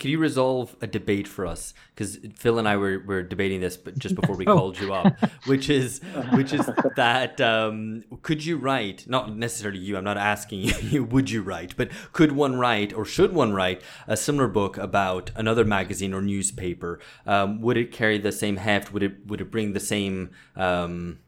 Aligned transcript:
could 0.00 0.10
you 0.10 0.18
resolve 0.18 0.74
a 0.80 0.86
debate 0.86 1.28
for 1.28 1.46
us? 1.46 1.74
Because 1.94 2.18
Phil 2.34 2.58
and 2.58 2.66
I 2.66 2.76
were, 2.76 3.00
were 3.06 3.22
debating 3.22 3.60
this, 3.60 3.76
but 3.76 3.98
just 3.98 4.14
before 4.14 4.34
we 4.34 4.46
oh. 4.48 4.56
called 4.56 4.80
you 4.80 4.94
up, 4.94 5.14
which 5.46 5.68
is 5.68 6.00
which 6.32 6.52
is 6.52 6.68
that 6.96 7.40
um, 7.40 8.02
could 8.22 8.44
you 8.44 8.56
write? 8.56 9.06
Not 9.06 9.36
necessarily 9.36 9.78
you. 9.78 9.96
I'm 9.96 10.04
not 10.04 10.16
asking 10.16 10.60
you. 10.82 11.04
Would 11.04 11.30
you 11.30 11.42
write? 11.42 11.76
But 11.76 11.90
could 12.12 12.32
one 12.32 12.58
write, 12.58 12.92
or 12.94 13.04
should 13.04 13.34
one 13.34 13.52
write, 13.52 13.82
a 14.08 14.16
similar 14.16 14.48
book 14.48 14.78
about 14.78 15.30
another 15.36 15.64
magazine 15.64 16.14
or 16.14 16.22
newspaper? 16.22 16.98
Um, 17.26 17.60
would 17.60 17.76
it 17.76 17.92
carry 17.92 18.18
the 18.18 18.32
same 18.32 18.56
heft? 18.56 18.92
Would 18.92 19.02
it 19.02 19.26
would 19.26 19.40
it 19.40 19.50
bring 19.50 19.74
the 19.74 19.80
same 19.80 20.30
um, 20.56 21.18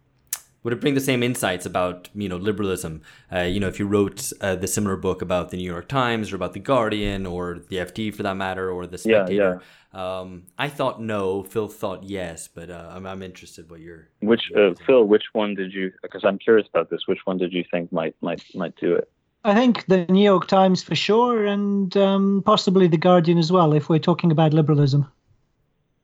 would 0.63 0.73
it 0.73 0.81
bring 0.81 0.95
the 0.95 1.01
same 1.01 1.23
insights 1.23 1.67
about 1.67 2.09
you 2.15 2.29
know 2.29 2.37
liberalism? 2.37 3.03
Uh, 3.33 3.41
you 3.41 3.61
know, 3.61 3.69
if 3.69 3.79
you 3.79 3.87
wrote 3.87 4.33
uh, 4.41 4.55
the 4.55 4.69
similar 4.69 4.97
book 4.97 5.23
about 5.23 5.51
the 5.51 5.57
New 5.57 5.71
York 5.71 5.89
Times 5.89 6.33
or 6.33 6.37
about 6.37 6.53
the 6.53 6.61
Guardian 6.61 7.27
or 7.27 7.61
the 7.69 7.77
FT 7.77 8.15
for 8.15 8.23
that 8.23 8.37
matter 8.37 8.71
or 8.71 8.87
the 8.87 8.99
Spectator. 8.99 9.33
Yeah, 9.33 9.59
yeah. 9.59 9.61
Um, 9.95 10.45
I 10.59 10.69
thought 10.69 11.03
no. 11.03 11.43
Phil 11.43 11.69
thought 11.69 12.05
yes, 12.05 12.49
but 12.49 12.71
uh, 12.71 12.91
I'm, 12.93 13.07
I'm 13.07 13.23
interested 13.23 13.71
what 13.71 13.81
you're. 13.81 14.09
Which 14.21 14.51
uh, 14.57 14.75
Phil? 14.87 15.05
Which 15.05 15.25
one 15.33 15.55
did 15.55 15.73
you? 15.73 15.93
Because 16.03 16.25
I'm 16.25 16.39
curious 16.39 16.69
about 16.69 16.91
this. 16.91 17.03
Which 17.07 17.21
one 17.25 17.39
did 17.39 17.53
you 17.53 17.65
think 17.71 17.93
might 17.93 18.15
might 18.21 18.43
might 18.55 18.77
do 18.77 18.95
it? 18.95 19.11
I 19.45 19.55
think 19.55 19.87
the 19.87 20.07
New 20.07 20.23
York 20.23 20.47
Times 20.47 20.85
for 20.85 20.95
sure, 20.95 21.45
and 21.45 21.95
um, 21.97 22.43
possibly 22.47 22.87
the 22.87 22.97
Guardian 22.97 23.39
as 23.39 23.51
well, 23.51 23.73
if 23.73 23.89
we're 23.89 23.99
talking 23.99 24.31
about 24.31 24.55
liberalism. 24.55 25.11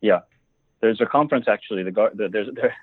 Yeah, 0.00 0.20
there's 0.80 1.00
a 1.00 1.06
conference 1.06 1.46
actually. 1.48 1.84
The, 1.84 2.10
the 2.14 2.28
there's 2.28 2.48
there 2.54 2.74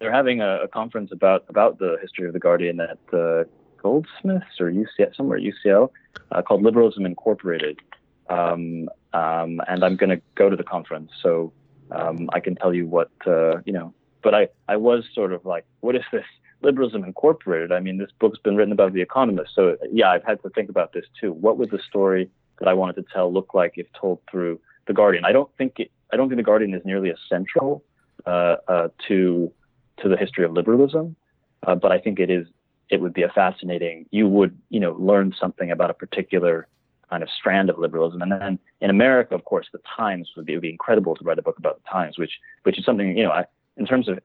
they're 0.00 0.12
having 0.12 0.40
a, 0.40 0.62
a, 0.62 0.68
conference 0.68 1.10
about 1.12 1.44
about 1.48 1.78
the 1.78 1.96
history 2.00 2.26
of 2.26 2.32
the 2.32 2.38
Guardian 2.38 2.80
at 2.80 2.98
uh, 3.12 3.44
Goldsmiths 3.82 4.60
or 4.60 4.70
UCL 4.70 5.14
somewhere 5.16 5.38
UCL 5.38 5.90
uh, 6.30 6.42
called 6.42 6.62
Liberalism 6.62 7.06
Incorporated, 7.06 7.80
um, 8.28 8.88
um, 9.12 9.60
and 9.68 9.84
I'm 9.84 9.96
going 9.96 10.10
to 10.10 10.20
go 10.34 10.50
to 10.50 10.56
the 10.56 10.64
conference, 10.64 11.12
so 11.22 11.52
um, 11.90 12.28
I 12.32 12.40
can 12.40 12.56
tell 12.56 12.74
you 12.74 12.86
what 12.86 13.10
uh, 13.26 13.58
you 13.64 13.72
know. 13.72 13.94
But 14.22 14.34
I 14.34 14.48
I 14.68 14.76
was 14.76 15.04
sort 15.14 15.32
of 15.32 15.44
like, 15.44 15.64
what 15.80 15.96
is 15.96 16.02
this 16.12 16.24
Liberalism 16.62 17.04
Incorporated? 17.04 17.72
I 17.72 17.80
mean, 17.80 17.98
this 17.98 18.10
book's 18.18 18.38
been 18.38 18.56
written 18.56 18.72
about 18.72 18.92
The 18.92 19.02
Economist, 19.02 19.54
so 19.54 19.76
yeah, 19.92 20.10
I've 20.10 20.24
had 20.24 20.42
to 20.42 20.50
think 20.50 20.68
about 20.68 20.92
this 20.92 21.04
too. 21.20 21.32
What 21.32 21.58
would 21.58 21.70
the 21.70 21.80
story 21.88 22.30
that 22.58 22.68
I 22.68 22.74
wanted 22.74 22.96
to 22.96 23.04
tell 23.12 23.32
look 23.32 23.54
like 23.54 23.74
if 23.76 23.86
told 23.98 24.20
through 24.30 24.60
the 24.86 24.92
Guardian? 24.92 25.24
I 25.24 25.32
don't 25.32 25.50
think 25.56 25.78
it. 25.78 25.90
I 26.12 26.16
don't 26.16 26.28
think 26.28 26.38
the 26.38 26.44
Guardian 26.44 26.74
is 26.74 26.82
nearly 26.84 27.10
as 27.10 27.18
central 27.28 27.82
uh, 28.26 28.56
uh, 28.68 28.88
to 29.08 29.52
to 29.98 30.08
the 30.08 30.16
history 30.16 30.44
of 30.44 30.52
liberalism, 30.52 31.16
uh, 31.66 31.74
but 31.74 31.92
I 31.92 31.98
think 31.98 32.20
it 32.20 32.30
is 32.30 32.46
it 32.88 33.00
would 33.00 33.14
be 33.14 33.22
a 33.22 33.28
fascinating. 33.28 34.06
You 34.10 34.28
would 34.28 34.56
you 34.70 34.80
know 34.80 34.92
learn 34.98 35.34
something 35.38 35.70
about 35.70 35.90
a 35.90 35.94
particular 35.94 36.68
kind 37.10 37.22
of 37.22 37.30
strand 37.30 37.70
of 37.70 37.78
liberalism, 37.78 38.22
and 38.22 38.32
then 38.32 38.58
in 38.80 38.90
America, 38.90 39.34
of 39.34 39.44
course, 39.44 39.66
the 39.72 39.80
Times 39.96 40.30
would 40.36 40.46
be 40.46 40.52
it 40.52 40.56
would 40.56 40.62
be 40.62 40.70
incredible 40.70 41.14
to 41.14 41.24
write 41.24 41.38
a 41.38 41.42
book 41.42 41.58
about 41.58 41.82
the 41.82 41.88
Times, 41.90 42.18
which 42.18 42.32
which 42.62 42.78
is 42.78 42.84
something 42.84 43.16
you 43.16 43.24
know 43.24 43.30
I, 43.30 43.44
in 43.76 43.86
terms 43.86 44.08
of 44.08 44.18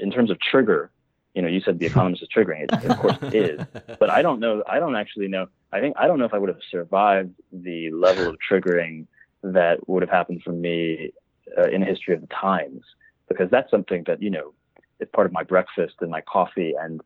in 0.00 0.10
terms 0.10 0.30
of 0.30 0.38
trigger. 0.40 0.90
You 1.34 1.42
know, 1.42 1.48
you 1.48 1.60
said 1.60 1.78
the 1.78 1.86
Economist 1.92 2.22
is 2.22 2.28
triggering. 2.34 2.64
It, 2.64 2.84
of 2.84 2.98
course, 2.98 3.16
it 3.22 3.34
is. 3.34 3.60
But 4.00 4.10
I 4.10 4.22
don't 4.22 4.40
know. 4.40 4.64
I 4.66 4.80
don't 4.80 4.96
actually 4.96 5.28
know. 5.28 5.46
I 5.72 5.80
think 5.80 5.96
I 5.96 6.06
don't 6.06 6.18
know 6.18 6.24
if 6.24 6.34
I 6.34 6.38
would 6.38 6.48
have 6.48 6.58
survived 6.70 7.34
the 7.52 7.90
level 7.90 8.26
of 8.28 8.36
triggering 8.50 9.06
that 9.42 9.88
would 9.88 10.02
have 10.02 10.10
happened 10.10 10.42
for 10.42 10.52
me 10.52 11.12
uh, 11.56 11.68
in 11.68 11.82
the 11.82 11.86
history 11.86 12.14
of 12.14 12.22
the 12.22 12.26
Times, 12.28 12.82
because 13.28 13.50
that's 13.50 13.70
something 13.70 14.02
that 14.06 14.20
you 14.20 14.30
know 14.30 14.52
it's 15.00 15.10
part 15.12 15.26
of 15.26 15.32
my 15.32 15.42
breakfast 15.42 15.96
and 16.00 16.10
my 16.10 16.20
coffee. 16.20 16.74
And, 16.78 17.00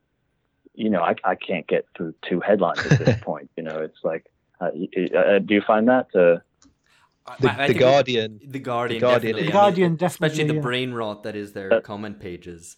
you 0.74 0.90
know, 0.90 1.00
I, 1.00 1.14
I 1.24 1.34
can't 1.34 1.66
get 1.66 1.86
through 1.96 2.14
two 2.28 2.40
headlines 2.40 2.80
at 2.86 2.98
this 2.98 3.20
point. 3.22 3.50
You 3.56 3.64
know, 3.64 3.78
it's 3.78 3.98
like, 4.02 4.26
uh, 4.60 4.66
uh, 4.66 5.38
do 5.38 5.54
you 5.54 5.62
find 5.66 5.88
that? 5.88 6.06
Uh, 6.14 6.40
the, 7.38 7.66
the 7.68 7.74
Guardian, 7.74 8.40
the 8.44 8.58
Guardian, 8.58 9.00
the 9.00 9.06
Guardian, 9.06 9.36
the 9.36 9.52
Guardian, 9.52 9.96
definitely, 9.96 10.26
especially 10.26 10.54
the 10.56 10.60
brain 10.60 10.92
rot 10.92 11.22
that 11.22 11.36
is 11.36 11.52
their 11.52 11.72
uh, 11.72 11.80
comment 11.80 12.18
pages 12.18 12.76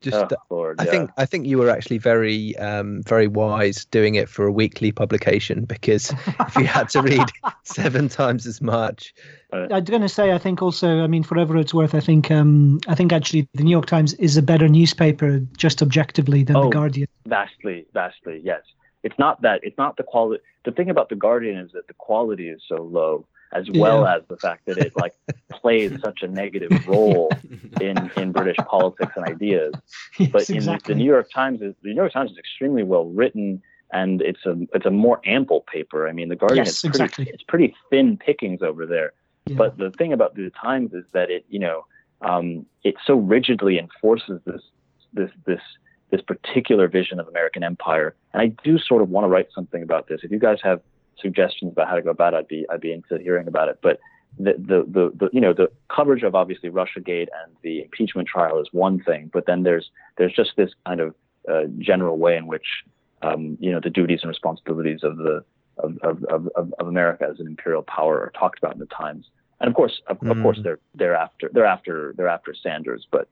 just 0.00 0.32
oh, 0.32 0.36
Lord, 0.48 0.80
I 0.80 0.84
yeah. 0.84 0.90
think 0.90 1.10
I 1.16 1.26
think 1.26 1.46
you 1.46 1.58
were 1.58 1.70
actually 1.70 1.98
very 1.98 2.56
um, 2.56 3.02
very 3.02 3.28
wise 3.28 3.84
doing 3.86 4.14
it 4.14 4.28
for 4.28 4.46
a 4.46 4.52
weekly 4.52 4.92
publication 4.92 5.64
because 5.64 6.12
if 6.40 6.56
you 6.56 6.64
had 6.64 6.88
to 6.90 7.02
read 7.02 7.28
seven 7.64 8.08
times 8.08 8.46
as 8.46 8.60
much. 8.60 9.14
Uh, 9.52 9.66
I'm 9.70 9.84
going 9.84 10.02
to 10.02 10.08
say 10.08 10.32
I 10.32 10.38
think 10.38 10.62
also 10.62 11.02
I 11.02 11.06
mean 11.06 11.22
for 11.22 11.34
whatever 11.34 11.56
it's 11.58 11.74
worth 11.74 11.94
I 11.94 12.00
think 12.00 12.30
um, 12.30 12.80
I 12.88 12.94
think 12.94 13.12
actually 13.12 13.48
the 13.54 13.62
New 13.62 13.70
York 13.70 13.86
Times 13.86 14.14
is 14.14 14.36
a 14.36 14.42
better 14.42 14.68
newspaper 14.68 15.40
just 15.56 15.82
objectively 15.82 16.42
than 16.44 16.56
oh, 16.56 16.64
the 16.64 16.70
Guardian. 16.70 17.08
Vastly, 17.26 17.86
vastly, 17.92 18.40
yes. 18.42 18.62
It's 19.02 19.18
not 19.18 19.42
that 19.42 19.60
it's 19.62 19.78
not 19.78 19.96
the 19.96 20.02
quality. 20.02 20.42
The 20.64 20.72
thing 20.72 20.90
about 20.90 21.08
the 21.08 21.16
Guardian 21.16 21.58
is 21.58 21.72
that 21.72 21.86
the 21.88 21.94
quality 21.94 22.48
is 22.48 22.62
so 22.68 22.82
low 22.82 23.26
as 23.52 23.68
well 23.70 24.02
yeah. 24.02 24.16
as 24.16 24.22
the 24.28 24.36
fact 24.36 24.66
that 24.66 24.78
it 24.78 24.92
like 24.96 25.14
plays 25.52 25.92
such 26.02 26.22
a 26.22 26.28
negative 26.28 26.86
role 26.86 27.30
in 27.80 28.10
in 28.16 28.32
British 28.32 28.56
politics 28.66 29.12
and 29.16 29.26
ideas. 29.26 29.74
Yes, 30.18 30.30
but 30.30 30.50
in 30.50 30.56
exactly. 30.56 30.94
the, 30.94 30.98
New 30.98 31.06
York 31.06 31.28
Times 31.34 31.60
is 31.62 31.74
the 31.82 31.90
New 31.90 31.96
York 31.96 32.12
Times 32.12 32.32
is 32.32 32.38
extremely 32.38 32.82
well 32.82 33.06
written 33.06 33.62
and 33.92 34.22
it's 34.22 34.44
a 34.46 34.56
it's 34.74 34.86
a 34.86 34.90
more 34.90 35.20
ample 35.24 35.62
paper. 35.62 36.08
I 36.08 36.12
mean, 36.12 36.28
the 36.28 36.36
Guardian 36.36 36.64
yes, 36.64 36.76
is 36.76 36.80
pretty 36.80 37.04
exactly. 37.04 37.30
it's 37.32 37.42
pretty 37.42 37.74
thin 37.90 38.16
pickings 38.16 38.62
over 38.62 38.86
there. 38.86 39.12
Yeah. 39.46 39.56
But 39.56 39.78
the 39.78 39.90
thing 39.90 40.12
about 40.12 40.34
the 40.34 40.50
Times 40.50 40.92
is 40.92 41.04
that 41.12 41.30
it 41.30 41.44
you 41.48 41.58
know 41.58 41.86
um, 42.22 42.66
it 42.84 42.96
so 43.04 43.14
rigidly 43.14 43.78
enforces 43.78 44.40
this 44.44 44.62
this 45.12 45.30
this 45.46 45.60
this 46.10 46.20
particular 46.22 46.88
vision 46.88 47.20
of 47.20 47.28
American 47.28 47.62
empire. 47.62 48.14
And 48.32 48.42
I 48.42 48.46
do 48.64 48.78
sort 48.78 49.02
of 49.02 49.10
want 49.10 49.24
to 49.24 49.28
write 49.28 49.48
something 49.54 49.82
about 49.82 50.08
this. 50.08 50.20
If 50.22 50.30
you 50.30 50.38
guys 50.38 50.58
have 50.62 50.80
suggestions 51.20 51.72
about 51.72 51.88
how 51.88 51.94
to 51.94 52.02
go 52.02 52.10
about 52.10 52.34
it, 52.34 52.38
I'd 52.38 52.48
be 52.48 52.66
I'd 52.70 52.80
be 52.80 52.92
into 52.92 53.18
hearing 53.22 53.48
about 53.48 53.68
it. 53.68 53.78
But 53.82 54.00
the, 54.38 54.52
the, 54.52 54.84
the, 54.86 55.12
the, 55.16 55.30
you 55.32 55.40
know 55.40 55.52
the 55.52 55.70
coverage 55.94 56.22
of 56.22 56.34
obviously 56.34 56.70
RussiaGate 56.70 57.28
and 57.42 57.56
the 57.62 57.82
impeachment 57.82 58.28
trial 58.28 58.60
is 58.60 58.68
one 58.72 59.02
thing, 59.02 59.30
but 59.32 59.46
then 59.46 59.62
there's 59.62 59.90
there's 60.18 60.32
just 60.32 60.52
this 60.56 60.70
kind 60.86 61.00
of 61.00 61.14
uh, 61.50 61.64
general 61.78 62.18
way 62.18 62.36
in 62.36 62.46
which 62.46 62.66
um, 63.22 63.56
you 63.60 63.72
know 63.72 63.80
the 63.82 63.90
duties 63.90 64.20
and 64.22 64.28
responsibilities 64.28 65.00
of 65.02 65.16
the 65.16 65.44
of, 65.78 65.96
of, 66.02 66.24
of, 66.24 66.48
of 66.78 66.86
America 66.86 67.26
as 67.30 67.40
an 67.40 67.46
imperial 67.46 67.82
power 67.82 68.20
are 68.20 68.32
talked 68.38 68.58
about 68.58 68.74
in 68.74 68.78
the 68.78 68.86
Times, 68.86 69.26
and 69.60 69.68
of 69.68 69.74
course 69.74 70.00
of, 70.06 70.18
mm. 70.20 70.30
of 70.30 70.42
course 70.42 70.60
they're 70.62 70.78
they're 70.94 71.16
after 71.16 71.50
they're 71.52 71.66
after 71.66 72.14
they're 72.16 72.28
after 72.28 72.54
Sanders, 72.54 73.06
but 73.10 73.28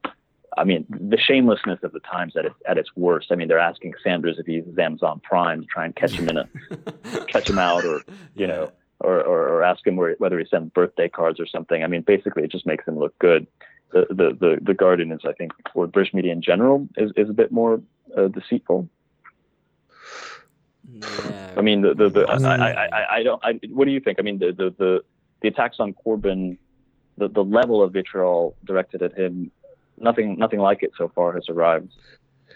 I 0.56 0.64
mean, 0.64 0.86
the 0.88 1.18
shamelessness 1.18 1.80
of 1.82 1.92
the 1.92 2.00
times 2.00 2.36
at 2.36 2.46
its 2.46 2.54
at 2.66 2.78
its 2.78 2.90
worst. 2.96 3.30
I 3.30 3.34
mean, 3.34 3.48
they're 3.48 3.58
asking 3.58 3.94
Sanders 4.02 4.38
if 4.38 4.46
he 4.46 4.54
uses 4.54 4.78
Amazon 4.78 5.20
Prime 5.22 5.60
to 5.60 5.66
try 5.66 5.84
and 5.84 5.94
catch 5.94 6.12
him 6.12 6.28
in 6.28 6.38
a 6.38 6.48
catch 7.26 7.50
him 7.50 7.58
out, 7.58 7.84
or 7.84 7.98
you 8.34 8.46
yeah. 8.46 8.46
know, 8.46 8.72
or, 9.00 9.20
or, 9.22 9.48
or 9.48 9.62
ask 9.62 9.86
him 9.86 9.96
where, 9.96 10.14
whether 10.18 10.38
he 10.38 10.46
sends 10.46 10.72
birthday 10.72 11.08
cards 11.08 11.38
or 11.38 11.46
something. 11.46 11.84
I 11.84 11.86
mean, 11.86 12.02
basically, 12.02 12.42
it 12.44 12.50
just 12.50 12.66
makes 12.66 12.86
him 12.86 12.98
look 12.98 13.18
good. 13.18 13.46
The 13.92 14.06
the 14.08 14.36
the, 14.38 14.58
the 14.62 14.74
Guardian 14.74 15.12
is, 15.12 15.20
I 15.24 15.32
think, 15.32 15.52
or 15.74 15.86
British 15.86 16.14
media 16.14 16.32
in 16.32 16.42
general 16.42 16.88
is, 16.96 17.12
is 17.16 17.28
a 17.30 17.34
bit 17.34 17.52
more 17.52 17.80
uh, 18.16 18.28
deceitful. 18.28 18.88
Yeah. 20.90 21.54
I 21.56 21.60
mean, 21.60 21.82
the 21.82 21.94
the, 21.94 22.08
the 22.08 22.26
I, 22.26 22.56
I, 22.56 22.86
I, 22.86 23.16
I 23.16 23.22
don't. 23.22 23.44
I, 23.44 23.60
what 23.68 23.84
do 23.84 23.90
you 23.90 24.00
think? 24.00 24.18
I 24.18 24.22
mean, 24.22 24.38
the 24.38 24.52
the 24.52 24.74
the, 24.78 25.04
the 25.42 25.48
attacks 25.48 25.76
on 25.78 25.94
Corbyn, 25.94 26.58
the 27.18 27.28
the 27.28 27.44
level 27.44 27.82
of 27.82 27.92
vitriol 27.92 28.56
directed 28.64 29.02
at 29.02 29.16
him 29.16 29.50
nothing 30.00 30.38
nothing 30.38 30.60
like 30.60 30.82
it 30.82 30.92
so 30.96 31.10
far 31.14 31.32
has 31.34 31.48
arrived. 31.48 31.92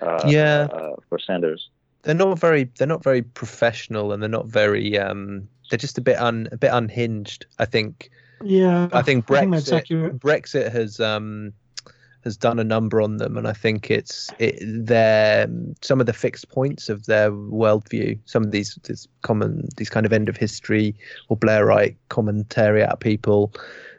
Uh, 0.00 0.22
yeah, 0.26 0.68
uh, 0.72 0.96
for 1.08 1.18
Sanders, 1.18 1.68
they're 2.02 2.14
not 2.14 2.38
very 2.38 2.64
they're 2.78 2.86
not 2.86 3.02
very 3.02 3.22
professional, 3.22 4.12
and 4.12 4.22
they're 4.22 4.28
not 4.28 4.46
very 4.46 4.98
um, 4.98 5.48
they're 5.70 5.78
just 5.78 5.98
a 5.98 6.02
bit 6.02 6.18
un 6.18 6.48
a 6.52 6.56
bit 6.56 6.70
unhinged. 6.72 7.46
I 7.58 7.64
think. 7.64 8.10
Yeah, 8.44 8.88
I 8.92 9.02
think 9.02 9.26
Brexit 9.26 9.72
I 9.72 9.80
think 9.80 10.20
Brexit 10.20 10.72
has 10.72 10.98
um 10.98 11.52
has 12.24 12.36
done 12.36 12.58
a 12.58 12.64
number 12.64 13.00
on 13.00 13.16
them, 13.16 13.36
and 13.36 13.46
I 13.46 13.52
think 13.52 13.90
it's 13.90 14.30
it 14.38 14.58
their 14.60 15.48
some 15.80 16.00
of 16.00 16.06
the 16.06 16.12
fixed 16.12 16.48
points 16.48 16.88
of 16.88 17.06
their 17.06 17.30
worldview, 17.30 18.18
some 18.24 18.42
of 18.42 18.50
these 18.50 18.78
this 18.84 19.06
common 19.22 19.68
these 19.76 19.90
kind 19.90 20.06
of 20.06 20.12
end 20.12 20.28
of 20.28 20.36
history 20.36 20.94
or 21.28 21.36
Blairite 21.36 21.96
commentary 22.08 22.82
at 22.82 23.00
people 23.00 23.52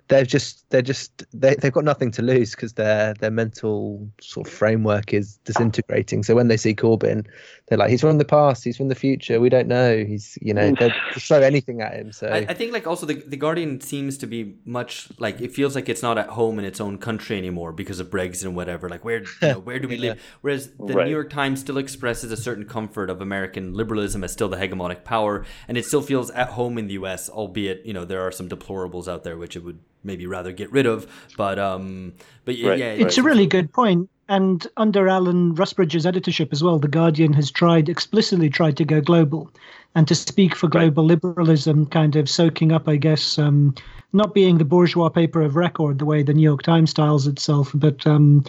they're 0.10 0.26
just 0.26 0.70
they're 0.70 0.82
just 0.82 1.24
they 1.34 1.56
they've 1.56 1.72
got 1.72 1.86
nothing 1.86 2.12
to 2.12 2.22
lose 2.22 2.52
because 2.52 2.74
their 2.74 3.14
their 3.16 3.32
mental 3.32 4.08
sort 4.20 4.48
of 4.48 4.54
framework 4.54 5.14
is 5.14 5.38
disintegrating. 5.46 6.24
So 6.24 6.36
when 6.36 6.50
they 6.50 6.58
see 6.58 6.76
Corbyn, 6.76 7.26
they're 7.68 7.78
like, 7.78 7.90
he's 7.90 8.02
from 8.02 8.18
the 8.18 8.26
past, 8.26 8.64
he's 8.64 8.76
from 8.76 8.90
the 8.90 8.96
future. 8.96 9.40
We 9.40 9.50
don't 9.50 9.68
know. 9.68 10.04
He's 10.04 10.38
you 10.42 10.54
know 10.54 10.72
they 10.78 10.94
throw 11.14 11.40
anything 11.40 11.82
at 11.82 11.94
him. 11.94 12.12
So 12.12 12.28
I, 12.28 12.46
I, 12.50 12.54
think 12.54 12.74
like 12.74 12.86
also 12.86 13.06
the 13.06 13.16
the 13.16 13.38
Guardian 13.38 13.80
seems 13.80 14.18
to 14.20 14.28
be 14.28 14.56
much 14.66 15.08
like 15.20 15.40
it 15.40 15.54
feels 15.54 15.74
like 15.74 15.88
it's 15.88 16.02
not 16.02 16.18
at 16.18 16.28
home 16.30 16.60
in 16.60 16.66
its 16.66 16.82
own 16.82 16.98
country 16.98 17.38
anymore 17.38 17.72
because 17.72 18.00
of 18.00 18.10
Brexit 18.10 18.44
and 18.44 18.56
whatever. 18.56 18.90
Like 18.90 19.06
where 19.06 19.22
you 19.22 19.28
know, 19.42 19.60
where 19.60 19.80
do 19.80 19.88
we 19.88 19.96
yeah. 19.98 20.10
live? 20.12 20.24
Whereas 20.42 20.70
the 20.72 20.94
right. 20.96 21.06
New 21.06 21.12
York 21.12 21.30
Times 21.30 21.62
still 21.62 21.78
expresses 21.78 22.32
a 22.32 22.38
certain 22.38 22.66
comfort 22.66 23.10
of 23.10 23.22
American 23.22 23.74
liberalism 23.74 24.24
as 24.24 24.34
still 24.34 24.50
the 24.50 24.58
hegemonic 24.58 25.06
power, 25.06 25.46
and 25.68 25.78
it 25.78 25.86
still 25.86 26.02
feels 26.02 26.30
at 26.32 26.50
home 26.50 26.78
in 26.78 26.88
the 26.88 26.94
U.S. 26.94 27.30
Albeit 27.30 27.86
you 27.86 27.94
know 27.94 28.04
there 28.04 28.22
are 28.22 28.32
some 28.32 28.50
deplorables 28.50 29.08
out 29.08 29.24
there 29.24 29.38
which 29.38 29.56
it 29.56 29.64
would 29.64 29.80
maybe 30.04 30.28
rather 30.28 30.52
get 30.52 30.72
rid 30.72 30.86
of. 30.86 31.08
But 31.38 31.60
um, 31.60 32.14
but 32.46 32.58
yeah, 32.58 32.70
right, 32.70 32.80
yeah 32.80 32.92
it's 32.92 33.18
a 33.18 33.24
really 33.24 33.48
good 33.48 33.72
point. 33.72 34.10
and 34.30 34.66
under 34.78 35.08
Alan 35.08 35.56
Rusbridger's 35.56 36.06
editorship 36.06 36.50
as 36.52 36.64
well, 36.64 36.80
the 36.80 36.88
Guardian 36.88 37.34
has 37.34 37.52
tried 37.52 37.90
explicitly 37.90 38.50
tried 38.50 38.78
to 38.78 38.86
go 38.86 39.02
global, 39.02 39.50
and 39.96 40.08
to 40.08 40.16
speak 40.16 40.56
for 40.56 40.68
global 40.68 41.04
liberalism, 41.04 41.86
kind 41.88 42.16
of 42.16 42.30
soaking 42.30 42.72
up, 42.72 42.88
I 42.88 42.96
guess, 42.96 43.38
um, 43.38 43.76
not 44.14 44.34
being 44.34 44.58
the 44.58 44.66
bourgeois 44.66 45.10
paper 45.10 45.42
of 45.42 45.56
record 45.56 46.00
the 46.00 46.06
way 46.06 46.24
the 46.24 46.34
New 46.34 46.44
York 46.44 46.64
Times 46.64 46.92
styles 46.92 47.28
itself, 47.28 47.72
but 47.74 48.06
um, 48.08 48.44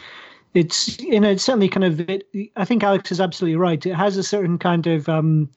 it's 0.54 0.98
you 1.00 1.20
know 1.20 1.30
it's 1.30 1.44
certainly 1.44 1.68
kind 1.68 1.84
of 1.84 2.00
it, 2.08 2.28
I 2.56 2.64
think 2.64 2.82
Alex 2.82 3.10
is 3.10 3.20
absolutely 3.20 3.56
right. 3.56 3.84
It 3.84 3.94
has 3.94 4.16
a 4.16 4.22
certain 4.22 4.58
kind 4.58 4.86
of 4.86 5.08
um, 5.08 5.48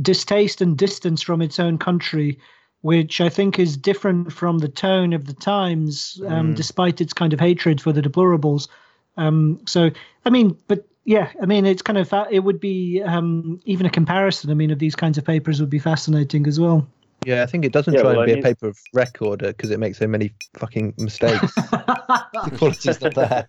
distaste 0.00 0.60
and 0.60 0.76
distance 0.76 1.22
from 1.22 1.42
its 1.42 1.58
own 1.58 1.78
country 1.78 2.38
which 2.82 3.20
I 3.20 3.28
think 3.28 3.58
is 3.58 3.76
different 3.76 4.32
from 4.32 4.58
the 4.58 4.68
tone 4.68 5.12
of 5.12 5.26
the 5.26 5.32
Times, 5.32 6.20
um, 6.26 6.52
mm. 6.52 6.56
despite 6.56 7.00
its 7.00 7.12
kind 7.12 7.32
of 7.32 7.40
hatred 7.40 7.80
for 7.80 7.92
the 7.92 8.02
deplorables. 8.02 8.68
Um, 9.16 9.60
so, 9.66 9.90
I 10.24 10.30
mean, 10.30 10.56
but 10.68 10.86
yeah, 11.04 11.30
I 11.40 11.46
mean, 11.46 11.64
it's 11.66 11.82
kind 11.82 11.98
of 11.98 12.12
it 12.30 12.40
would 12.40 12.60
be 12.60 13.02
um, 13.02 13.60
even 13.64 13.86
a 13.86 13.90
comparison. 13.90 14.50
I 14.50 14.54
mean, 14.54 14.70
of 14.70 14.78
these 14.78 14.94
kinds 14.94 15.18
of 15.18 15.24
papers 15.24 15.60
would 15.60 15.70
be 15.70 15.78
fascinating 15.78 16.46
as 16.46 16.60
well. 16.60 16.86
Yeah, 17.24 17.42
I 17.42 17.46
think 17.46 17.64
it 17.64 17.72
doesn't 17.72 17.94
yeah, 17.94 18.02
try 18.02 18.12
well, 18.12 18.22
and 18.22 18.34
be 18.34 18.40
a 18.40 18.42
paper 18.42 18.66
of 18.66 18.78
record 18.92 19.40
because 19.40 19.70
it 19.70 19.78
makes 19.78 19.98
so 19.98 20.08
many 20.08 20.32
fucking 20.54 20.94
mistakes. 20.98 21.54
the 21.54 22.52
quality's 22.56 23.00
not 23.00 23.14
there. 23.14 23.46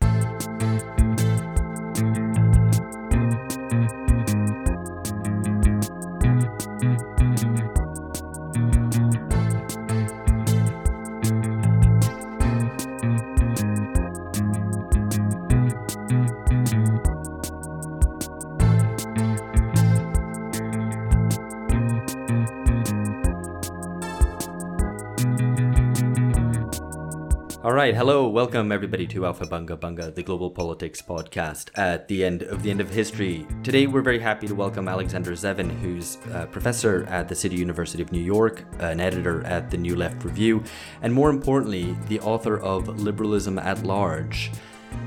All 27.73 27.77
right, 27.77 27.95
hello, 27.95 28.27
welcome 28.27 28.71
everybody 28.71 29.07
to 29.07 29.21
Aufhebunga 29.21 29.79
Bunga, 29.79 30.13
the 30.13 30.21
global 30.21 30.51
politics 30.51 31.01
podcast 31.01 31.71
at 31.73 32.07
the 32.07 32.23
end 32.23 32.43
of 32.43 32.61
the 32.61 32.69
end 32.69 32.79
of 32.79 32.91
history. 32.91 33.47
Today, 33.63 33.87
we're 33.87 34.03
very 34.03 34.19
happy 34.19 34.45
to 34.45 34.53
welcome 34.53 34.87
Alexander 34.87 35.31
Zevin, 35.31 35.71
who's 35.79 36.19
a 36.33 36.45
professor 36.45 37.03
at 37.09 37.27
the 37.27 37.33
City 37.33 37.55
University 37.55 38.03
of 38.03 38.11
New 38.11 38.21
York, 38.21 38.63
an 38.77 38.99
editor 38.99 39.43
at 39.47 39.71
the 39.71 39.77
New 39.77 39.95
Left 39.95 40.23
Review, 40.23 40.63
and 41.01 41.11
more 41.11 41.31
importantly, 41.31 41.97
the 42.09 42.19
author 42.19 42.59
of 42.59 42.87
Liberalism 42.99 43.57
at 43.57 43.83
Large, 43.83 44.51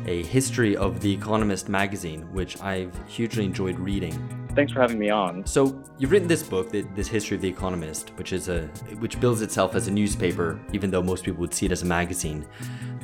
a 0.07 0.25
history 0.25 0.77
of 0.77 1.01
The 1.01 1.13
Economist 1.13 1.69
magazine, 1.69 2.23
which 2.33 2.61
I've 2.61 2.93
hugely 3.07 3.45
enjoyed 3.45 3.79
reading 3.79 4.46
thanks 4.57 4.73
for 4.73 4.81
having 4.81 4.99
me 4.99 5.11
on. 5.11 5.47
So 5.47 5.81
you've 5.99 6.11
written 6.11 6.27
this 6.27 6.43
book, 6.43 6.71
this 6.73 7.07
history 7.07 7.37
of 7.37 7.43
the 7.43 7.49
Economist, 7.49 8.11
which 8.17 8.33
is 8.33 8.49
a 8.49 8.63
which 8.99 9.21
bills 9.21 9.43
itself 9.43 9.75
as 9.75 9.87
a 9.87 9.91
newspaper, 9.91 10.59
even 10.73 10.91
though 10.91 11.03
most 11.03 11.25
people 11.25 11.41
would 11.41 11.55
see 11.55 11.67
it 11.67 11.73
as 11.73 11.83
a 11.83 11.87
magazine, 11.87 12.47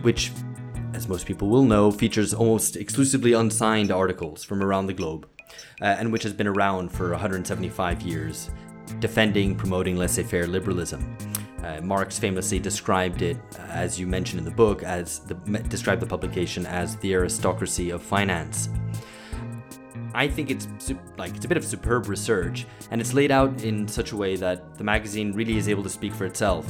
which, 0.00 0.32
as 0.94 1.06
most 1.06 1.26
people 1.26 1.48
will 1.48 1.64
know, 1.64 1.90
features 1.90 2.32
almost 2.32 2.76
exclusively 2.76 3.34
unsigned 3.34 3.92
articles 3.92 4.42
from 4.42 4.62
around 4.62 4.86
the 4.86 4.94
globe, 4.94 5.28
uh, 5.82 5.84
and 5.84 6.10
which 6.10 6.22
has 6.22 6.32
been 6.32 6.48
around 6.48 6.90
for 6.90 7.10
175 7.10 8.00
years, 8.00 8.50
defending, 8.98 9.54
promoting 9.54 9.96
laissez-faire 9.96 10.46
liberalism. 10.46 11.16
Uh, 11.62 11.80
Marx 11.80 12.18
famously 12.18 12.58
described 12.58 13.22
it, 13.22 13.36
uh, 13.58 13.62
as 13.70 14.00
you 14.00 14.06
mentioned 14.06 14.38
in 14.38 14.44
the 14.44 14.50
book, 14.50 14.82
as 14.82 15.20
the, 15.20 15.34
described 15.68 16.02
the 16.02 16.06
publication 16.06 16.66
as 16.66 16.96
the 16.96 17.12
aristocracy 17.14 17.90
of 17.90 18.02
finance. 18.02 18.68
I 20.14 20.28
think 20.28 20.50
it's 20.50 20.68
like 21.16 21.34
it's 21.36 21.44
a 21.44 21.48
bit 21.48 21.56
of 21.56 21.64
superb 21.64 22.08
research, 22.08 22.66
and 22.90 23.00
it's 23.00 23.14
laid 23.14 23.30
out 23.30 23.62
in 23.62 23.88
such 23.88 24.12
a 24.12 24.16
way 24.16 24.36
that 24.36 24.76
the 24.76 24.84
magazine 24.84 25.32
really 25.32 25.56
is 25.56 25.68
able 25.68 25.82
to 25.82 25.88
speak 25.88 26.12
for 26.12 26.26
itself. 26.26 26.66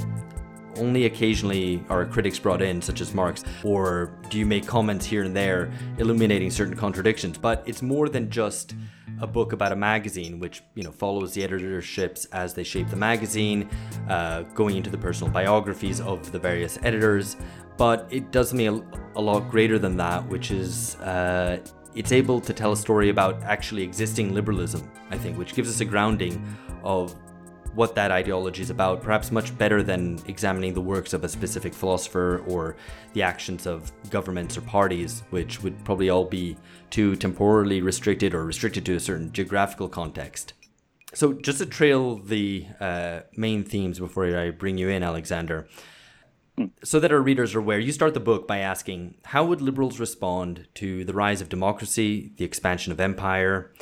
Only 0.76 1.04
occasionally 1.04 1.84
are 1.90 2.06
critics 2.06 2.38
brought 2.38 2.62
in, 2.62 2.80
such 2.80 3.00
as 3.00 3.12
Marx, 3.12 3.44
or 3.62 4.18
do 4.30 4.38
you 4.38 4.46
make 4.46 4.66
comments 4.66 5.04
here 5.04 5.22
and 5.22 5.36
there 5.36 5.70
illuminating 5.98 6.50
certain 6.50 6.76
contradictions? 6.76 7.36
But 7.36 7.62
it's 7.66 7.82
more 7.82 8.08
than 8.08 8.30
just 8.30 8.74
a 9.20 9.26
book 9.26 9.52
about 9.52 9.72
a 9.72 9.76
magazine, 9.76 10.38
which 10.38 10.62
you 10.74 10.82
know 10.82 10.90
follows 10.90 11.34
the 11.34 11.46
editorships 11.46 12.26
as 12.32 12.54
they 12.54 12.64
shape 12.64 12.88
the 12.88 12.96
magazine, 12.96 13.68
uh, 14.08 14.42
going 14.54 14.76
into 14.76 14.90
the 14.90 14.98
personal 14.98 15.32
biographies 15.32 16.00
of 16.00 16.32
the 16.32 16.38
various 16.38 16.78
editors. 16.82 17.36
But 17.76 18.06
it 18.10 18.30
does 18.30 18.52
me 18.52 18.66
a, 18.66 18.80
a 19.16 19.20
lot 19.20 19.50
greater 19.50 19.78
than 19.78 19.96
that, 19.96 20.26
which 20.28 20.50
is 20.50 20.96
uh, 20.96 21.58
it's 21.94 22.12
able 22.12 22.40
to 22.40 22.52
tell 22.52 22.72
a 22.72 22.76
story 22.76 23.08
about 23.08 23.42
actually 23.42 23.82
existing 23.82 24.34
liberalism, 24.34 24.90
I 25.10 25.18
think, 25.18 25.38
which 25.38 25.54
gives 25.54 25.68
us 25.68 25.80
a 25.80 25.84
grounding 25.84 26.42
of 26.82 27.14
what 27.74 27.94
that 27.94 28.10
ideology 28.10 28.62
is 28.62 28.70
about, 28.70 29.02
perhaps 29.02 29.32
much 29.32 29.56
better 29.56 29.82
than 29.82 30.18
examining 30.26 30.74
the 30.74 30.80
works 30.80 31.12
of 31.12 31.24
a 31.24 31.28
specific 31.28 31.72
philosopher 31.72 32.44
or 32.46 32.76
the 33.14 33.22
actions 33.22 33.66
of 33.66 33.90
governments 34.10 34.56
or 34.56 34.60
parties, 34.62 35.22
which 35.30 35.62
would 35.62 35.82
probably 35.84 36.10
all 36.10 36.24
be 36.24 36.56
too 36.90 37.16
temporally 37.16 37.80
restricted 37.80 38.34
or 38.34 38.44
restricted 38.44 38.84
to 38.84 38.94
a 38.94 39.00
certain 39.00 39.32
geographical 39.32 39.88
context. 39.88 40.52
So, 41.14 41.34
just 41.34 41.58
to 41.58 41.66
trail 41.66 42.16
the 42.16 42.66
uh, 42.80 43.20
main 43.36 43.64
themes 43.64 43.98
before 43.98 44.34
I 44.34 44.50
bring 44.50 44.78
you 44.78 44.88
in, 44.88 45.02
Alexander, 45.02 45.68
so 46.84 47.00
that 47.00 47.12
our 47.12 47.20
readers 47.20 47.54
are 47.54 47.58
aware, 47.58 47.78
you 47.78 47.92
start 47.92 48.14
the 48.14 48.20
book 48.20 48.46
by 48.46 48.58
asking 48.58 49.14
how 49.26 49.44
would 49.44 49.60
liberals 49.60 49.98
respond 49.98 50.66
to 50.74 51.04
the 51.04 51.12
rise 51.12 51.40
of 51.40 51.48
democracy, 51.48 52.32
the 52.36 52.44
expansion 52.44 52.92
of 52.92 53.00
empire, 53.00 53.72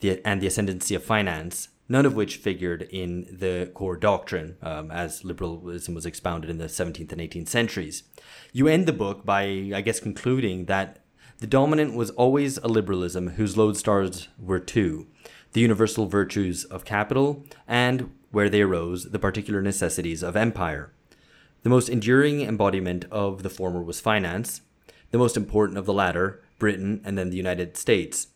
the, 0.00 0.20
and 0.26 0.40
the 0.40 0.46
ascendancy 0.46 0.94
of 0.94 1.02
finance, 1.02 1.68
none 1.88 2.06
of 2.06 2.14
which 2.14 2.36
figured 2.36 2.82
in 2.82 3.26
the 3.30 3.70
core 3.74 3.96
doctrine 3.96 4.56
um, 4.62 4.90
as 4.90 5.24
liberalism 5.24 5.94
was 5.94 6.06
expounded 6.06 6.50
in 6.50 6.58
the 6.58 6.66
17th 6.66 7.12
and 7.12 7.20
18th 7.20 7.48
centuries. 7.48 8.02
You 8.52 8.68
end 8.68 8.86
the 8.86 8.92
book 8.92 9.24
by, 9.24 9.70
I 9.74 9.80
guess, 9.80 10.00
concluding 10.00 10.66
that 10.66 11.00
the 11.38 11.46
dominant 11.46 11.94
was 11.94 12.10
always 12.10 12.58
a 12.58 12.68
liberalism 12.68 13.30
whose 13.30 13.54
lodestars 13.54 14.28
were 14.38 14.60
two 14.60 15.06
the 15.52 15.60
universal 15.62 16.06
virtues 16.06 16.64
of 16.64 16.84
capital 16.84 17.42
and, 17.66 18.12
where 18.30 18.50
they 18.50 18.60
arose, 18.60 19.12
the 19.12 19.18
particular 19.18 19.62
necessities 19.62 20.22
of 20.22 20.36
empire. 20.36 20.92
The 21.62 21.70
most 21.70 21.88
enduring 21.88 22.42
embodiment 22.42 23.04
of 23.10 23.42
the 23.42 23.50
former 23.50 23.82
was 23.82 24.00
finance, 24.00 24.60
the 25.10 25.18
most 25.18 25.36
important 25.36 25.78
of 25.78 25.86
the 25.86 25.92
latter, 25.92 26.42
Britain 26.58 27.00
and 27.04 27.18
then 27.18 27.30
the 27.30 27.36
United 27.36 27.76
States. 27.76 28.28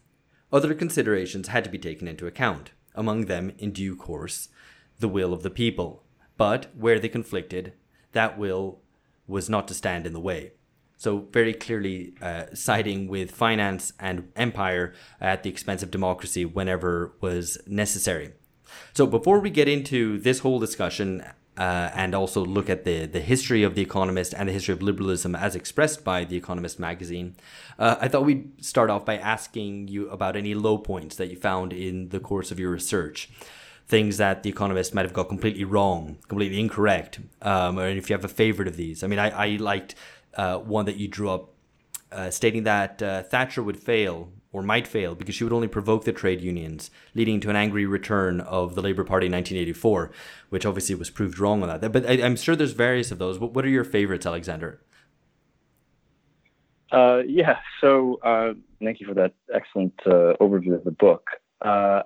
Other 0.52 0.74
considerations 0.74 1.48
had 1.48 1.64
to 1.64 1.70
be 1.70 1.78
taken 1.78 2.08
into 2.08 2.26
account, 2.26 2.72
among 2.94 3.26
them, 3.26 3.52
in 3.58 3.72
due 3.72 3.96
course, 3.96 4.48
the 4.98 5.08
will 5.08 5.32
of 5.32 5.42
the 5.42 5.50
people. 5.50 6.02
But 6.36 6.70
where 6.76 6.98
they 6.98 7.08
conflicted, 7.08 7.74
that 8.12 8.38
will 8.38 8.80
was 9.26 9.48
not 9.48 9.69
to 9.69 9.74
stand 9.74 10.06
in 10.06 10.12
the 10.12 10.20
way. 10.20 10.52
So, 10.96 11.26
very 11.32 11.55
clearly 11.55 12.14
uh, 12.20 12.46
siding 12.55 13.08
with 13.08 13.32
finance 13.32 13.93
and 13.98 14.31
empire 14.36 14.94
at 15.20 15.43
the 15.43 15.50
expense 15.50 15.82
of 15.82 15.91
democracy 15.91 16.44
whenever 16.44 17.14
was 17.20 17.58
necessary. 17.67 18.32
So, 18.93 19.06
before 19.06 19.41
we 19.41 19.50
get 19.50 19.69
into 19.69 20.19
this 20.19 20.41
whole 20.41 20.60
discussion, 20.60 21.24
uh, 21.59 21.91
and 21.94 22.15
also 22.15 22.44
look 22.44 22.71
at 22.71 22.85
the, 22.85 23.06
the 23.06 23.21
history 23.21 23.63
of 23.63 23.75
The 23.75 23.82
Economist 23.82 24.35
and 24.35 24.49
the 24.49 24.53
history 24.53 24.73
of 24.73 24.82
liberalism 24.82 25.35
as 25.35 25.55
expressed 25.55 26.03
by 26.03 26.25
The 26.25 26.37
Economist 26.37 26.79
magazine, 26.79 27.37
uh, 27.79 27.97
I 28.01 28.09
thought 28.09 28.25
we'd 28.25 28.65
start 28.65 28.89
off 28.89 29.05
by 29.05 29.19
asking 29.19 29.89
you 29.89 30.09
about 30.09 30.37
any 30.37 30.55
low 30.55 30.79
points 30.79 31.17
that 31.17 31.29
you 31.29 31.37
found 31.37 31.73
in 31.73 32.09
the 32.09 32.21
course 32.21 32.51
of 32.51 32.59
your 32.59 32.71
research. 32.71 33.29
Things 33.87 34.17
that 34.17 34.43
The 34.43 34.51
Economist 34.51 34.94
might 34.94 35.05
have 35.05 35.13
got 35.13 35.29
completely 35.29 35.65
wrong, 35.65 36.17
completely 36.29 36.59
incorrect, 36.59 37.21
um, 37.43 37.79
or 37.79 37.87
if 37.87 38.09
you 38.09 38.15
have 38.15 38.25
a 38.25 38.29
favorite 38.29 38.69
of 38.69 38.77
these. 38.77 39.05
I 39.05 39.06
mean, 39.06 39.19
I, 39.19 39.29
I 39.29 39.56
liked 39.56 39.94
uh, 40.35 40.59
one 40.59 40.87
that 40.87 40.97
you 40.97 41.09
drew 41.09 41.29
up 41.29 41.51
uh, 42.11 42.31
stating 42.31 42.63
that 42.63 43.03
uh, 43.03 43.23
Thatcher 43.25 43.63
would 43.63 43.79
fail 43.79 44.31
or 44.53 44.63
might 44.63 44.87
fail 44.87 45.15
because 45.15 45.35
she 45.35 45.44
would 45.44 45.53
only 45.53 45.69
provoke 45.69 46.05
the 46.05 46.13
trade 46.13 46.41
unions, 46.41 46.91
leading 47.15 47.41
to 47.41 47.51
an 47.51 47.56
angry 47.56 47.87
return 47.87 48.41
of 48.41 48.75
the 48.75 48.82
Labour 48.82 49.05
Party 49.05 49.27
in 49.27 49.32
1984, 49.32 50.13
which 50.51 50.67
obviously 50.67 50.94
was 50.94 51.11
proved 51.11 51.39
wrong 51.39 51.63
on 51.63 51.69
that. 51.69 51.93
But 51.93 52.06
I, 52.06 52.15
am 52.15 52.37
sure 52.37 52.55
there's 52.55 52.73
various 52.73 53.11
of 53.11 53.19
those. 53.19 53.39
What, 53.39 53.65
are 53.65 53.69
your 53.69 53.85
favorites, 53.85 54.27
Alexander? 54.27 54.81
Uh, 56.91 57.23
yeah, 57.27 57.59
so 57.81 58.21
uh, 58.23 58.53
thank 58.82 59.01
you 59.01 59.06
for 59.06 59.15
that 59.15 59.32
excellent 59.53 59.94
uh, 60.05 60.35
overview 60.41 60.75
of 60.75 60.85
the 60.85 60.91
book. 60.91 61.31
Uh, 61.63 62.03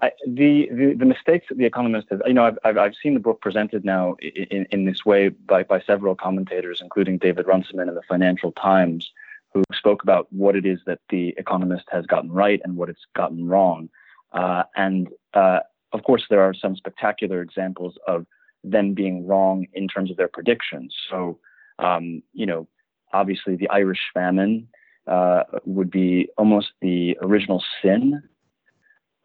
I, 0.00 0.10
the, 0.26 0.68
the, 0.72 0.94
the 0.98 1.04
mistakes 1.04 1.46
that 1.48 1.58
the 1.58 1.66
Economist 1.66 2.08
has, 2.10 2.20
you 2.26 2.32
know, 2.32 2.46
I've, 2.46 2.58
I've, 2.64 2.78
I've 2.78 2.94
seen 3.00 3.14
the 3.14 3.20
book 3.20 3.40
presented 3.40 3.84
now 3.84 4.16
in, 4.20 4.66
in 4.70 4.84
this 4.86 5.04
way 5.04 5.28
by, 5.28 5.62
by 5.62 5.80
several 5.80 6.14
commentators, 6.16 6.80
including 6.80 7.18
David 7.18 7.46
Runciman 7.46 7.88
in 7.88 7.94
the 7.94 8.02
Financial 8.02 8.50
Times, 8.52 9.12
who 9.52 9.62
spoke 9.74 10.02
about 10.02 10.26
what 10.30 10.56
it 10.56 10.64
is 10.64 10.78
that 10.86 11.00
the 11.10 11.34
economist 11.36 11.84
has 11.90 12.06
gotten 12.06 12.30
right 12.30 12.60
and 12.64 12.76
what 12.76 12.88
it's 12.88 13.06
gotten 13.14 13.48
wrong. 13.48 13.88
Uh, 14.32 14.62
and 14.76 15.08
uh, 15.34 15.60
of 15.92 16.02
course, 16.04 16.24
there 16.30 16.42
are 16.42 16.54
some 16.54 16.76
spectacular 16.76 17.42
examples 17.42 17.98
of 18.06 18.26
them 18.64 18.94
being 18.94 19.26
wrong 19.26 19.66
in 19.74 19.88
terms 19.88 20.10
of 20.10 20.16
their 20.16 20.28
predictions. 20.28 20.94
So, 21.10 21.38
um, 21.78 22.22
you 22.32 22.46
know, 22.46 22.66
obviously 23.12 23.56
the 23.56 23.68
Irish 23.68 24.00
famine 24.14 24.68
uh, 25.06 25.42
would 25.64 25.90
be 25.90 26.28
almost 26.38 26.68
the 26.80 27.18
original 27.22 27.62
sin 27.82 28.22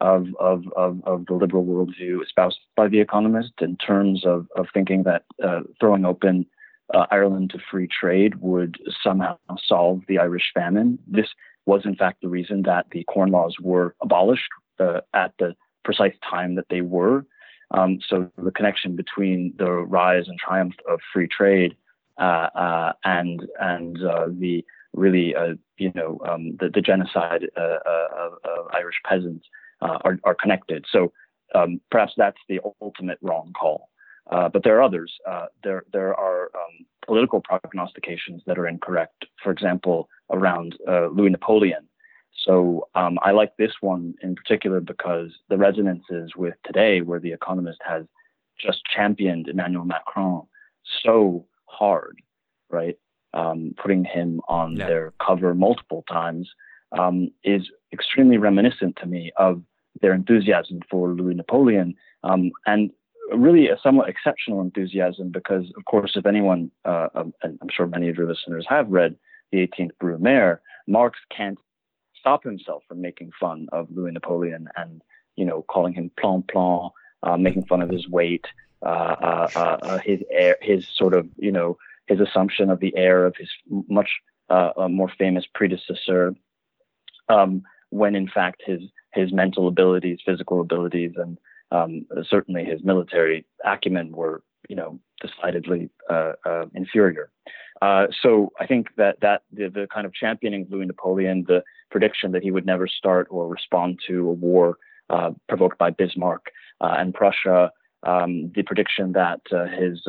of, 0.02 0.28
of, 0.40 0.64
of, 0.76 1.02
of, 1.06 1.26
the 1.26 1.34
liberal 1.34 1.66
worldview 1.66 2.22
espoused 2.22 2.60
by 2.76 2.88
The 2.88 3.00
Economist 3.00 3.54
in 3.62 3.78
terms 3.78 4.26
of, 4.26 4.48
of 4.56 4.68
thinking 4.74 5.04
that 5.04 5.24
uh, 5.44 5.62
throwing 5.80 6.06
open 6.06 6.46
uh, 6.94 7.06
Ireland 7.12 7.52
to 7.52 7.60
free 7.72 7.88
trade 7.88 8.36
would 8.36 8.78
somehow 9.04 9.38
solve 9.66 10.02
the 10.08 10.20
Irish 10.20 10.52
famine. 10.54 11.00
This 11.08 11.28
was, 11.66 11.82
in 11.86 11.96
fact, 11.96 12.22
the 12.22 12.30
reason 12.30 12.64
that 12.64 12.88
the 12.92 13.04
Corn 13.04 13.32
Laws 13.32 13.56
were 13.62 13.96
abolished 14.02 14.50
uh, 14.80 15.02
at 15.14 15.34
the 15.40 15.56
precise 15.84 16.16
time 16.30 16.56
that 16.56 16.68
they 16.70 16.82
were. 16.82 17.26
Um, 17.72 18.00
so 18.08 18.32
the 18.38 18.52
connection 18.52 18.96
between 18.96 19.54
the 19.58 19.72
rise 19.72 20.28
and 20.28 20.40
triumph 20.40 20.76
of 20.90 21.00
free 21.14 21.28
trade 21.28 21.76
uh, 22.18 22.50
uh, 22.56 22.94
and 23.04 23.46
and 23.60 24.04
uh, 24.04 24.26
the 24.30 24.66
really, 24.94 25.36
uh, 25.36 25.54
you 25.78 25.92
know, 25.94 26.20
um, 26.28 26.56
the, 26.60 26.70
the 26.74 26.82
genocide 26.82 27.44
of, 27.56 28.32
of, 28.44 28.68
Irish 28.74 28.96
peasants 29.06 29.46
are, 29.82 30.18
are 30.24 30.34
connected. 30.34 30.86
So 30.92 31.14
um, 31.54 31.80
perhaps 31.92 32.14
that's 32.18 32.40
the 32.50 32.60
ultimate 32.82 33.20
wrong 33.22 33.54
call. 33.60 33.90
Uh, 34.30 34.50
but 34.50 34.64
there 34.64 34.78
are 34.78 34.82
others. 34.82 35.14
Uh, 35.30 35.46
there, 35.64 35.84
there 35.94 36.14
are 36.14 36.52
um, 36.56 36.86
political 37.06 37.42
prognostications 37.42 38.42
that 38.46 38.58
are 38.58 38.68
incorrect. 38.68 39.26
For 39.42 39.52
example, 39.52 40.10
around 40.32 40.76
uh, 40.88 41.08
Louis 41.08 41.30
Napoleon. 41.30 41.88
So 42.46 42.88
um, 42.96 43.18
I 43.22 43.32
like 43.32 43.58
this 43.58 43.72
one 43.82 44.14
in 44.22 44.36
particular 44.36 44.80
because 44.80 45.32
the 45.50 45.58
resonances 45.58 46.32
with 46.36 46.56
today, 46.66 47.02
where 47.02 47.20
The 47.20 47.34
Economist 47.34 47.80
has 47.88 48.06
just 48.60 48.82
championed 48.86 49.48
Emmanuel 49.48 49.86
Macron 49.86 50.48
so 51.04 51.46
hard, 51.66 52.18
right? 52.70 52.98
Um, 53.34 53.74
putting 53.82 54.04
him 54.04 54.42
on 54.48 54.76
yeah. 54.76 54.88
their 54.88 55.14
cover 55.26 55.54
multiple 55.54 56.04
times 56.10 56.50
um, 56.98 57.30
is 57.44 57.70
extremely 57.94 58.38
reminiscent 58.38 58.98
to 59.02 59.06
me 59.06 59.32
of 59.38 59.62
their 60.02 60.14
enthusiasm 60.14 60.80
for 60.90 61.10
Louis 61.10 61.36
Napoleon. 61.36 61.96
Um, 62.24 62.52
and 62.66 62.92
really 63.36 63.70
a 63.70 63.78
somewhat 63.82 64.10
exceptional 64.10 64.62
enthusiasm 64.62 65.30
because, 65.32 65.66
of 65.78 65.86
course, 65.86 66.12
if 66.16 66.26
anyone, 66.26 66.72
uh, 66.86 67.08
um, 67.16 67.34
and 67.44 67.58
I'm 67.62 67.70
sure 67.70 67.88
many 67.88 68.10
of 68.10 68.18
your 68.18 68.28
listeners 68.28 68.66
have 68.70 68.90
read 68.90 69.16
the 69.52 69.68
18th 69.68 69.92
Brumaire, 70.02 70.60
Marx 70.88 71.20
can't 71.36 71.58
stop 72.20 72.44
himself 72.44 72.84
from 72.88 73.02
making 73.02 73.32
fun 73.40 73.68
of 73.72 73.88
Louis 73.92 74.12
Napoleon 74.12 74.68
and, 74.76 75.02
you 75.36 75.46
know, 75.46 75.64
calling 75.64 75.94
him 75.94 76.12
plan 76.20 76.44
plan, 76.50 76.90
uh, 77.24 77.38
making 77.38 77.66
fun 77.66 77.82
of 77.82 77.90
his 77.90 78.08
weight, 78.08 78.46
uh, 78.86 78.86
uh, 78.86 79.50
uh, 79.56 79.78
uh 79.82 79.98
his 80.00 80.20
air, 80.32 80.58
his 80.62 80.86
sort 80.96 81.14
of, 81.14 81.28
you 81.38 81.52
know, 81.52 81.78
his 82.08 82.20
assumption 82.20 82.70
of 82.70 82.80
the 82.80 82.96
air 82.96 83.26
of 83.26 83.36
his 83.38 83.50
much 83.90 84.10
more 84.50 85.12
famous 85.18 85.46
predecessor, 85.54 86.34
um, 87.28 87.64
when 87.90 88.16
in 88.16 88.28
fact 88.30 88.62
his 88.66 88.82
his 89.14 89.34
mental 89.34 89.68
abilities, 89.68 90.20
physical 90.26 90.62
abilities, 90.62 91.12
and 91.18 91.38
um, 91.72 92.06
certainly 92.30 92.64
his 92.64 92.84
military 92.84 93.46
acumen 93.66 94.12
were, 94.12 94.44
you 94.70 94.76
know, 94.76 95.00
decidedly 95.22 95.90
uh, 96.10 96.34
uh, 96.46 96.66
inferior. 96.74 97.30
Uh, 97.82 98.08
so 98.24 98.52
I 98.60 98.66
think 98.66 98.88
that 98.98 99.20
that 99.22 99.44
the, 99.52 99.70
the, 99.70 99.88
kind 99.94 100.08
of 100.08 100.14
championing 100.14 100.64
of 100.64 100.72
Louis 100.72 100.86
Napoleon, 100.86 101.46
the 101.48 101.64
prediction 101.92 102.32
that 102.32 102.42
he 102.42 102.52
would 102.52 102.66
never 102.66 102.88
start 102.88 103.28
or 103.30 103.48
respond 103.48 104.00
to 104.08 104.28
a 104.30 104.34
war 104.34 104.78
uh, 105.10 105.32
provoked 105.48 105.78
by 105.78 105.92
Bismarck 105.92 106.48
uh, 106.82 106.96
and 106.98 107.14
Prussia, 107.14 107.72
um, 108.04 108.52
the 108.56 108.64
prediction 108.64 109.12
that 109.14 109.42
uh, 109.52 109.66
his 109.66 110.02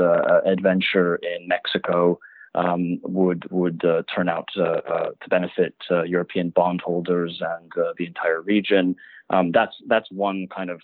adventure 0.47 1.17
in 1.17 1.47
Mexico 1.47 2.19
um, 2.59 2.99
would 3.03 3.50
would 3.50 3.85
uh, 3.85 4.03
turn 4.12 4.29
out 4.29 4.49
uh, 4.57 4.81
uh, 4.93 5.11
to 5.21 5.29
benefit 5.29 5.75
European 6.07 6.50
bondholders 6.50 7.41
and 7.41 7.71
the 7.97 8.07
entire 8.07 8.43
region. 8.43 8.97
Um, 9.31 9.53
that's 9.53 9.77
that's 9.87 10.11
one 10.11 10.49
kind 10.55 10.71
of 10.71 10.81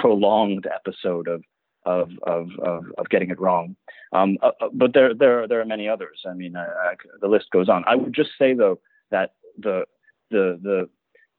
prolonged 0.00 0.66
episode 0.66 1.28
of 1.28 1.42
of 1.84 2.10
of 2.26 2.48
of, 2.62 2.84
of 2.98 3.08
getting 3.08 3.30
it 3.30 3.40
wrong. 3.40 3.76
Um, 4.12 4.38
uh, 4.42 4.50
but 4.72 4.92
there 4.94 5.14
there 5.14 5.48
there 5.48 5.60
are 5.60 5.64
many 5.64 5.88
others. 5.88 6.22
I 6.28 6.34
mean, 6.34 6.56
I, 6.56 6.66
I, 6.66 6.94
the 7.20 7.28
list 7.28 7.46
goes 7.50 7.68
on. 7.68 7.84
I 7.86 7.96
would 7.96 8.14
just 8.14 8.30
say 8.38 8.54
though 8.54 8.80
that 9.10 9.34
the 9.58 9.84
the 10.30 10.58
the 10.62 10.88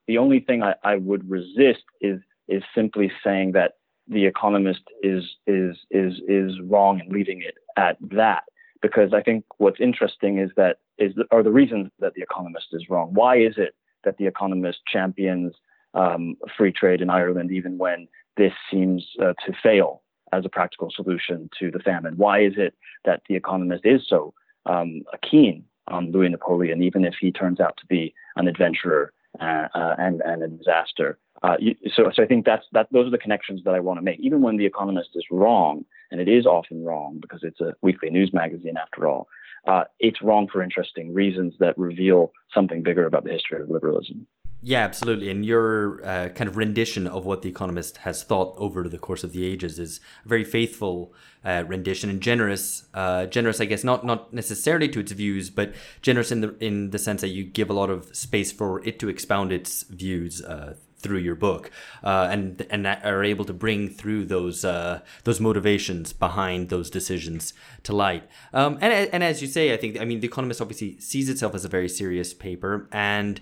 the 0.08 0.18
only 0.18 0.40
thing 0.40 0.64
I, 0.64 0.76
I 0.84 0.96
would 0.98 1.30
resist 1.30 1.84
is 2.02 2.20
is 2.48 2.64
simply 2.76 3.12
saying 3.24 3.54
that 3.54 3.74
the 4.08 4.26
economist 4.26 4.84
is 5.02 5.24
is 5.48 5.78
is 5.92 6.20
is 6.28 6.60
wrong 6.64 7.00
and 7.00 7.12
leaving 7.12 7.42
it 7.42 7.56
at 7.78 7.98
that 8.02 8.44
because 8.82 9.14
I 9.14 9.22
think 9.22 9.46
what's 9.58 9.80
interesting 9.80 10.40
is 10.40 10.50
that 10.58 10.78
is 10.98 11.14
are 11.32 11.44
the 11.44 11.52
reasons 11.52 11.92
that 12.00 12.14
the 12.14 12.22
economist 12.22 12.68
is 12.72 12.90
wrong. 12.90 13.14
Why 13.14 13.38
is 13.38 13.56
it 13.58 13.76
that 14.04 14.18
the 14.18 14.28
economist 14.28 14.80
champions 14.92 15.54
um, 15.94 16.36
free 16.58 16.72
trade 16.72 17.02
in 17.02 17.10
Ireland 17.10 17.52
even 17.52 17.78
when 17.78 18.08
this 18.38 18.54
seems 18.72 19.06
uh, 19.22 19.34
to 19.46 19.54
fail 19.62 20.02
as 20.34 20.46
a 20.46 20.50
practical 20.50 20.90
solution 20.94 21.50
to 21.60 21.72
the 21.72 21.80
famine? 21.80 22.16
Why 22.18 22.42
is 22.42 22.54
it 22.58 22.74
that 23.06 23.22
the 23.28 23.36
economist 23.36 23.86
is 23.86 24.02
so 24.08 24.34
um, 24.66 25.02
keen 25.30 25.66
on 25.88 26.12
Louis 26.12 26.30
Napoleon 26.30 26.82
even 26.82 27.06
if 27.06 27.16
he 27.20 27.32
turns 27.32 27.60
out 27.60 27.78
to 27.78 27.86
be 27.86 28.14
an 28.36 28.48
adventurer 28.48 29.14
uh, 29.40 29.68
uh, 29.76 29.96
and 29.98 30.22
and 30.22 30.44
a 30.44 30.48
disaster? 30.48 31.20
Uh, 31.44 31.56
so, 31.96 32.12
so 32.14 32.24
I 32.24 32.28
think 32.28 32.46
that's 32.46 32.66
that. 32.74 32.88
Those 32.92 33.08
are 33.08 33.12
the 33.12 33.18
connections 33.18 33.62
that 33.66 33.74
I 33.74 33.80
want 33.80 33.98
to 33.98 34.04
make. 34.04 34.20
Even 34.20 34.42
when 34.42 34.58
The 34.58 34.66
Economist 34.66 35.10
is 35.16 35.24
wrong, 35.32 35.86
and 36.12 36.22
it 36.22 36.28
is 36.28 36.46
often 36.46 36.84
wrong 36.84 37.20
because 37.20 37.40
it's 37.44 37.62
a 37.62 37.74
weekly 37.82 38.10
news 38.10 38.32
magazine 38.34 38.76
after 38.78 39.08
all, 39.08 39.28
uh, 39.68 39.84
it's 40.00 40.22
wrong 40.22 40.48
for 40.52 40.62
interesting 40.62 41.14
reasons 41.14 41.54
that 41.60 41.78
reveal 41.78 42.32
something 42.54 42.84
bigger 42.84 43.06
about 43.06 43.24
the 43.24 43.32
history 43.32 43.62
of 43.62 43.70
liberalism. 43.70 44.28
Yeah, 44.64 44.84
absolutely. 44.84 45.32
And 45.32 45.44
your 45.44 46.06
uh, 46.06 46.30
kind 46.30 46.48
of 46.48 46.56
rendition 46.56 47.08
of 47.08 47.26
what 47.26 47.42
The 47.42 47.50
Economist 47.50 47.98
has 47.98 48.22
thought 48.22 48.54
over 48.58 48.88
the 48.88 49.00
course 49.00 49.24
of 49.24 49.32
the 49.32 49.44
ages 49.44 49.80
is 49.80 50.00
a 50.24 50.30
very 50.30 50.44
faithful 50.44 51.16
uh, 51.44 51.64
rendition 51.68 52.12
and 52.12 52.22
generous. 52.22 52.86
Uh, 52.94 53.26
generous, 53.26 53.60
I 53.60 53.66
guess, 53.66 53.84
not 53.84 54.06
not 54.06 54.32
necessarily 54.32 54.88
to 54.90 55.00
its 55.00 55.12
views, 55.14 55.50
but 55.50 55.74
generous 56.04 56.32
in 56.32 56.42
the 56.42 56.56
in 56.64 56.92
the 56.92 57.00
sense 57.00 57.22
that 57.22 57.30
you 57.30 57.44
give 57.44 57.72
a 57.72 57.74
lot 57.74 57.90
of 57.90 58.16
space 58.16 58.52
for 58.52 58.86
it 58.86 59.00
to 59.00 59.10
expound 59.10 59.52
its 59.52 59.82
views 59.84 60.44
uh, 60.44 60.76
through 61.02 61.18
your 61.18 61.36
book, 61.36 61.72
uh, 62.04 62.28
and 62.32 62.66
and 62.70 62.88
are 62.88 63.24
able 63.24 63.46
to 63.46 63.54
bring 63.54 63.90
through 63.90 64.26
those 64.26 64.66
uh, 64.66 65.02
those 65.24 65.40
motivations 65.40 66.14
behind 66.14 66.70
those 66.70 66.90
decisions 66.90 67.54
to 67.84 67.96
light. 67.96 68.24
Um, 68.54 68.78
and 68.82 69.10
and 69.14 69.24
as 69.24 69.42
you 69.42 69.48
say, 69.48 69.74
I 69.74 69.78
think 69.78 70.00
I 70.00 70.06
mean 70.06 70.20
the 70.20 70.28
Economist 70.28 70.62
obviously 70.62 71.00
sees 71.00 71.30
itself 71.30 71.54
as 71.56 71.66
a 71.66 71.70
very 71.70 71.90
serious 71.90 72.34
paper, 72.34 72.88
and 72.92 73.42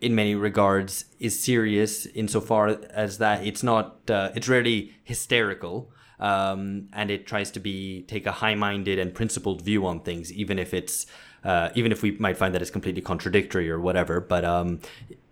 in 0.00 0.14
many 0.14 0.34
regards 0.34 1.04
is 1.18 1.38
serious 1.38 2.06
insofar 2.06 2.68
as 2.90 3.18
that 3.18 3.46
it's 3.46 3.62
not 3.62 4.10
uh, 4.10 4.30
it's 4.34 4.48
rarely 4.48 4.92
hysterical. 5.04 5.90
Um, 6.20 6.88
and 6.92 7.10
it 7.10 7.26
tries 7.26 7.50
to 7.50 7.60
be 7.60 8.02
take 8.02 8.26
a 8.26 8.30
high-minded 8.30 8.96
and 8.96 9.12
principled 9.12 9.62
view 9.62 9.84
on 9.86 10.00
things, 10.00 10.32
even 10.32 10.56
if 10.56 10.72
it's 10.72 11.06
uh, 11.42 11.70
even 11.74 11.90
if 11.90 12.02
we 12.02 12.12
might 12.12 12.36
find 12.36 12.54
that 12.54 12.62
it's 12.62 12.70
completely 12.70 13.02
contradictory 13.02 13.68
or 13.68 13.80
whatever. 13.80 14.20
But 14.20 14.44
um, 14.44 14.78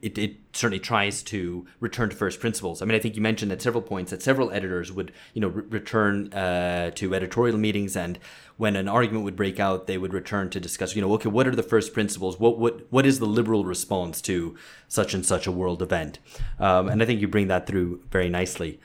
it, 0.02 0.18
it 0.18 0.36
certainly 0.52 0.80
tries 0.80 1.22
to 1.22 1.66
return 1.78 2.10
to 2.10 2.16
first 2.16 2.40
principles. 2.40 2.82
I 2.82 2.84
mean, 2.84 2.94
I 2.94 2.98
think 2.98 3.16
you 3.16 3.22
mentioned 3.22 3.52
at 3.52 3.62
several 3.62 3.82
points 3.82 4.10
that 4.10 4.22
several 4.22 4.50
editors 4.50 4.92
would, 4.92 5.12
you 5.34 5.40
know, 5.40 5.48
re- 5.48 5.64
return 5.68 6.32
uh, 6.32 6.90
to 6.92 7.14
editorial 7.14 7.58
meetings, 7.58 7.96
and 7.96 8.18
when 8.56 8.76
an 8.76 8.88
argument 8.88 9.24
would 9.24 9.36
break 9.36 9.58
out, 9.58 9.86
they 9.86 9.96
would 9.96 10.12
return 10.12 10.50
to 10.50 10.60
discuss, 10.60 10.94
you 10.94 11.02
know, 11.02 11.12
okay, 11.14 11.28
what 11.28 11.46
are 11.46 11.56
the 11.56 11.62
first 11.62 11.94
principles? 11.94 12.38
What 12.38 12.58
what 12.58 12.86
what 12.90 13.06
is 13.06 13.18
the 13.18 13.26
liberal 13.26 13.64
response 13.64 14.20
to 14.22 14.56
such 14.88 15.14
and 15.14 15.24
such 15.24 15.46
a 15.46 15.52
world 15.52 15.80
event? 15.80 16.18
Um, 16.58 16.88
and 16.88 17.02
I 17.02 17.06
think 17.06 17.20
you 17.20 17.28
bring 17.28 17.48
that 17.48 17.66
through 17.66 18.02
very 18.10 18.28
nicely. 18.28 18.80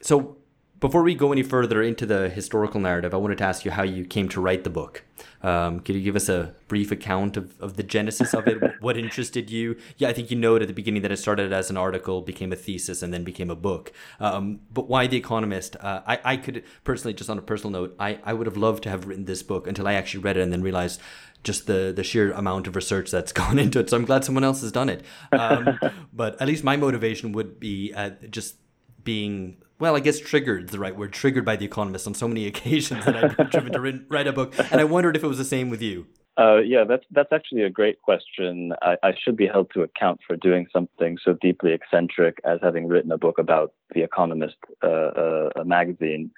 So 0.00 0.37
before 0.80 1.02
we 1.02 1.14
go 1.14 1.32
any 1.32 1.42
further 1.42 1.82
into 1.82 2.06
the 2.06 2.28
historical 2.28 2.80
narrative, 2.80 3.12
I 3.12 3.16
wanted 3.16 3.38
to 3.38 3.44
ask 3.44 3.64
you 3.64 3.70
how 3.70 3.82
you 3.82 4.04
came 4.04 4.28
to 4.30 4.40
write 4.40 4.64
the 4.64 4.70
book. 4.70 5.04
Um, 5.42 5.80
could 5.80 5.94
you 5.94 6.02
give 6.02 6.16
us 6.16 6.28
a 6.28 6.54
brief 6.68 6.92
account 6.92 7.36
of, 7.36 7.60
of 7.60 7.76
the 7.76 7.82
genesis 7.82 8.34
of 8.34 8.46
it? 8.46 8.58
what 8.80 8.96
interested 8.96 9.50
you? 9.50 9.76
Yeah, 9.96 10.08
I 10.08 10.12
think 10.12 10.30
you 10.30 10.36
noted 10.36 10.62
at 10.62 10.68
the 10.68 10.74
beginning 10.74 11.02
that 11.02 11.12
it 11.12 11.16
started 11.16 11.52
as 11.52 11.70
an 11.70 11.76
article, 11.76 12.22
became 12.22 12.52
a 12.52 12.56
thesis, 12.56 13.02
and 13.02 13.12
then 13.12 13.24
became 13.24 13.50
a 13.50 13.56
book. 13.56 13.92
Um, 14.20 14.60
but 14.72 14.88
why 14.88 15.06
The 15.06 15.16
Economist? 15.16 15.76
Uh, 15.80 16.02
I, 16.06 16.20
I 16.24 16.36
could 16.36 16.64
personally, 16.84 17.14
just 17.14 17.30
on 17.30 17.38
a 17.38 17.42
personal 17.42 17.70
note, 17.80 17.96
I, 17.98 18.20
I 18.24 18.32
would 18.32 18.46
have 18.46 18.56
loved 18.56 18.84
to 18.84 18.90
have 18.90 19.06
written 19.06 19.24
this 19.24 19.42
book 19.42 19.66
until 19.66 19.88
I 19.88 19.94
actually 19.94 20.22
read 20.22 20.36
it 20.36 20.42
and 20.42 20.52
then 20.52 20.62
realized 20.62 21.00
just 21.44 21.68
the 21.68 21.92
the 21.94 22.02
sheer 22.02 22.32
amount 22.32 22.66
of 22.66 22.74
research 22.74 23.10
that's 23.10 23.32
gone 23.42 23.58
into 23.58 23.80
it. 23.80 23.90
So 23.90 23.96
I'm 23.96 24.04
glad 24.04 24.24
someone 24.24 24.44
else 24.44 24.60
has 24.60 24.72
done 24.72 24.88
it. 24.88 25.02
Um, 25.32 25.78
but 26.12 26.40
at 26.40 26.46
least 26.46 26.62
my 26.62 26.76
motivation 26.76 27.32
would 27.32 27.58
be 27.58 27.92
uh, 27.94 28.10
just 28.30 28.56
being 29.04 29.56
well, 29.78 29.96
I 29.96 30.00
guess 30.00 30.18
triggered 30.18 30.68
the 30.68 30.78
right 30.78 30.96
word, 30.96 31.12
triggered 31.12 31.44
by 31.44 31.56
The 31.56 31.64
Economist 31.64 32.06
on 32.06 32.14
so 32.14 32.28
many 32.28 32.46
occasions 32.52 33.04
that 33.04 33.16
I've 33.16 33.36
been 33.36 33.48
driven 33.48 33.72
to 33.72 34.04
write 34.08 34.26
a 34.26 34.32
book. 34.32 34.54
And 34.70 34.80
I 34.80 34.84
wondered 34.84 35.16
if 35.16 35.22
it 35.22 35.28
was 35.28 35.38
the 35.38 35.44
same 35.44 35.70
with 35.70 35.82
you. 35.82 36.06
Uh, 36.38 36.58
yeah, 36.58 36.84
that's 36.84 37.04
that's 37.10 37.32
actually 37.32 37.62
a 37.62 37.70
great 37.70 38.00
question. 38.00 38.72
I, 38.80 38.96
I, 39.02 39.12
should 39.20 39.36
be 39.36 39.48
held 39.48 39.72
to 39.74 39.82
account 39.82 40.20
for 40.24 40.36
doing 40.36 40.68
something 40.72 41.18
so 41.24 41.36
deeply 41.40 41.72
eccentric 41.72 42.38
as 42.44 42.60
having 42.62 42.86
written 42.86 43.10
a 43.10 43.18
book 43.18 43.38
about 43.40 43.72
The 43.92 44.02
Economist, 44.02 44.54
uh, 44.84 44.86
uh, 44.86 45.64
magazine. 45.64 46.30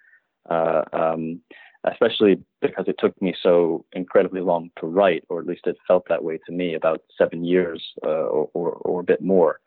Uh, 0.48 0.84
um, 0.94 1.42
especially 1.84 2.42
because 2.60 2.84
it 2.88 2.96
took 2.98 3.20
me 3.22 3.34
so 3.42 3.84
incredibly 3.92 4.40
long 4.40 4.70
to 4.78 4.86
write, 4.86 5.24
or 5.28 5.40
at 5.40 5.46
least 5.46 5.66
it 5.66 5.76
felt 5.86 6.04
that 6.08 6.22
way 6.22 6.38
to 6.46 6.52
me, 6.52 6.74
about 6.74 7.02
seven 7.16 7.44
years 7.44 7.82
uh, 8.04 8.08
or, 8.08 8.50
or, 8.52 8.72
or, 8.72 9.00
a 9.00 9.04
bit 9.04 9.22
more. 9.22 9.60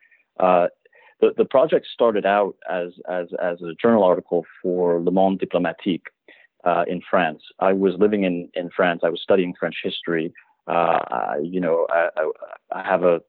The, 1.23 1.31
the 1.37 1.45
project 1.45 1.87
started 1.93 2.25
out 2.25 2.57
as, 2.69 2.89
as, 3.09 3.27
as 3.41 3.61
a 3.61 3.73
journal 3.81 4.03
article 4.03 4.45
for 4.61 4.99
Le 4.99 5.09
Monde 5.09 5.39
Diplomatique 5.39 6.07
uh, 6.65 6.83
in 6.85 7.01
France. 7.09 7.41
I 7.59 7.71
was 7.71 7.93
living 7.97 8.25
in, 8.25 8.49
in 8.55 8.69
France. 8.69 9.03
I 9.05 9.09
was 9.09 9.21
studying 9.21 9.53
French 9.57 9.77
history. 9.81 10.33
Uh, 10.67 11.35
you 11.41 11.61
know, 11.61 11.87
I, 11.89 12.09
I, 12.17 12.31
I, 12.73 12.83
have 12.83 13.03
a 13.03 13.21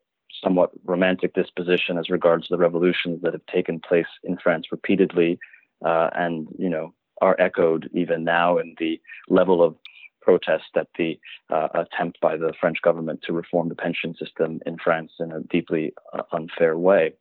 somewhat 0.42 0.70
romantic 0.84 1.34
disposition 1.34 1.96
as 1.96 2.10
regards 2.10 2.48
the 2.50 2.58
revolutions 2.58 3.22
that 3.22 3.32
have 3.32 3.46
taken 3.46 3.78
place 3.78 4.10
in 4.24 4.38
France 4.38 4.66
repeatedly, 4.72 5.38
uh, 5.84 6.10
and 6.14 6.48
you 6.58 6.68
know, 6.68 6.94
are 7.20 7.36
echoed 7.38 7.88
even 7.92 8.24
now 8.24 8.58
in 8.58 8.74
the 8.80 9.00
level 9.28 9.62
of 9.62 9.76
protest 10.20 10.64
at 10.74 10.88
the 10.98 11.18
uh, 11.50 11.68
attempt 11.74 12.20
by 12.20 12.36
the 12.36 12.52
French 12.60 12.78
government 12.82 13.20
to 13.22 13.32
reform 13.32 13.68
the 13.68 13.76
pension 13.76 14.16
system 14.16 14.58
in 14.66 14.78
France 14.82 15.12
in 15.20 15.30
a 15.30 15.40
deeply 15.42 15.92
uh, 16.12 16.22
unfair 16.32 16.76
way. 16.76 17.12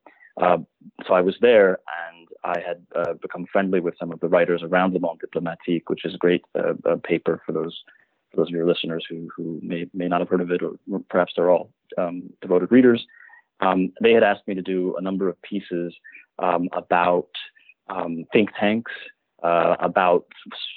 Uh, 0.42 0.58
so 1.08 1.14
I 1.14 1.22
was 1.22 1.36
there, 1.42 1.80
and 2.10 2.28
I 2.44 2.60
had 2.60 2.86
uh, 2.96 3.14
become 3.14 3.46
friendly 3.52 3.80
with 3.80 3.96
some 4.00 4.12
of 4.12 4.20
the 4.20 4.28
writers 4.28 4.64
around 4.64 4.94
Le 4.94 5.00
Monde 5.00 5.20
Diplomatique, 5.20 5.90
which 5.90 6.06
is 6.06 6.16
a 6.16 6.18
great 6.18 6.44
uh, 6.58 6.96
paper 7.04 7.42
for 7.46 7.52
those 7.52 7.84
for 8.32 8.38
those 8.38 8.48
of 8.48 8.56
your 8.56 8.66
listeners 8.66 9.06
who 9.08 9.30
who 9.36 9.60
may 9.62 9.86
may 9.94 10.08
not 10.08 10.22
have 10.22 10.30
heard 10.30 10.42
of 10.42 10.52
it, 10.52 10.62
or 10.64 10.74
perhaps 11.10 11.34
they're 11.36 11.52
all 11.52 11.72
um, 11.98 12.30
devoted 12.42 12.72
readers. 12.72 13.06
Um, 13.60 13.94
they 14.02 14.12
had 14.14 14.24
asked 14.24 14.48
me 14.48 14.56
to 14.56 14.62
do 14.62 14.96
a 14.98 15.02
number 15.02 15.30
of 15.30 15.42
pieces 15.44 15.94
um, 16.40 16.68
about 16.74 17.30
um, 17.88 18.26
think 18.34 18.50
tanks, 18.60 18.92
uh, 19.44 19.76
about 19.80 20.26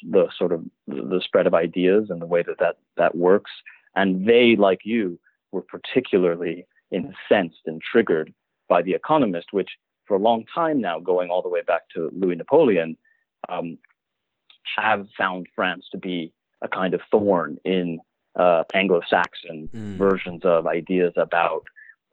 the 0.03 0.29
sort 0.37 0.53
of 0.53 0.65
the 0.87 1.21
spread 1.25 1.47
of 1.47 1.55
ideas 1.55 2.11
and 2.11 2.21
the 2.21 2.27
way 2.27 2.43
that 2.43 2.59
that 2.59 2.77
that 2.99 3.17
works, 3.17 3.51
and 3.95 4.27
they, 4.27 4.55
like 4.57 4.81
you, 4.85 5.19
were 5.51 5.63
particularly 5.63 6.67
incensed 6.91 7.63
and 7.65 7.81
triggered 7.81 8.33
by 8.69 8.83
The 8.83 8.95
Economist, 8.95 9.49
which 9.53 9.71
for 10.07 10.17
a 10.17 10.21
long 10.21 10.45
time 10.55 10.81
now, 10.81 11.01
going 11.01 11.31
all 11.31 11.43
the 11.43 11.49
way 11.49 11.63
back 11.63 11.83
to 11.95 12.11
Louis 12.13 12.37
Napoleon, 12.37 12.97
um, 13.49 13.79
have 14.77 15.07
found 15.17 15.47
France 15.55 15.87
to 15.93 15.99
be 15.99 16.33
a 16.63 16.69
kind 16.69 16.95
of 16.95 17.01
thorn 17.11 17.59
in 17.65 17.99
uh, 18.37 18.65
Anglo-Saxon 18.75 19.69
mm. 19.75 19.97
versions 19.97 20.43
of 20.45 20.67
ideas 20.67 21.13
about 21.17 21.65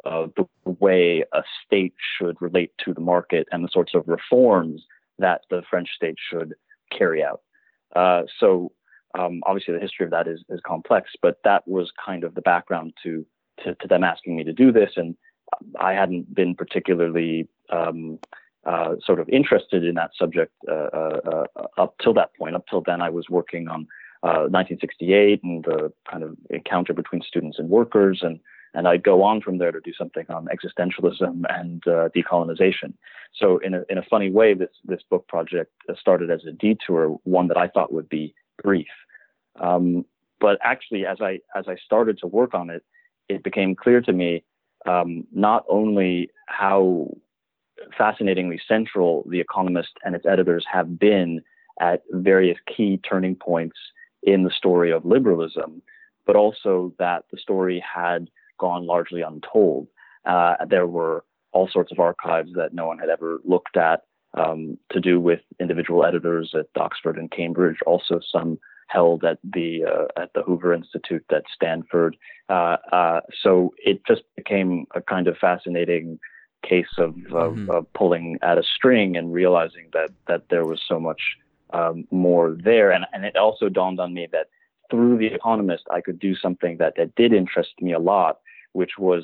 uh, 0.05 0.27
the 0.36 0.45
way 0.65 1.24
a 1.33 1.43
state 1.65 1.93
should 2.17 2.41
relate 2.41 2.72
to 2.83 2.93
the 2.93 3.01
market 3.01 3.48
and 3.51 3.63
the 3.63 3.69
sorts 3.72 3.93
of 3.93 4.07
reforms 4.07 4.83
that 5.19 5.41
the 5.50 5.62
French 5.69 5.89
state 5.95 6.15
should 6.29 6.53
carry 6.98 7.24
out. 7.24 7.41
Uh, 7.95 8.24
so 8.39 8.72
um, 9.17 9.41
obviously 9.45 9.74
the 9.74 9.79
history 9.79 10.05
of 10.05 10.12
that 10.12 10.27
is, 10.27 10.43
is 10.50 10.60
complex, 10.65 11.12
but 11.22 11.38
that 11.43 11.67
was 11.67 11.91
kind 12.03 12.24
of 12.24 12.36
the 12.36 12.41
background 12.41 12.93
to, 13.03 13.25
to, 13.63 13.75
to 13.75 13.88
them 13.88 14.03
asking 14.03 14.36
me 14.36 14.43
to 14.43 14.53
do 14.53 14.72
this. 14.72 14.91
And 14.95 15.15
I 15.79 15.93
hadn't 15.93 16.33
been 16.33 16.55
particularly 16.55 17.47
um, 17.69 18.19
uh, 18.65 18.95
sort 19.05 19.19
of 19.19 19.27
interested 19.29 19.83
in 19.83 19.95
that 19.95 20.12
subject 20.17 20.53
uh, 20.69 20.71
uh, 20.93 21.45
uh 21.55 21.67
up 21.77 21.95
till 22.01 22.13
that 22.13 22.35
point. 22.35 22.55
Up 22.55 22.65
till 22.69 22.81
then, 22.81 23.01
I 23.01 23.09
was 23.09 23.25
working 23.29 23.67
on 23.67 23.88
1968 24.21 25.41
uh, 25.43 25.47
and 25.47 25.63
the 25.65 25.93
kind 26.09 26.23
of 26.23 26.38
encounter 26.50 26.93
between 26.93 27.21
students 27.21 27.59
and 27.59 27.69
workers, 27.69 28.19
and 28.21 28.39
and 28.73 28.88
I'd 28.88 29.03
go 29.03 29.21
on 29.21 29.41
from 29.41 29.57
there 29.57 29.71
to 29.71 29.81
do 29.81 29.91
something 29.93 30.25
on 30.29 30.47
existentialism 30.47 31.43
and 31.50 31.83
decolonization. 31.83 32.93
So 33.35 33.57
in 33.57 33.73
a 33.73 33.83
in 33.89 33.97
a 33.97 34.03
funny 34.03 34.31
way, 34.31 34.53
this 34.53 34.71
this 34.85 35.01
book 35.09 35.27
project 35.27 35.73
started 36.00 36.31
as 36.31 36.45
a 36.47 36.53
detour, 36.53 37.19
one 37.23 37.50
that 37.50 37.57
I 37.57 37.67
thought 37.67 37.91
would 37.91 38.09
be 38.09 38.33
brief. 38.63 38.88
Um, 39.59 40.05
but 40.39 40.57
actually, 40.63 41.05
as 41.05 41.17
I 41.21 41.39
as 41.55 41.65
I 41.67 41.75
started 41.75 42.17
to 42.19 42.27
work 42.27 42.53
on 42.53 42.69
it, 42.69 42.83
it 43.27 43.43
became 43.43 43.75
clear 43.75 44.01
to 44.01 44.13
me 44.13 44.43
um, 44.85 45.25
not 45.33 45.65
only 45.69 46.29
how 46.47 47.09
fascinatingly 47.97 48.59
central 48.67 49.25
The 49.29 49.39
Economist 49.39 49.91
and 50.03 50.15
its 50.15 50.25
editors 50.25 50.65
have 50.71 50.99
been 50.99 51.41
at 51.81 52.03
various 52.11 52.57
key 52.65 52.99
turning 53.07 53.35
points 53.35 53.77
in 54.21 54.43
the 54.43 54.51
story 54.51 54.91
of 54.91 55.05
liberalism, 55.05 55.81
but 56.25 56.35
also 56.35 56.93
that 56.99 57.25
the 57.31 57.37
story 57.37 57.83
had 57.83 58.29
gone 58.59 58.85
largely 58.85 59.21
untold. 59.21 59.88
Uh, 60.25 60.55
there 60.67 60.88
were 60.88 61.25
all 61.51 61.67
sorts 61.67 61.91
of 61.91 61.99
archives 61.99 62.51
that 62.55 62.73
no 62.73 62.88
one 62.88 62.99
had 62.99 63.10
ever 63.10 63.39
looked 63.43 63.77
at 63.77 64.01
um, 64.36 64.77
to 64.91 64.99
do 64.99 65.19
with 65.19 65.41
individual 65.60 66.05
editors 66.05 66.53
at 66.58 66.67
Oxford 66.79 67.17
and 67.17 67.29
Cambridge, 67.31 67.77
also 67.86 68.19
some 68.31 68.58
held 68.93 69.23
at 69.23 69.39
the 69.43 69.84
uh, 69.86 70.21
at 70.21 70.29
the 70.34 70.43
Hoover 70.43 70.73
Institute 70.73 71.25
at 71.32 71.43
Stanford. 71.53 72.15
Uh, 72.49 72.77
uh, 72.91 73.21
so 73.41 73.73
it 73.77 74.01
just 74.08 74.23
became 74.36 74.86
a 74.95 75.01
kind 75.01 75.27
of 75.27 75.38
fascinating 75.38 76.19
case 76.67 76.93
of, 76.97 77.12
mm-hmm. 77.12 77.69
of, 77.69 77.91
pulling 77.93 78.38
at 78.41 78.58
a 78.58 78.63
string 78.63 79.17
and 79.17 79.34
realizing 79.34 79.89
that 79.93 80.10
that 80.27 80.43
there 80.49 80.65
was 80.65 80.82
so 80.88 80.99
much 80.99 81.21
um, 81.73 82.06
more 82.12 82.56
there. 82.63 82.91
And 82.91 83.06
and 83.13 83.25
it 83.25 83.36
also 83.36 83.69
dawned 83.69 83.99
on 83.99 84.13
me 84.13 84.27
that 84.32 84.47
through 84.89 85.17
The 85.17 85.27
Economist, 85.27 85.86
I 85.91 86.01
could 86.01 86.19
do 86.19 86.36
something 86.36 86.77
that 86.77 86.93
that 86.97 87.15
did 87.15 87.34
interest 87.34 87.73
me 87.82 87.93
a 87.93 87.99
lot, 87.99 88.39
which 88.73 88.93
was 88.97 89.23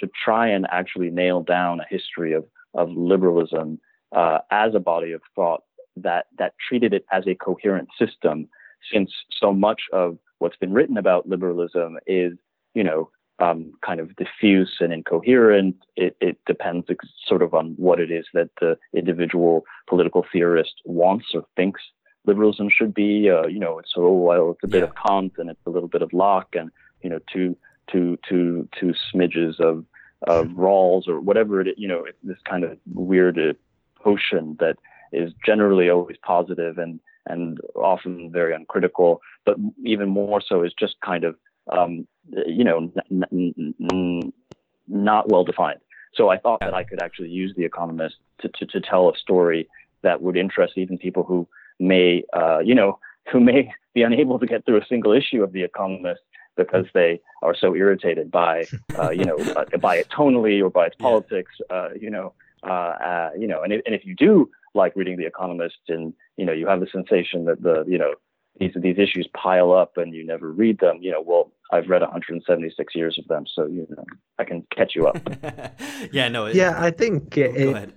to 0.00 0.08
try 0.24 0.48
and 0.48 0.66
actually 0.70 1.10
nail 1.10 1.42
down 1.42 1.80
a 1.80 1.86
history 1.88 2.32
of 2.32 2.44
of 2.74 2.88
liberalism 2.90 3.80
uh, 4.12 4.38
as 4.50 4.74
a 4.74 4.80
body 4.80 5.12
of 5.12 5.22
thought 5.36 5.62
that 5.96 6.26
that 6.38 6.54
treated 6.66 6.92
it 6.94 7.04
as 7.12 7.24
a 7.26 7.34
coherent 7.34 7.88
system 7.98 8.48
since 8.92 9.10
so 9.38 9.52
much 9.52 9.82
of 9.92 10.18
what's 10.38 10.56
been 10.56 10.72
written 10.72 10.96
about 10.96 11.28
liberalism 11.28 11.98
is, 12.06 12.32
you 12.74 12.84
know, 12.84 13.10
um, 13.40 13.72
kind 13.84 14.00
of 14.00 14.14
diffuse 14.16 14.76
and 14.80 14.92
incoherent. 14.92 15.76
It, 15.96 16.16
it, 16.20 16.38
depends 16.46 16.86
sort 17.26 17.42
of 17.42 17.54
on 17.54 17.74
what 17.76 17.98
it 17.98 18.10
is 18.10 18.26
that 18.34 18.50
the 18.60 18.76
individual 18.94 19.64
political 19.88 20.26
theorist 20.30 20.74
wants 20.84 21.26
or 21.34 21.44
thinks 21.56 21.80
liberalism 22.26 22.68
should 22.70 22.92
be. 22.92 23.30
Uh, 23.30 23.46
you 23.46 23.58
know, 23.58 23.78
it's 23.78 23.92
so 23.94 24.12
well, 24.12 24.50
it's 24.50 24.64
a 24.64 24.68
bit 24.68 24.78
yeah. 24.78 24.88
of 24.88 24.94
Kant 24.94 25.32
and 25.38 25.48
it's 25.48 25.66
a 25.66 25.70
little 25.70 25.88
bit 25.88 26.02
of 26.02 26.12
Locke 26.12 26.54
and 26.54 26.70
you 27.02 27.10
know, 27.10 27.18
two 27.32 27.56
two 27.90 28.18
two 28.28 28.68
two 28.78 28.94
smidges 29.12 29.58
of 29.60 29.84
of 30.26 30.48
Rawls 30.48 31.08
or 31.08 31.20
whatever 31.20 31.60
it 31.60 31.68
is. 31.68 31.74
You 31.78 31.88
know, 31.88 32.04
this 32.22 32.38
kind 32.48 32.64
of 32.64 32.78
weird 32.92 33.38
potion 33.96 34.56
that 34.60 34.76
is 35.12 35.32
generally 35.44 35.90
always 35.90 36.16
positive 36.22 36.78
and 36.78 37.00
and 37.26 37.58
often 37.74 38.30
very 38.32 38.54
uncritical, 38.54 39.20
but 39.44 39.56
even 39.84 40.08
more 40.08 40.40
so 40.46 40.62
is 40.62 40.72
just 40.78 40.96
kind 41.04 41.24
of, 41.24 41.36
um, 41.72 42.06
you 42.46 42.64
know, 42.64 42.90
n- 43.10 43.24
n- 43.32 43.74
n- 43.92 44.32
not 44.88 45.28
well 45.28 45.44
defined. 45.44 45.80
So 46.14 46.28
I 46.28 46.38
thought 46.38 46.60
that 46.60 46.74
I 46.74 46.84
could 46.84 47.00
actually 47.00 47.28
use 47.28 47.54
The 47.56 47.64
Economist 47.64 48.16
to, 48.40 48.48
to, 48.48 48.66
to 48.66 48.80
tell 48.80 49.08
a 49.08 49.16
story 49.16 49.68
that 50.02 50.22
would 50.22 50.36
interest 50.36 50.74
even 50.76 50.98
people 50.98 51.22
who 51.22 51.46
may, 51.78 52.24
uh, 52.32 52.58
you 52.58 52.74
know, 52.74 52.98
who 53.30 53.40
may 53.40 53.72
be 53.94 54.02
unable 54.02 54.38
to 54.38 54.46
get 54.46 54.64
through 54.64 54.80
a 54.80 54.86
single 54.86 55.12
issue 55.12 55.42
of 55.42 55.52
The 55.52 55.62
Economist 55.62 56.20
because 56.56 56.86
they 56.94 57.20
are 57.42 57.54
so 57.54 57.74
irritated 57.74 58.30
by, 58.30 58.68
uh, 58.98 59.10
you 59.10 59.24
know, 59.24 59.46
uh, 59.56 59.64
by 59.80 59.96
it 59.96 60.08
tonally 60.16 60.62
or 60.62 60.70
by 60.70 60.86
its 60.86 60.96
politics, 60.96 61.52
uh, 61.70 61.90
you 61.98 62.10
know, 62.10 62.32
uh, 62.66 62.70
uh, 62.70 63.30
you 63.38 63.46
know, 63.46 63.62
and 63.62 63.72
if, 63.72 63.80
and 63.86 63.94
if 63.94 64.04
you 64.04 64.14
do 64.14 64.50
like 64.74 64.94
reading 64.96 65.16
The 65.16 65.26
Economist, 65.26 65.78
and 65.88 66.12
you 66.36 66.44
know 66.44 66.52
you 66.52 66.66
have 66.66 66.80
the 66.80 66.88
sensation 66.92 67.44
that 67.46 67.62
the 67.62 67.84
you 67.86 67.98
know 67.98 68.14
these 68.58 68.72
these 68.76 68.98
issues 68.98 69.28
pile 69.34 69.72
up 69.72 69.96
and 69.96 70.14
you 70.14 70.24
never 70.24 70.50
read 70.52 70.78
them. 70.80 70.98
You 71.00 71.12
know, 71.12 71.22
well, 71.24 71.52
I've 71.72 71.88
read 71.88 72.02
176 72.02 72.94
years 72.94 73.18
of 73.18 73.26
them, 73.28 73.44
so 73.52 73.66
you 73.66 73.86
know 73.90 74.04
I 74.38 74.44
can 74.44 74.66
catch 74.74 74.94
you 74.94 75.06
up. 75.06 75.18
yeah, 76.12 76.28
no. 76.28 76.46
It, 76.46 76.56
yeah, 76.56 76.74
I 76.76 76.90
think 76.90 77.36
it, 77.36 77.54
go, 77.56 77.70
ahead. 77.70 77.92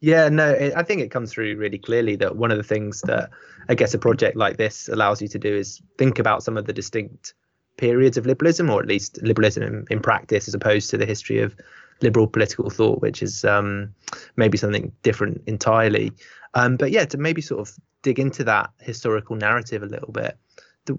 Yeah, 0.00 0.28
no, 0.28 0.50
it, 0.50 0.74
I 0.76 0.82
think 0.82 1.00
it 1.00 1.10
comes 1.10 1.32
through 1.32 1.56
really 1.56 1.78
clearly 1.78 2.16
that 2.16 2.36
one 2.36 2.50
of 2.50 2.58
the 2.58 2.64
things 2.64 3.00
that 3.02 3.30
I 3.68 3.74
guess 3.74 3.94
a 3.94 3.98
project 3.98 4.36
like 4.36 4.58
this 4.58 4.88
allows 4.88 5.22
you 5.22 5.28
to 5.28 5.38
do 5.38 5.54
is 5.54 5.80
think 5.98 6.18
about 6.18 6.42
some 6.42 6.56
of 6.56 6.66
the 6.66 6.72
distinct 6.72 7.34
periods 7.76 8.16
of 8.16 8.26
liberalism, 8.26 8.70
or 8.70 8.80
at 8.80 8.86
least 8.86 9.20
liberalism 9.22 9.62
in, 9.62 9.84
in 9.90 10.00
practice, 10.00 10.46
as 10.46 10.54
opposed 10.54 10.90
to 10.90 10.98
the 10.98 11.06
history 11.06 11.40
of 11.40 11.56
liberal 12.00 12.26
political 12.26 12.70
thought, 12.70 13.00
which 13.00 13.22
is 13.22 13.44
um, 13.44 13.94
maybe 14.36 14.58
something 14.58 14.92
different 15.02 15.42
entirely. 15.46 16.12
Um, 16.54 16.76
but 16.76 16.90
yeah, 16.90 17.04
to 17.06 17.18
maybe 17.18 17.42
sort 17.42 17.60
of 17.68 17.74
dig 18.02 18.18
into 18.18 18.44
that 18.44 18.70
historical 18.80 19.36
narrative 19.36 19.82
a 19.82 19.86
little 19.86 20.12
bit. 20.12 20.36
The, 20.84 20.96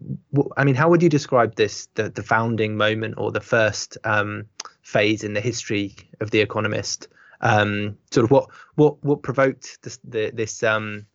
I 0.57 0.63
mean, 0.63 0.75
how 0.75 0.89
would 0.89 1.03
you 1.03 1.09
describe 1.09 1.55
this, 1.55 1.87
the, 1.93 2.09
the 2.09 2.23
founding 2.23 2.75
moment 2.75 3.15
or 3.17 3.31
the 3.31 3.41
first 3.41 3.97
um, 4.03 4.45
phase 4.81 5.23
in 5.23 5.33
the 5.33 5.41
history 5.41 5.95
of 6.19 6.31
The 6.31 6.41
Economist? 6.41 7.07
Um, 7.41 7.97
sort 8.11 8.23
of 8.23 8.31
what 8.31 8.49
what 8.75 9.03
what 9.03 9.21
provoked 9.21 9.79
this 9.83 9.99
the, 10.03 10.31
this 10.31 10.63
um, 10.63 11.05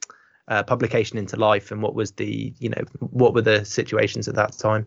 uh, 0.48 0.62
publication 0.62 1.18
into 1.18 1.36
life, 1.36 1.72
and 1.72 1.82
what 1.82 1.94
was 1.94 2.12
the 2.12 2.54
you 2.58 2.68
know 2.68 2.82
what 2.98 3.34
were 3.34 3.42
the 3.42 3.64
situations 3.64 4.28
at 4.28 4.34
that 4.34 4.52
time? 4.52 4.86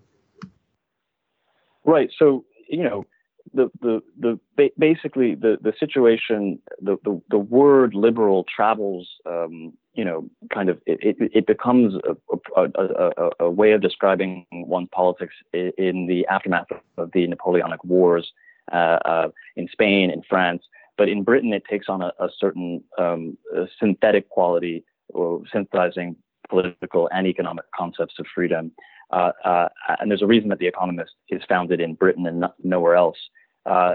Right. 1.83 2.11
So 2.17 2.45
you 2.69 2.83
know, 2.83 3.05
the, 3.53 3.69
the, 3.81 4.01
the, 4.19 4.39
basically 4.77 5.35
the, 5.35 5.57
the 5.61 5.73
situation, 5.79 6.59
the, 6.81 6.97
the, 7.03 7.21
the 7.29 7.37
word 7.37 7.93
liberal 7.93 8.45
travels, 8.53 9.07
um, 9.25 9.73
you 9.93 10.05
know, 10.05 10.29
kind 10.53 10.69
of, 10.69 10.79
it, 10.85 11.17
it, 11.19 11.31
it 11.33 11.47
becomes 11.47 11.95
a, 11.95 12.61
a, 12.61 13.11
a, 13.17 13.29
a, 13.41 13.49
way 13.49 13.73
of 13.73 13.81
describing 13.81 14.45
one's 14.51 14.89
politics 14.91 15.33
in 15.53 16.07
the 16.07 16.25
aftermath 16.27 16.67
of 16.97 17.11
the 17.13 17.27
Napoleonic 17.27 17.83
Wars 17.83 18.31
uh, 18.71 18.97
uh, 19.05 19.27
in 19.55 19.67
Spain, 19.71 20.09
in 20.09 20.23
France. 20.27 20.63
But 20.97 21.09
in 21.09 21.23
Britain, 21.23 21.53
it 21.53 21.63
takes 21.69 21.89
on 21.89 22.01
a, 22.01 22.11
certain 22.39 22.83
um, 22.97 23.37
synthetic 23.79 24.29
quality 24.29 24.83
or 25.09 25.41
synthesizing 25.51 26.15
political 26.49 27.09
and 27.11 27.27
economic 27.27 27.65
concepts 27.75 28.15
of 28.19 28.25
freedom. 28.33 28.71
Uh, 29.13 29.31
uh, 29.45 29.67
and 29.99 30.09
there's 30.09 30.23
a 30.23 30.27
reason 30.27 30.49
that 30.49 30.57
The 30.57 30.67
Economist 30.67 31.11
is 31.29 31.43
founded 31.47 31.79
in 31.79 31.93
Britain 31.93 32.25
and 32.25 32.39
not, 32.39 32.55
nowhere 32.63 32.95
else. 32.95 33.17
Uh, 33.65 33.93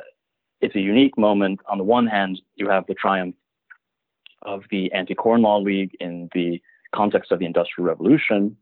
it's 0.61 0.77
a 0.77 0.81
unique 0.81 1.19
moment. 1.19 1.61
On 1.69 1.77
the 1.77 1.85
one 1.85 2.07
hand, 2.07 2.41
you 2.55 2.69
have 2.69 2.87
the 2.87 2.95
triumph 2.95 3.35
of 4.43 4.63
the 4.71 4.93
Anti-Corn 4.93 5.43
Law 5.43 5.59
League 5.59 5.97
in 5.99 6.29
the 6.35 6.63
context 6.95 7.33
of 7.33 7.41
the 7.41 7.47
Industrial 7.47 7.89
Revolution, 7.89 8.57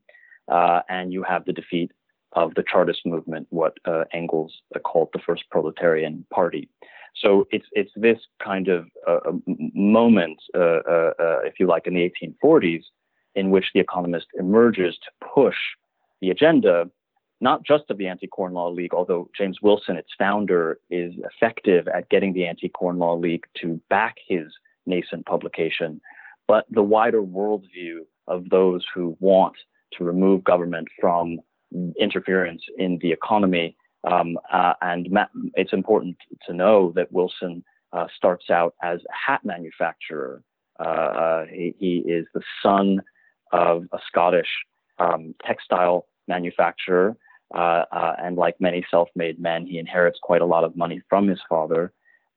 uh, 0.50 0.80
and 0.88 1.12
you 1.12 1.22
have 1.22 1.44
the 1.44 1.52
defeat 1.52 1.92
of 2.32 2.54
the 2.54 2.64
Chartist 2.66 3.00
movement, 3.04 3.46
what 3.50 3.74
uh, 3.84 4.04
Engels 4.14 4.54
called 4.84 5.10
the 5.12 5.20
first 5.24 5.44
proletarian 5.50 6.24
party. 6.32 6.70
So 7.14 7.46
it's 7.50 7.66
it's 7.72 7.92
this 7.96 8.18
kind 8.42 8.68
of 8.68 8.86
moment, 9.74 10.38
if 10.54 11.54
you 11.58 11.66
like, 11.66 11.86
in 11.86 11.94
the 11.94 12.12
1840s, 12.42 12.82
in 13.34 13.50
which 13.50 13.66
the 13.72 13.80
Economist 13.80 14.26
emerges 14.38 14.94
to 14.96 15.26
push 15.34 15.56
the 16.20 16.30
agenda, 16.30 16.90
not 17.40 17.64
just 17.64 17.84
of 17.90 17.98
the 17.98 18.06
Anti 18.06 18.26
Corn 18.26 18.54
Law 18.54 18.70
League, 18.70 18.94
although 18.94 19.28
James 19.36 19.58
Wilson, 19.62 19.96
its 19.96 20.10
founder, 20.18 20.78
is 20.90 21.12
effective 21.18 21.88
at 21.88 22.08
getting 22.08 22.32
the 22.32 22.46
Anti 22.46 22.68
Corn 22.68 22.98
Law 22.98 23.16
League 23.16 23.44
to 23.60 23.80
back 23.90 24.16
his 24.26 24.46
nascent 24.86 25.26
publication, 25.26 26.00
but 26.48 26.64
the 26.70 26.82
wider 26.82 27.22
worldview 27.22 28.00
of 28.28 28.48
those 28.50 28.84
who 28.94 29.16
want 29.20 29.54
to 29.92 30.04
remove 30.04 30.44
government 30.44 30.88
from 31.00 31.38
interference 31.98 32.62
in 32.78 32.98
the 33.02 33.12
economy. 33.12 33.76
Um, 34.04 34.38
uh, 34.52 34.74
and 34.82 35.10
ma- 35.10 35.26
it's 35.54 35.72
important 35.72 36.16
to 36.46 36.54
know 36.54 36.92
that 36.94 37.10
Wilson 37.10 37.64
uh, 37.92 38.06
starts 38.16 38.50
out 38.50 38.74
as 38.82 39.00
a 39.00 39.30
hat 39.30 39.44
manufacturer. 39.44 40.42
Uh, 40.78 40.82
uh 40.82 41.44
he, 41.46 41.74
he, 41.78 41.96
is 42.06 42.26
the 42.34 42.42
son 42.62 43.00
of 43.52 43.84
a 43.92 43.98
Scottish 44.06 44.48
um, 44.98 45.34
textile 45.44 46.06
manufacturer. 46.28 47.16
Uh, 47.54 47.84
uh, 47.92 48.16
and 48.18 48.36
like 48.36 48.56
many 48.60 48.84
self 48.90 49.08
made 49.14 49.38
men, 49.38 49.66
he 49.66 49.78
inherits 49.78 50.18
quite 50.20 50.42
a 50.42 50.46
lot 50.46 50.64
of 50.64 50.76
money 50.76 51.00
from 51.08 51.28
his 51.28 51.38
father. 51.48 51.92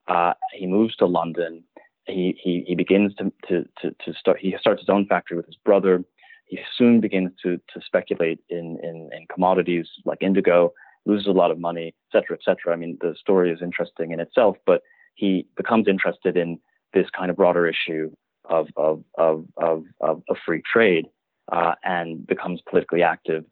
Uh, 0.07 0.33
he 0.53 0.67
moves 0.67 0.95
to 0.95 1.05
London. 1.05 1.63
He, 2.05 2.37
he, 2.41 2.63
he 2.67 2.75
begins 2.75 3.13
to, 3.15 3.31
to, 3.47 3.65
to, 3.81 3.95
to, 4.05 4.13
start, 4.13 4.39
he 4.39 4.55
starts 4.59 4.81
his 4.81 4.89
own 4.89 5.07
factory 5.07 5.37
with 5.37 5.45
his 5.45 5.57
brother. 5.65 6.03
He 6.45 6.59
soon 6.75 6.99
begins 6.99 7.31
to, 7.43 7.57
to 7.57 7.81
speculate 7.83 8.39
in, 8.49 8.77
in, 8.83 9.09
in 9.13 9.25
commodities 9.31 9.87
like 10.05 10.21
indigo, 10.21 10.73
loses 11.05 11.27
a 11.27 11.31
lot 11.31 11.51
of 11.51 11.59
money, 11.59 11.87
et 11.87 12.11
cetera, 12.11 12.35
et 12.35 12.43
cetera. 12.43 12.73
I 12.73 12.75
mean, 12.75 12.97
the 13.01 13.15
story 13.19 13.51
is 13.51 13.61
interesting 13.61 14.11
in 14.11 14.19
itself, 14.19 14.57
but 14.65 14.81
he 15.15 15.47
becomes 15.57 15.87
interested 15.87 16.37
in 16.37 16.59
this 16.93 17.07
kind 17.15 17.29
of 17.29 17.37
broader 17.37 17.67
issue 17.67 18.11
of, 18.45 18.67
of, 18.75 19.03
of, 19.17 19.45
of, 19.57 19.83
of, 20.01 20.23
of 20.29 20.37
free 20.45 20.63
trade 20.71 21.05
uh, 21.51 21.75
and 21.83 22.25
becomes 22.25 22.61
politically 22.69 23.03
active 23.03 23.45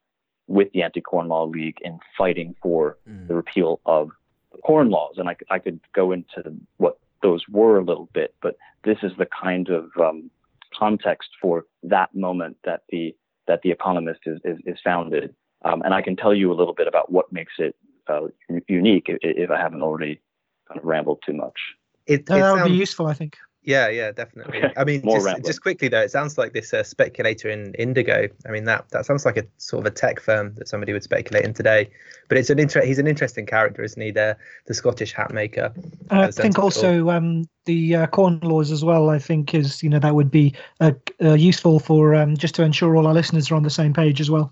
with 0.48 0.72
the 0.72 0.82
Anti-Corn 0.82 1.28
Law 1.28 1.46
League 1.46 1.78
in 1.82 2.00
fighting 2.18 2.56
for 2.62 2.98
mm. 3.10 3.28
the 3.28 3.36
repeal 3.36 3.82
of 3.86 4.10
the 4.52 4.58
corn 4.60 4.90
laws. 4.90 5.16
And 5.18 5.30
I, 5.30 5.36
I 5.50 5.60
could 5.60 5.80
go 5.94 6.12
into 6.12 6.54
what 6.78 6.98
those 7.22 7.44
were 7.50 7.78
a 7.78 7.84
little 7.84 8.10
bit, 8.14 8.34
but 8.42 8.56
this 8.84 8.98
is 9.04 9.12
the 9.18 9.28
kind 9.28 9.70
of 9.70 9.90
um, 10.00 10.30
context 10.78 11.30
for 11.42 11.66
that 11.84 12.14
moment 12.16 12.58
that 12.64 12.84
the 12.90 13.16
that 13.48 13.62
the 13.62 13.72
Economist 13.72 14.22
is 14.26 14.40
is, 14.46 14.58
is 14.66 14.78
founded. 14.84 15.34
Um, 15.66 15.82
and 15.82 15.94
I 15.94 16.02
can 16.02 16.16
tell 16.16 16.34
you 16.34 16.52
a 16.52 16.56
little 16.56 16.74
bit 16.74 16.88
about 16.88 17.12
what 17.12 17.32
makes 17.32 17.54
it 17.58 17.76
uh, 18.08 18.28
unique 18.68 19.08
if, 19.08 19.18
if, 19.22 19.50
I 19.50 19.58
haven't 19.58 19.82
already 19.82 20.22
kind 20.68 20.80
of 20.80 20.86
rambled 20.86 21.20
too 21.26 21.34
much. 21.34 21.60
It, 22.06 22.22
it 22.22 22.26
that 22.28 22.54
would 22.54 22.66
be 22.66 22.78
useful, 22.78 23.08
I 23.08 23.14
think. 23.14 23.38
Yeah, 23.68 23.90
yeah, 23.90 24.14
definitely. 24.14 24.62
I 24.78 24.86
mean, 24.86 25.02
just, 25.04 25.44
just, 25.44 25.62
quickly 25.62 25.90
though, 25.90 26.00
it 26.00 26.10
sounds 26.10 26.38
like 26.38 26.54
this 26.54 26.74
uh, 26.74 26.84
speculator 26.84 27.50
in 27.50 27.74
Indigo. 27.74 28.30
I 28.48 28.50
mean, 28.50 28.64
that 28.64 28.90
that 28.92 29.06
sounds 29.06 29.26
like 29.26 29.36
a 29.36 29.44
sort 29.58 29.86
of 29.86 29.92
a 29.92 29.94
tech 29.94 30.22
firm 30.22 30.56
that 30.56 30.70
somebody 30.70 30.94
would 30.94 31.04
speculate 31.04 31.44
in 31.44 31.54
today. 31.54 31.90
But 32.30 32.38
it's 32.38 32.50
an 32.50 32.60
inter- 32.60 32.86
he's 32.86 32.98
an 32.98 33.08
interesting 33.08 33.46
character, 33.46 33.84
isn't 33.84 34.02
he? 34.02 34.12
The 34.12 34.38
the 34.68 34.74
Scottish 34.74 35.12
hat 35.12 35.34
maker. 35.34 35.74
I 36.10 36.32
think 36.32 36.58
also 36.58 37.10
um, 37.10 37.44
the 37.66 37.98
uh, 37.98 38.08
corn 38.08 38.40
laws 38.40 38.72
as 38.72 38.86
well. 38.86 39.10
I 39.10 39.20
think 39.20 39.54
is 39.54 39.84
you 39.84 39.90
know 39.90 40.00
that 40.00 40.16
would 40.16 40.32
be 40.32 40.56
uh, 40.80 40.94
uh, 41.22 41.34
useful 41.34 41.82
for 41.82 42.16
um, 42.16 42.38
just 42.38 42.56
to 42.56 42.64
ensure 42.64 42.96
all 42.96 43.06
our 43.06 43.14
listeners 43.14 43.52
are 43.52 43.56
on 43.56 43.64
the 43.64 43.70
same 43.70 43.94
page 43.94 44.22
as 44.22 44.32
well. 44.32 44.50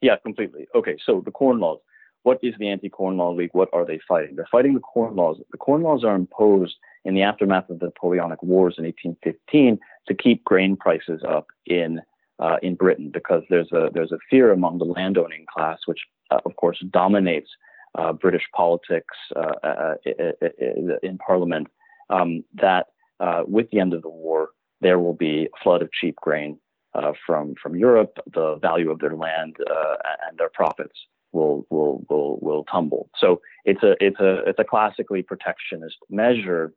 Yeah, 0.00 0.16
completely. 0.16 0.68
Okay, 0.74 0.96
so 1.04 1.20
the 1.22 1.32
corn 1.32 1.58
laws. 1.58 1.80
What 2.22 2.40
is 2.42 2.54
the 2.58 2.68
Anti-Corn 2.70 3.18
Law 3.18 3.30
League? 3.32 3.50
What 3.52 3.68
are 3.72 3.84
they 3.84 4.00
fighting? 4.08 4.34
They're 4.34 4.48
fighting 4.50 4.74
the 4.74 4.80
corn 4.80 5.14
laws. 5.14 5.36
The 5.52 5.58
corn 5.58 5.82
laws 5.82 6.02
are 6.02 6.16
imposed 6.16 6.74
in 7.06 7.14
the 7.14 7.22
aftermath 7.22 7.70
of 7.70 7.78
the 7.78 7.86
Napoleonic 7.86 8.42
Wars 8.42 8.74
in 8.76 8.84
1815 8.84 9.78
to 10.08 10.14
keep 10.14 10.44
grain 10.44 10.76
prices 10.76 11.22
up 11.26 11.46
in 11.64 12.02
uh, 12.38 12.56
in 12.62 12.74
Britain 12.74 13.10
because 13.14 13.42
there's 13.48 13.70
a 13.72 13.88
there's 13.94 14.12
a 14.12 14.18
fear 14.28 14.52
among 14.52 14.78
the 14.78 14.84
landowning 14.84 15.46
class, 15.50 15.78
which 15.86 16.00
uh, 16.30 16.40
of 16.44 16.54
course 16.56 16.84
dominates 16.90 17.48
uh, 17.96 18.12
British 18.12 18.42
politics 18.54 19.16
uh, 19.36 19.52
uh, 19.62 19.94
in 21.02 21.16
Parliament, 21.24 21.68
um, 22.10 22.44
that 22.54 22.88
uh, 23.20 23.42
with 23.46 23.70
the 23.70 23.78
end 23.78 23.94
of 23.94 24.02
the 24.02 24.10
war 24.10 24.50
there 24.80 24.98
will 24.98 25.14
be 25.14 25.44
a 25.46 25.62
flood 25.62 25.80
of 25.80 25.90
cheap 25.92 26.16
grain 26.16 26.58
from 27.24 27.54
from 27.62 27.76
Europe. 27.76 28.18
The 28.34 28.56
value 28.56 28.90
of 28.90 28.98
their 28.98 29.16
land 29.16 29.56
and 30.28 30.38
their 30.38 30.50
profits 30.52 30.98
will 31.32 31.66
will 31.70 32.04
will 32.10 32.38
will 32.42 32.64
tumble. 32.64 33.08
So 33.16 33.40
it's 33.64 33.82
a 33.82 33.94
it's 34.00 34.20
a 34.20 34.42
it's 34.48 34.58
a 34.58 34.64
classically 34.64 35.22
protectionist 35.22 35.96
measure 36.10 36.72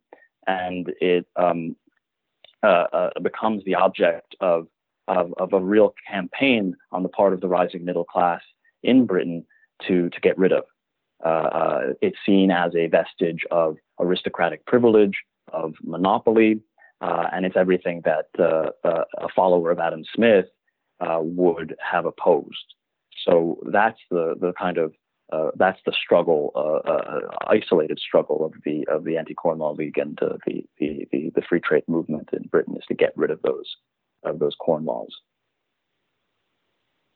and 0.49 0.91
it 0.99 1.25
um, 1.35 1.75
uh, 2.63 2.85
uh, 2.91 3.09
becomes 3.21 3.63
the 3.65 3.75
object 3.75 4.35
of, 4.41 4.67
of, 5.07 5.33
of 5.38 5.53
a 5.53 5.59
real 5.59 5.93
campaign 6.09 6.75
on 6.91 7.03
the 7.03 7.09
part 7.09 7.33
of 7.33 7.41
the 7.41 7.47
rising 7.47 7.85
middle 7.85 8.03
class 8.03 8.41
in 8.83 9.05
Britain 9.05 9.45
to 9.88 10.09
to 10.09 10.19
get 10.21 10.38
rid 10.38 10.51
of. 10.51 10.63
Uh, 11.23 11.49
uh, 11.62 11.81
it's 12.01 12.17
seen 12.25 12.49
as 12.49 12.73
a 12.75 12.88
vestige 12.88 13.43
of 13.51 13.77
aristocratic 13.99 14.65
privilege, 14.65 15.17
of 15.51 15.73
monopoly, 15.83 16.62
uh, 17.01 17.27
and 17.31 17.45
it's 17.45 17.57
everything 17.57 18.01
that 18.05 18.27
uh, 18.39 18.71
a 19.17 19.27
follower 19.35 19.71
of 19.71 19.79
Adam 19.79 20.03
Smith 20.15 20.45
would 21.21 21.75
have 21.79 22.05
opposed. 22.05 22.73
So 23.25 23.59
that's 23.71 23.99
the 24.09 24.35
the 24.39 24.53
kind 24.53 24.77
of 24.77 24.93
uh, 25.32 25.52
that's 25.56 25.80
the 25.86 25.94
struggle, 25.94 26.52
uh, 26.56 26.89
uh, 26.89 27.20
isolated 27.48 28.00
struggle 28.00 28.46
of 28.46 28.54
the 28.65 28.86
of 28.88 29.04
the 29.04 29.18
Anti-Corn 29.18 29.60
Law 29.60 29.72
League 29.72 29.98
and 29.98 30.18
uh, 30.22 30.38
the, 30.46 30.65
the, 30.80 31.08
the 31.12 31.32
the 31.36 31.42
free 31.48 31.60
trade 31.60 31.84
movement 31.88 32.30
in 32.34 32.44
Britain 32.50 32.76
is 32.76 32.86
to 32.88 32.96
get 32.96 33.13
rid 33.15 33.32
of 33.32 33.42
those 33.42 33.76
of 34.24 34.39
those 34.39 34.56
corn 34.60 34.86
laws. 34.86 35.15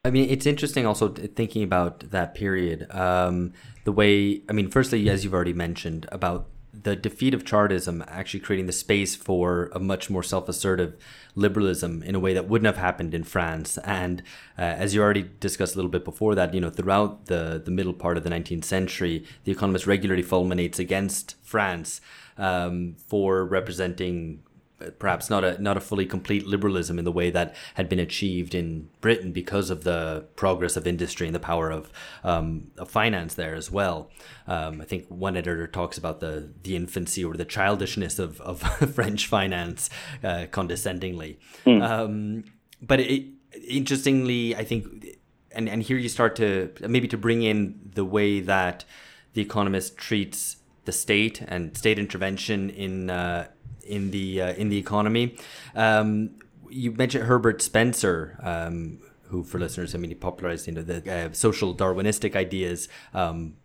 I 0.06 0.12
mean, 0.12 0.30
it's 0.30 0.46
interesting 0.46 0.86
also 0.86 1.10
thinking 1.10 1.64
about 1.64 2.12
that 2.12 2.36
period. 2.36 2.94
Um, 2.94 3.54
the 3.86 3.94
way, 3.94 4.42
I 4.50 4.54
mean, 4.54 4.70
firstly, 4.70 5.10
as 5.10 5.24
you've 5.24 5.34
already 5.34 5.54
mentioned, 5.54 6.08
about 6.12 6.50
the 6.74 6.96
defeat 6.96 7.34
of 7.34 7.46
Chartism 7.46 8.04
actually 8.08 8.40
creating 8.40 8.66
the 8.66 8.74
space 8.74 9.16
for 9.16 9.70
a 9.74 9.80
much 9.80 10.10
more 10.10 10.24
self-assertive 10.24 10.96
liberalism 11.36 12.02
in 12.04 12.16
a 12.16 12.20
way 12.20 12.34
that 12.34 12.48
wouldn't 12.48 12.66
have 12.66 12.78
happened 12.78 13.14
in 13.14 13.24
France. 13.24 13.78
And 13.80 14.22
uh, 14.58 14.62
as 14.62 14.96
you 14.96 15.02
already 15.02 15.30
discussed 15.40 15.76
a 15.76 15.78
little 15.78 15.92
bit 15.92 16.04
before 16.04 16.34
that, 16.36 16.54
you 16.54 16.62
know, 16.62 16.72
throughout 16.72 17.28
the 17.28 17.62
the 17.64 17.72
middle 17.72 17.94
part 17.94 18.18
of 18.18 18.24
the 18.24 18.30
19th 18.30 18.66
century, 18.66 19.26
The 19.44 19.52
Economist 19.52 19.86
regularly 19.86 20.24
fulminates 20.24 20.80
against 20.80 21.36
France 21.44 22.02
um, 22.38 22.96
for 23.08 23.46
representing 23.46 24.42
perhaps 24.92 25.30
not 25.30 25.44
a 25.44 25.62
not 25.62 25.78
a 25.78 25.80
fully 25.80 26.06
complete 26.06 26.46
liberalism 26.46 27.00
in 27.00 27.06
the 27.06 27.12
way 27.12 27.30
that 27.30 27.56
had 27.76 27.90
been 27.90 28.00
achieved 28.00 28.56
in 28.56 28.90
Britain 29.02 29.32
because 29.32 29.70
of 29.70 29.84
the 29.84 30.26
progress 30.36 30.76
of 30.78 30.88
industry 30.88 31.28
and 31.28 31.36
the 31.36 31.40
power 31.40 31.72
of, 31.72 31.92
um, 32.24 32.72
of 32.78 32.90
finance 32.90 33.36
there 33.36 33.56
as 33.56 33.72
well. 33.72 34.10
Um, 34.48 34.82
I 34.82 34.86
think 34.86 35.08
one 35.08 35.38
editor 35.38 35.68
talks 35.68 35.98
about 35.98 36.20
the 36.20 36.50
the 36.64 36.76
infancy 36.76 37.24
or 37.24 37.36
the 37.36 37.46
childishness 37.46 38.20
of, 38.20 38.42
of 38.42 38.62
French 38.96 39.28
finance 39.28 39.90
uh, 40.24 40.46
condescendingly. 40.52 41.40
Mm. 41.66 41.82
Um, 41.82 42.44
but 42.82 43.00
it, 43.00 43.26
interestingly, 43.68 44.56
I 44.56 44.64
think, 44.64 45.06
and, 45.52 45.70
and 45.70 45.84
here 45.84 45.98
you 45.98 46.10
start 46.10 46.36
to 46.38 46.72
maybe 46.82 47.08
to 47.08 47.18
bring 47.18 47.44
in 47.44 47.92
the 47.94 48.06
way 48.06 48.40
that 48.40 48.86
the 49.34 49.42
Economist 49.42 49.98
treats 49.98 50.58
the 50.86 50.92
state 50.92 51.42
and 51.48 51.78
state 51.78 51.98
intervention 51.98 52.70
in 52.70 53.10
uh, 53.10 53.48
in 53.86 54.12
the 54.12 54.42
uh, 54.42 54.54
in 54.54 54.70
the 54.70 54.78
economy. 54.78 55.38
Um, 55.76 56.32
you 56.70 56.92
mentioned 56.92 57.26
Herbert 57.26 57.62
Spencer, 57.62 58.40
um, 58.42 59.00
who, 59.24 59.44
for 59.44 59.60
listeners, 59.60 59.94
I 59.94 59.98
mean, 60.00 60.10
he 60.10 60.16
popularized 60.16 60.68
you 60.68 60.74
know 60.74 60.82
the 60.82 61.12
uh, 61.12 61.34
social 61.34 61.76
Darwinistic 61.76 62.36
ideas. 62.36 62.90
Um, 63.14 63.56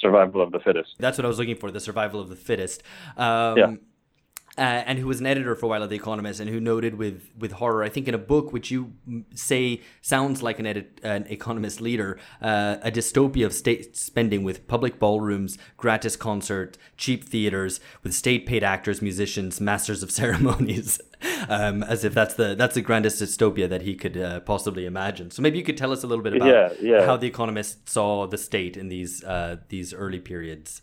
survival 0.00 0.42
of 0.42 0.52
the 0.52 0.60
fittest. 0.60 0.96
That's 0.98 1.16
what 1.16 1.24
I 1.24 1.28
was 1.28 1.38
looking 1.38 1.56
for, 1.56 1.70
the 1.70 1.80
survival 1.80 2.20
of 2.20 2.28
the 2.28 2.36
fittest. 2.36 2.82
Um, 3.16 3.56
yeah 3.56 3.74
uh, 4.58 4.84
and 4.86 4.98
who 4.98 5.06
was 5.06 5.20
an 5.20 5.26
editor 5.26 5.54
for 5.54 5.66
a 5.66 5.68
while 5.68 5.82
at 5.82 5.90
The 5.90 5.96
Economist, 5.96 6.40
and 6.40 6.48
who 6.48 6.60
noted 6.60 6.94
with 6.96 7.28
with 7.38 7.52
horror, 7.52 7.82
I 7.82 7.88
think 7.88 8.08
in 8.08 8.14
a 8.14 8.18
book 8.18 8.52
which 8.52 8.70
you 8.70 8.94
say 9.34 9.82
sounds 10.00 10.42
like 10.42 10.58
an, 10.58 10.66
edit, 10.66 11.00
an 11.02 11.26
economist 11.28 11.80
leader, 11.80 12.18
uh, 12.40 12.76
a 12.82 12.90
dystopia 12.90 13.44
of 13.44 13.52
state 13.52 13.96
spending 13.96 14.44
with 14.44 14.66
public 14.66 14.98
ballrooms, 14.98 15.58
gratis 15.76 16.16
concert, 16.16 16.78
cheap 16.96 17.24
theaters, 17.24 17.80
with 18.02 18.14
state 18.14 18.46
paid 18.46 18.64
actors, 18.64 19.02
musicians, 19.02 19.60
masters 19.60 20.02
of 20.02 20.10
ceremonies. 20.20 21.00
Um, 21.48 21.82
as 21.82 22.04
if 22.04 22.12
that's 22.12 22.34
the 22.34 22.54
that's 22.54 22.74
the 22.74 22.82
grandest 22.82 23.22
dystopia 23.22 23.68
that 23.68 23.82
he 23.82 23.94
could 23.94 24.16
uh, 24.16 24.40
possibly 24.40 24.86
imagine. 24.86 25.30
So 25.30 25.42
maybe 25.42 25.58
you 25.58 25.64
could 25.64 25.76
tell 25.76 25.92
us 25.92 26.02
a 26.02 26.06
little 26.06 26.22
bit 26.22 26.36
about 26.36 26.48
yeah, 26.48 26.72
yeah. 26.80 27.06
how 27.06 27.16
the 27.16 27.26
Economist 27.26 27.88
saw 27.88 28.26
the 28.26 28.38
state 28.38 28.76
in 28.76 28.88
these 28.88 29.24
uh, 29.24 29.56
these 29.68 29.92
early 29.94 30.20
periods. 30.20 30.82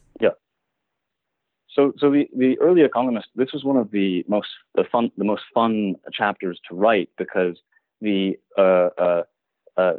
So, 1.76 1.94
so 1.98 2.12
the, 2.12 2.30
the 2.36 2.58
early 2.60 2.82
economist, 2.82 3.28
this 3.36 3.52
was 3.52 3.64
one 3.64 3.78
of 3.78 3.92
the 3.92 4.24
most 4.28 4.48
the 4.76 4.84
fun 4.92 5.12
the 5.18 5.24
most 5.24 5.44
fun 5.54 5.96
chapters 6.12 6.60
to 6.70 6.76
write 6.76 7.10
because 7.18 7.58
the 8.02 8.38
uh, 8.58 8.90
uh, 8.98 9.24
uh, 9.78 9.94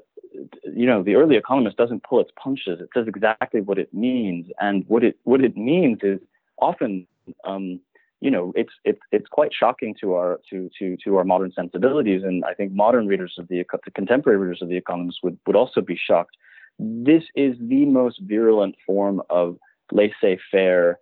you 0.65 0.87
know 0.87 1.03
the 1.03 1.17
early 1.17 1.37
economist 1.37 1.77
doesn't 1.77 2.05
pull 2.05 2.21
its 2.21 2.31
punches. 2.37 2.81
It 2.81 2.91
says 2.95 3.07
exactly 3.09 3.61
what 3.61 3.79
it 3.79 3.93
means, 3.93 4.47
and 4.61 4.85
what 4.87 5.03
it 5.03 5.17
what 5.25 5.43
it 5.43 5.57
means 5.57 5.99
is 6.03 6.21
often 6.61 7.07
um, 7.45 7.81
you 8.21 8.31
know 8.31 8.53
it's 8.55 8.73
it's 8.85 9.01
it's 9.11 9.29
quite 9.29 9.53
shocking 9.53 9.97
to 10.01 10.15
our 10.15 10.41
to 10.51 10.71
to 10.79 10.97
to 11.05 11.17
our 11.17 11.25
modern 11.25 11.53
sensibilities, 11.53 12.23
and 12.23 12.45
I 12.45 12.55
think 12.55 12.73
modern 12.73 13.09
readers 13.09 13.35
of 13.39 13.49
the, 13.49 13.65
the 13.85 13.91
contemporary 13.91 14.39
readers 14.39 14.63
of 14.63 14.69
the 14.69 14.77
Economist 14.77 15.19
would 15.25 15.39
would 15.47 15.57
also 15.57 15.81
be 15.81 15.97
shocked. 15.97 16.37
This 16.79 17.25
is 17.35 17.57
the 17.61 17.85
most 17.85 18.21
virulent 18.23 18.77
form 18.87 19.23
of 19.31 19.59
laissez-faire 19.93 20.99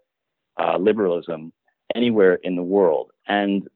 uh, 0.61 0.77
liberalism 0.79 1.53
anywhere 1.95 2.35
in 2.43 2.57
the 2.57 2.63
world. 2.63 3.11
And 3.27 3.69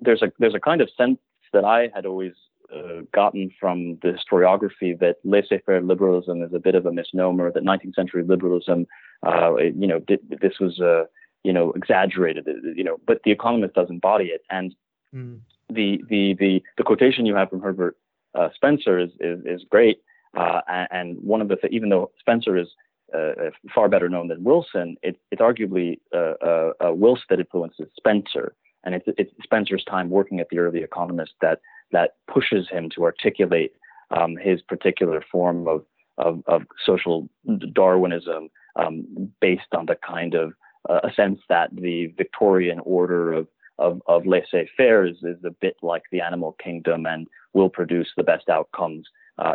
there's 0.00 0.22
a 0.22 0.32
there's 0.38 0.54
a 0.54 0.60
kind 0.60 0.80
of 0.80 0.88
sense 0.96 1.18
that 1.52 1.64
I 1.64 1.90
had 1.94 2.06
always 2.06 2.32
uh, 2.74 3.02
gotten 3.12 3.50
from 3.58 3.98
the 4.02 4.16
historiography 4.16 4.98
that 5.00 5.16
laissez-faire 5.24 5.82
liberalism 5.82 6.42
is 6.42 6.52
a 6.54 6.58
bit 6.58 6.74
of 6.74 6.86
a 6.86 6.92
misnomer. 6.92 7.50
That 7.50 7.64
19th 7.64 7.94
century 7.94 8.22
liberalism, 8.22 8.86
uh, 9.26 9.56
you 9.56 9.86
know, 9.86 9.98
did, 10.00 10.20
this 10.40 10.54
was 10.60 10.80
uh, 10.80 11.04
you 11.42 11.52
know 11.52 11.72
exaggerated. 11.72 12.46
You 12.76 12.84
know, 12.84 12.98
but 13.06 13.22
the 13.24 13.32
Economist 13.32 13.74
does 13.74 13.90
embody 13.90 14.26
it. 14.26 14.42
And 14.50 14.74
mm. 15.14 15.40
the, 15.68 16.02
the 16.08 16.34
the 16.38 16.62
the 16.76 16.84
quotation 16.84 17.26
you 17.26 17.34
have 17.34 17.50
from 17.50 17.60
Herbert 17.60 17.96
uh, 18.34 18.48
Spencer 18.54 18.98
is 18.98 19.10
is, 19.20 19.40
is 19.44 19.64
great. 19.68 20.00
Uh, 20.36 20.60
and 20.92 21.18
one 21.22 21.40
of 21.40 21.48
the 21.48 21.56
th- 21.56 21.72
even 21.72 21.88
though 21.88 22.12
Spencer 22.20 22.56
is 22.56 22.68
uh, 23.14 23.46
uh, 23.46 23.50
far 23.74 23.88
better 23.88 24.08
known 24.08 24.28
than 24.28 24.44
Wilson, 24.44 24.96
it, 25.02 25.16
it's 25.30 25.40
arguably 25.40 25.98
uh, 26.14 26.34
uh, 26.44 26.72
uh, 26.84 26.92
Wilson 26.92 27.24
that 27.30 27.40
influences 27.40 27.88
Spencer, 27.96 28.54
and 28.84 28.94
it's, 28.94 29.06
it's, 29.18 29.32
Spencer's 29.42 29.84
time 29.84 30.10
working 30.10 30.40
at 30.40 30.48
the 30.50 30.58
early 30.58 30.82
Economist 30.82 31.32
that 31.40 31.60
that 31.92 32.14
pushes 32.32 32.68
him 32.68 32.88
to 32.94 33.02
articulate 33.04 33.72
um, 34.16 34.36
his 34.36 34.62
particular 34.62 35.24
form 35.30 35.66
of, 35.66 35.84
of, 36.18 36.40
of 36.46 36.62
social 36.86 37.28
Darwinism 37.72 38.48
um, 38.76 39.32
based 39.40 39.74
on 39.76 39.86
the 39.86 39.96
kind 39.96 40.34
of 40.34 40.52
uh, 40.88 41.00
a 41.02 41.12
sense 41.12 41.40
that 41.48 41.74
the 41.74 42.06
Victorian 42.16 42.80
order 42.80 43.32
of 43.32 43.48
of, 43.78 44.02
of 44.06 44.26
laissez-faire 44.26 45.06
is, 45.06 45.16
is 45.22 45.42
a 45.42 45.50
bit 45.50 45.74
like 45.80 46.02
the 46.12 46.20
animal 46.20 46.54
kingdom 46.62 47.06
and 47.06 47.26
will 47.54 47.70
produce 47.70 48.08
the 48.14 48.22
best 48.22 48.50
outcomes 48.50 49.08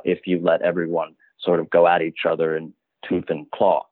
if 0.04 0.26
you 0.26 0.40
let 0.42 0.64
everyone 0.64 1.14
sort 1.40 1.60
of 1.60 1.70
go 1.70 1.88
at 1.88 2.02
each 2.02 2.26
other 2.28 2.56
and 2.56 2.74
tooth 3.08 3.26
and 3.30 3.50
claw. 3.52 3.86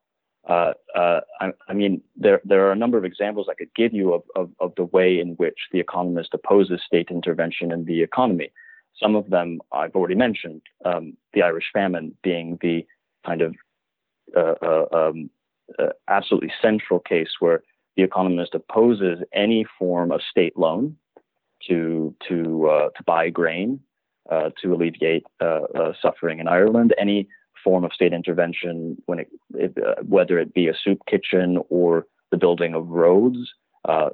Uh, 0.48 0.72
uh, 0.94 1.20
I, 1.40 1.52
I, 1.68 1.72
mean, 1.72 2.02
there 2.16 2.40
there 2.44 2.66
are 2.66 2.72
a 2.72 2.76
number 2.76 2.98
of 2.98 3.04
examples 3.04 3.46
I 3.50 3.54
could 3.54 3.74
give 3.74 3.94
you 3.94 4.12
of, 4.12 4.22
of, 4.36 4.50
of, 4.60 4.74
the 4.76 4.84
way 4.84 5.18
in 5.18 5.30
which 5.36 5.56
the 5.72 5.80
economist 5.80 6.34
opposes 6.34 6.82
state 6.86 7.08
intervention 7.10 7.72
in 7.72 7.86
the 7.86 8.02
economy. 8.02 8.52
Some 9.02 9.16
of 9.16 9.30
them 9.30 9.60
I've 9.72 9.94
already 9.94 10.16
mentioned, 10.16 10.60
um, 10.84 11.16
the 11.32 11.42
Irish 11.42 11.70
famine 11.72 12.14
being 12.22 12.58
the 12.60 12.86
kind 13.26 13.40
of 13.40 13.54
uh, 14.36 14.54
uh 14.60 14.86
um, 14.92 15.30
uh, 15.78 15.88
absolutely 16.08 16.52
central 16.60 17.00
case 17.00 17.30
where 17.40 17.62
the 17.96 18.02
economist 18.02 18.54
opposes 18.54 19.20
any 19.32 19.64
form 19.78 20.12
of 20.12 20.20
state 20.30 20.58
loan 20.58 20.96
to 21.68 22.14
to 22.28 22.68
uh, 22.68 22.88
to 22.90 23.02
buy 23.04 23.30
grain 23.30 23.80
to 24.60 24.74
alleviate 24.74 25.24
suffering 26.02 26.38
in 26.38 26.48
Ireland, 26.48 26.94
any 26.98 27.28
form 27.64 27.84
of 27.84 27.92
state 27.92 28.12
intervention 28.12 28.96
when 29.06 29.18
it, 29.20 29.28
it 29.54 29.74
uh, 29.78 30.02
whether 30.06 30.38
it 30.38 30.54
be 30.54 30.68
a 30.68 30.74
soup 30.84 31.00
kitchen 31.08 31.58
or 31.70 32.06
the 32.30 32.36
building 32.36 32.74
of 32.74 32.88
roads, 32.88 33.38
uh, 33.88 34.10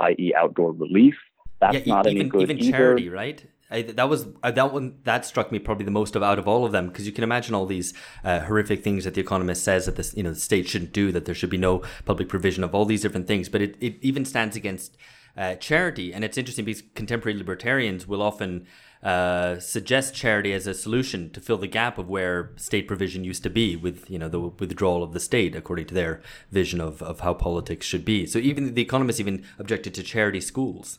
i.e., 0.00 0.32
outdoor 0.36 0.72
relief. 0.72 1.14
That's 1.60 1.86
yeah, 1.86 1.94
not 1.94 2.06
even, 2.06 2.20
any 2.20 2.30
good 2.30 2.42
even 2.42 2.58
either. 2.58 2.70
charity, 2.70 3.08
right? 3.08 3.44
I, 3.70 3.82
that 3.82 4.08
was 4.08 4.26
uh, 4.42 4.50
that 4.50 4.72
one 4.72 4.98
that 5.04 5.24
struck 5.24 5.52
me 5.52 5.58
probably 5.58 5.84
the 5.84 5.90
most 5.90 6.16
of 6.16 6.22
out 6.22 6.38
of 6.38 6.48
all 6.48 6.64
of 6.64 6.72
them 6.72 6.88
because 6.88 7.06
you 7.06 7.12
can 7.12 7.22
imagine 7.22 7.54
all 7.54 7.66
these 7.66 7.94
uh, 8.24 8.40
horrific 8.40 8.82
things 8.82 9.04
that 9.04 9.14
the 9.14 9.20
economist 9.20 9.62
says 9.62 9.86
that 9.86 9.96
this 9.96 10.14
you 10.16 10.22
know 10.22 10.30
the 10.30 10.40
state 10.40 10.68
shouldn't 10.68 10.92
do 10.92 11.12
that 11.12 11.24
there 11.24 11.34
should 11.34 11.50
be 11.50 11.56
no 11.56 11.82
public 12.04 12.28
provision 12.28 12.64
of 12.64 12.74
all 12.74 12.84
these 12.84 13.02
different 13.02 13.28
things 13.28 13.48
but 13.48 13.62
it, 13.62 13.76
it 13.80 13.96
even 14.00 14.24
stands 14.24 14.56
against 14.56 14.96
uh, 15.36 15.54
charity 15.54 16.12
and 16.12 16.24
it's 16.24 16.36
interesting 16.36 16.64
because 16.64 16.82
contemporary 16.96 17.38
libertarians 17.38 18.08
will 18.08 18.22
often 18.22 18.66
uh, 19.02 19.58
suggest 19.58 20.14
charity 20.14 20.52
as 20.52 20.66
a 20.66 20.74
solution 20.74 21.30
to 21.30 21.40
fill 21.40 21.56
the 21.56 21.66
gap 21.66 21.96
of 21.96 22.08
where 22.08 22.50
state 22.56 22.86
provision 22.86 23.24
used 23.24 23.42
to 23.42 23.48
be 23.48 23.74
with 23.74 24.10
you 24.10 24.18
know 24.18 24.28
the 24.28 24.40
withdrawal 24.40 25.02
of 25.02 25.14
the 25.14 25.20
state 25.20 25.56
according 25.56 25.86
to 25.86 25.94
their 25.94 26.20
vision 26.50 26.80
of, 26.80 27.02
of 27.02 27.20
how 27.20 27.32
politics 27.32 27.86
should 27.86 28.04
be. 28.04 28.26
So 28.26 28.38
even 28.38 28.74
the 28.74 28.82
economists 28.82 29.18
even 29.18 29.44
objected 29.58 29.94
to 29.94 30.02
charity 30.02 30.40
schools. 30.40 30.98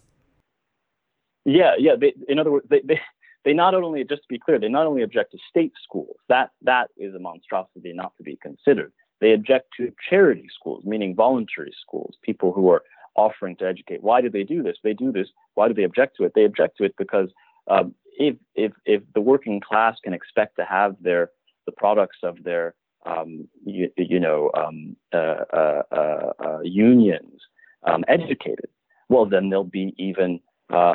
Yeah 1.46 1.74
yeah 1.78 1.92
they, 2.00 2.14
in 2.28 2.40
other 2.40 2.52
words 2.52 2.66
they, 2.70 2.82
they 2.84 3.00
they 3.46 3.54
not 3.54 3.76
only 3.76 4.04
just 4.04 4.24
to 4.24 4.28
be 4.30 4.40
clear 4.40 4.58
they 4.58 4.68
not 4.68 4.88
only 4.88 5.04
object 5.04 5.32
to 5.34 5.38
state 5.48 5.74
schools 5.84 6.16
that 6.28 6.50
that 6.64 6.90
is 6.98 7.14
a 7.14 7.20
monstrosity 7.20 7.94
not 7.94 8.14
to 8.18 8.24
be 8.24 8.36
considered. 8.42 8.92
They 9.20 9.34
object 9.34 9.68
to 9.78 9.94
charity 10.10 10.48
schools 10.60 10.84
meaning 10.86 11.16
voluntary 11.16 11.74
schools 11.80 12.16
people 12.24 12.52
who 12.52 12.72
are 12.72 12.82
offering 13.16 13.58
to 13.58 13.68
educate. 13.68 14.02
Why 14.02 14.22
do 14.22 14.30
they 14.30 14.44
do 14.44 14.64
this? 14.64 14.78
They 14.84 14.94
do 14.94 15.12
this 15.12 15.28
why 15.54 15.68
do 15.68 15.76
they 15.76 15.84
object 15.84 16.18
to 16.18 16.24
it? 16.24 16.32
They 16.34 16.46
object 16.46 16.78
to 16.78 16.86
it 16.86 16.96
because 16.98 17.30
um, 17.68 17.96
if 18.18 18.36
if 18.56 18.72
if 18.86 19.02
the 19.14 19.22
working 19.22 19.60
class 19.60 19.98
can 20.04 20.14
expect 20.14 20.56
to 20.58 20.66
have 20.66 20.96
their 21.02 21.32
the 21.66 21.72
products 21.72 22.18
of 22.24 22.44
their 22.44 22.74
um, 23.06 23.48
you, 23.66 23.90
you, 23.98 24.20
know 24.20 24.52
um, 24.56 24.96
uh, 25.14 25.44
uh, 25.54 25.82
uh, 25.92 26.32
uh 26.46 26.60
unions 26.64 27.42
um, 27.84 28.04
educated, 28.08 28.70
well 29.10 29.26
then 29.26 29.50
they'll 29.50 29.64
be 29.64 29.94
even 29.98 30.40
uh, 30.72 30.94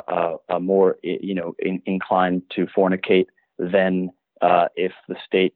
uh, 0.49 0.59
more 0.59 0.97
you 1.03 1.35
know 1.35 1.53
in, 1.59 1.81
inclined 1.85 2.43
to 2.55 2.65
fornicate 2.67 3.27
than 3.59 4.09
if 4.75 4.93
the 5.09 5.15
state 5.25 5.55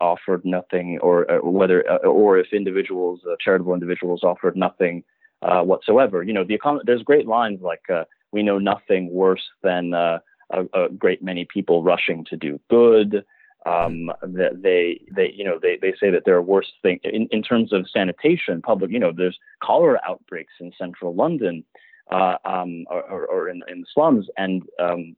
offered 0.00 0.44
nothing, 0.44 0.98
or, 1.02 1.26
whether 1.42 1.82
or 2.04 2.38
if 2.38 2.52
individuals, 2.52 3.20
charitable 3.40 3.74
individuals, 3.74 4.22
offered 4.22 4.56
nothing 4.56 5.02
whatsoever. 5.42 6.22
You 6.22 6.32
know, 6.32 6.44
the 6.44 6.56
econ- 6.56 6.84
there's 6.84 7.02
great 7.02 7.26
lines 7.26 7.60
like 7.60 7.82
we 8.34 8.42
know 8.42 8.58
nothing 8.58 9.12
worse 9.12 9.46
than 9.62 9.94
uh, 9.94 10.18
a, 10.50 10.64
a, 10.74 10.88
great 10.88 11.22
many 11.22 11.44
people 11.44 11.84
rushing 11.84 12.24
to 12.24 12.36
do 12.36 12.60
good. 12.68 13.24
Um, 13.64 14.12
that 14.20 14.60
they, 14.62 15.00
they, 15.16 15.32
you 15.34 15.42
know, 15.42 15.58
they, 15.62 15.78
they 15.80 15.94
say 15.98 16.10
that 16.10 16.24
there 16.26 16.34
are 16.34 16.42
worse 16.42 16.70
things 16.82 17.00
in, 17.02 17.28
in 17.30 17.42
terms 17.42 17.72
of 17.72 17.88
sanitation, 17.88 18.60
public, 18.60 18.90
you 18.90 18.98
know, 18.98 19.12
there's 19.16 19.38
cholera 19.62 19.98
outbreaks 20.06 20.52
in 20.60 20.70
central 20.76 21.14
London, 21.14 21.64
uh, 22.12 22.36
um, 22.44 22.84
or, 22.90 23.24
or, 23.24 23.48
in, 23.48 23.62
in 23.68 23.80
the 23.80 23.86
slums. 23.94 24.26
And, 24.36 24.64
um, 24.78 25.16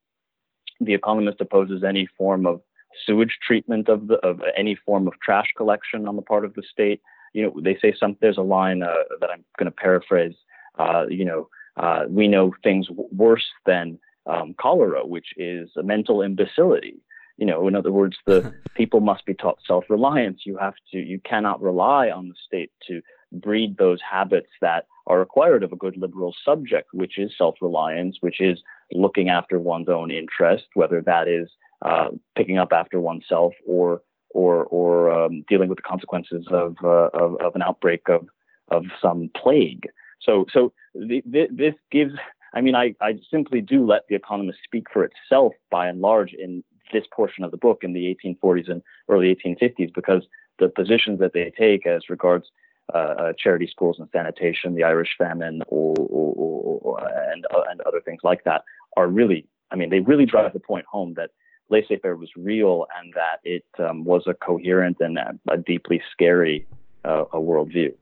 the 0.79 0.95
economist 0.95 1.41
opposes 1.41 1.83
any 1.83 2.07
form 2.17 2.47
of 2.47 2.61
sewage 3.05 3.37
treatment 3.45 3.89
of 3.89 4.07
the, 4.07 4.15
of 4.25 4.41
any 4.57 4.77
form 4.87 5.09
of 5.09 5.15
trash 5.21 5.49
collection 5.57 6.07
on 6.07 6.15
the 6.15 6.23
part 6.23 6.45
of 6.45 6.55
the 6.55 6.63
state. 6.71 7.01
You 7.33 7.47
know, 7.47 7.61
they 7.61 7.77
say 7.83 7.95
some, 7.99 8.17
there's 8.21 8.39
a 8.39 8.43
line, 8.43 8.85
uh, 8.85 8.95
that 9.21 9.31
I'm 9.31 9.45
going 9.59 9.73
to 9.73 9.73
paraphrase, 9.73 10.37
uh, 10.79 11.07
you 11.09 11.25
know, 11.25 11.49
uh, 11.77 12.05
we 12.09 12.29
know 12.29 12.53
things 12.63 12.89
w- 12.89 13.09
worse 13.13 13.47
than 13.65 13.99
um, 14.27 14.55
cholera, 14.61 15.07
which 15.07 15.29
is 15.37 15.71
a 15.77 15.83
mental 15.83 16.23
imbecility. 16.23 16.97
You 17.37 17.47
know, 17.47 17.69
in 17.69 17.77
other 17.77 17.93
words, 17.93 18.17
the 18.27 18.55
people 18.75 19.01
must 19.01 19.27
be 19.27 19.35
taught 19.35 19.59
self-reliance. 19.67 20.41
You 20.45 20.57
have 20.59 20.75
to, 20.93 20.99
you 20.99 21.21
cannot 21.21 21.61
rely 21.61 22.11
on 22.11 22.29
the 22.29 22.35
state 22.47 22.73
to 22.89 23.03
breed 23.33 23.77
those 23.77 24.01
habits 24.09 24.49
that 24.61 24.87
are 25.07 25.19
required 25.19 25.63
of 25.63 25.73
a 25.73 25.77
good 25.77 25.97
liberal 25.97 26.35
subject, 26.45 26.89
which 26.93 27.19
is 27.19 27.33
self-reliance, 27.37 28.19
which 28.21 28.41
is 28.41 28.59
looking 28.93 29.29
after 29.29 29.59
one's 29.59 29.89
own 29.89 30.11
interest, 30.11 30.65
whether 30.75 31.03
that 31.03 31.29
is 31.29 31.49
uh, 31.83 32.09
picking 32.37 32.59
up 32.59 32.73
after 32.73 33.01
oneself 33.01 33.53
or 33.67 34.01
or 34.31 34.65
or 34.67 35.11
um, 35.11 35.45
dealing 35.49 35.69
with 35.69 35.77
the 35.77 35.83
consequences 35.83 36.47
of, 36.51 36.77
uh, 36.83 37.09
of, 37.15 37.37
of 37.41 37.55
an 37.55 37.63
outbreak 37.63 38.09
of 38.09 38.27
of 38.69 38.85
some 39.01 39.31
plague. 39.37 39.89
So, 40.21 40.47
so 40.53 40.73
the, 40.95 41.23
the, 41.27 41.49
this 41.51 41.75
gives. 41.91 42.13
I 42.55 42.63
mean, 42.63 42.75
I, 42.75 42.95
I 43.03 43.19
simply 43.31 43.61
do 43.61 43.85
let 43.85 44.03
the 44.09 44.15
Economist 44.15 44.61
speak 44.65 44.87
for 44.91 45.05
itself 45.05 45.53
by 45.71 45.89
and 45.89 46.01
large 46.01 46.33
in 46.33 46.65
this 46.93 47.05
portion 47.13 47.45
of 47.45 47.51
the 47.51 47.57
book 47.57 47.81
in 47.83 47.93
the 47.93 48.17
1840s 48.25 48.71
and 48.71 48.83
early 49.09 49.35
1850s 49.35 49.93
because 49.95 50.23
the 50.59 50.69
positions 50.69 51.19
that 51.19 51.33
they 51.35 51.53
take 51.59 51.87
as 51.87 52.09
regards 52.09 52.47
uh, 52.95 52.97
uh, 52.97 53.33
charity 53.37 53.67
schools 53.67 53.97
and 53.99 54.09
sanitation, 54.13 54.75
the 54.75 54.85
Irish 54.85 55.17
famine, 55.19 55.61
or, 55.67 55.95
or, 55.99 56.35
or, 56.37 56.81
or 56.83 57.09
and 57.33 57.45
uh, 57.53 57.63
and 57.69 57.81
other 57.81 58.01
things 58.01 58.21
like 58.23 58.45
that 58.45 58.63
are 58.97 59.09
really, 59.09 59.45
I 59.73 59.77
mean, 59.77 59.91
they 59.91 60.01
really 60.01 60.25
drive 60.25 60.53
the 60.53 60.61
point 60.61 60.87
home 60.87 61.15
that 61.15 61.31
laissez-faire 61.69 62.15
was 62.15 62.31
real 62.37 62.87
and 62.97 63.13
that 63.15 63.41
it 63.43 63.65
um, 63.81 64.05
was 64.05 64.23
a 64.29 64.35
coherent 64.35 64.99
and 65.01 65.19
a, 65.19 65.37
a 65.49 65.57
deeply 65.57 66.01
scary 66.13 66.65
uh, 67.05 67.25
a 67.33 67.39
worldview. 67.39 67.93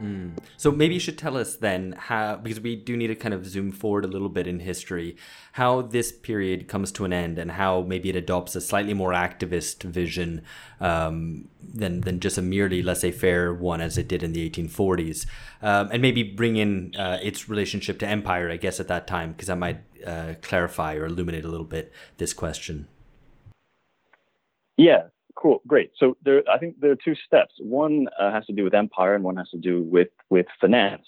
Mm. 0.00 0.38
So 0.56 0.70
maybe 0.70 0.94
you 0.94 1.00
should 1.00 1.18
tell 1.18 1.36
us 1.36 1.56
then 1.56 1.94
how, 1.98 2.36
because 2.36 2.60
we 2.60 2.76
do 2.76 2.96
need 2.96 3.08
to 3.08 3.14
kind 3.14 3.34
of 3.34 3.46
zoom 3.46 3.72
forward 3.72 4.04
a 4.04 4.08
little 4.08 4.28
bit 4.28 4.46
in 4.46 4.60
history, 4.60 5.16
how 5.52 5.82
this 5.82 6.12
period 6.12 6.68
comes 6.68 6.92
to 6.92 7.04
an 7.04 7.12
end 7.12 7.38
and 7.38 7.52
how 7.52 7.82
maybe 7.82 8.08
it 8.08 8.16
adopts 8.16 8.54
a 8.54 8.60
slightly 8.60 8.94
more 8.94 9.12
activist 9.12 9.82
vision 9.82 10.42
um, 10.80 11.48
than 11.62 12.02
than 12.02 12.20
just 12.20 12.38
a 12.38 12.42
merely 12.42 12.82
laissez-faire 12.82 13.52
one 13.52 13.80
as 13.80 13.98
it 13.98 14.06
did 14.06 14.22
in 14.22 14.32
the 14.32 14.48
1840s, 14.48 15.26
um, 15.62 15.88
and 15.90 16.00
maybe 16.00 16.22
bring 16.22 16.56
in 16.56 16.94
uh, 16.96 17.18
its 17.22 17.48
relationship 17.48 17.98
to 17.98 18.06
empire, 18.06 18.50
I 18.50 18.56
guess, 18.56 18.78
at 18.78 18.88
that 18.88 19.06
time, 19.06 19.32
because 19.32 19.48
that 19.48 19.58
might 19.58 19.80
uh, 20.06 20.34
clarify 20.42 20.94
or 20.94 21.06
illuminate 21.06 21.44
a 21.44 21.48
little 21.48 21.66
bit 21.66 21.92
this 22.18 22.32
question. 22.32 22.86
Yeah, 24.76 25.08
Cool, 25.38 25.62
great. 25.68 25.92
So 25.96 26.16
there, 26.24 26.42
I 26.50 26.58
think 26.58 26.80
there 26.80 26.90
are 26.90 26.96
two 26.96 27.14
steps. 27.14 27.54
One 27.60 28.08
uh, 28.18 28.32
has 28.32 28.44
to 28.46 28.52
do 28.52 28.64
with 28.64 28.74
empire, 28.74 29.14
and 29.14 29.22
one 29.22 29.36
has 29.36 29.48
to 29.50 29.56
do 29.56 29.82
with 29.82 30.08
with 30.30 30.46
finance. 30.60 31.06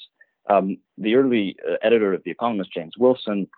Um, 0.49 0.79
the 0.97 1.16
early 1.16 1.57
uh, 1.69 1.75
editor 1.83 2.12
of 2.14 2.23
The 2.25 2.31
Economist, 2.31 2.73
James 2.73 2.95
Wilson, 2.97 3.49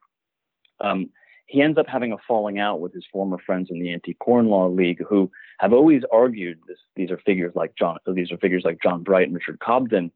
um, 0.81 1.11
he 1.47 1.61
ends 1.61 1.77
up 1.77 1.87
having 1.87 2.13
a 2.13 2.17
falling 2.27 2.59
out 2.59 2.81
with 2.81 2.95
his 2.95 3.05
former 3.13 3.37
friends 3.45 3.69
in 3.71 3.81
the 3.81 3.93
Anti-Corn 3.93 4.47
Law 4.47 4.69
League, 4.69 5.03
who 5.07 5.31
have 5.61 5.75
always 5.75 6.03
argued 6.11 6.59
this. 6.67 6.79
These 6.97 7.11
are 7.11 7.19
figures 7.19 7.53
like 7.55 7.75
John. 7.79 7.99
These 8.07 8.33
are 8.33 8.39
figures 8.39 8.63
like 8.65 8.83
John 8.83 9.03
Bright 9.03 9.27
and 9.27 9.35
Richard 9.35 9.61
Cobden. 9.61 10.11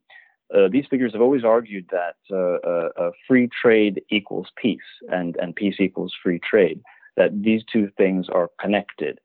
Uh, 0.53 0.69
these 0.71 0.87
figures 0.89 1.13
have 1.13 1.21
always 1.21 1.43
argued 1.43 1.85
that 1.91 2.15
uh, 2.31 2.67
uh, 2.67 2.89
uh, 2.99 3.11
free 3.27 3.47
trade 3.61 4.01
equals 4.09 4.47
peace, 4.55 4.79
and 5.09 5.35
and 5.37 5.55
peace 5.55 5.75
equals 5.79 6.15
free 6.23 6.39
trade. 6.39 6.81
That 7.15 7.43
these 7.43 7.63
two 7.71 7.91
things 7.95 8.27
are 8.29 8.49
connected. 8.59 9.19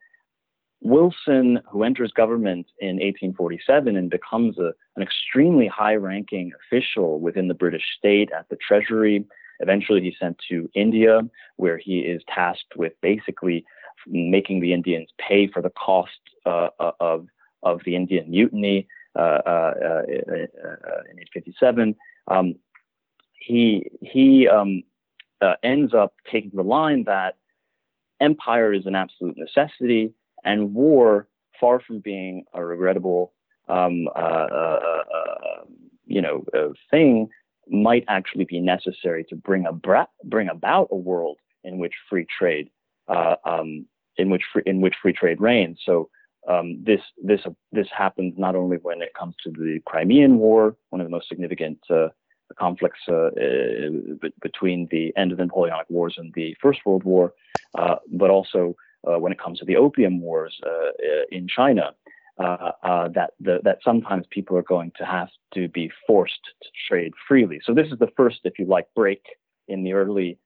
Wilson, 0.85 1.61
who 1.71 1.85
enters 1.85 2.13
government 2.13 2.67
in 2.81 2.97
1847 2.97 3.97
and 3.97 4.11
becomes 4.11 4.59
a, 4.59 4.73
an 4.97 5.03
extremely 5.03 5.67
high 5.67 5.95
ranking 5.95 6.53
official 6.67 7.21
within 7.21 7.49
the 7.49 7.55
British 7.55 7.85
state 7.97 8.31
at 8.37 8.49
the 8.49 8.57
Treasury. 8.57 9.25
Eventually, 9.61 10.01
he's 10.01 10.19
sent 10.19 10.39
to 10.49 10.69
India, 10.75 11.21
where 11.57 11.79
he 11.79 12.01
is 12.01 12.23
tasked 12.29 12.77
with 12.77 12.93
basically 13.01 13.65
making 14.07 14.61
the 14.61 14.73
Indians 14.73 15.11
pay 15.19 15.47
for 15.47 15.63
the 15.63 15.71
cost 15.71 16.11
uh, 16.45 16.69
uh 16.81 16.93
of, 16.99 17.27
of 17.63 17.81
the 17.85 17.95
Indian 17.95 18.29
mutiny 18.29 18.89
uh, 19.17 19.39
uh, 19.47 19.75
uh 19.79 20.03
in 20.09 21.17
1857. 21.21 21.95
Um, 22.27 22.57
he 23.39 23.89
he 24.01 24.49
um, 24.49 24.83
uh, 25.41 25.55
ends 25.63 25.95
up 25.95 26.15
taking 26.31 26.51
the 26.55 26.63
line 26.63 27.05
that 27.05 27.37
empire 28.21 28.73
is 28.73 28.87
an 28.87 28.95
absolute 28.97 29.37
necessity 29.37 30.13
and 30.45 30.75
war, 30.75 31.29
far 31.61 31.81
from 31.81 32.01
being 32.01 32.45
a 32.55 32.65
regrettable, 32.65 33.33
um, 33.69 34.09
uh, 34.15 34.19
uh, 34.19 35.03
uh, 35.15 35.65
you 36.07 36.21
know, 36.21 36.45
thing, 36.91 37.29
might 37.69 38.05
actually 38.09 38.45
be 38.45 38.61
necessary 38.61 39.25
to 39.25 39.37
bring, 39.37 39.67
a 39.67 39.73
bra- 39.73 40.07
bring 40.25 40.49
about 40.49 40.89
a 40.91 40.97
world 40.97 41.39
in 41.65 41.79
which 41.79 41.95
free 42.11 42.27
trade, 42.39 42.69
uh, 43.09 43.37
um, 43.45 43.87
in 44.17 44.31
which 44.31 44.43
free, 44.53 44.63
in 44.67 44.81
which 44.81 44.95
free 45.01 45.13
trade 45.13 45.41
reigns. 45.41 45.79
So 45.85 46.11
um, 46.49 46.83
this 46.83 47.01
this 47.23 47.41
this 47.71 47.87
happens 47.97 48.35
not 48.37 48.57
only 48.57 48.79
when 48.79 49.01
it 49.01 49.15
comes 49.15 49.37
to 49.45 49.51
the 49.51 49.81
Crimean 49.87 50.39
War, 50.39 50.77
one 50.91 51.01
of 51.01 51.07
the 51.07 51.11
most 51.11 51.29
significant 51.29 51.79
uh, 51.89 52.09
conflicts 52.59 53.09
uh, 53.09 53.31
between 54.43 54.89
the 54.91 55.13
end 55.17 55.31
of 55.31 55.39
the 55.39 55.45
Napoleonic 55.45 55.89
Wars 55.89 56.15
and 56.19 56.33
the 56.35 56.57
First 56.61 56.81
World 56.85 57.05
War, 57.05 57.33
but 57.75 58.31
also 58.31 58.77
uh, 59.09 59.19
when 59.19 59.33
it 59.33 59.39
comes 59.39 59.59
to 59.59 59.65
the 59.65 59.77
opium 59.77 60.21
wars 60.21 60.55
uh, 60.65 60.69
uh, 60.71 61.25
in 61.31 61.47
China. 61.49 61.95
that 62.39 63.31
the, 63.41 63.61
that 63.63 63.79
sometimes 63.85 64.27
people 64.31 64.57
are 64.57 64.63
going 64.63 64.93
to 64.97 65.05
have 65.05 65.29
to 65.55 65.69
be 65.69 65.91
forced 66.07 66.45
to 66.63 66.69
trade 66.89 67.13
freely. 67.29 67.61
So 67.65 67.75
this 67.75 67.89
is 67.93 67.99
the 67.99 68.13
first, 68.17 68.41
if 68.45 68.59
you 68.59 68.67
like, 68.67 68.89
break 68.95 69.23
in 69.69 69.85
the 69.85 69.93
early 69.93 70.39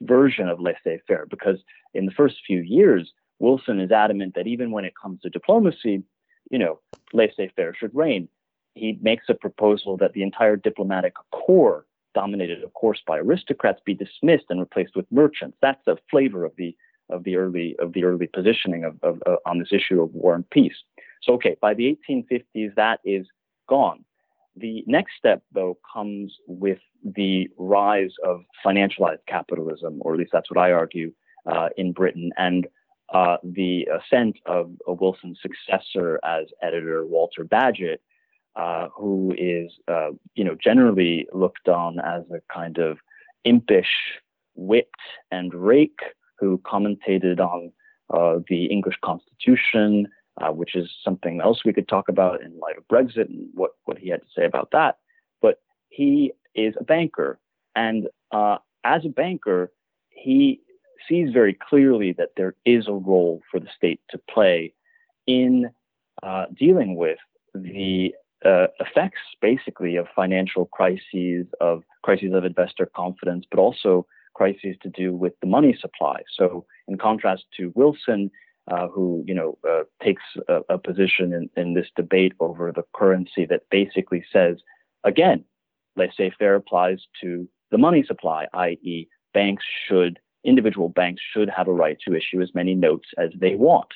version 0.00 0.48
of 0.48 0.60
laissez-faire, 0.60 1.26
because 1.28 1.58
in 1.94 2.06
the 2.06 2.12
first 2.12 2.36
few 2.46 2.60
years, 2.60 3.12
Wilson 3.38 3.80
is 3.80 3.90
adamant 3.90 4.34
that 4.34 4.46
even 4.46 4.70
when 4.70 4.84
it 4.84 4.94
comes 5.00 5.20
to 5.20 5.30
diplomacy, 5.30 6.02
you 6.50 6.58
know, 6.58 6.80
laissez-faire 7.12 7.74
should 7.74 7.94
reign. 7.94 8.28
He 8.74 8.98
makes 9.00 9.26
a 9.28 9.34
proposal 9.34 9.96
that 9.98 10.12
the 10.12 10.22
entire 10.22 10.56
diplomatic 10.56 11.14
corps, 11.32 11.86
dominated, 12.14 12.62
of 12.62 12.72
course, 12.72 13.00
by 13.06 13.18
aristocrats, 13.18 13.80
be 13.84 13.94
dismissed 13.94 14.46
and 14.48 14.60
replaced 14.60 14.96
with 14.96 15.10
merchants. 15.10 15.56
That's 15.60 15.86
a 15.86 15.98
flavor 16.10 16.44
of 16.44 16.52
the 16.56 16.74
of 17.10 17.24
the 17.24 17.36
early 17.36 17.76
of 17.78 17.92
the 17.92 18.04
early 18.04 18.26
positioning 18.26 18.84
of, 18.84 18.96
of 19.02 19.22
uh, 19.26 19.36
on 19.46 19.58
this 19.58 19.72
issue 19.72 20.00
of 20.02 20.12
war 20.12 20.34
and 20.34 20.48
peace. 20.50 20.76
So 21.22 21.34
okay, 21.34 21.56
by 21.60 21.74
the 21.74 21.98
1850s, 22.08 22.74
that 22.76 23.00
is 23.04 23.26
gone. 23.68 24.04
The 24.56 24.82
next 24.86 25.12
step, 25.18 25.42
though, 25.52 25.76
comes 25.92 26.34
with 26.46 26.78
the 27.04 27.48
rise 27.58 28.12
of 28.24 28.40
financialized 28.64 29.26
capitalism, 29.28 29.98
or 30.00 30.14
at 30.14 30.18
least 30.18 30.30
that's 30.32 30.50
what 30.50 30.58
I 30.58 30.72
argue 30.72 31.12
uh, 31.44 31.68
in 31.76 31.92
Britain, 31.92 32.30
and 32.36 32.66
uh, 33.12 33.36
the 33.44 33.86
ascent 33.86 34.36
of, 34.46 34.72
of, 34.86 35.00
Wilson's 35.00 35.38
successor 35.40 36.18
as 36.24 36.46
editor, 36.60 37.06
Walter 37.06 37.44
Bagehot, 37.44 37.98
uh, 38.56 38.88
who 38.96 39.32
is, 39.38 39.70
uh, 39.86 40.10
you 40.34 40.42
know, 40.42 40.56
generally 40.62 41.28
looked 41.32 41.68
on 41.68 42.00
as 42.00 42.22
a 42.32 42.40
kind 42.52 42.78
of 42.78 42.98
impish 43.44 44.18
wit 44.56 44.90
and 45.30 45.54
rake 45.54 46.00
who 46.38 46.58
commentated 46.58 47.40
on 47.40 47.72
uh, 48.12 48.40
the 48.48 48.66
English 48.66 48.96
Constitution, 49.04 50.08
uh, 50.40 50.52
which 50.52 50.74
is 50.74 50.90
something 51.02 51.40
else 51.40 51.64
we 51.64 51.72
could 51.72 51.88
talk 51.88 52.08
about 52.08 52.42
in 52.42 52.58
light 52.58 52.76
of 52.76 52.86
Brexit 52.88 53.28
and 53.28 53.48
what, 53.54 53.72
what 53.84 53.98
he 53.98 54.08
had 54.10 54.20
to 54.20 54.28
say 54.36 54.44
about 54.44 54.70
that. 54.72 54.98
But 55.40 55.60
he 55.88 56.32
is 56.54 56.74
a 56.78 56.84
banker. 56.84 57.38
And 57.74 58.08
uh, 58.32 58.58
as 58.84 59.04
a 59.04 59.08
banker, 59.08 59.72
he 60.10 60.60
sees 61.08 61.32
very 61.32 61.54
clearly 61.54 62.12
that 62.12 62.30
there 62.36 62.54
is 62.64 62.88
a 62.88 62.92
role 62.92 63.42
for 63.50 63.60
the 63.60 63.68
state 63.76 64.00
to 64.10 64.18
play 64.18 64.72
in 65.26 65.70
uh, 66.22 66.46
dealing 66.58 66.96
with 66.96 67.18
the 67.54 68.14
uh, 68.44 68.66
effects, 68.80 69.20
basically, 69.40 69.96
of 69.96 70.06
financial 70.14 70.66
crises, 70.66 71.46
of 71.60 71.82
crises 72.02 72.32
of 72.32 72.44
investor 72.44 72.86
confidence, 72.94 73.44
but 73.50 73.58
also 73.58 74.06
crises 74.36 74.76
to 74.82 74.90
do 74.90 75.14
with 75.14 75.32
the 75.40 75.46
money 75.46 75.76
supply. 75.80 76.20
So, 76.38 76.66
in 76.88 76.98
contrast 76.98 77.44
to 77.56 77.72
Wilson, 77.74 78.30
uh, 78.70 78.88
who 78.88 79.24
you 79.26 79.34
know 79.34 79.58
uh, 79.68 79.84
takes 80.02 80.22
a, 80.48 80.60
a 80.68 80.78
position 80.78 81.32
in, 81.32 81.48
in, 81.60 81.74
this 81.74 81.88
debate 81.96 82.34
over 82.40 82.70
the 82.70 82.84
currency 82.94 83.46
that 83.46 83.62
basically 83.70 84.24
says, 84.32 84.56
again, 85.04 85.44
laissez-faire 85.96 86.54
applies 86.54 87.00
to 87.22 87.48
the 87.70 87.78
money 87.78 88.04
supply, 88.06 88.46
i.e., 88.52 89.08
banks 89.32 89.64
should 89.86 90.18
individual 90.44 90.88
banks 90.88 91.22
should 91.32 91.50
have 91.50 91.68
a 91.68 91.72
right 91.72 91.98
to 92.06 92.14
issue 92.14 92.40
as 92.40 92.54
many 92.54 92.74
notes 92.74 93.08
as 93.18 93.30
they 93.38 93.54
want. 93.56 93.88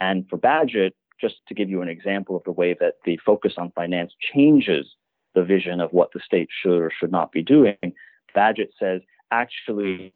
And 0.00 0.26
for 0.28 0.36
Bagehot, 0.36 0.92
just 1.20 1.36
to 1.48 1.54
give 1.54 1.70
you 1.70 1.80
an 1.80 1.88
example 1.88 2.36
of 2.36 2.42
the 2.44 2.52
way 2.52 2.74
that 2.80 2.94
the 3.04 3.18
focus 3.24 3.54
on 3.56 3.70
finance 3.72 4.12
changes 4.20 4.86
the 5.34 5.44
vision 5.44 5.80
of 5.80 5.92
what 5.92 6.10
the 6.12 6.20
state 6.20 6.48
should 6.50 6.80
or 6.80 6.90
should 6.90 7.12
not 7.12 7.30
be 7.30 7.42
doing, 7.42 7.76
Bagehot 8.36 8.68
says 8.78 9.00
actually 9.30 10.12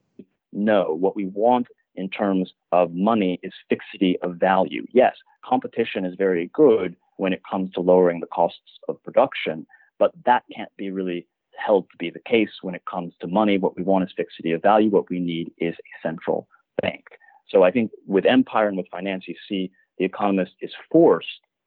know. 0.52 0.96
What 0.98 1.16
we 1.16 1.26
want 1.26 1.68
in 1.94 2.08
terms 2.08 2.52
of 2.72 2.92
money 2.92 3.40
is 3.42 3.52
fixity 3.68 4.18
of 4.22 4.36
value. 4.36 4.86
Yes, 4.92 5.16
competition 5.44 6.04
is 6.04 6.14
very 6.16 6.50
good 6.52 6.96
when 7.16 7.32
it 7.32 7.42
comes 7.48 7.70
to 7.72 7.80
lowering 7.80 8.20
the 8.20 8.26
costs 8.26 8.78
of 8.88 9.02
production, 9.02 9.66
but 9.98 10.12
that 10.24 10.44
can't 10.54 10.74
be 10.76 10.90
really 10.90 11.26
held 11.56 11.88
to 11.90 11.96
be 11.98 12.10
the 12.10 12.20
case 12.20 12.50
when 12.62 12.74
it 12.74 12.82
comes 12.90 13.12
to 13.20 13.26
money. 13.26 13.58
What 13.58 13.76
we 13.76 13.82
want 13.82 14.04
is 14.04 14.12
fixity 14.16 14.52
of 14.52 14.62
value. 14.62 14.90
What 14.90 15.10
we 15.10 15.20
need 15.20 15.52
is 15.58 15.74
a 15.74 16.08
central 16.08 16.48
bank. 16.80 17.04
So 17.48 17.62
I 17.62 17.70
think 17.70 17.90
with 18.06 18.24
empire 18.24 18.68
and 18.68 18.76
with 18.76 18.88
finance, 18.90 19.24
you 19.26 19.34
see 19.48 19.70
the 19.98 20.04
economist 20.04 20.52
is 20.60 20.72
forced 20.90 21.26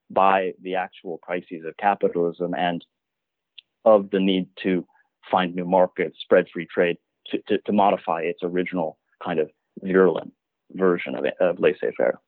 by 0.10 0.54
the 0.62 0.76
actual 0.76 1.20
crises 1.20 1.66
of 1.66 1.78
capitalism 1.78 2.54
and 2.56 2.84
of 3.86 4.10
the 4.12 4.20
need 4.20 4.48
to 4.64 4.86
find 5.30 5.54
new 5.54 5.66
markets, 5.66 6.18
spread 6.22 6.48
free 6.52 6.68
trade, 6.74 6.98
to, 7.28 7.38
to, 7.48 7.58
to 7.60 7.72
modify 7.72 8.22
its 8.22 8.40
original 8.44 8.98
kind 9.24 9.40
of 9.40 9.50
virulent 9.82 10.34
version 10.72 11.16
of, 11.16 11.26
of 11.40 11.60
laissez-faire. 11.60 12.20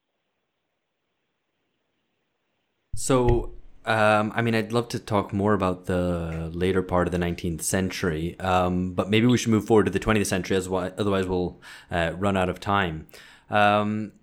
So 2.95 3.51
Um, 3.85 4.31
I 4.35 4.41
mean, 4.41 4.55
I'd 4.55 4.71
love 4.71 4.87
to 4.89 4.99
talk 4.99 5.31
more 5.31 5.53
about 5.53 5.85
the 5.85 6.49
later 6.53 6.81
part 6.81 7.07
of 7.07 7.11
the 7.11 7.19
19th 7.19 7.61
century, 7.61 8.35
um, 8.39 8.93
but 8.93 9.09
maybe 9.09 9.27
we 9.27 9.37
should 9.37 9.51
move 9.51 9.65
forward 9.65 9.85
to 9.85 9.91
the 9.91 9.99
20th 9.99 10.25
century, 10.25 10.57
as 10.57 10.67
well, 10.67 10.91
otherwise 10.97 11.27
we'll 11.27 11.61
uh, 11.91 12.13
run 12.17 12.35
out 12.35 12.49
of 12.49 12.59
time. 12.59 13.07
Um, 13.49 14.13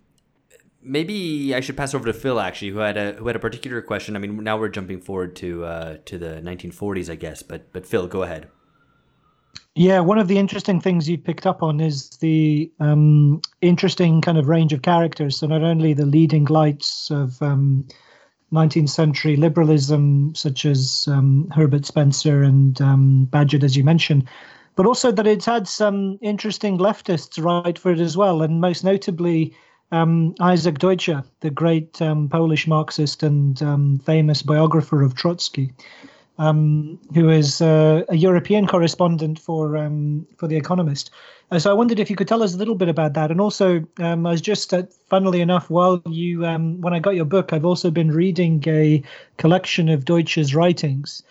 maybe 0.82 1.54
I 1.54 1.60
should 1.60 1.76
pass 1.76 1.94
over 1.94 2.06
to 2.06 2.12
Phil 2.12 2.40
actually, 2.40 2.70
who 2.70 2.78
had 2.78 2.96
a 2.96 3.12
who 3.12 3.28
had 3.28 3.36
a 3.36 3.38
particular 3.38 3.80
question. 3.82 4.16
I 4.16 4.18
mean, 4.18 4.42
now 4.42 4.58
we're 4.58 4.68
jumping 4.68 5.00
forward 5.00 5.36
to 5.36 5.64
uh, 5.64 5.96
to 6.06 6.18
the 6.18 6.40
1940s, 6.42 7.08
I 7.08 7.14
guess. 7.14 7.42
But 7.44 7.72
but 7.72 7.86
Phil, 7.86 8.08
go 8.08 8.24
ahead. 8.24 8.48
Yeah, 9.74 10.00
one 10.00 10.18
of 10.18 10.28
the 10.28 10.36
interesting 10.36 10.80
things 10.80 11.08
you 11.08 11.16
picked 11.16 11.46
up 11.46 11.62
on 11.62 11.80
is 11.80 12.10
the 12.20 12.70
um, 12.78 13.40
interesting 13.62 14.20
kind 14.20 14.36
of 14.36 14.48
range 14.48 14.74
of 14.74 14.82
characters. 14.82 15.38
So 15.38 15.46
not 15.46 15.62
only 15.62 15.94
the 15.94 16.04
leading 16.04 16.44
lights 16.44 17.10
of 17.10 17.40
um, 17.40 17.86
19th 18.52 18.90
century 18.90 19.34
liberalism, 19.36 20.34
such 20.34 20.66
as 20.66 21.08
um, 21.10 21.48
Herbert 21.54 21.86
Spencer 21.86 22.42
and 22.42 22.78
um, 22.82 23.28
Bagehot, 23.32 23.64
as 23.64 23.74
you 23.74 23.82
mentioned, 23.82 24.28
but 24.76 24.84
also 24.84 25.10
that 25.10 25.26
it's 25.26 25.46
had 25.46 25.66
some 25.66 26.18
interesting 26.20 26.76
leftists 26.76 27.42
write 27.42 27.78
for 27.78 27.92
it 27.92 28.00
as 28.00 28.14
well, 28.14 28.42
and 28.42 28.60
most 28.60 28.84
notably 28.84 29.54
um, 29.90 30.34
Isaac 30.40 30.78
Deutscher, 30.78 31.24
the 31.40 31.50
great 31.50 32.00
um, 32.02 32.28
Polish 32.28 32.66
Marxist 32.66 33.22
and 33.22 33.62
um, 33.62 33.98
famous 34.00 34.42
biographer 34.42 35.02
of 35.02 35.14
Trotsky, 35.14 35.72
um, 36.42 36.98
who 37.14 37.30
is 37.30 37.60
uh, 37.60 38.02
a 38.08 38.16
European 38.16 38.66
correspondent 38.66 39.38
for 39.38 39.76
um, 39.76 40.26
for 40.38 40.48
The 40.48 40.56
Economist. 40.56 41.10
Uh, 41.50 41.58
so 41.58 41.70
I 41.70 41.74
wondered 41.74 42.00
if 42.00 42.10
you 42.10 42.16
could 42.16 42.28
tell 42.28 42.42
us 42.42 42.54
a 42.54 42.58
little 42.58 42.74
bit 42.74 42.88
about 42.88 43.12
that. 43.14 43.30
And 43.30 43.40
also, 43.40 43.84
um, 43.98 44.26
I 44.26 44.30
was 44.30 44.40
just, 44.40 44.72
uh, 44.72 44.84
funnily 45.08 45.40
enough, 45.40 45.68
while 45.70 46.02
you 46.08 46.40
when 46.84 46.94
I 46.94 46.98
got 46.98 47.14
your 47.14 47.26
book, 47.26 47.52
I've 47.52 47.64
also 47.64 47.90
been 47.90 48.10
reading 48.10 48.64
a 48.66 49.02
collection 49.36 49.88
of 49.88 50.04
Deutscher's 50.04 50.54
writings. 50.54 51.22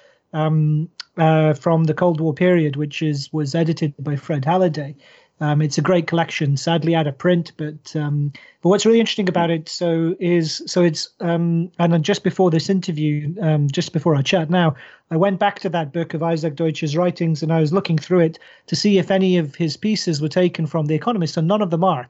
Uh, 1.18 1.54
from 1.54 1.84
the 1.84 1.94
Cold 1.94 2.22
War 2.22 2.34
period, 2.34 2.78
which 2.78 3.02
is 3.02 3.34
was 3.34 3.54
edited 3.54 3.94
by 4.00 4.16
Fred 4.16 4.46
Halliday, 4.46 4.96
um, 5.42 5.60
it's 5.60 5.80
a 5.80 5.82
great 5.82 6.06
collection, 6.06 6.56
sadly 6.56 6.94
out 6.94 7.08
of 7.08 7.18
print, 7.18 7.52
but 7.58 7.96
um, 7.96 8.32
but 8.62 8.70
what's 8.70 8.86
really 8.86 9.00
interesting 9.00 9.28
about 9.28 9.50
it 9.50 9.68
so 9.68 10.16
is 10.20 10.62
so 10.68 10.84
it's 10.84 11.10
um, 11.20 11.72
and 11.80 11.92
then 11.92 12.04
just 12.04 12.24
before 12.24 12.52
this 12.52 12.70
interview, 12.70 13.34
um, 13.42 13.68
just 13.68 13.92
before 13.92 14.16
our 14.16 14.22
chat 14.22 14.52
now, 14.52 14.76
I 15.10 15.18
went 15.18 15.40
back 15.40 15.58
to 15.60 15.70
that 15.70 15.94
book 15.94 16.14
of 16.14 16.22
Isaac 16.22 16.56
Deutscher's 16.56 16.96
writings 16.96 17.42
and 17.42 17.52
I 17.52 17.60
was 17.60 17.74
looking 17.74 17.98
through 17.98 18.20
it 18.20 18.38
to 18.68 18.76
see 18.76 19.00
if 19.00 19.10
any 19.10 19.36
of 19.36 19.56
his 19.56 19.76
pieces 19.76 20.22
were 20.22 20.30
taken 20.30 20.68
from 20.68 20.86
The 20.86 20.96
Economist, 20.96 21.36
and 21.38 21.48
none 21.48 21.64
of 21.64 21.72
them 21.72 21.84
are. 21.84 22.08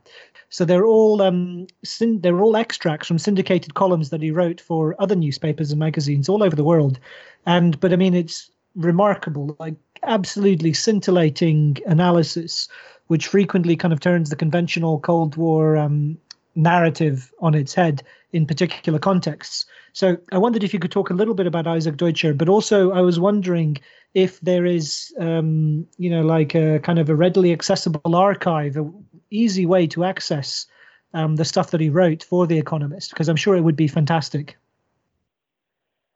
So 0.50 0.66
they're 0.66 0.84
all 0.84 1.22
um, 1.22 1.66
syn- 1.82 2.20
they're 2.20 2.42
all 2.42 2.54
extracts 2.54 3.08
from 3.08 3.18
syndicated 3.18 3.72
columns 3.72 4.10
that 4.10 4.20
he 4.20 4.30
wrote 4.30 4.60
for 4.60 4.94
other 4.98 5.16
newspapers 5.16 5.70
and 5.70 5.80
magazines 5.80 6.28
all 6.28 6.42
over 6.42 6.54
the 6.54 6.64
world, 6.64 6.98
and 7.46 7.80
but 7.80 7.94
I 7.94 7.96
mean 7.96 8.12
it's 8.12 8.50
remarkable, 8.76 9.56
like 9.58 9.74
absolutely 10.02 10.72
scintillating 10.72 11.78
analysis 11.86 12.68
which 13.12 13.26
frequently 13.26 13.76
kind 13.76 13.92
of 13.92 14.00
turns 14.00 14.30
the 14.30 14.36
conventional 14.36 14.98
Cold 14.98 15.36
War 15.36 15.76
um, 15.76 16.16
narrative 16.54 17.30
on 17.40 17.54
its 17.54 17.74
head 17.74 18.02
in 18.32 18.46
particular 18.46 18.98
contexts. 18.98 19.66
So 19.92 20.16
I 20.32 20.38
wondered 20.38 20.64
if 20.64 20.72
you 20.72 20.80
could 20.80 20.92
talk 20.92 21.10
a 21.10 21.12
little 21.12 21.34
bit 21.34 21.46
about 21.46 21.66
Isaac 21.66 21.98
Deutscher, 21.98 22.32
but 22.32 22.48
also 22.48 22.90
I 22.90 23.02
was 23.02 23.20
wondering 23.20 23.76
if 24.14 24.40
there 24.40 24.64
is, 24.64 25.12
um, 25.18 25.86
you 25.98 26.08
know, 26.08 26.22
like 26.22 26.54
a 26.54 26.78
kind 26.78 26.98
of 26.98 27.10
a 27.10 27.14
readily 27.14 27.52
accessible 27.52 28.16
archive, 28.16 28.78
a 28.78 28.90
easy 29.28 29.66
way 29.66 29.86
to 29.88 30.04
access 30.04 30.64
um, 31.12 31.36
the 31.36 31.44
stuff 31.44 31.70
that 31.72 31.82
he 31.82 31.90
wrote 31.90 32.22
for 32.22 32.46
The 32.46 32.56
Economist, 32.56 33.10
because 33.10 33.28
I'm 33.28 33.36
sure 33.36 33.54
it 33.56 33.60
would 33.60 33.76
be 33.76 33.88
fantastic. 33.88 34.56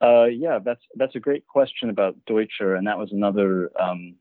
Uh, 0.01 0.25
yeah, 0.25 0.61
that's 0.65 0.85
that's 0.95 1.15
a 1.15 1.21
great 1.21 1.47
question 1.47 1.91
about 1.91 2.17
Deutscher, 2.25 2.75
and 2.75 2.87
that 2.87 2.97
was 2.97 3.13
another 3.13 3.71
um, 3.79 4.15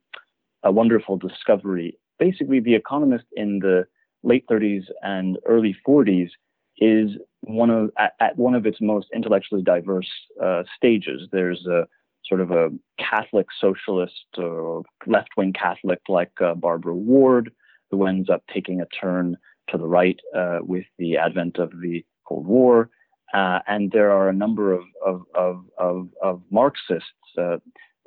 a 0.62 0.74
wonderful 0.74 1.16
discovery 1.16 1.98
basically 2.20 2.60
the 2.60 2.76
economist 2.76 3.26
in 3.36 3.60
the 3.60 3.86
late 4.24 4.46
30s 4.50 4.84
and 5.02 5.38
early 5.46 5.76
40s 5.88 6.30
is 6.78 7.12
one 7.42 7.70
of 7.70 7.92
at, 7.98 8.14
at 8.20 8.38
one 8.38 8.56
of 8.56 8.66
its 8.66 8.80
most 8.82 9.08
intellectually 9.14 9.62
diverse 9.62 10.10
uh, 10.44 10.64
stages. 10.76 11.30
There's 11.32 11.66
a 11.68 11.88
sort 12.26 12.42
of 12.42 12.52
a 12.52 12.70
Catholic 12.98 13.48
socialist 13.60 14.26
or 14.38 14.84
left-wing 15.06 15.54
Catholic 15.54 16.00
like 16.10 16.32
uh, 16.42 16.56
Barbara 16.56 16.96
Ward, 16.96 17.52
who 17.92 18.06
ends 18.06 18.30
up 18.30 18.44
taking 18.52 18.82
a 18.82 18.88
turn 18.88 19.38
to 19.70 19.78
the 19.78 19.88
right 19.88 20.20
uh, 20.36 20.60
with 20.62 20.86
the 20.98 21.18
advent 21.18 21.58
of 21.58 21.72
the 21.82 22.04
Cold 22.28 22.48
War. 22.48 22.90
Uh, 23.34 23.60
and 23.68 23.92
there 23.92 24.12
are 24.12 24.30
a 24.30 24.34
number 24.34 24.74
of, 24.74 24.84
of, 25.06 25.22
of, 25.36 25.66
of, 25.78 26.10
of 26.22 26.42
Marxists. 26.52 27.10
Uh, 27.38 27.58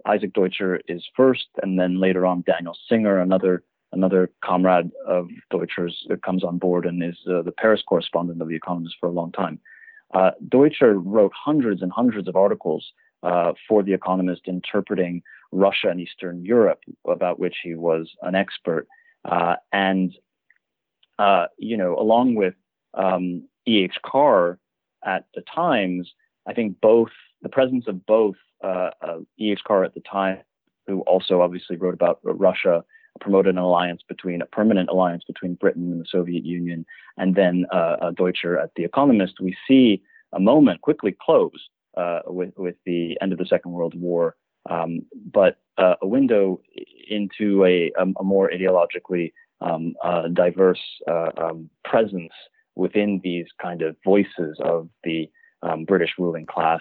Isaac 0.07 0.33
Deutscher 0.33 0.81
is 0.89 1.05
first, 1.17 1.47
and 1.63 1.79
then 1.79 2.01
later 2.01 2.25
on 2.25 2.45
Daniel 2.47 2.77
Singer, 2.89 3.19
another 3.19 3.63
another 3.93 4.31
comrade 4.45 4.91
of 5.07 5.29
Deutscher's 5.51 6.07
comes 6.25 6.45
on 6.45 6.59
board 6.59 6.87
and 6.87 7.03
is 7.03 7.17
uh, 7.29 7.43
the 7.43 7.53
Paris 7.53 7.83
correspondent 7.87 8.43
of 8.43 8.49
The 8.49 8.57
Economist 8.57 8.97
for 9.01 9.09
a 9.09 9.13
long 9.13 9.33
time. 9.33 9.61
Uh, 10.15 10.31
Deutscher 10.49 10.99
wrote 10.99 11.33
hundreds 11.35 11.83
and 11.83 11.93
hundreds 11.93 12.29
of 12.29 12.37
articles 12.37 12.93
uh, 13.23 13.53
for 13.69 13.83
The 13.83 13.93
Economist 13.93 14.43
interpreting 14.47 15.23
Russia 15.53 15.89
and 15.89 16.01
Eastern 16.01 16.45
Europe, 16.45 16.81
about 17.07 17.39
which 17.39 17.57
he 17.63 17.75
was 17.75 18.11
an 18.23 18.35
expert. 18.35 18.87
Uh, 19.25 19.57
and, 19.73 20.15
uh, 21.19 21.47
you 21.59 21.77
know, 21.77 21.99
along 21.99 22.35
with 22.35 22.55
um, 22.95 23.47
E.H. 23.67 23.97
Carr 24.05 24.59
at 25.05 25.25
the 25.35 25.43
Times, 25.43 26.13
I 26.47 26.55
think 26.55 26.81
both 26.81 27.11
the 27.43 27.49
presence 27.49 27.87
of 27.87 28.05
both 28.07 28.37
E.H. 29.39 29.61
Carr 29.67 29.85
at 29.85 29.95
the 29.95 30.01
time, 30.01 30.39
who 30.87 31.01
also 31.01 31.43
obviously 31.43 31.77
wrote 31.77 31.95
about 31.95 32.21
Russia 32.23 32.85
promoted 33.21 33.55
an 33.55 33.59
alliance 33.59 34.03
between 34.09 34.43
a 34.43 34.47
permanent 34.47 34.89
alliance 34.89 35.25
between 35.27 35.55
Britain 35.55 35.93
and 35.93 36.01
the 36.01 36.07
Soviet 36.09 36.45
Union, 36.45 36.85
and 37.17 37.35
then 37.35 37.67
uh, 37.73 37.97
uh, 38.01 38.11
Deutscher 38.13 38.59
at 38.59 38.71
The 38.77 38.85
Economist, 38.85 39.41
we 39.41 39.57
see 39.67 40.03
a 40.33 40.41
moment 40.41 40.81
quickly 40.83 41.17
close 41.21 41.69
uh, 41.97 42.21
with 42.27 42.53
with 42.57 42.77
the 42.87 43.19
end 43.21 43.33
of 43.33 43.39
the 43.39 43.47
Second 43.47 43.73
World 43.73 43.95
War, 43.99 44.37
um, 44.71 45.01
but 45.33 45.57
uh, 45.79 45.95
a 46.03 46.07
window 46.07 46.61
into 47.09 47.65
a, 47.65 47.91
a, 47.99 48.05
a 48.21 48.25
more 48.25 48.51
ideologically 48.51 49.33
um, 49.61 49.95
uh, 50.05 50.29
diverse 50.29 50.83
uh, 51.09 51.31
um, 51.37 51.71
presence 51.85 52.33
within 52.77 53.21
these 53.25 53.47
kind 53.61 53.83
of 53.83 53.97
voices 54.05 54.57
of 54.61 54.89
the 55.03 55.29
um, 55.63 55.85
British 55.85 56.11
ruling 56.19 56.47
class 56.47 56.81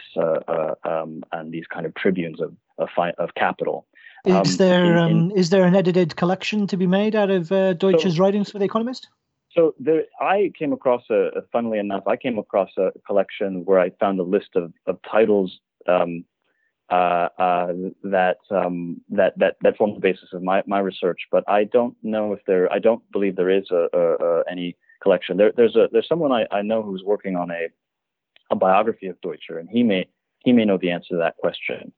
um, 0.83 1.23
and 1.31 1.51
these 1.51 1.65
kind 1.73 1.85
of 1.85 1.95
tribunes 1.95 2.39
of 2.39 2.55
of, 2.77 2.89
of 3.17 3.33
capital. 3.35 3.87
Is 4.27 4.51
um, 4.51 4.57
there 4.57 4.85
in, 4.85 4.91
in, 4.91 4.97
um, 4.97 5.31
is 5.31 5.49
there 5.49 5.65
an 5.65 5.75
edited 5.75 6.15
collection 6.15 6.67
to 6.67 6.77
be 6.77 6.87
made 6.87 7.15
out 7.15 7.29
of 7.29 7.51
uh, 7.51 7.73
Deutscher's 7.73 8.17
so, 8.17 8.23
writings 8.23 8.51
for 8.51 8.59
The 8.59 8.65
Economist? 8.65 9.07
So 9.51 9.73
there, 9.79 10.03
I 10.19 10.51
came 10.57 10.73
across 10.73 11.03
a, 11.09 11.29
funnily 11.51 11.79
enough, 11.79 12.05
I 12.07 12.17
came 12.17 12.37
across 12.37 12.69
a 12.77 12.91
collection 13.05 13.63
where 13.65 13.79
I 13.79 13.91
found 13.99 14.19
a 14.19 14.23
list 14.23 14.49
of, 14.55 14.73
of 14.85 14.99
titles 15.09 15.59
um, 15.87 16.25
uh, 16.89 17.29
uh, 17.37 17.73
that 18.03 18.37
um, 18.49 19.01
that 19.09 19.37
that 19.37 19.57
that 19.61 19.75
form 19.77 19.93
the 19.93 19.99
basis 19.99 20.29
of 20.33 20.41
my, 20.41 20.63
my 20.67 20.79
research. 20.79 21.21
But 21.31 21.43
I 21.47 21.65
don't 21.65 21.95
know 22.01 22.33
if 22.33 22.39
there, 22.47 22.71
I 22.71 22.79
don't 22.79 23.03
believe 23.11 23.35
there 23.35 23.49
is 23.49 23.69
a, 23.71 23.87
a, 23.93 24.15
a 24.15 24.43
any 24.49 24.77
collection. 25.01 25.37
There, 25.37 25.51
there's 25.55 25.75
a 25.75 25.89
there's 25.91 26.07
someone 26.07 26.31
I, 26.31 26.45
I 26.51 26.61
know 26.61 26.81
who's 26.83 27.03
working 27.03 27.35
on 27.35 27.51
a 27.51 27.67
a 28.51 28.55
biography 28.55 29.07
of 29.07 29.19
Deutscher, 29.21 29.59
and 29.59 29.69
he 29.69 29.83
may 29.83 30.07
he 30.39 30.53
may 30.53 30.65
know 30.65 30.77
the 30.77 30.91
answer 30.91 31.09
to 31.09 31.17
that 31.17 31.35
question. 31.37 31.91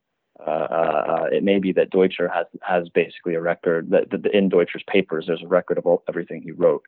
Uh, 0.46 0.50
uh, 0.50 1.26
it 1.32 1.44
may 1.44 1.60
be 1.60 1.74
that 1.74 1.90
Deutscher 1.90 2.30
has 2.30 2.46
has 2.62 2.88
basically 2.90 3.36
a 3.36 3.42
record 3.42 3.90
that, 3.90 4.10
that 4.10 4.26
in 4.34 4.48
Deutscher's 4.48 4.84
papers 4.88 5.26
there's 5.28 5.44
a 5.44 5.48
record 5.48 5.78
of 5.78 5.86
all, 5.86 6.04
everything 6.08 6.42
he 6.42 6.52
wrote 6.52 6.84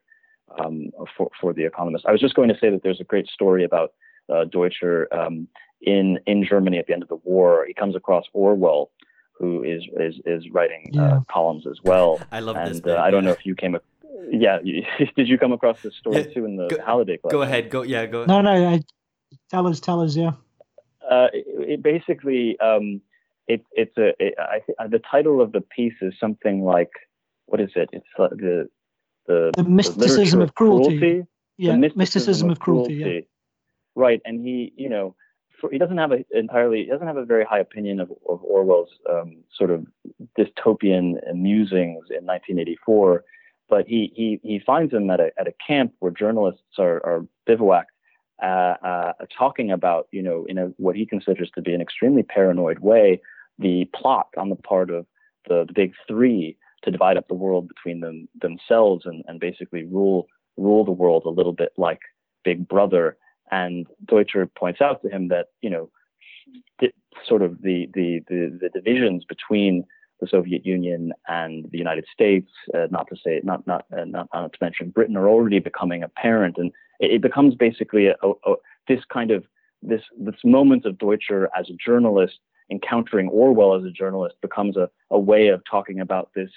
um, 0.58 0.90
for 1.16 1.30
for 1.38 1.52
the 1.52 1.64
Economist. 1.64 2.06
I 2.06 2.12
was 2.12 2.20
just 2.20 2.34
going 2.34 2.48
to 2.48 2.58
say 2.58 2.70
that 2.70 2.82
there's 2.82 3.00
a 3.00 3.04
great 3.04 3.26
story 3.26 3.64
about 3.64 3.92
uh, 4.32 4.44
Deutscher 4.44 5.06
um, 5.12 5.48
in 5.82 6.18
in 6.26 6.44
Germany 6.44 6.78
at 6.78 6.86
the 6.86 6.94
end 6.94 7.02
of 7.02 7.10
the 7.10 7.16
war. 7.16 7.66
He 7.66 7.74
comes 7.74 7.94
across 7.94 8.24
Orwell, 8.32 8.90
who 9.32 9.62
is 9.62 9.84
is 10.00 10.14
is 10.24 10.50
writing 10.50 10.90
uh, 10.94 11.00
yeah. 11.00 11.20
columns 11.30 11.66
as 11.66 11.78
well. 11.84 12.20
I 12.30 12.40
love 12.40 12.56
and, 12.56 12.70
this. 12.70 12.80
Bit, 12.80 12.96
I 12.96 13.10
don't 13.10 13.24
know 13.24 13.32
if 13.32 13.44
you 13.44 13.54
came. 13.54 13.76
yeah, 14.30 14.60
did 15.16 15.28
you 15.28 15.36
come 15.36 15.52
across 15.52 15.82
this 15.82 15.94
story 15.96 16.18
yeah, 16.18 16.32
too 16.32 16.46
in 16.46 16.56
the 16.56 16.68
go, 16.68 16.82
Halliday 16.82 17.18
Club? 17.18 17.32
Go 17.32 17.42
ahead. 17.42 17.68
Go 17.68 17.82
yeah. 17.82 18.06
Go. 18.06 18.24
No, 18.24 18.40
no. 18.40 18.50
I, 18.50 18.82
tell 19.50 19.66
us. 19.66 19.78
Tell 19.78 20.00
us. 20.00 20.16
Yeah. 20.16 20.32
Uh, 21.06 21.28
it, 21.34 21.44
it 21.68 21.82
basically. 21.82 22.58
Um, 22.58 23.02
it, 23.48 23.64
it's 23.72 23.96
a 23.96 24.12
it, 24.18 24.34
I 24.38 24.60
th- 24.64 24.90
the 24.90 25.00
title 25.10 25.40
of 25.40 25.52
the 25.52 25.60
piece 25.60 25.94
is 26.00 26.14
something 26.20 26.62
like 26.62 26.90
what 27.46 27.60
is 27.60 27.70
it? 27.74 27.88
It's 27.92 28.06
uh, 28.18 28.28
the 28.30 28.68
the, 29.26 29.52
the 29.56 29.64
mysticism 29.64 30.40
the 30.40 30.44
of 30.46 30.54
cruelty. 30.54 30.98
cruelty. 30.98 31.26
Yeah, 31.58 31.76
mysticism, 31.76 31.98
mysticism, 31.98 32.50
of, 32.50 32.58
cruelty. 32.58 33.02
cruelty. 33.02 33.14
Yeah. 33.14 33.20
Right, 33.94 34.20
and 34.24 34.44
he 34.44 34.72
you 34.76 34.88
know 34.88 35.14
for, 35.60 35.70
he 35.70 35.78
doesn't 35.78 35.98
have 35.98 36.12
a 36.12 36.24
entirely 36.32 36.84
he 36.84 36.90
doesn't 36.90 37.06
have 37.06 37.16
a 37.16 37.24
very 37.24 37.44
high 37.44 37.60
opinion 37.60 38.00
of, 38.00 38.10
of 38.28 38.42
Orwell's 38.42 38.90
um, 39.08 39.36
sort 39.56 39.70
of 39.70 39.86
dystopian 40.38 41.14
musings 41.34 42.06
in 42.10 42.26
1984, 42.26 43.24
but 43.68 43.86
he 43.86 44.12
he 44.14 44.40
he 44.42 44.60
finds 44.64 44.92
him 44.92 45.10
at 45.10 45.20
a 45.20 45.30
at 45.38 45.46
a 45.46 45.54
camp 45.66 45.92
where 45.98 46.12
journalists 46.12 46.78
are 46.78 47.04
are 47.04 47.26
bivouacked 47.46 47.91
uh, 48.42 48.74
uh, 48.84 49.12
talking 49.36 49.70
about, 49.70 50.08
you 50.10 50.22
know, 50.22 50.44
in 50.48 50.58
a, 50.58 50.66
what 50.76 50.96
he 50.96 51.06
considers 51.06 51.50
to 51.54 51.62
be 51.62 51.72
an 51.72 51.80
extremely 51.80 52.22
paranoid 52.22 52.80
way, 52.80 53.20
the 53.58 53.88
plot 53.94 54.28
on 54.36 54.48
the 54.48 54.56
part 54.56 54.90
of 54.90 55.06
the, 55.48 55.64
the 55.66 55.72
big 55.72 55.92
three 56.08 56.56
to 56.82 56.90
divide 56.90 57.16
up 57.16 57.28
the 57.28 57.34
world 57.34 57.68
between 57.68 58.00
them 58.00 58.28
themselves 58.40 59.06
and, 59.06 59.24
and 59.28 59.38
basically 59.38 59.84
rule 59.84 60.26
rule 60.56 60.84
the 60.84 60.90
world 60.90 61.22
a 61.24 61.30
little 61.30 61.52
bit 61.52 61.72
like 61.76 62.00
Big 62.44 62.68
Brother. 62.68 63.16
And 63.50 63.86
Deutscher 64.04 64.46
points 64.46 64.80
out 64.80 65.02
to 65.02 65.08
him 65.08 65.28
that 65.28 65.46
you 65.60 65.70
know, 65.70 65.90
sort 67.26 67.42
of 67.42 67.62
the, 67.62 67.88
the 67.94 68.20
the 68.28 68.58
the 68.60 68.70
divisions 68.70 69.24
between 69.24 69.84
the 70.20 70.28
Soviet 70.28 70.64
Union 70.64 71.12
and 71.26 71.66
the 71.70 71.78
United 71.78 72.06
States, 72.12 72.50
uh, 72.74 72.86
not 72.90 73.08
to 73.08 73.16
say 73.16 73.40
not 73.44 73.66
not, 73.66 73.84
uh, 73.96 74.04
not 74.04 74.28
not 74.32 74.52
to 74.52 74.58
mention 74.60 74.90
Britain, 74.90 75.16
are 75.16 75.28
already 75.28 75.58
becoming 75.58 76.02
apparent, 76.02 76.56
and 76.58 76.72
it, 77.02 77.20
becomes 77.20 77.54
basically 77.54 78.06
a, 78.06 78.16
a, 78.22 78.54
this 78.88 79.00
kind 79.12 79.30
of 79.30 79.44
this 79.82 80.02
this 80.18 80.36
moment 80.44 80.84
of 80.86 80.98
Deutscher 80.98 81.48
as 81.58 81.68
a 81.68 81.74
journalist 81.74 82.38
encountering 82.70 83.28
Orwell 83.28 83.74
as 83.74 83.84
a 83.84 83.90
journalist 83.90 84.36
becomes 84.40 84.76
a, 84.76 84.88
a 85.10 85.18
way 85.18 85.48
of 85.48 85.62
talking 85.70 86.00
about 86.00 86.30
this 86.34 86.50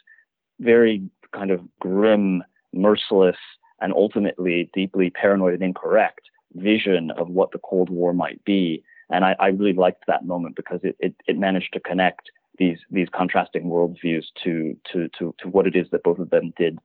very 0.60 1.04
kind 1.34 1.52
of 1.52 1.62
grim, 1.80 2.44
merciless, 2.74 3.38
and 3.82 3.92
ultimately 3.94 4.70
deeply 4.74 5.10
paranoid 5.10 5.56
and 5.56 5.64
incorrect 5.64 6.22
vision 6.54 7.12
of 7.12 7.28
what 7.30 7.52
the 7.52 7.60
Cold 7.60 7.90
War 7.90 8.14
might 8.14 8.44
be. 8.46 8.82
And 9.10 9.26
I, 9.26 9.36
I 9.40 9.48
really 9.48 9.74
liked 9.74 10.06
that 10.08 10.26
moment 10.26 10.56
because 10.56 10.80
it, 10.84 10.96
it, 11.00 11.14
it, 11.28 11.38
managed 11.38 11.74
to 11.74 11.80
connect 11.80 12.32
these 12.58 12.80
these 12.90 13.10
contrasting 13.14 13.66
worldviews 13.66 14.26
to, 14.44 14.76
to 14.92 15.10
to 15.20 15.36
to 15.40 15.50
what 15.50 15.68
it 15.68 15.76
is 15.76 15.88
that 15.92 16.04
both 16.04 16.20
of 16.20 16.30
them 16.30 16.54
did 16.58 16.80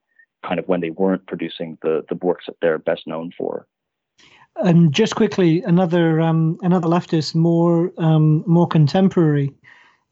kind 0.47 0.59
of 0.59 0.69
when 0.69 0.81
they 0.81 0.91
weren't 0.91 1.27
producing 1.27 1.79
the 1.83 2.05
the 2.09 2.17
works 2.17 2.47
that 2.47 2.57
they're 2.61 2.79
best 2.79 3.07
known 3.07 3.33
for. 3.37 3.67
And 4.57 4.93
just 4.93 5.15
quickly, 5.15 5.63
another 5.63 6.21
um, 6.21 6.59
another 6.63 6.89
leftist, 6.89 7.35
more 7.35 7.93
um, 7.99 8.45
more 8.47 8.67
contemporary, 8.67 9.53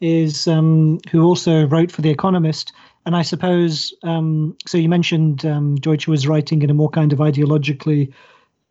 is 0.01 0.47
um, 0.47 0.99
who 1.11 1.23
also 1.23 1.67
wrote 1.67 1.91
for 1.91 2.03
The 2.03 2.11
Economist. 2.11 2.73
And 3.05 3.17
I 3.17 3.23
suppose 3.23 3.95
um, 4.03 4.57
so. 4.67 4.79
You 4.79 4.89
mentioned 4.89 5.45
um, 5.45 5.77
Deutscher 5.77 6.11
was 6.11 6.27
writing 6.27 6.63
in 6.63 6.71
a 6.71 6.75
more 6.75 6.91
kind 6.91 7.13
of 7.13 7.19
ideologically 7.19 8.13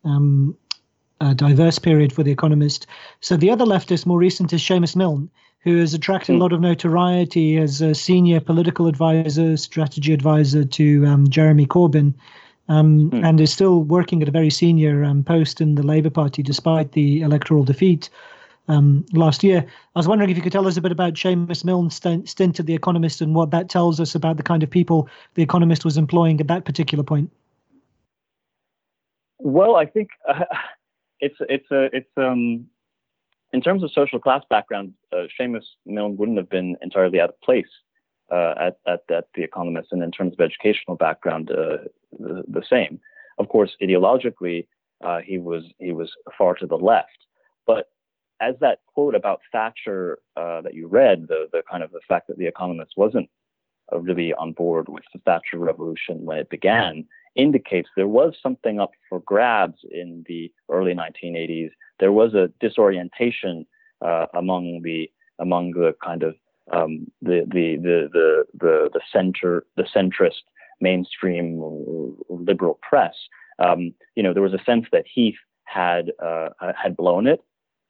um, 0.04 0.56
uh, 1.20 1.34
diverse 1.34 1.78
period 1.78 2.12
for 2.12 2.22
The 2.22 2.30
Economist. 2.30 2.86
So 3.20 3.36
the 3.36 3.50
other 3.50 3.64
leftist, 3.64 4.06
more 4.06 4.18
recent, 4.18 4.52
is 4.52 4.62
Seamus 4.62 4.96
Milne, 4.96 5.30
who 5.60 5.78
has 5.78 5.94
attracted 5.94 6.32
mm. 6.32 6.34
a 6.34 6.38
hmm. 6.38 6.42
lot 6.42 6.52
of 6.52 6.60
notoriety 6.60 7.56
as 7.56 7.80
a 7.80 7.94
senior 7.94 8.40
political 8.40 8.86
advisor, 8.86 9.56
strategy 9.56 10.12
advisor 10.12 10.64
to 10.64 11.06
um, 11.06 11.28
Jeremy 11.28 11.66
Corbyn 11.66 12.14
um, 12.68 13.10
mm. 13.10 13.24
and 13.24 13.40
is 13.40 13.52
still 13.52 13.82
working 13.82 14.22
at 14.22 14.28
a 14.28 14.32
very 14.32 14.50
senior 14.50 15.04
um, 15.04 15.24
post 15.24 15.60
in 15.60 15.74
the 15.74 15.82
Labour 15.82 16.10
Party 16.10 16.42
despite 16.42 16.92
the 16.92 17.22
electoral 17.22 17.64
defeat 17.64 18.08
um, 18.68 19.04
last 19.12 19.42
year. 19.42 19.64
I 19.96 19.98
was 19.98 20.06
wondering 20.06 20.30
if 20.30 20.36
you 20.36 20.42
could 20.42 20.52
tell 20.52 20.66
us 20.66 20.76
a 20.76 20.80
bit 20.80 20.92
about 20.92 21.14
Seamus 21.14 21.64
Milne's 21.64 21.96
stint 21.96 22.60
at 22.60 22.66
The 22.66 22.74
Economist 22.74 23.20
and 23.20 23.34
what 23.34 23.50
that 23.50 23.68
tells 23.68 23.98
us 23.98 24.14
about 24.14 24.36
the 24.36 24.42
kind 24.42 24.62
of 24.62 24.70
people 24.70 25.08
The 25.34 25.42
Economist 25.42 25.84
was 25.84 25.96
employing 25.96 26.40
at 26.40 26.46
that 26.48 26.64
particular 26.64 27.02
point. 27.02 27.30
Well, 29.38 29.76
I 29.76 29.86
think 29.86 30.10
uh, 30.28 30.44
it's 31.20 31.36
it's 31.40 31.70
a 31.70 31.88
it's 31.96 32.10
um 32.16 32.66
in 33.52 33.60
terms 33.60 33.82
of 33.82 33.90
social 33.92 34.18
class 34.18 34.42
background, 34.50 34.92
uh, 35.12 35.24
Seamus 35.38 35.64
Milne 35.86 36.16
wouldn't 36.16 36.36
have 36.36 36.50
been 36.50 36.76
entirely 36.82 37.20
out 37.20 37.30
of 37.30 37.40
place 37.40 37.68
uh, 38.30 38.54
at, 38.60 38.78
at, 38.86 39.00
at 39.10 39.24
The 39.34 39.42
Economist, 39.42 39.88
and 39.92 40.02
in 40.02 40.10
terms 40.10 40.34
of 40.34 40.40
educational 40.40 40.96
background, 40.96 41.50
uh, 41.50 41.78
the, 42.18 42.44
the, 42.46 42.62
same. 42.68 43.00
Of 43.38 43.48
course, 43.48 43.74
ideologically, 43.82 44.66
uh, 45.02 45.20
he 45.24 45.38
was 45.38 45.64
he 45.78 45.92
was 45.92 46.10
far 46.36 46.54
to 46.56 46.66
the 46.66 46.76
left. 46.76 47.26
But 47.66 47.86
as 48.40 48.54
that 48.60 48.80
quote 48.86 49.14
about 49.14 49.40
Thatcher 49.50 50.18
uh, 50.36 50.60
that 50.62 50.74
you 50.74 50.88
read, 50.88 51.28
the 51.28 51.48
the 51.52 51.62
kind 51.70 51.82
of 51.82 51.90
the 51.90 52.00
fact 52.06 52.28
that 52.28 52.36
The 52.36 52.46
Economist 52.46 52.92
wasn't 52.96 53.30
uh, 53.92 53.98
really 53.98 54.34
on 54.34 54.52
board 54.52 54.88
with 54.88 55.04
the 55.14 55.20
Thatcher 55.20 55.58
revolution 55.58 56.24
when 56.24 56.38
it 56.38 56.50
began 56.50 57.06
indicates 57.38 57.88
there 57.96 58.08
was 58.08 58.34
something 58.42 58.78
up 58.78 58.90
for 59.08 59.20
grabs 59.20 59.78
in 59.90 60.24
the 60.28 60.52
early 60.68 60.92
1980s. 60.92 61.70
There 62.00 62.12
was 62.12 62.34
a 62.34 62.50
disorientation 62.60 63.64
uh, 64.04 64.26
among 64.34 64.82
the 64.82 65.10
among 65.38 65.70
the 65.70 65.94
kind 66.04 66.24
of 66.24 66.34
um, 66.72 67.06
the, 67.22 67.46
the, 67.46 67.76
the, 67.76 68.08
the, 68.12 68.44
the, 68.58 68.90
the 68.92 69.00
center, 69.12 69.64
the 69.76 69.84
centrist 69.84 70.42
mainstream 70.80 71.62
liberal 72.28 72.78
press, 72.82 73.14
um, 73.58 73.94
you 74.14 74.22
know, 74.22 74.32
there 74.32 74.42
was 74.42 74.54
a 74.54 74.64
sense 74.64 74.86
that 74.92 75.04
Heath 75.12 75.38
had, 75.64 76.12
uh, 76.22 76.50
had 76.80 76.96
blown 76.96 77.26
it, 77.26 77.40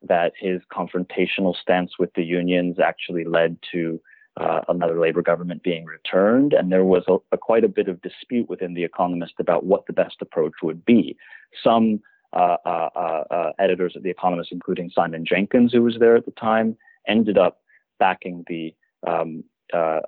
that 0.02 0.32
his 0.38 0.60
confrontational 0.72 1.54
stance 1.60 1.92
with 1.98 2.12
the 2.14 2.24
unions 2.24 2.78
actually 2.78 3.24
led 3.24 3.58
to 3.72 4.00
uh, 4.38 4.60
another 4.68 4.98
Labour 4.98 5.22
government 5.22 5.62
being 5.62 5.84
returned, 5.84 6.52
and 6.52 6.70
there 6.70 6.84
was 6.84 7.04
a, 7.08 7.16
a, 7.32 7.38
quite 7.38 7.64
a 7.64 7.68
bit 7.68 7.88
of 7.88 8.00
dispute 8.02 8.48
within 8.48 8.74
The 8.74 8.84
Economist 8.84 9.34
about 9.38 9.64
what 9.64 9.86
the 9.86 9.92
best 9.92 10.16
approach 10.20 10.54
would 10.62 10.84
be. 10.84 11.16
Some 11.62 12.00
uh, 12.32 12.56
uh, 12.64 12.88
uh, 12.94 13.24
uh 13.30 13.52
editors 13.58 13.96
of 13.96 14.02
The 14.02 14.10
Economist, 14.10 14.52
including 14.52 14.90
Simon 14.94 15.24
Jenkins, 15.24 15.72
who 15.72 15.82
was 15.82 15.96
there 15.98 16.16
at 16.16 16.24
the 16.24 16.32
time, 16.32 16.76
ended 17.06 17.38
up 17.38 17.62
backing 17.98 18.44
the 18.48 18.74
um, 19.06 19.44
uh, 19.72 20.00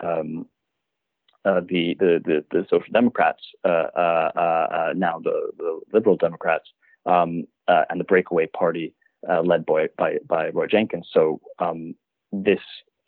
um, 0.00 0.46
the, 1.44 1.94
the, 1.98 2.20
the 2.24 2.44
the 2.50 2.66
Social 2.70 2.92
Democrats, 2.92 3.42
now 3.64 5.20
the, 5.22 5.52
the 5.58 5.80
Liberal 5.92 6.16
Democrats, 6.16 6.68
um, 7.04 7.44
and 7.68 8.00
the 8.00 8.04
Breakaway 8.04 8.46
Party 8.46 8.94
led 9.44 9.66
by, 9.66 9.88
by, 9.98 10.18
by 10.26 10.48
Roy 10.50 10.66
Jenkins. 10.66 11.08
So 11.12 11.40
um, 11.58 11.94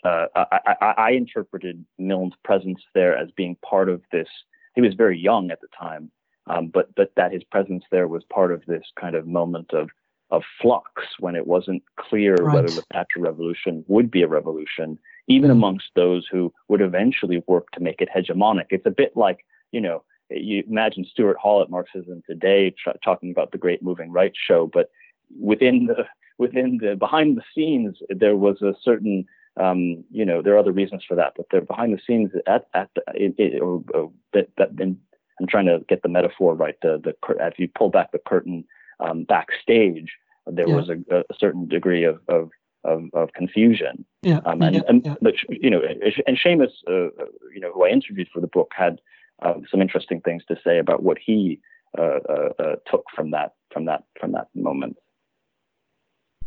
this 0.08 0.28
I, 0.34 0.74
I, 0.80 0.94
I, 0.96 1.10
interpreted 1.10 1.84
Milne's 1.98 2.34
presence 2.44 2.80
there 2.94 3.16
as 3.16 3.30
being 3.36 3.56
part 3.64 3.88
of 3.88 4.02
this. 4.12 4.28
He 4.74 4.80
was 4.80 4.94
very 4.94 5.18
young 5.18 5.50
at 5.50 5.60
the 5.60 5.68
time, 5.78 6.10
um, 6.46 6.68
but 6.68 6.94
but 6.94 7.12
that 7.16 7.32
his 7.32 7.44
presence 7.44 7.84
there 7.90 8.08
was 8.08 8.24
part 8.24 8.52
of 8.52 8.64
this 8.66 8.84
kind 8.98 9.14
of 9.14 9.26
moment 9.26 9.72
of 9.72 9.90
of 10.30 10.42
flux 10.60 10.90
when 11.20 11.34
it 11.34 11.46
wasn't 11.46 11.82
clear 11.96 12.34
right. 12.34 12.54
whether 12.54 12.68
the 12.68 12.84
Thatcher 12.92 13.20
revolution 13.20 13.84
would 13.88 14.10
be 14.10 14.22
a 14.22 14.28
revolution, 14.28 14.98
even 15.26 15.50
mm-hmm. 15.50 15.58
amongst 15.58 15.88
those 15.94 16.26
who 16.30 16.52
would 16.68 16.82
eventually 16.82 17.42
work 17.46 17.70
to 17.72 17.80
make 17.80 18.00
it 18.00 18.10
hegemonic. 18.14 18.66
It's 18.70 18.86
a 18.86 18.90
bit 18.90 19.16
like, 19.16 19.46
you 19.72 19.80
know, 19.80 20.04
you 20.30 20.62
imagine 20.68 21.06
Stuart 21.10 21.38
Hall 21.38 21.62
at 21.62 21.70
Marxism 21.70 22.22
Today 22.26 22.74
tra- 22.82 22.98
talking 23.02 23.30
about 23.30 23.52
the 23.52 23.58
Great 23.58 23.82
Moving 23.82 24.12
Right 24.12 24.32
show, 24.34 24.66
but 24.66 24.90
within 25.40 25.86
the 25.86 26.06
within 26.36 26.78
the 26.80 26.94
behind 26.94 27.36
the 27.36 27.42
scenes, 27.54 27.96
there 28.10 28.36
was 28.36 28.60
a 28.62 28.74
certain 28.82 29.24
um, 29.58 30.04
you 30.10 30.24
know, 30.24 30.42
there 30.42 30.54
are 30.54 30.58
other 30.58 30.72
reasons 30.72 31.04
for 31.06 31.14
that, 31.16 31.32
but 31.36 31.46
they're 31.50 31.60
behind 31.60 31.92
the 31.92 32.00
scenes 32.06 32.30
at 32.46 32.66
at 32.74 32.90
the, 32.94 33.02
it, 33.14 33.34
it, 33.38 33.60
or, 33.60 33.82
or 33.94 34.10
that, 34.32 34.48
that 34.56 34.70
in, 34.78 34.98
I'm 35.40 35.46
trying 35.46 35.66
to 35.66 35.80
get 35.88 36.02
the 36.02 36.08
metaphor 36.08 36.54
right. 36.54 36.76
The 36.82 37.00
the 37.02 37.14
if 37.40 37.58
you 37.58 37.68
pull 37.68 37.90
back 37.90 38.12
the 38.12 38.20
curtain 38.26 38.64
um, 39.00 39.24
backstage, 39.24 40.12
there 40.46 40.68
yeah. 40.68 40.74
was 40.74 40.88
a, 40.88 41.16
a, 41.16 41.22
certain 41.38 41.68
degree 41.68 42.04
of, 42.04 42.20
of, 42.28 42.50
of, 42.84 43.04
of 43.12 43.32
confusion. 43.34 44.04
Yeah. 44.22 44.40
Um, 44.44 44.62
and, 44.62 44.76
yeah. 44.76 44.82
and 44.88 45.04
yeah. 45.04 45.14
but, 45.20 45.34
you 45.48 45.70
know, 45.70 45.80
and 46.26 46.38
Seamus, 46.38 46.72
uh, 46.88 47.10
you 47.54 47.60
know, 47.60 47.72
who 47.72 47.84
I 47.84 47.90
interviewed 47.90 48.28
for 48.32 48.40
the 48.40 48.46
book, 48.46 48.72
had 48.76 49.00
uh, 49.42 49.54
some 49.70 49.80
interesting 49.80 50.20
things 50.20 50.42
to 50.48 50.56
say 50.64 50.78
about 50.78 51.02
what 51.02 51.18
he 51.24 51.60
uh, 51.96 52.18
uh, 52.28 52.48
uh 52.58 52.76
took 52.90 53.04
from 53.14 53.30
that 53.30 53.54
from 53.72 53.86
that 53.86 54.04
from 54.20 54.32
that 54.32 54.48
moment. 54.54 54.96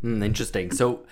Mm, 0.03 0.24
interesting. 0.24 0.72
So 0.72 1.03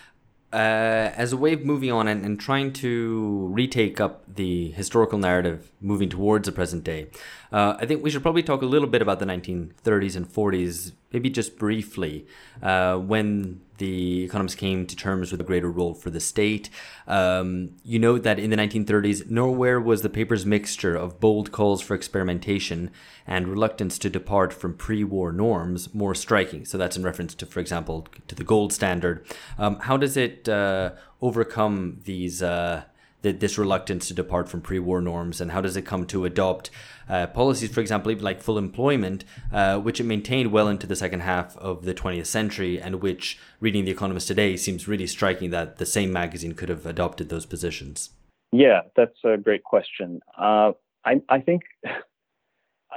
uh, 0.51 1.11
as 1.15 1.31
a 1.31 1.37
way 1.37 1.53
of 1.53 1.63
moving 1.63 1.91
on 1.91 2.07
and, 2.07 2.25
and, 2.25 2.39
trying 2.39 2.73
to 2.73 3.49
retake 3.51 4.01
up 4.01 4.23
the 4.33 4.71
historical 4.71 5.19
narrative 5.19 5.71
moving 5.79 6.09
towards 6.09 6.47
the 6.47 6.51
present 6.51 6.83
day, 6.83 7.07
uh, 7.51 7.75
I 7.79 7.85
think 7.85 8.03
we 8.03 8.09
should 8.09 8.23
probably 8.23 8.41
talk 8.41 8.63
a 8.63 8.65
little 8.65 8.87
bit 8.87 9.01
about 9.01 9.19
the 9.19 9.25
1930s 9.25 10.15
and 10.15 10.27
40s, 10.27 10.93
maybe 11.11 11.29
just 11.29 11.57
briefly, 11.57 12.27
uh, 12.61 12.97
when 12.97 13.61
the 13.79 14.23
economists 14.25 14.55
came 14.55 14.85
to 14.85 14.95
terms 14.95 15.31
with 15.31 15.41
a 15.41 15.43
greater 15.43 15.71
role 15.71 15.93
for 15.93 16.09
the 16.09 16.19
state. 16.19 16.69
Um, 17.07 17.71
you 17.83 17.97
know 17.97 18.17
that 18.17 18.37
in 18.37 18.49
the 18.49 18.57
1930s, 18.57 19.29
nowhere 19.29 19.79
was 19.79 20.01
the 20.01 20.09
paper's 20.09 20.45
mixture 20.45 20.95
of 20.95 21.19
bold 21.19 21.51
calls 21.51 21.81
for 21.81 21.95
experimentation 21.95 22.91
and 23.25 23.47
reluctance 23.47 23.97
to 23.99 24.09
depart 24.09 24.53
from 24.53 24.75
pre-war 24.75 25.31
norms 25.31 25.93
more 25.93 26.13
striking. 26.13 26.65
So 26.65 26.77
that's 26.77 26.97
in 26.97 27.03
reference 27.03 27.33
to, 27.35 27.45
for 27.45 27.59
example, 27.59 28.07
to 28.27 28.35
the 28.35 28.43
gold 28.43 28.73
standard. 28.73 29.25
Um, 29.57 29.79
how 29.79 29.97
does 29.97 30.15
it 30.15 30.47
uh, 30.47 30.91
overcome 31.21 32.01
these? 32.03 32.43
Uh, 32.43 32.83
this 33.21 33.57
reluctance 33.57 34.07
to 34.07 34.13
depart 34.13 34.47
from 34.47 34.61
pre-war 34.61 35.01
norms 35.01 35.41
and 35.41 35.51
how 35.51 35.59
does 35.59 35.75
it 35.75 35.81
come 35.81 36.05
to 36.05 36.23
adopt 36.23 36.69
uh, 37.09 37.27
policies, 37.27 37.71
for 37.71 37.81
example, 37.81 38.11
even 38.11 38.23
like 38.23 38.41
full 38.41 38.57
employment, 38.57 39.25
uh, 39.51 39.79
which 39.79 39.99
it 39.99 40.03
maintained 40.03 40.51
well 40.51 40.67
into 40.67 40.87
the 40.87 40.95
second 40.95 41.21
half 41.21 41.57
of 41.57 41.83
the 41.83 41.93
20th 41.93 42.27
century, 42.27 42.79
and 42.79 43.01
which, 43.01 43.39
reading 43.59 43.85
The 43.85 43.91
Economist 43.91 44.27
today, 44.27 44.55
seems 44.55 44.87
really 44.87 45.07
striking 45.07 45.49
that 45.49 45.77
the 45.77 45.85
same 45.85 46.13
magazine 46.13 46.53
could 46.53 46.69
have 46.69 46.85
adopted 46.85 47.29
those 47.29 47.45
positions. 47.45 48.11
Yeah, 48.51 48.81
that's 48.95 49.17
a 49.23 49.37
great 49.37 49.63
question. 49.63 50.21
Uh, 50.37 50.71
I, 51.05 51.21
I, 51.29 51.39
think 51.39 51.63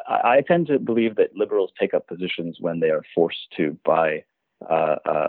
I, 0.07 0.43
tend 0.47 0.67
to 0.69 0.79
believe 0.79 1.17
that 1.17 1.37
liberals 1.37 1.73
take 1.79 1.95
up 1.95 2.07
positions 2.07 2.59
when 2.61 2.81
they 2.81 2.91
are 2.91 3.03
forced 3.15 3.53
to 3.57 3.77
by 3.85 4.25
uh, 4.71 4.97
uh, 5.05 5.29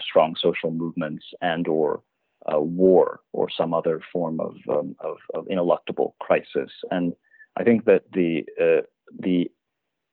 strong 0.00 0.34
social 0.40 0.70
movements 0.70 1.24
and 1.40 1.66
or 1.68 2.02
uh, 2.52 2.60
war 2.60 3.20
or 3.32 3.48
some 3.50 3.74
other 3.74 4.00
form 4.12 4.40
of, 4.40 4.54
um, 4.70 4.94
of, 5.00 5.16
of, 5.34 5.46
ineluctable 5.46 6.12
crisis. 6.20 6.70
And 6.90 7.14
I 7.58 7.64
think 7.64 7.84
that 7.86 8.04
the 8.12 8.44
uh, 8.60 8.82
the 9.18 9.50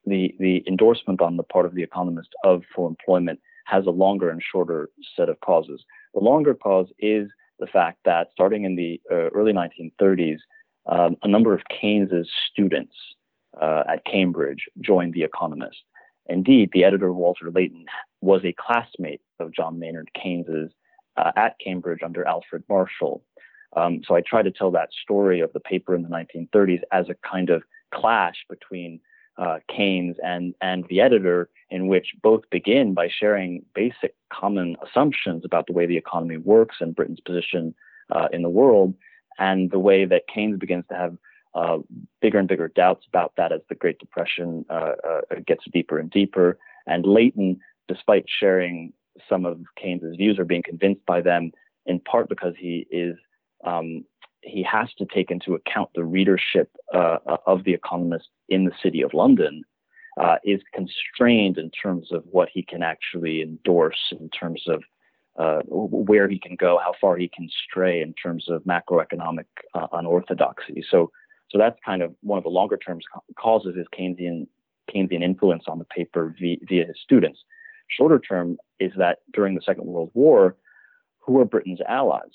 the 0.06 0.36
the 0.40 0.64
endorsement 0.68 1.22
on 1.22 1.38
the 1.38 1.44
part 1.44 1.66
of 1.66 1.76
the 1.76 1.84
economist 1.84 2.30
of 2.44 2.64
full 2.76 2.88
employment 2.88 3.40
has 3.66 3.86
a 3.86 3.92
longer 3.92 4.30
and 4.30 4.42
shorter 4.42 4.90
set 5.16 5.30
of 5.30 5.40
causes. 5.42 5.84
The 6.14 6.20
longer 6.20 6.54
cause 6.54 6.88
is 7.00 7.30
the 7.60 7.68
fact 7.68 8.00
that 8.06 8.28
starting 8.32 8.64
in 8.64 8.76
the 8.76 9.02
uh, 9.12 9.30
early 9.30 9.54
1930s, 9.54 10.38
um, 10.88 11.16
a 11.24 11.28
number 11.28 11.54
of 11.54 11.62
Keynes's 11.70 12.30
students 12.52 12.96
uh, 13.60 13.84
at 13.88 14.06
Cambridge 14.06 14.66
joined 14.82 15.14
The 15.14 15.24
Economist. 15.24 15.84
Indeed, 16.28 16.70
the 16.74 16.84
editor 16.84 17.14
Walter 17.14 17.52
Layton 17.52 17.86
was 18.22 18.42
a 18.44 18.54
classmate 18.54 19.22
of 19.40 19.54
John 19.54 19.80
Maynard 19.80 20.10
Keynes's 20.22 20.72
uh, 21.18 21.32
at 21.36 21.56
Cambridge 21.64 22.02
under 22.04 22.28
Alfred 22.28 22.64
Marshall. 22.68 23.24
Um, 23.76 24.02
so 24.08 24.16
I 24.16 24.22
try 24.22 24.42
to 24.42 24.52
tell 24.52 24.72
that 24.72 24.90
story 24.94 25.40
of 25.42 25.52
the 25.54 25.60
paper 25.60 25.96
in 25.96 26.04
the 26.04 26.10
1930s 26.10 26.82
as 26.92 27.10
a 27.10 27.16
kind 27.28 27.50
of 27.50 27.64
clash 27.94 28.46
between 28.50 29.00
uh, 29.38 29.58
Keynes 29.70 30.16
and 30.24 30.56
and 30.62 30.86
the 30.90 31.02
editor, 31.02 31.50
in 31.70 31.88
which 31.88 32.14
both 32.22 32.50
begin 32.50 32.94
by 32.94 33.10
sharing 33.10 33.64
basic 33.74 34.16
common 34.32 34.78
assumptions 34.82 35.44
about 35.44 35.68
the 35.68 35.74
way 35.74 35.86
the 35.86 35.98
economy 35.98 36.38
works 36.38 36.78
and 36.80 36.96
Britain's 36.96 37.20
position 37.20 37.76
uh, 38.12 38.28
in 38.32 38.44
the 38.44 38.50
world, 38.50 38.94
and 39.38 39.72
the 39.72 39.80
way 39.80 40.06
that 40.06 40.28
Keynes 40.34 40.58
begins 40.58 40.86
to 40.90 40.96
have 40.96 41.18
uh, 41.54 41.78
bigger 42.22 42.38
and 42.38 42.48
bigger 42.48 42.70
doubts 42.70 43.06
about 43.08 43.34
that 43.38 43.52
as 43.52 43.62
the 43.70 43.76
Great 43.76 44.00
Depression 44.00 44.66
uh, 44.70 44.94
uh, 45.08 45.22
gets 45.46 45.64
deeper 45.72 45.98
and 45.98 46.10
deeper. 46.12 46.58
And 46.88 47.06
Layton, 47.06 47.60
despite 47.88 48.26
sharing 48.28 48.94
some 49.28 49.46
of 49.46 49.60
Keynes's 49.82 50.18
views, 50.18 50.38
or 50.38 50.46
being 50.46 50.64
convinced 50.64 51.06
by 51.06 51.22
them, 51.22 51.52
in 51.86 52.00
part 52.00 52.30
because 52.30 52.54
he 52.58 52.86
is 52.90 53.16
um, 53.66 54.06
he 54.42 54.64
has 54.64 54.90
to 54.98 55.06
take 55.06 55.32
into 55.32 55.56
account 55.56 55.90
the 55.96 56.04
readership 56.04 56.70
uh, 56.94 57.18
of 57.46 57.64
The 57.64 57.74
Economist 57.74 58.30
in 58.48 58.66
the 58.66 58.72
city 58.82 59.02
of 59.02 59.14
London. 59.14 59.64
Uh, 60.18 60.38
is 60.46 60.62
constrained 60.74 61.58
in 61.58 61.70
terms 61.72 62.14
of 62.14 62.24
what 62.32 62.48
he 62.48 62.64
can 62.64 62.82
actually 62.82 63.42
endorse, 63.42 64.14
in 64.18 64.30
terms 64.30 64.64
of 64.66 64.82
uh, 65.38 65.60
where 65.68 66.30
he 66.30 66.40
can 66.40 66.56
go, 66.56 66.80
how 66.82 66.94
far 67.02 67.18
he 67.18 67.28
can 67.28 67.50
stray 67.68 68.02
in 68.02 68.14
terms 68.14 68.46
of 68.50 68.64
macroeconomic 68.64 69.44
uh, 69.74 69.88
unorthodoxy. 69.92 70.82
So, 70.90 71.12
so 71.50 71.58
that's 71.58 71.78
kind 71.86 72.02
of 72.02 72.16
one 72.22 72.38
of 72.38 72.46
the 72.46 72.50
longer 72.50 72.78
term 72.78 73.00
causes 73.38 73.76
is 73.76 73.86
Keynesian 73.98 74.48
Keynesian 74.90 75.22
influence 75.22 75.66
on 75.68 75.80
the 75.80 75.86
paper 75.86 76.34
via, 76.40 76.58
via 76.68 76.86
his 76.86 76.96
students. 77.04 77.40
Shorter 77.90 78.20
term 78.20 78.58
is 78.80 78.94
that 78.98 79.20
during 79.34 79.56
the 79.56 79.62
Second 79.62 79.86
World 79.86 80.12
War, 80.14 80.56
who 81.20 81.34
were 81.34 81.46
Britain's 81.46 81.82
allies? 81.88 82.32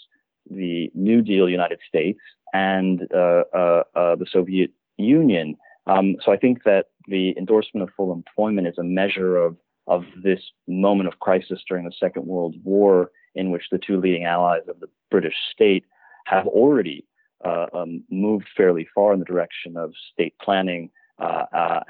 The 0.49 0.91
New 0.95 1.23
Deal 1.23 1.49
United 1.49 1.81
States 1.87 2.21
and 2.53 3.07
uh, 3.15 3.45
uh, 3.55 3.83
uh, 3.95 4.17
the 4.17 4.27
Soviet 4.31 4.71
Union. 4.97 5.57
Um, 5.87 6.17
so 6.25 6.33
I 6.33 6.37
think 6.37 6.65
that 6.65 6.87
the 7.09 7.35
endorsement 7.37 7.83
of 7.83 7.95
full 7.97 8.13
employment 8.13 8.67
is 8.67 8.79
a 8.79 8.85
measure 8.85 9.37
of 9.37 9.57
of 9.87 10.05
this 10.23 10.41
moment 10.69 11.09
of 11.09 11.19
crisis 11.19 11.61
during 11.69 11.85
the 11.85 11.93
Second 11.99 12.27
World 12.27 12.55
War, 12.63 13.11
in 13.35 13.51
which 13.51 13.65
the 13.73 13.79
two 13.79 13.99
leading 13.99 14.25
allies 14.25 14.63
of 14.69 14.79
the 14.79 14.89
British 15.11 15.35
state 15.53 15.85
have 16.27 16.47
already 16.47 17.05
uh, 17.45 17.67
um, 17.73 18.05
moved 18.11 18.47
fairly 18.57 18.87
far 18.95 19.13
in 19.13 19.19
the 19.19 19.25
direction 19.25 19.77
of 19.77 19.93
state 20.13 20.35
planning 20.41 20.91
uh, 21.19 21.45
uh, 21.53 21.81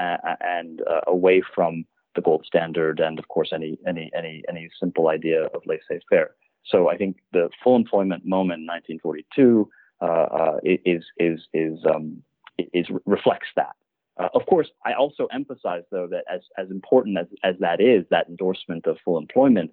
and 0.40 0.80
away 1.06 1.42
from 1.54 1.84
the 2.14 2.22
gold 2.22 2.44
standard 2.46 3.00
and, 3.00 3.18
of 3.18 3.28
course, 3.28 3.50
any 3.52 3.78
any 3.86 4.10
any 4.16 4.42
any 4.48 4.68
simple 4.78 5.08
idea 5.08 5.44
of 5.46 5.62
laissez-faire. 5.66 6.30
So 6.66 6.88
I 6.88 6.96
think 6.96 7.18
the 7.32 7.50
full 7.62 7.76
employment 7.76 8.24
moment 8.24 8.60
in 8.60 8.66
1942 8.66 9.68
uh, 10.00 10.04
uh, 10.04 10.60
is 10.64 11.04
is 11.18 11.40
is 11.52 11.78
um, 11.86 12.22
is 12.58 12.86
reflects 13.06 13.48
that. 13.56 13.74
Uh, 14.18 14.28
of 14.34 14.44
course, 14.46 14.68
I 14.84 14.92
also 14.92 15.26
emphasize, 15.32 15.82
though, 15.90 16.06
that 16.08 16.24
as, 16.30 16.40
as 16.58 16.70
important 16.70 17.16
as, 17.16 17.26
as 17.42 17.54
that 17.60 17.80
is, 17.80 18.04
that 18.10 18.28
endorsement 18.28 18.86
of 18.86 18.98
full 19.02 19.16
employment, 19.16 19.70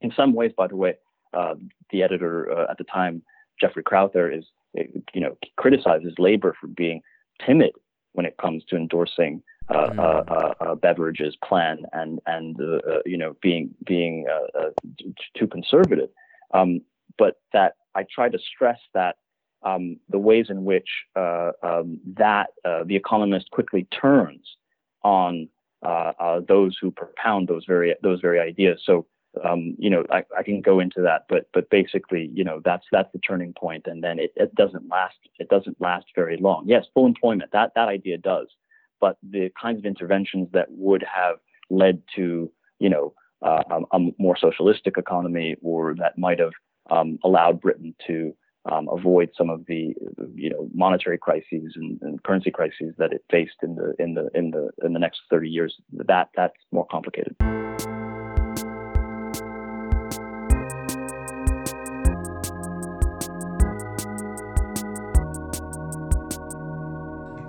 in 0.00 0.12
some 0.16 0.32
ways, 0.32 0.52
by 0.56 0.68
the 0.68 0.76
way, 0.76 0.94
uh, 1.34 1.54
the 1.90 2.04
editor 2.04 2.52
uh, 2.56 2.70
at 2.70 2.78
the 2.78 2.84
time, 2.84 3.20
Geoffrey 3.60 3.82
Crowther, 3.82 4.30
is, 4.30 4.44
you 4.74 5.20
know, 5.20 5.36
criticizes 5.56 6.14
Labour 6.18 6.54
for 6.60 6.68
being 6.68 7.00
timid 7.44 7.72
when 8.12 8.26
it 8.26 8.36
comes 8.36 8.62
to 8.68 8.76
endorsing 8.76 9.42
uh, 9.70 9.90
mm. 9.90 9.98
uh, 9.98 10.54
uh, 10.60 10.74
Beveridge's 10.74 11.36
plan 11.44 11.82
and 11.92 12.20
and 12.26 12.56
you 13.04 13.16
know 13.16 13.36
being 13.42 13.74
being 13.84 14.26
too 15.36 15.46
conservative. 15.46 16.08
Um, 16.54 16.80
but 17.18 17.40
that 17.52 17.74
I 17.94 18.04
try 18.14 18.28
to 18.28 18.38
stress 18.38 18.78
that 18.94 19.16
um, 19.62 19.98
the 20.08 20.18
ways 20.18 20.46
in 20.50 20.64
which 20.64 20.88
uh, 21.16 21.52
um, 21.62 22.00
that 22.16 22.50
uh, 22.64 22.84
the 22.84 22.96
economist 22.96 23.50
quickly 23.50 23.86
turns 24.00 24.56
on 25.02 25.48
uh, 25.84 26.12
uh 26.18 26.40
those 26.48 26.76
who 26.80 26.90
propound 26.90 27.48
those 27.48 27.64
very 27.66 27.94
those 28.02 28.20
very 28.20 28.40
ideas. 28.40 28.80
So 28.84 29.06
um, 29.44 29.74
you 29.78 29.90
know 29.90 30.04
I, 30.10 30.24
I, 30.36 30.42
can 30.42 30.60
go 30.60 30.80
into 30.80 31.00
that, 31.02 31.26
but 31.28 31.48
but 31.52 31.70
basically 31.70 32.30
you 32.32 32.44
know 32.44 32.60
that's 32.64 32.86
that's 32.90 33.12
the 33.12 33.18
turning 33.18 33.52
point, 33.52 33.86
and 33.86 34.02
then 34.02 34.18
it, 34.18 34.32
it 34.36 34.54
doesn't 34.54 34.88
last 34.88 35.16
it 35.38 35.48
doesn't 35.48 35.80
last 35.80 36.06
very 36.14 36.36
long. 36.36 36.64
Yes, 36.66 36.86
full 36.94 37.06
employment 37.06 37.50
that 37.52 37.72
that 37.74 37.88
idea 37.88 38.18
does, 38.18 38.48
but 39.00 39.16
the 39.22 39.50
kinds 39.60 39.78
of 39.78 39.84
interventions 39.84 40.48
that 40.52 40.66
would 40.70 41.02
have 41.02 41.36
led 41.70 42.02
to 42.16 42.50
you 42.78 42.88
know 42.88 43.12
uh, 43.42 43.62
a, 43.70 43.96
a, 43.96 44.10
more 44.18 44.36
socialistic 44.36 44.98
economy 44.98 45.56
or 45.62 45.94
that 45.94 46.18
might 46.18 46.40
have 46.40 46.52
um, 46.90 47.18
allowed 47.24 47.60
Britain 47.60 47.94
to 48.06 48.34
um, 48.70 48.88
avoid 48.90 49.30
some 49.36 49.50
of 49.50 49.64
the 49.66 49.94
you 50.34 50.50
know 50.50 50.68
monetary 50.74 51.18
crises 51.18 51.72
and, 51.76 51.98
and, 52.02 52.22
currency 52.24 52.50
crises 52.50 52.94
that 52.98 53.12
it 53.12 53.24
faced 53.30 53.56
in 53.62 53.76
the 53.76 53.94
in 53.98 54.14
the 54.14 54.28
in 54.34 54.50
the 54.50 54.70
in 54.84 54.92
the 54.92 54.98
next 54.98 55.20
30 55.30 55.48
years 55.48 55.76
that 55.92 56.28
that's 56.34 56.56
more 56.72 56.86
complicated 56.86 57.36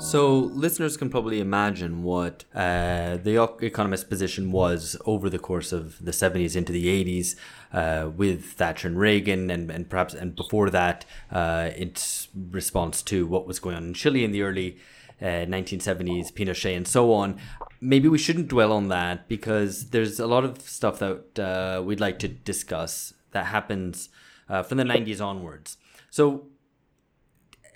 So, 0.10 0.40
listeners 0.40 0.98
can 0.98 1.12
probably 1.12 1.40
imagine 1.40 2.02
what 2.02 2.44
uh, 2.56 3.18
the 3.18 3.48
economist's 3.62 4.08
position 4.08 4.52
was 4.52 4.98
over 5.06 5.30
the 5.30 5.38
course 5.38 5.72
of 5.72 6.04
the 6.04 6.10
70s 6.10 6.56
into 6.56 6.74
the 6.74 6.88
80s 6.88 7.36
uh, 7.72 8.10
with 8.10 8.44
Thatcher 8.54 8.88
and 8.88 8.98
Reagan, 8.98 9.52
and, 9.52 9.70
and 9.70 9.88
perhaps 9.88 10.16
and 10.16 10.36
before 10.36 10.72
that, 10.72 11.06
uh, 11.32 11.70
its 11.76 12.28
response 12.50 13.04
to 13.04 13.28
what 13.28 13.46
was 13.46 13.60
going 13.60 13.76
on 13.76 13.84
in 13.84 13.94
Chile 13.94 14.24
in 14.24 14.32
the 14.32 14.42
early 14.42 14.80
1970s, 15.22 16.26
uh, 16.26 16.32
Pinochet, 16.32 16.76
and 16.76 16.88
so 16.88 17.14
on. 17.14 17.40
Maybe 17.80 18.10
we 18.10 18.18
shouldn't 18.18 18.48
dwell 18.48 18.72
on 18.72 18.88
that 18.88 19.28
because 19.28 19.92
there's 19.92 20.20
a 20.20 20.26
lot 20.26 20.44
of 20.44 20.60
stuff 20.64 20.98
that 20.98 21.38
uh, 21.38 21.84
we'd 21.84 22.00
like 22.00 22.18
to 22.18 22.28
discuss 22.28 23.14
that 23.30 23.46
happens 23.46 24.10
uh, 24.50 24.64
from 24.64 24.80
the 24.80 24.86
90s 24.86 25.24
onwards. 25.24 25.78
So, 26.10 26.48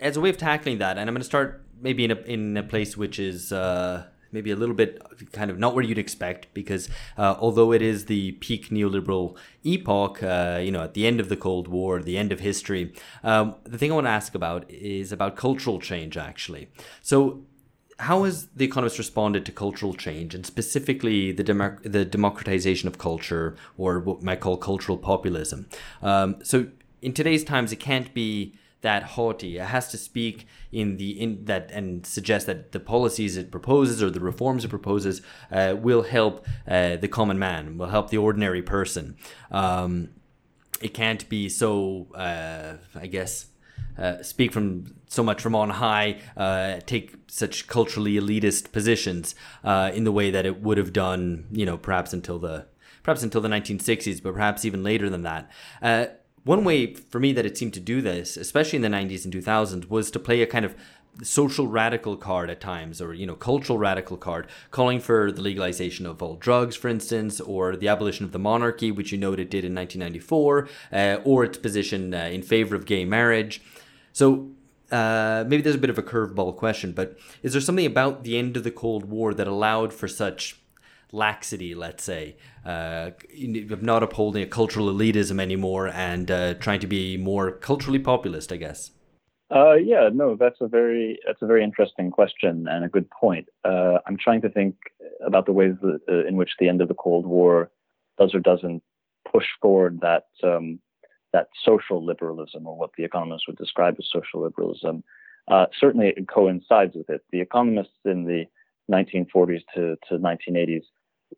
as 0.03 0.17
a 0.17 0.21
way 0.21 0.29
of 0.29 0.37
tackling 0.37 0.77
that, 0.79 0.97
and 0.97 1.09
I'm 1.09 1.15
going 1.15 1.21
to 1.21 1.25
start 1.25 1.63
maybe 1.81 2.03
in 2.03 2.11
a 2.11 2.19
in 2.21 2.57
a 2.57 2.63
place 2.63 2.95
which 2.95 3.17
is 3.17 3.51
uh, 3.51 4.03
maybe 4.31 4.51
a 4.51 4.55
little 4.55 4.75
bit 4.75 5.01
kind 5.31 5.49
of 5.49 5.57
not 5.57 5.73
where 5.73 5.83
you'd 5.83 5.97
expect 5.97 6.53
because 6.53 6.89
uh, 7.17 7.35
although 7.39 7.71
it 7.71 7.81
is 7.81 8.05
the 8.05 8.33
peak 8.33 8.69
neoliberal 8.69 9.35
epoch, 9.63 10.21
uh, 10.21 10.59
you 10.61 10.71
know, 10.71 10.83
at 10.83 10.93
the 10.93 11.07
end 11.07 11.19
of 11.19 11.29
the 11.29 11.37
Cold 11.37 11.67
War, 11.67 12.01
the 12.01 12.17
end 12.17 12.31
of 12.31 12.41
history, 12.41 12.93
um, 13.23 13.55
the 13.63 13.77
thing 13.77 13.91
I 13.91 13.95
want 13.95 14.07
to 14.07 14.11
ask 14.11 14.35
about 14.35 14.69
is 14.69 15.11
about 15.11 15.35
cultural 15.35 15.79
change 15.79 16.17
actually. 16.17 16.69
So. 17.01 17.43
How 17.99 18.23
has 18.23 18.47
the 18.47 18.65
Economist 18.65 18.97
responded 18.97 19.45
to 19.45 19.51
cultural 19.51 19.93
change, 19.93 20.33
and 20.33 20.43
specifically 20.47 21.31
the 21.31 21.43
dem- 21.43 21.77
the 21.83 22.03
democratization 22.03 22.87
of 22.87 22.97
culture, 22.97 23.55
or 23.77 23.99
what 23.99 24.23
might 24.23 24.39
call 24.39 24.57
cultural 24.57 24.97
populism? 24.97 25.69
Um, 26.01 26.37
so, 26.43 26.67
in 27.03 27.13
today's 27.13 27.43
times, 27.43 27.71
it 27.71 27.75
can't 27.75 28.11
be 28.13 28.55
that 28.83 29.03
haughty. 29.03 29.57
It 29.57 29.65
has 29.65 29.89
to 29.89 29.97
speak 29.97 30.45
in 30.71 30.97
the 30.97 31.19
in 31.19 31.45
that 31.45 31.71
and 31.71 32.05
suggest 32.05 32.45
that 32.45 32.71
the 32.73 32.79
policies 32.79 33.35
it 33.35 33.49
proposes 33.49 34.03
or 34.03 34.11
the 34.11 34.19
reforms 34.19 34.63
it 34.63 34.69
proposes 34.69 35.21
uh, 35.51 35.75
will 35.77 36.03
help 36.03 36.45
uh, 36.67 36.97
the 36.97 37.07
common 37.07 37.39
man, 37.39 37.77
will 37.77 37.87
help 37.87 38.11
the 38.11 38.17
ordinary 38.17 38.61
person. 38.61 39.17
Um, 39.51 40.09
it 40.81 40.93
can't 40.93 41.27
be 41.29 41.49
so, 41.49 42.07
uh, 42.13 42.75
I 42.95 43.07
guess. 43.07 43.47
Uh, 43.97 44.21
speak 44.21 44.51
from 44.51 44.95
so 45.07 45.23
much 45.23 45.41
from 45.41 45.55
on 45.55 45.69
high, 45.69 46.19
uh, 46.35 46.79
take 46.85 47.15
such 47.27 47.67
culturally 47.67 48.13
elitist 48.13 48.71
positions 48.71 49.35
uh, 49.63 49.91
in 49.93 50.03
the 50.03 50.11
way 50.11 50.31
that 50.31 50.45
it 50.45 50.61
would 50.61 50.77
have 50.77 50.91
done, 50.91 51.45
you 51.51 51.65
know, 51.65 51.77
perhaps 51.77 52.11
until 52.11 52.39
the 52.39 52.65
perhaps 53.03 53.21
until 53.21 53.41
the 53.41 53.49
1960s, 53.49 54.21
but 54.23 54.33
perhaps 54.33 54.65
even 54.65 54.83
later 54.83 55.09
than 55.09 55.23
that. 55.23 55.49
One 56.43 56.65
way 56.65 56.93
for 56.93 57.19
me 57.19 57.31
that 57.33 57.45
it 57.45 57.57
seemed 57.57 57.73
to 57.75 57.79
do 57.79 58.01
this, 58.01 58.35
especially 58.35 58.77
in 58.77 58.81
the 58.81 58.89
90s 58.89 59.23
and 59.23 59.33
2000s, 59.33 59.89
was 59.89 60.11
to 60.11 60.19
play 60.19 60.41
a 60.41 60.47
kind 60.47 60.65
of 60.65 60.75
social 61.21 61.67
radical 61.67 62.17
card 62.17 62.49
at 62.49 62.59
times, 62.59 62.99
or 62.99 63.13
you 63.13 63.25
know, 63.25 63.35
cultural 63.35 63.77
radical 63.77 64.17
card, 64.17 64.47
calling 64.71 64.99
for 64.99 65.31
the 65.31 65.41
legalization 65.41 66.05
of 66.05 66.21
all 66.21 66.35
drugs, 66.35 66.75
for 66.75 66.89
instance, 66.89 67.39
or 67.39 67.75
the 67.75 67.87
abolition 67.87 68.25
of 68.25 68.31
the 68.31 68.39
monarchy, 68.39 68.91
which 68.91 69.11
you 69.11 69.17
noted 69.17 69.43
it 69.43 69.49
did 69.51 69.63
in 69.63 69.75
1994, 69.75 70.67
uh, 70.91 71.17
or 71.23 71.43
its 71.43 71.57
position 71.57 72.13
uh, 72.13 72.25
in 72.25 72.41
favor 72.41 72.75
of 72.75 72.85
gay 72.85 73.05
marriage. 73.05 73.61
So 74.11 74.51
uh, 74.91 75.45
maybe 75.47 75.61
there's 75.61 75.75
a 75.75 75.79
bit 75.79 75.89
of 75.89 75.97
a 75.97 76.03
curveball 76.03 76.57
question, 76.57 76.91
but 76.91 77.17
is 77.41 77.53
there 77.53 77.61
something 77.61 77.85
about 77.85 78.23
the 78.23 78.37
end 78.37 78.57
of 78.57 78.63
the 78.63 78.71
Cold 78.71 79.05
War 79.05 79.33
that 79.33 79.47
allowed 79.47 79.93
for 79.93 80.07
such 80.07 80.59
laxity, 81.11 81.73
let's 81.75 82.03
say, 82.03 82.35
uh, 82.65 83.11
not 83.81 84.03
upholding 84.03 84.43
a 84.43 84.47
cultural 84.47 84.87
elitism 84.87 85.41
anymore 85.41 85.87
and 85.87 86.31
uh, 86.31 86.53
trying 86.55 86.79
to 86.79 86.87
be 86.87 87.17
more 87.17 87.51
culturally 87.51 87.99
populist, 87.99 88.51
I 88.51 88.57
guess? 88.57 88.91
Uh, 89.53 89.73
yeah, 89.73 90.09
no, 90.11 90.35
that's 90.35 90.61
a 90.61 90.67
very 90.67 91.19
that's 91.27 91.41
a 91.41 91.45
very 91.45 91.63
interesting 91.63 92.09
question 92.09 92.65
and 92.67 92.83
a 92.83 92.89
good 92.89 93.09
point. 93.11 93.47
Uh, 93.63 93.99
I'm 94.07 94.17
trying 94.17 94.41
to 94.41 94.49
think 94.49 94.75
about 95.23 95.45
the 95.45 95.51
ways 95.51 95.75
that, 95.81 95.99
uh, 96.09 96.25
in 96.27 96.37
which 96.37 96.51
the 96.59 96.69
end 96.69 96.81
of 96.81 96.87
the 96.87 96.95
Cold 96.95 97.27
War 97.27 97.69
does 98.17 98.33
or 98.33 98.39
doesn't 98.39 98.81
push 99.31 99.45
forward 99.61 99.99
that 100.01 100.25
um, 100.43 100.79
that 101.33 101.49
social 101.63 102.03
liberalism, 102.03 102.65
or 102.65 102.77
what 102.77 102.91
the 102.97 103.03
economists 103.03 103.47
would 103.47 103.57
describe 103.57 103.95
as 103.99 104.07
social 104.11 104.41
liberalism. 104.41 105.03
Uh, 105.47 105.65
certainly, 105.79 106.13
it 106.15 106.27
coincides 106.27 106.95
with 106.95 107.09
it. 107.09 107.21
The 107.31 107.41
economists 107.41 107.99
in 108.05 108.23
the 108.23 108.45
1940s 108.91 109.61
to, 109.75 109.97
to 110.07 110.17
1980s 110.17 110.83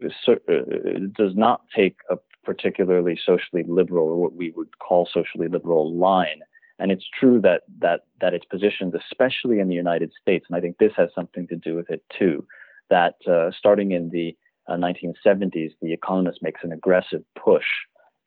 uh, 0.03 0.53
does 1.15 1.35
not 1.35 1.61
take 1.75 1.97
a 2.09 2.17
particularly 2.43 3.19
socially 3.25 3.63
liberal, 3.67 4.07
or 4.07 4.15
what 4.15 4.33
we 4.33 4.51
would 4.51 4.77
call 4.79 5.09
socially 5.11 5.47
liberal 5.47 5.95
line 5.95 6.41
and 6.79 6.91
it's 6.91 7.05
true 7.19 7.39
that 7.41 7.63
that 7.79 8.01
that 8.21 8.33
it's 8.33 8.45
positioned, 8.45 8.93
especially 8.95 9.59
in 9.59 9.67
the 9.67 9.75
United 9.75 10.11
States, 10.21 10.45
and 10.47 10.57
I 10.57 10.61
think 10.61 10.77
this 10.77 10.91
has 10.97 11.09
something 11.15 11.47
to 11.47 11.55
do 11.55 11.75
with 11.75 11.89
it 11.89 12.03
too. 12.17 12.45
That 12.89 13.15
uh, 13.27 13.51
starting 13.57 13.91
in 13.91 14.09
the 14.09 14.35
uh, 14.67 14.75
1970s, 14.75 15.71
the 15.81 15.93
Economist 15.93 16.39
makes 16.41 16.61
an 16.63 16.71
aggressive 16.71 17.23
push 17.41 17.65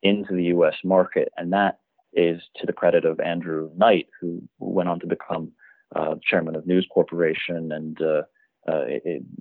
into 0.02 0.34
the 0.34 0.44
U.S. 0.44 0.74
market, 0.84 1.28
and 1.36 1.52
that 1.52 1.80
is 2.14 2.40
to 2.56 2.66
the 2.66 2.72
credit 2.72 3.04
of 3.04 3.20
Andrew 3.20 3.70
Knight, 3.76 4.06
who 4.20 4.42
went 4.58 4.88
on 4.88 4.98
to 5.00 5.06
become 5.06 5.52
uh, 5.94 6.14
chairman 6.28 6.56
of 6.56 6.66
News 6.66 6.86
Corporation 6.92 7.70
and 7.72 8.00
uh, 8.68 8.84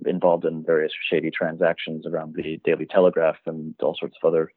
involved 0.06 0.44
in 0.44 0.64
various 0.64 0.92
shady 1.10 1.30
transactions 1.30 2.06
around 2.06 2.34
the 2.34 2.60
Daily 2.64 2.86
Telegraph 2.86 3.36
and 3.46 3.74
all 3.82 3.96
sorts 3.98 4.16
of 4.22 4.28
other 4.28 4.52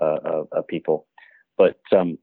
uh, 0.00 0.62
people. 0.68 1.06
But 1.56 1.80
um, 1.92 2.18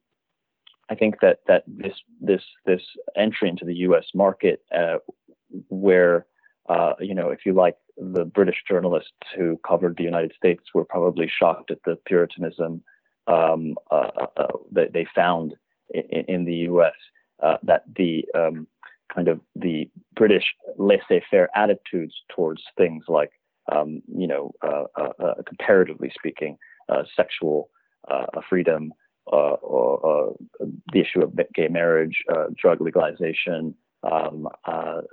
I 0.90 0.96
think 0.96 1.22
that 1.22 1.40
that 1.48 1.64
this 1.68 1.94
this 2.20 2.44
this 2.66 2.82
entry 3.16 3.50
into 3.50 3.66
the 3.66 3.76
U.S. 3.88 4.06
market, 4.14 4.62
uh, 4.76 4.98
where 5.70 6.26
uh, 6.70 6.94
you 7.00 7.16
know, 7.16 7.30
if 7.30 7.46
you 7.46 7.54
like, 7.54 7.78
the 7.98 8.26
British 8.26 8.64
journalists 8.68 9.12
who 9.36 9.60
covered 9.68 9.98
the 9.98 10.04
United 10.04 10.34
States 10.36 10.64
were 10.74 10.86
probably 10.86 11.30
shocked 11.30 11.72
at 11.72 11.80
the 11.86 11.98
Puritanism 12.06 12.82
um, 13.28 13.76
uh 13.92 14.08
that 14.72 14.94
they 14.94 15.06
found 15.14 15.54
in, 15.94 16.26
in 16.28 16.46
the 16.46 16.56
U.S. 16.72 16.94
Uh, 17.42 17.58
that 17.64 17.84
the 17.96 18.26
um, 18.36 18.68
kind 19.14 19.28
of 19.28 19.40
the 19.56 19.90
British 20.16 20.54
laissez-faire 20.78 21.50
attitudes 21.56 22.14
towards 22.34 22.62
things 22.78 23.04
like, 23.08 23.32
um, 23.72 24.02
you 24.08 24.28
know, 24.28 24.52
comparatively 25.46 26.12
speaking, 26.16 26.58
sexual 27.16 27.70
freedom 28.50 28.92
uh, 29.32 29.56
or, 29.62 30.30
uh, 30.30 30.66
the 30.92 31.00
issue 31.00 31.22
of 31.22 31.38
gay 31.54 31.68
marriage, 31.68 32.24
uh, 32.34 32.46
drug 32.60 32.82
legalization. 32.82 33.74
Um, 34.04 34.48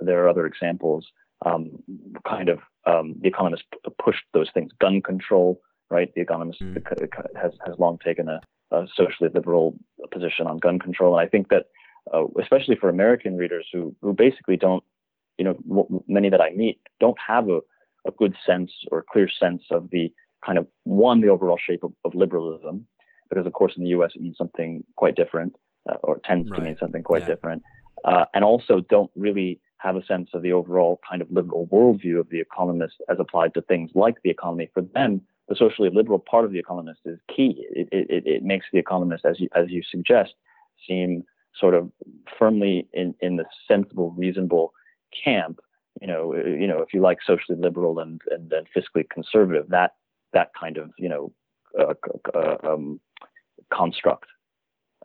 there 0.01 0.23
are 0.23 0.29
other 0.29 0.45
examples. 0.45 1.07
Um, 1.45 1.81
kind 2.27 2.49
of 2.49 2.59
um, 2.85 3.15
the 3.21 3.29
economist 3.29 3.63
pushed 4.03 4.23
those 4.33 4.49
things. 4.53 4.71
Gun 4.81 5.01
control, 5.01 5.61
right? 5.89 6.13
The 6.15 6.21
economist 6.21 6.59
mm. 6.61 6.75
has 7.41 7.53
has 7.65 7.75
long 7.79 7.97
taken 8.03 8.27
a, 8.27 8.41
a, 8.71 8.87
socially 8.93 9.29
liberal 9.33 9.77
position 10.11 10.47
on 10.47 10.57
gun 10.57 10.79
control, 10.79 11.17
and 11.17 11.25
I 11.25 11.29
think 11.29 11.47
that, 11.49 11.67
uh, 12.13 12.25
especially 12.41 12.75
for 12.75 12.89
American 12.89 13.37
readers 13.37 13.67
who 13.71 13.95
who 14.01 14.13
basically 14.13 14.57
don't, 14.57 14.83
you 15.37 15.45
know, 15.45 15.55
w- 15.67 16.03
many 16.07 16.29
that 16.29 16.41
I 16.41 16.51
meet 16.51 16.79
don't 16.99 17.17
have 17.25 17.49
a, 17.49 17.59
a 18.07 18.11
good 18.17 18.35
sense 18.45 18.71
or 18.91 19.05
clear 19.11 19.29
sense 19.29 19.63
of 19.71 19.89
the 19.91 20.11
kind 20.45 20.57
of 20.57 20.67
one 20.83 21.21
the 21.21 21.29
overall 21.29 21.57
shape 21.57 21.83
of, 21.83 21.93
of 22.05 22.15
liberalism, 22.15 22.85
because 23.29 23.45
of 23.45 23.53
course 23.53 23.73
in 23.77 23.83
the 23.83 23.89
U.S. 23.89 24.11
it 24.15 24.21
means 24.21 24.37
something 24.37 24.83
quite 24.95 25.15
different, 25.15 25.55
uh, 25.89 25.95
or 26.03 26.19
tends 26.23 26.49
right. 26.49 26.57
to 26.57 26.63
mean 26.63 26.77
something 26.79 27.03
quite 27.03 27.23
yeah. 27.23 27.29
different, 27.29 27.63
uh, 28.05 28.25
and 28.33 28.43
also 28.43 28.81
don't 28.89 29.11
really 29.15 29.59
have 29.79 29.95
a 29.95 30.05
sense 30.05 30.29
of 30.33 30.41
the 30.41 30.51
overall 30.51 30.99
kind 31.09 31.21
of 31.21 31.31
liberal 31.31 31.67
worldview 31.67 32.19
of 32.19 32.29
the 32.29 32.39
economist 32.39 32.95
as 33.09 33.17
applied 33.19 33.53
to 33.53 33.61
things 33.61 33.89
like 33.95 34.15
the 34.23 34.29
economy. 34.29 34.69
For 34.73 34.81
them, 34.81 35.21
the 35.47 35.55
socially 35.55 35.89
liberal 35.91 36.19
part 36.19 36.45
of 36.45 36.51
the 36.51 36.59
economist 36.59 36.99
is 37.05 37.17
key. 37.33 37.65
It, 37.71 37.87
it, 37.91 38.23
it 38.25 38.43
makes 38.43 38.65
the 38.71 38.79
economist, 38.79 39.25
as 39.25 39.39
you, 39.39 39.47
as 39.55 39.69
you 39.69 39.81
suggest, 39.89 40.33
seem 40.87 41.23
sort 41.57 41.73
of 41.73 41.91
firmly 42.37 42.87
in, 42.93 43.15
in 43.21 43.37
the 43.37 43.45
sensible, 43.67 44.11
reasonable 44.11 44.73
camp. 45.23 45.59
You 46.01 46.07
know, 46.07 46.35
you 46.35 46.67
know, 46.67 46.81
if 46.81 46.93
you 46.93 47.01
like 47.01 47.17
socially 47.25 47.57
liberal 47.59 47.99
and 47.99 48.21
and, 48.31 48.51
and 48.53 48.67
fiscally 48.75 49.09
conservative, 49.09 49.69
that 49.69 49.95
that 50.33 50.51
kind 50.59 50.77
of 50.77 50.91
you 50.97 51.09
know 51.09 51.31
uh, 51.79 51.93
uh, 52.33 52.55
um, 52.63 52.99
construct. 53.73 54.25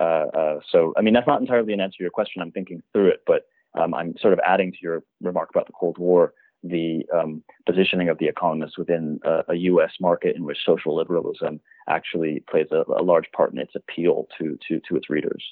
Uh, 0.00 0.26
uh, 0.34 0.60
so, 0.70 0.92
I 0.96 1.02
mean, 1.02 1.14
that's 1.14 1.26
not 1.26 1.40
entirely 1.40 1.72
an 1.72 1.80
answer 1.80 1.98
to 1.98 2.04
your 2.04 2.10
question. 2.10 2.42
I'm 2.42 2.50
thinking 2.50 2.82
through 2.92 3.08
it, 3.08 3.22
but 3.26 3.46
um, 3.78 3.94
I'm 3.94 4.14
sort 4.20 4.32
of 4.32 4.40
adding 4.44 4.72
to 4.72 4.78
your 4.82 5.04
remark 5.20 5.50
about 5.50 5.66
the 5.66 5.72
Cold 5.72 5.98
War 5.98 6.34
the 6.64 7.04
um, 7.14 7.44
positioning 7.66 8.08
of 8.08 8.18
the 8.18 8.26
economists 8.26 8.78
within 8.78 9.20
a, 9.22 9.42
a, 9.50 9.54
U.S. 9.54 9.92
market 10.00 10.34
in 10.34 10.44
which 10.44 10.56
social 10.64 10.96
liberalism 10.96 11.60
actually 11.88 12.42
plays 12.48 12.68
a, 12.72 12.84
a, 12.90 13.02
large 13.02 13.30
part 13.36 13.52
in 13.52 13.58
its 13.58 13.74
appeal 13.74 14.26
to 14.38 14.58
to 14.66 14.80
to 14.88 14.96
its 14.96 15.10
readers. 15.10 15.44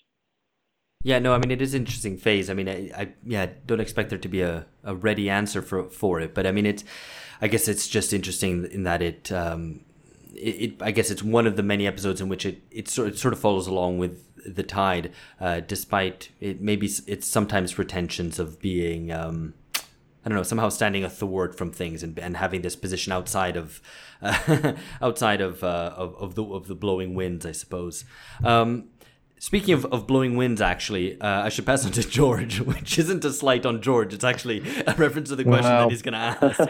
Yeah, 1.02 1.18
no, 1.18 1.34
I 1.34 1.38
mean 1.38 1.50
it 1.50 1.60
is 1.60 1.74
an 1.74 1.82
interesting 1.82 2.16
phase. 2.16 2.48
I 2.48 2.54
mean, 2.54 2.68
I, 2.68 2.90
I 2.96 3.08
yeah 3.24 3.46
don't 3.66 3.80
expect 3.80 4.10
there 4.10 4.18
to 4.18 4.28
be 4.28 4.42
a, 4.42 4.66
a 4.84 4.94
ready 4.94 5.28
answer 5.28 5.62
for 5.62 5.90
for 5.90 6.20
it, 6.20 6.34
but 6.34 6.46
I 6.46 6.52
mean 6.52 6.66
it's, 6.66 6.84
I 7.40 7.48
guess 7.48 7.66
it's 7.68 7.88
just 7.88 8.12
interesting 8.12 8.66
in 8.70 8.84
that 8.84 9.02
it 9.02 9.32
um, 9.32 9.80
it, 10.34 10.38
it, 10.38 10.82
I 10.82 10.90
guess 10.90 11.10
it's 11.10 11.22
one 11.22 11.46
of 11.46 11.56
the 11.56 11.62
many 11.62 11.86
episodes 11.86 12.20
in 12.20 12.28
which 12.28 12.46
it, 12.46 12.62
it, 12.70 12.88
sort, 12.88 13.08
it 13.08 13.18
sort 13.18 13.34
of 13.34 13.40
follows 13.40 13.66
along 13.66 13.98
with 13.98 14.24
the 14.44 14.62
tide, 14.62 15.12
uh, 15.40 15.60
despite 15.60 16.30
it 16.40 16.60
maybe 16.60 16.90
it's 17.06 17.26
sometimes 17.26 17.74
pretensions 17.74 18.38
of 18.38 18.60
being, 18.60 19.12
um, 19.12 19.54
I 20.24 20.28
don't 20.28 20.36
know, 20.36 20.42
somehow 20.42 20.68
standing 20.68 21.04
athwart 21.04 21.56
from 21.56 21.72
things 21.72 22.02
and, 22.02 22.18
and 22.18 22.36
having 22.36 22.62
this 22.62 22.76
position 22.76 23.12
outside 23.12 23.56
of, 23.56 23.80
uh, 24.20 24.74
outside 25.02 25.40
of, 25.40 25.62
uh, 25.62 25.92
of, 25.96 26.14
of 26.16 26.34
the 26.34 26.44
of 26.44 26.66
the 26.66 26.74
blowing 26.74 27.14
winds, 27.14 27.46
I 27.46 27.52
suppose. 27.52 28.04
Um, 28.42 28.88
Speaking 29.42 29.74
of, 29.74 29.84
of 29.86 30.06
blowing 30.06 30.36
winds, 30.36 30.60
actually, 30.60 31.20
uh, 31.20 31.42
I 31.42 31.48
should 31.48 31.66
pass 31.66 31.84
on 31.84 31.90
to 31.92 32.02
George, 32.08 32.60
which 32.60 32.96
isn't 32.96 33.24
a 33.24 33.32
slight 33.32 33.66
on 33.66 33.82
George. 33.82 34.14
It's 34.14 34.22
actually 34.22 34.62
a 34.86 34.94
reference 34.94 35.30
to 35.30 35.36
the 35.36 35.42
question 35.42 35.68
wow. 35.68 35.80
that 35.88 35.90
he's 35.90 36.00
going 36.00 36.12
to 36.12 36.18
ask. 36.18 36.60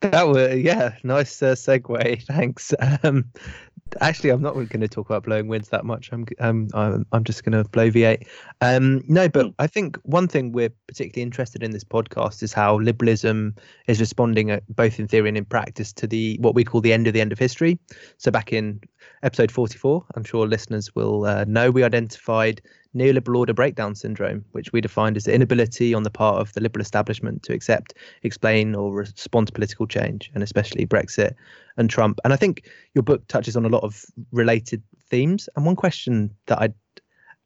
That 0.00 0.26
was 0.26 0.58
yeah, 0.58 0.96
nice 1.04 1.40
uh, 1.44 1.54
segue. 1.54 2.24
Thanks. 2.24 2.74
Um, 3.04 3.30
actually, 4.00 4.30
I'm 4.30 4.42
not 4.42 4.54
going 4.54 4.80
to 4.80 4.88
talk 4.88 5.08
about 5.08 5.24
blowing 5.24 5.48
winds 5.48 5.68
that 5.70 5.84
much. 5.84 6.10
I'm 6.12 6.26
um, 6.38 6.68
I'm, 6.74 7.06
I'm 7.12 7.24
just 7.24 7.44
going 7.44 7.52
to 7.52 7.68
blow 7.68 7.90
V8. 7.90 8.26
Um, 8.60 9.02
no, 9.08 9.28
but 9.28 9.46
hmm. 9.46 9.52
I 9.58 9.66
think 9.66 9.98
one 10.02 10.28
thing 10.28 10.52
we're 10.52 10.72
particularly 10.86 11.22
interested 11.22 11.62
in 11.62 11.70
this 11.70 11.84
podcast 11.84 12.42
is 12.42 12.52
how 12.52 12.78
liberalism 12.78 13.54
is 13.86 14.00
responding, 14.00 14.50
uh, 14.50 14.60
both 14.68 14.98
in 14.98 15.08
theory 15.08 15.28
and 15.28 15.38
in 15.38 15.44
practice, 15.44 15.92
to 15.94 16.06
the 16.06 16.38
what 16.40 16.54
we 16.54 16.64
call 16.64 16.80
the 16.80 16.92
end 16.92 17.06
of 17.06 17.14
the 17.14 17.20
end 17.20 17.32
of 17.32 17.38
history. 17.38 17.78
So 18.18 18.30
back 18.30 18.52
in 18.52 18.80
episode 19.22 19.50
44, 19.50 20.04
I'm 20.14 20.24
sure 20.24 20.46
listeners 20.46 20.94
will 20.94 21.24
uh, 21.24 21.44
know 21.46 21.70
we 21.70 21.82
identified 21.82 22.60
neoliberal 22.94 23.38
order 23.38 23.54
breakdown 23.54 23.94
syndrome, 23.94 24.44
which 24.52 24.72
we 24.72 24.80
defined 24.80 25.16
as 25.16 25.24
the 25.24 25.34
inability 25.34 25.94
on 25.94 26.02
the 26.02 26.10
part 26.10 26.40
of 26.40 26.52
the 26.54 26.60
liberal 26.60 26.82
establishment 26.82 27.42
to 27.44 27.52
accept, 27.52 27.94
explain, 28.22 28.74
or 28.74 28.92
respond 28.94 29.46
to 29.46 29.52
political 29.52 29.86
change, 29.86 30.30
and 30.34 30.42
especially 30.42 30.86
Brexit 30.86 31.34
and 31.76 31.88
Trump. 31.88 32.18
And 32.24 32.32
I 32.32 32.36
think 32.36 32.68
your 32.94 33.02
book 33.02 33.26
touches 33.28 33.56
on 33.56 33.64
a 33.64 33.68
lot 33.68 33.84
of 33.84 34.04
related 34.32 34.82
themes. 35.08 35.48
And 35.56 35.64
one 35.64 35.76
question 35.76 36.34
that 36.46 36.60
I 36.60 36.68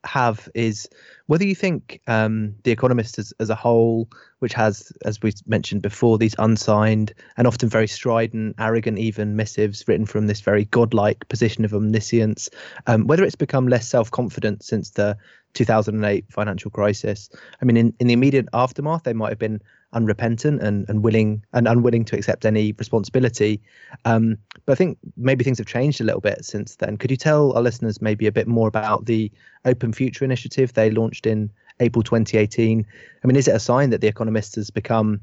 have 0.04 0.48
is 0.54 0.88
whether 1.26 1.44
you 1.44 1.54
think 1.54 2.00
um, 2.06 2.54
The 2.64 2.70
Economist 2.70 3.18
as, 3.18 3.32
as 3.40 3.50
a 3.50 3.54
whole, 3.54 4.08
which 4.40 4.52
has, 4.52 4.92
as 5.04 5.22
we 5.22 5.32
mentioned 5.46 5.82
before, 5.82 6.18
these 6.18 6.34
unsigned 6.38 7.14
and 7.36 7.46
often 7.46 7.68
very 7.68 7.88
strident, 7.88 8.56
arrogant, 8.58 8.98
even 8.98 9.36
missives 9.36 9.84
written 9.88 10.06
from 10.06 10.26
this 10.26 10.40
very 10.40 10.66
godlike 10.66 11.26
position 11.28 11.64
of 11.64 11.74
omniscience, 11.74 12.50
um, 12.86 13.06
whether 13.06 13.24
it's 13.24 13.36
become 13.36 13.68
less 13.68 13.88
self 13.88 14.10
confident 14.10 14.62
since 14.62 14.90
the 14.90 15.16
2008 15.54 16.26
financial 16.30 16.70
crisis. 16.70 17.30
I 17.62 17.64
mean, 17.64 17.76
in, 17.76 17.94
in 18.00 18.06
the 18.08 18.12
immediate 18.12 18.48
aftermath, 18.52 19.04
they 19.04 19.12
might 19.12 19.30
have 19.30 19.38
been 19.38 19.62
unrepentant 19.94 20.62
and, 20.62 20.88
and 20.88 21.02
willing 21.02 21.44
and 21.52 21.66
unwilling 21.66 22.04
to 22.06 22.16
accept 22.16 22.44
any 22.44 22.72
responsibility. 22.72 23.60
Um, 24.04 24.36
but 24.66 24.72
I 24.72 24.76
think 24.76 24.98
maybe 25.16 25.44
things 25.44 25.58
have 25.58 25.66
changed 25.66 26.00
a 26.00 26.04
little 26.04 26.20
bit 26.20 26.44
since 26.44 26.76
then. 26.76 26.96
Could 26.96 27.10
you 27.10 27.16
tell 27.16 27.52
our 27.52 27.62
listeners 27.62 28.02
maybe 28.02 28.26
a 28.26 28.32
bit 28.32 28.46
more 28.46 28.68
about 28.68 29.06
the 29.06 29.30
Open 29.64 29.92
Future 29.92 30.24
initiative 30.24 30.72
they 30.72 30.90
launched 30.90 31.26
in 31.26 31.50
April 31.80 32.02
2018. 32.02 32.86
I 33.22 33.26
mean, 33.26 33.36
is 33.36 33.48
it 33.48 33.54
a 33.54 33.60
sign 33.60 33.90
that 33.90 34.00
The 34.00 34.06
Economist 34.06 34.54
has 34.56 34.70
become 34.70 35.20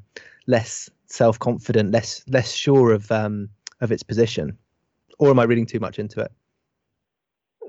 less 0.47 0.89
self-confident, 1.05 1.91
less 1.91 2.23
less 2.27 2.51
sure 2.53 2.91
of 2.91 3.11
um, 3.11 3.49
of 3.79 3.91
its 3.91 4.03
position, 4.03 4.57
or 5.19 5.29
am 5.29 5.39
I 5.39 5.43
reading 5.43 5.65
too 5.65 5.79
much 5.79 5.99
into 5.99 6.21
it? 6.21 6.31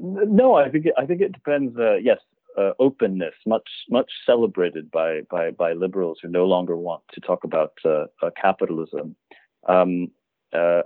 No, 0.01 0.55
I 0.55 0.69
think 0.69 0.87
it, 0.87 0.95
I 0.99 1.07
think 1.07 1.21
it 1.21 1.33
depends. 1.33 1.79
Uh, 1.79 1.95
yes, 1.95 2.19
uh, 2.59 2.73
openness, 2.79 3.35
much 3.47 3.69
much 3.89 4.11
celebrated 4.27 4.91
by, 4.91 5.21
by 5.31 5.51
by 5.51 5.73
liberals 5.73 6.19
who 6.23 6.29
no 6.29 6.47
longer 6.47 6.77
want 6.77 7.03
to 7.13 7.21
talk 7.21 7.45
about 7.45 7.73
uh, 7.85 8.07
uh 8.23 8.31
capitalism. 8.41 9.17
Um, 9.69 10.09
uh, 10.53 10.83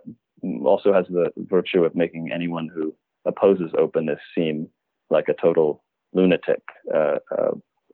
also 0.65 0.93
has 0.93 1.07
the 1.09 1.31
virtue 1.37 1.85
of 1.85 1.95
making 1.95 2.31
anyone 2.33 2.69
who 2.73 2.95
opposes 3.25 3.73
openness 3.77 4.21
seem 4.35 4.69
like 5.11 5.29
a 5.29 5.35
total 5.35 5.83
lunatic. 6.13 6.63
Uh, 6.95 7.17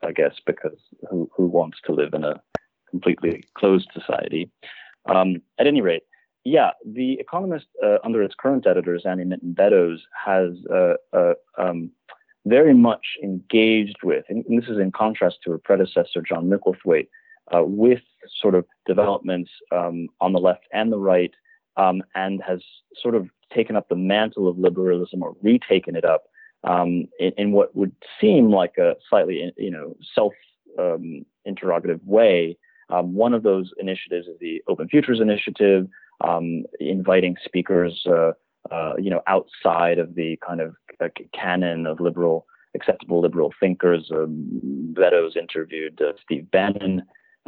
I 0.05 0.13
guess 0.13 0.35
because 0.45 0.79
who 1.09 1.31
who 1.35 1.47
wants 1.47 1.79
to 1.87 1.93
live 1.93 2.15
in 2.15 2.25
a 2.25 2.41
completely 2.91 3.45
closed 3.57 3.89
society? 3.95 4.51
Um, 5.07 5.43
at 5.59 5.67
any 5.67 5.81
rate, 5.81 6.03
yeah, 6.45 6.71
The 6.85 7.15
Economist, 7.15 7.67
uh, 7.85 7.99
under 8.05 8.23
its 8.23 8.35
current 8.39 8.67
editors, 8.67 9.05
Zanny 9.07 9.27
Minton 9.27 9.53
Beddoes, 9.53 10.01
has 10.25 10.51
uh, 10.73 10.95
uh, 11.13 11.35
um, 11.57 11.91
very 12.45 12.75
much 12.75 13.07
engaged 13.23 13.99
with, 14.03 14.25
and 14.29 14.45
this 14.49 14.69
is 14.69 14.79
in 14.79 14.93
contrast 14.93 15.39
to 15.45 15.53
her 15.53 15.59
predecessor, 15.59 16.23
John 16.27 16.51
Micklethwait, 16.51 17.09
uh, 17.55 17.63
with 17.65 18.01
sort 18.41 18.55
of 18.55 18.65
developments 18.87 19.51
um, 19.71 20.09
on 20.21 20.33
the 20.33 20.41
left 20.41 20.65
and 20.73 20.93
the 20.93 20.99
right, 20.99 21.33
um, 21.77 22.03
and 22.15 22.43
has 22.43 22.61
sort 23.01 23.15
of 23.15 23.29
taken 23.55 23.77
up 23.77 23.89
the 23.89 23.97
mantle 23.97 24.49
of 24.49 24.59
liberalism 24.59 25.23
or 25.23 25.35
retaken 25.43 25.97
it 25.97 26.05
up 26.05 26.25
um, 26.65 27.07
in, 27.19 27.33
in, 27.37 27.53
what 27.53 27.75
would 27.75 27.93
seem 28.21 28.51
like 28.51 28.77
a 28.79 28.95
slightly, 29.09 29.53
you 29.57 29.71
know, 29.71 29.97
self 30.15 30.33
um, 30.79 31.25
interrogative 31.45 32.01
way. 32.05 32.57
Um, 32.91 33.15
one 33.15 33.35
of 33.35 33.43
those 33.43 33.71
initiatives 33.79 34.27
is 34.27 34.39
the 34.41 34.63
Open 34.69 34.89
Futures 34.89 35.21
Initiative 35.21 35.89
um, 36.23 36.65
inviting 36.79 37.37
speakers, 37.45 38.05
uh, 38.07 38.33
uh, 38.71 38.95
you 38.99 39.11
know, 39.11 39.23
outside 39.27 39.99
of 39.99 40.15
the 40.15 40.39
kind 40.47 40.61
of 40.61 40.75
uh, 41.03 41.09
canon 41.35 41.87
of 41.87 42.01
liberal, 42.01 42.47
acceptable 42.75 43.21
liberal 43.21 43.53
thinkers. 43.59 44.11
Um, 44.13 44.95
Beddoes 44.95 45.37
interviewed 45.37 46.01
uh, 46.01 46.13
Steve 46.23 46.51
Bannon. 46.51 47.03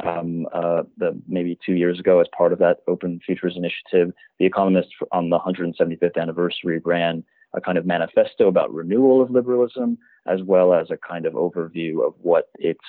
Um, 0.05 0.45
uh, 0.53 0.83
the, 0.97 1.17
maybe 1.25 1.57
two 1.65 1.73
years 1.73 1.99
ago, 1.99 2.19
as 2.19 2.27
part 2.37 2.51
of 2.51 2.59
that 2.59 2.79
Open 2.87 3.21
Futures 3.25 3.55
Initiative, 3.55 4.13
The 4.39 4.45
Economist 4.45 4.89
on 5.13 5.29
the 5.29 5.39
175th 5.39 6.21
anniversary 6.21 6.81
ran 6.83 7.23
a 7.53 7.61
kind 7.61 7.77
of 7.77 7.85
manifesto 7.85 8.49
about 8.49 8.73
renewal 8.73 9.21
of 9.21 9.31
liberalism, 9.31 9.97
as 10.27 10.41
well 10.43 10.73
as 10.73 10.91
a 10.91 10.97
kind 10.97 11.25
of 11.25 11.33
overview 11.33 12.05
of 12.05 12.13
what 12.21 12.49
it's 12.55 12.79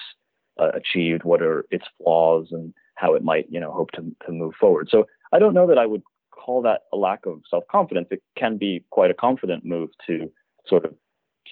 uh, 0.61 0.71
achieved, 0.75 1.23
what 1.23 1.43
are 1.43 1.65
its 1.71 1.85
flaws, 1.97 2.49
and 2.51 2.75
how 2.97 3.15
it 3.15 3.23
might, 3.23 3.47
you 3.49 3.61
know, 3.61 3.71
hope 3.71 3.93
to, 3.93 4.05
to 4.25 4.33
move 4.33 4.55
forward. 4.59 4.89
So 4.91 5.07
I 5.33 5.39
don't 5.39 5.55
know 5.55 5.67
that 5.69 5.79
I 5.79 5.87
would 5.87 6.03
call 6.37 6.63
that 6.63 6.83
a 6.93 6.97
lack 6.97 7.27
of 7.27 7.41
self-confidence. 7.51 8.09
It 8.11 8.23
can 8.37 8.57
be 8.57 8.85
quite 8.91 9.11
a 9.11 9.15
confident 9.15 9.65
move 9.65 9.91
to 10.07 10.31
sort 10.67 10.85
of 10.85 10.95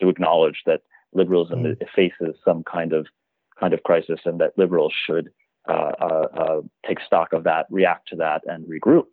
to 0.00 0.08
acknowledge 0.08 0.62
that 0.66 0.82
liberalism 1.12 1.62
mm. 1.62 1.76
faces 1.94 2.36
some 2.44 2.62
kind 2.64 2.92
of 2.92 3.06
kind 3.58 3.72
of 3.72 3.82
crisis, 3.84 4.20
and 4.24 4.40
that 4.40 4.52
liberals 4.56 4.92
should 5.06 5.30
uh, 5.68 5.92
uh, 6.00 6.26
uh, 6.36 6.60
take 6.86 6.98
stock 7.00 7.32
of 7.32 7.44
that, 7.44 7.66
react 7.70 8.08
to 8.08 8.16
that, 8.16 8.42
and 8.46 8.66
regroup. 8.66 9.06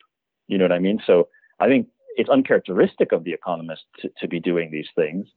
You 0.48 0.58
know 0.58 0.66
what 0.66 0.72
I 0.72 0.80
mean? 0.80 1.00
So 1.06 1.30
I 1.60 1.68
think 1.68 1.88
it's 2.18 2.30
uncharacteristic 2.30 3.12
of 3.12 3.24
the 3.24 3.34
economist 3.34 3.84
to, 4.00 4.10
to 4.20 4.28
be 4.28 4.40
doing 4.40 4.72
these 4.72 4.90
things. 4.96 5.28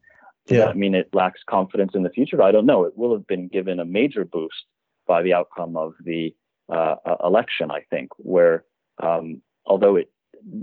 Does 0.47 0.59
yeah. 0.59 0.66
that 0.66 0.76
mean 0.76 0.95
it 0.95 1.09
lacks 1.12 1.41
confidence 1.49 1.93
in 1.95 2.03
the 2.03 2.11
future? 2.11 2.43
I 2.43 2.51
don't 2.51 2.66
know. 2.66 2.85
It 2.85 2.97
will 2.97 3.12
have 3.12 3.26
been 3.26 3.49
given 3.49 3.78
a 3.78 3.85
major 3.85 4.24
boost 4.24 4.64
by 5.07 5.22
the 5.22 5.32
outcome 5.35 5.76
of 5.76 5.93
the 6.03 6.35
uh, 6.72 6.97
uh 7.05 7.16
election, 7.22 7.70
I 7.70 7.80
think, 7.91 8.11
where 8.16 8.64
um, 9.03 9.43
although 9.66 9.97
it 9.97 10.11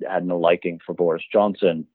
had 0.09 0.25
no 0.25 0.37
liking 0.37 0.79
for 0.85 0.93
Boris 0.93 1.23
Johnson 1.31 1.85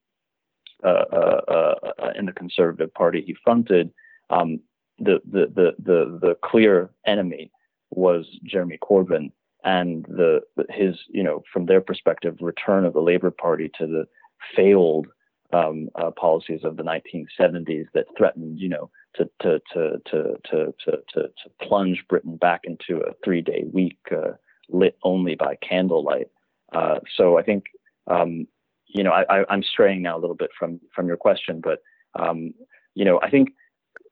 uh, 0.84 1.04
uh, 1.12 1.74
uh, 1.98 2.12
in 2.18 2.26
the 2.26 2.32
Conservative 2.32 2.92
Party 2.94 3.22
he 3.26 3.34
fronted, 3.44 3.90
um, 4.30 4.60
the, 4.98 5.20
the, 5.30 5.46
the, 5.54 5.72
the, 5.78 6.18
the 6.20 6.36
clear 6.44 6.90
enemy 7.06 7.50
was 7.90 8.26
Jeremy 8.44 8.78
Corbyn 8.82 9.30
and 9.64 10.04
the, 10.06 10.40
his, 10.70 10.96
you 11.08 11.22
know, 11.22 11.42
from 11.52 11.66
their 11.66 11.80
perspective, 11.80 12.36
return 12.40 12.84
of 12.84 12.92
the 12.92 13.00
Labour 13.00 13.30
Party 13.30 13.70
to 13.78 13.86
the 13.86 14.06
failed 14.54 15.06
um, 15.52 15.88
uh, 15.94 16.10
policies 16.10 16.60
of 16.64 16.76
the 16.76 16.82
1970s 16.82 17.86
that 17.94 18.06
threatened, 18.16 18.58
you 18.58 18.68
know, 18.68 18.90
to 19.14 19.28
to 19.40 19.60
to 19.72 20.00
to 20.10 20.36
to 20.44 20.74
to, 20.84 20.96
to 21.14 21.28
plunge 21.62 22.04
Britain 22.08 22.36
back 22.36 22.62
into 22.64 22.98
a 22.98 23.14
three-day 23.24 23.64
week, 23.72 23.98
uh, 24.12 24.32
lit 24.68 24.96
only 25.02 25.34
by 25.34 25.56
candlelight. 25.56 26.28
Uh, 26.72 26.98
so 27.16 27.38
I 27.38 27.42
think, 27.42 27.64
um, 28.06 28.46
you 28.86 29.02
know, 29.02 29.10
I, 29.10 29.44
am 29.52 29.62
straying 29.62 30.02
now 30.02 30.16
a 30.16 30.20
little 30.20 30.36
bit 30.36 30.50
from 30.58 30.80
from 30.94 31.06
your 31.06 31.16
question, 31.16 31.60
but 31.60 31.80
um, 32.18 32.54
you 32.94 33.04
know, 33.04 33.20
I 33.20 33.30
think 33.30 33.50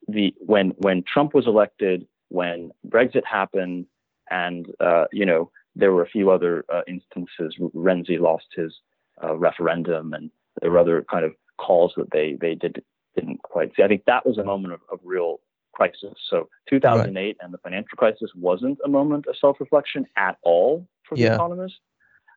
the 0.09 0.35
when 0.39 0.71
when 0.79 1.03
Trump 1.03 1.35
was 1.35 1.47
elected, 1.47 2.07
when 2.29 2.71
Brexit 2.87 3.25
happened, 3.25 3.87
and 4.31 4.67
uh, 4.81 5.05
you 5.13 5.25
know, 5.25 5.51
there 5.77 5.93
were 5.93 6.03
a 6.03 6.09
few 6.09 6.31
other 6.31 6.65
uh, 6.73 6.83
instances. 6.87 7.57
Renzi 7.75 8.19
lost 8.21 8.47
his 8.55 8.75
uh, 9.23 9.37
referendum, 9.37 10.13
and 10.13 10.31
there 10.61 10.71
were 10.71 10.79
other 10.79 11.05
kind 11.11 11.25
of 11.25 11.33
calls 11.57 11.93
that 11.97 12.11
they 12.11 12.37
they 12.41 12.55
did 12.55 12.83
didn't 13.15 13.43
quite 13.43 13.71
see. 13.77 13.83
I 13.83 13.89
think 13.89 14.05
that 14.07 14.27
was 14.27 14.39
a 14.39 14.45
moment 14.45 14.75
of, 14.75 14.81
of 14.93 14.99
real 15.05 15.41
crisis. 15.73 16.15
So 16.31 16.49
2008 16.69 17.15
right. 17.15 17.37
and 17.41 17.53
the 17.53 17.59
financial 17.59 17.97
crisis 17.97 18.31
wasn't 18.35 18.79
a 18.85 18.89
moment 18.89 19.27
of 19.27 19.37
self-reflection 19.41 20.07
at 20.17 20.39
all 20.43 20.87
for 21.09 21.17
yeah. 21.17 21.31
the 21.31 21.35
economists. 21.35 21.79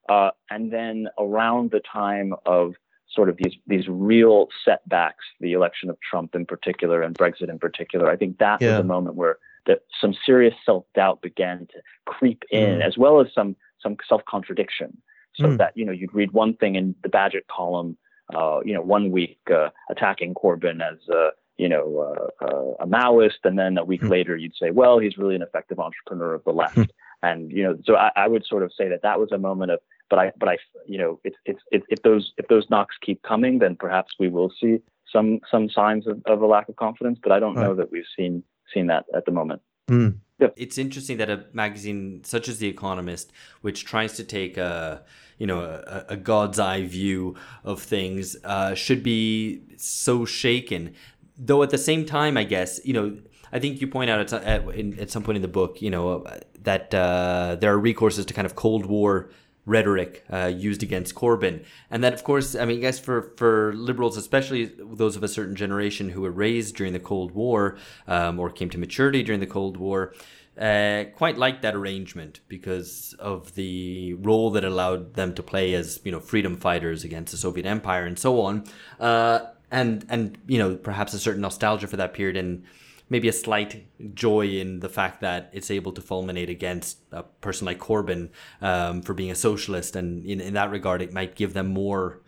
Uh, 0.09 0.31
and 0.49 0.71
then 0.71 1.07
around 1.19 1.71
the 1.71 1.81
time 1.81 2.33
of 2.45 2.73
sort 3.09 3.29
of 3.29 3.37
these 3.37 3.53
these 3.67 3.87
real 3.87 4.47
setbacks, 4.63 5.25
the 5.39 5.53
election 5.53 5.89
of 5.89 5.97
Trump 6.01 6.35
in 6.35 6.45
particular 6.45 7.01
and 7.01 7.17
Brexit 7.17 7.49
in 7.49 7.59
particular, 7.59 8.09
I 8.09 8.15
think 8.15 8.37
that 8.39 8.61
yeah. 8.61 8.71
was 8.71 8.79
a 8.79 8.83
moment 8.83 9.15
where 9.15 9.37
that 9.65 9.81
some 9.99 10.15
serious 10.25 10.55
self 10.65 10.85
doubt 10.95 11.21
began 11.21 11.67
to 11.67 11.81
creep 12.05 12.43
in, 12.51 12.79
mm. 12.79 12.85
as 12.85 12.97
well 12.97 13.19
as 13.19 13.27
some 13.33 13.55
some 13.81 13.97
self 14.07 14.23
contradiction. 14.25 14.97
So 15.35 15.45
mm. 15.45 15.57
that 15.57 15.73
you 15.75 15.85
know 15.85 15.91
you'd 15.91 16.13
read 16.13 16.31
one 16.31 16.55
thing 16.55 16.75
in 16.75 16.95
the 17.03 17.09
Bagehot 17.09 17.47
column, 17.51 17.97
uh, 18.35 18.59
you 18.65 18.73
know, 18.73 18.81
one 18.81 19.11
week 19.11 19.39
uh, 19.53 19.69
attacking 19.89 20.33
Corbyn 20.33 20.81
as 20.81 20.97
uh, 21.13 21.29
you 21.57 21.69
know 21.69 22.29
uh, 22.41 22.45
uh, 22.45 22.83
a 22.83 22.87
Maoist, 22.87 23.43
and 23.43 23.57
then 23.57 23.77
a 23.77 23.85
week 23.85 24.01
mm. 24.01 24.09
later 24.09 24.35
you'd 24.35 24.55
say, 24.59 24.71
well, 24.71 24.99
he's 24.99 25.17
really 25.17 25.35
an 25.35 25.41
effective 25.41 25.79
entrepreneur 25.79 26.33
of 26.33 26.43
the 26.43 26.51
left. 26.51 26.75
Hmm. 26.75 26.83
and 27.23 27.51
you 27.51 27.63
know, 27.63 27.77
so 27.83 27.95
I, 27.95 28.11
I 28.15 28.27
would 28.27 28.45
sort 28.45 28.63
of 28.63 28.71
say 28.75 28.89
that 28.89 29.01
that 29.03 29.19
was 29.19 29.31
a 29.31 29.37
moment 29.37 29.71
of 29.71 29.79
but 30.09 30.19
I, 30.19 30.31
but 30.39 30.49
I, 30.49 30.57
you 30.85 30.97
know, 30.97 31.19
it's, 31.23 31.37
it's, 31.45 31.59
it, 31.71 31.83
if 31.89 32.01
those, 32.03 32.33
if 32.37 32.47
those 32.47 32.65
knocks 32.69 32.95
keep 33.01 33.21
coming, 33.23 33.59
then 33.59 33.75
perhaps 33.75 34.13
we 34.19 34.29
will 34.29 34.51
see 34.59 34.79
some, 35.11 35.39
some 35.49 35.69
signs 35.69 36.07
of, 36.07 36.21
of 36.25 36.41
a 36.41 36.45
lack 36.45 36.69
of 36.69 36.75
confidence. 36.75 37.19
But 37.21 37.31
I 37.31 37.39
don't 37.39 37.55
right. 37.55 37.63
know 37.63 37.75
that 37.75 37.91
we've 37.91 38.05
seen, 38.17 38.43
seen 38.73 38.87
that 38.87 39.05
at 39.15 39.25
the 39.25 39.31
moment. 39.31 39.61
Mm. 39.89 40.19
Yeah. 40.39 40.49
It's 40.55 40.77
interesting 40.77 41.17
that 41.17 41.29
a 41.29 41.45
magazine 41.53 42.21
such 42.23 42.47
as 42.47 42.59
The 42.59 42.67
Economist, 42.67 43.31
which 43.61 43.85
tries 43.85 44.13
to 44.17 44.23
take 44.23 44.57
a, 44.57 45.03
you 45.39 45.47
know, 45.47 45.61
a, 45.61 46.05
a 46.09 46.17
God's 46.17 46.59
eye 46.59 46.85
view 46.85 47.35
of 47.63 47.81
things, 47.81 48.35
uh, 48.43 48.75
should 48.75 49.01
be 49.01 49.63
so 49.77 50.25
shaken. 50.25 50.93
Though 51.37 51.63
at 51.63 51.71
the 51.71 51.77
same 51.77 52.05
time, 52.05 52.37
I 52.37 52.43
guess, 52.43 52.79
you 52.85 52.93
know, 52.93 53.17
I 53.51 53.59
think 53.59 53.79
you 53.81 53.87
point 53.87 54.09
out 54.09 54.19
at, 54.19 54.33
at, 54.43 54.67
at 54.99 55.09
some 55.09 55.23
point 55.23 55.37
in 55.37 55.41
the 55.41 55.47
book, 55.47 55.81
you 55.81 55.89
know, 55.89 56.25
that 56.61 56.93
uh, 56.93 57.55
there 57.59 57.73
are 57.73 57.81
recourses 57.81 58.25
to 58.27 58.33
kind 58.33 58.45
of 58.45 58.55
Cold 58.55 58.85
War 58.85 59.31
rhetoric 59.67 60.23
uh, 60.31 60.45
used 60.47 60.81
against 60.81 61.13
Corbyn. 61.13 61.63
And 61.91 62.03
that, 62.03 62.13
of 62.13 62.23
course, 62.23 62.55
I 62.55 62.65
mean, 62.65 62.77
I 62.77 62.81
guess 62.81 62.97
for, 62.97 63.33
for 63.37 63.73
liberals, 63.75 64.17
especially 64.17 64.71
those 64.79 65.15
of 65.15 65.23
a 65.23 65.27
certain 65.27 65.55
generation 65.55 66.09
who 66.09 66.21
were 66.21 66.31
raised 66.31 66.75
during 66.75 66.93
the 66.93 66.99
Cold 66.99 67.31
War 67.31 67.77
um, 68.07 68.39
or 68.39 68.49
came 68.49 68.69
to 68.71 68.79
maturity 68.79 69.21
during 69.21 69.41
the 69.41 69.45
Cold 69.45 69.77
War, 69.77 70.13
uh, 70.57 71.03
quite 71.15 71.37
liked 71.37 71.61
that 71.61 71.75
arrangement 71.75 72.39
because 72.47 73.13
of 73.19 73.53
the 73.53 74.15
role 74.15 74.49
that 74.51 74.63
allowed 74.63 75.13
them 75.13 75.35
to 75.35 75.43
play 75.43 75.75
as, 75.75 75.99
you 76.03 76.11
know, 76.11 76.19
freedom 76.19 76.55
fighters 76.57 77.03
against 77.03 77.31
the 77.31 77.37
Soviet 77.37 77.65
Empire 77.65 78.05
and 78.05 78.17
so 78.17 78.41
on. 78.41 78.63
Uh, 78.99 79.39
and, 79.69 80.05
and, 80.09 80.37
you 80.47 80.57
know, 80.57 80.75
perhaps 80.77 81.13
a 81.13 81.19
certain 81.19 81.41
nostalgia 81.41 81.87
for 81.87 81.97
that 81.97 82.13
period 82.13 82.37
and 82.37 82.63
maybe 83.09 83.27
a 83.27 83.33
slight 83.33 83.85
joy 84.13 84.47
in 84.47 84.79
the 84.79 84.89
fact 84.89 85.21
that 85.21 85.49
it's 85.53 85.71
able 85.71 85.91
to 85.93 86.01
fulminate 86.01 86.49
against 86.49 86.99
a 87.11 87.23
person 87.23 87.65
like 87.65 87.79
Corbyn 87.79 88.29
um, 88.61 89.01
for 89.01 89.13
being 89.13 89.31
a 89.31 89.35
socialist, 89.35 89.95
and 89.95 90.25
in, 90.25 90.41
in 90.41 90.53
that 90.53 90.71
regard, 90.71 91.01
it 91.01 91.13
might 91.13 91.35
give 91.35 91.53
them 91.53 91.67
more. 91.67 92.21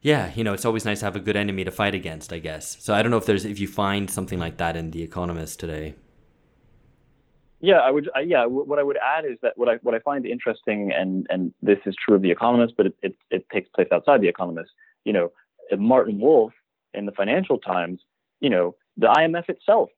Yeah, 0.00 0.30
you 0.34 0.44
know, 0.44 0.52
it's 0.52 0.64
always 0.64 0.84
nice 0.84 1.00
to 1.00 1.06
have 1.06 1.16
a 1.16 1.20
good 1.20 1.36
enemy 1.36 1.64
to 1.64 1.72
fight 1.72 1.94
against, 1.94 2.32
I 2.32 2.38
guess. 2.38 2.76
So 2.80 2.94
I 2.94 3.02
don't 3.02 3.10
know 3.10 3.16
if 3.16 3.26
there's 3.26 3.44
if 3.44 3.58
you 3.58 3.66
find 3.66 4.08
something 4.08 4.38
like 4.38 4.58
that 4.58 4.76
in 4.76 4.92
The 4.92 5.02
Economist 5.02 5.58
today. 5.58 5.96
Yeah, 7.60 7.78
I 7.78 7.90
would. 7.90 8.08
Yeah, 8.24 8.46
what 8.46 8.78
I 8.78 8.84
would 8.84 8.98
add 8.98 9.24
is 9.24 9.38
that 9.42 9.54
what 9.56 9.68
I 9.68 9.74
what 9.82 9.94
I 9.94 9.98
find 9.98 10.24
interesting, 10.24 10.92
and 10.92 11.26
and 11.30 11.52
this 11.60 11.78
is 11.86 11.96
true 12.04 12.14
of 12.14 12.22
The 12.22 12.30
Economist, 12.30 12.74
but 12.76 12.86
it 12.86 12.94
it, 13.02 13.16
it 13.30 13.46
takes 13.52 13.68
place 13.70 13.88
outside 13.90 14.20
The 14.20 14.28
Economist. 14.28 14.70
You 15.04 15.12
know, 15.12 15.32
Martin 15.76 16.20
Wolf 16.20 16.52
in 16.94 17.04
the 17.04 17.12
Financial 17.12 17.58
Times, 17.58 18.00
you 18.40 18.50
know, 18.50 18.76
the 18.98 19.06
IMF 19.06 19.48
itself 19.48 19.90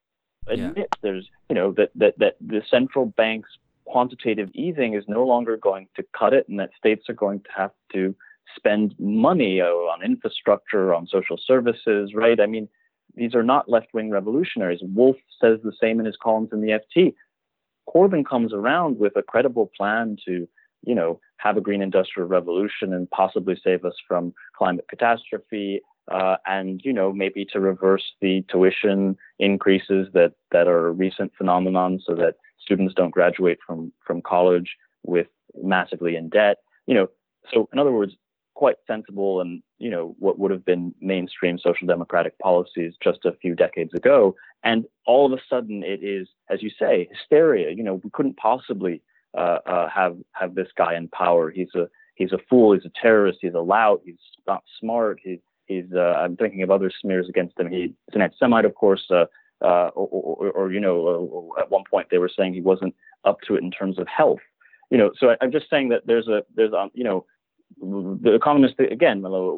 admit 0.47 0.75
yeah. 0.77 0.85
there's 1.03 1.29
you 1.49 1.55
know 1.55 1.73
that 1.73 1.91
that 1.95 2.19
that 2.19 2.37
the 2.41 2.63
central 2.71 3.07
bank's 3.07 3.51
quantitative 3.85 4.51
easing 4.55 4.95
is 4.95 5.05
no 5.09 5.25
longer 5.25 5.57
going 5.57 5.89
to 5.97 6.05
cut 6.17 6.33
it, 6.33 6.49
and 6.49 6.59
that 6.61 6.71
states 6.79 7.09
are 7.09 7.15
going 7.15 7.41
to 7.41 7.49
have 7.57 7.73
to 7.93 8.15
spend 8.57 8.95
money 8.99 9.61
uh, 9.61 9.67
on 9.67 10.03
infrastructure, 10.03 10.95
on 10.95 11.07
social 11.07 11.37
services, 11.45 12.13
right? 12.15 12.41
I 12.41 12.47
mean, 12.47 12.69
these 13.15 13.35
are 13.35 13.43
not 13.43 13.69
left-wing 13.69 14.11
revolutionaries. 14.11 14.81
Wolf 14.83 15.17
says 15.41 15.59
the 15.63 15.73
same 15.81 15.99
in 15.99 16.07
his 16.07 16.17
columns 16.23 16.51
in 16.53 16.61
the 16.61 16.81
FT. 16.81 17.15
Corbyn 17.89 18.25
comes 18.25 18.53
around 18.53 18.99
with 18.99 19.17
a 19.17 19.23
credible 19.23 19.71
plan 19.77 20.17
to, 20.27 20.47
you 20.85 20.95
know, 20.95 21.21
have 21.39 21.57
a 21.57 21.61
green 21.61 21.83
industrial 21.83 22.29
revolution 22.29 22.93
and 22.93 23.11
possibly 23.11 23.59
save 23.63 23.85
us 23.85 23.95
from 24.07 24.33
climate 24.57 24.87
catastrophe, 24.89 25.81
uh, 26.11 26.37
and 26.47 26.81
you 26.85 26.93
know 26.93 27.13
maybe 27.13 27.45
to 27.53 27.61
reverse 27.61 28.05
the 28.21 28.45
tuition 28.51 29.17
increases 29.39 30.09
that 30.15 30.33
that 30.53 30.69
are 30.69 30.89
a 30.89 30.93
recent 30.93 31.33
phenomenon, 31.37 32.01
so 32.05 32.15
that 32.15 32.35
students 32.61 32.95
don't 32.95 33.11
graduate 33.11 33.59
from 33.67 33.93
from 34.07 34.23
college 34.23 34.77
with 35.05 35.29
massively 35.63 36.17
in 36.17 36.29
debt. 36.29 36.59
You 36.87 36.95
know, 36.95 37.07
so 37.53 37.69
in 37.73 37.79
other 37.79 37.93
words, 37.93 38.15
quite 38.55 38.77
sensible 38.87 39.41
and 39.41 39.63
you 39.79 39.89
know 39.89 40.15
what 40.19 40.39
would 40.39 40.51
have 40.51 40.65
been 40.65 40.95
mainstream 41.01 41.59
social 41.59 41.87
democratic 41.87 42.39
policies 42.39 42.93
just 43.03 43.25
a 43.25 43.33
few 43.41 43.55
decades 43.55 43.95
ago. 43.95 44.35
And 44.63 44.85
all 45.07 45.25
of 45.25 45.33
a 45.33 45.43
sudden, 45.49 45.83
it 45.83 46.05
is, 46.05 46.29
as 46.51 46.63
you 46.63 46.71
say, 46.79 47.09
hysteria. 47.11 47.71
You 47.71 47.83
know, 47.83 48.01
we 48.05 48.11
couldn't 48.11 48.37
possibly 48.37 49.03
uh, 49.37 49.59
uh, 49.67 49.89
have 49.89 50.17
have 50.33 50.55
this 50.55 50.69
guy 50.77 50.95
in 50.95 51.09
power. 51.09 51.51
He's 51.51 51.75
a 51.75 51.89
he's 52.17 52.33
a 52.33 52.39
fool. 52.51 52.75
He's 52.75 52.85
a 52.85 52.93
terrorist. 53.01 53.39
He's 53.41 53.55
a 53.55 53.61
lout. 53.61 54.03
He's 54.05 54.17
not 54.47 54.63
smart. 54.79 55.21
He, 55.23 55.41
he's 55.71 55.93
uh, 55.95 56.15
I'm 56.23 56.37
thinking 56.37 56.63
of 56.63 56.71
other 56.71 56.91
smears 57.01 57.29
against 57.29 57.59
him. 57.59 57.71
He's 57.71 57.91
an 58.13 58.23
anti-Semite, 58.23 58.65
of 58.65 58.75
course. 58.75 59.05
Uh, 59.11 59.27
uh, 59.63 59.91
or, 59.95 60.09
or, 60.39 60.51
or, 60.53 60.73
you 60.73 60.81
know, 60.81 61.53
uh, 61.59 61.61
at 61.61 61.71
one 61.71 61.85
point 61.91 62.09
they 62.11 62.17
were 62.17 62.31
saying 62.35 62.55
he 62.55 62.63
wasn't 62.63 62.95
up 63.27 63.39
to 63.47 63.57
it 63.57 63.63
in 63.63 63.71
terms 63.71 63.99
of 63.99 64.09
health. 64.09 64.41
You 64.91 64.97
know, 64.97 65.11
so 65.19 65.29
I, 65.29 65.45
am 65.45 65.53
just 65.53 65.69
saying 65.69 65.91
that 65.91 66.07
there's 66.07 66.29
a 66.29 66.43
there's 66.55 66.73
um 66.73 66.91
you 66.95 67.05
know, 67.05 67.27
the 67.81 68.35
economist 68.35 68.75
again 68.79 69.23
a 69.25 69.55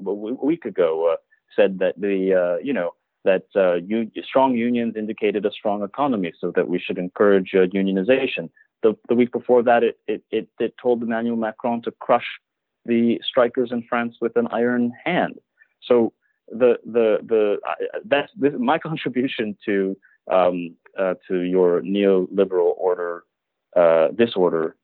week 0.52 0.64
ago 0.64 1.12
uh, 1.12 1.16
said 1.56 1.78
that 1.78 2.00
the 2.00 2.34
uh, 2.34 2.62
you 2.62 2.72
know 2.72 2.94
that 3.24 3.44
uh, 3.54 3.74
u- 3.74 4.10
strong 4.24 4.56
unions 4.56 4.94
indicated 4.96 5.46
a 5.46 5.52
strong 5.52 5.82
economy, 5.82 6.32
so 6.40 6.52
that 6.56 6.68
we 6.68 6.78
should 6.78 6.98
encourage 6.98 7.52
uh, 7.54 7.66
unionization. 7.74 8.50
The, 8.82 8.94
the 9.08 9.14
week 9.14 9.30
before 9.30 9.62
that, 9.62 9.84
it, 9.84 10.00
it, 10.08 10.24
it, 10.32 10.48
it 10.58 10.74
told 10.82 11.02
Emmanuel 11.02 11.36
Macron 11.36 11.82
to 11.82 11.92
crush 11.92 12.26
the 12.84 13.20
strikers 13.24 13.70
in 13.70 13.84
France 13.88 14.16
with 14.20 14.36
an 14.36 14.48
iron 14.50 14.92
hand. 15.04 15.38
So 15.86 16.12
the 16.48 16.78
the 16.84 17.18
the 17.26 17.58
uh, 17.68 17.98
that's 18.04 18.30
this, 18.36 18.52
my 18.58 18.78
contribution 18.88 19.56
to 19.64 19.96
um, 20.30 20.76
uh, 20.98 21.14
to 21.28 21.40
your 21.40 21.80
neoliberal 21.82 22.74
order 22.76 23.24
uh, 23.76 24.08
disorder 24.08 24.76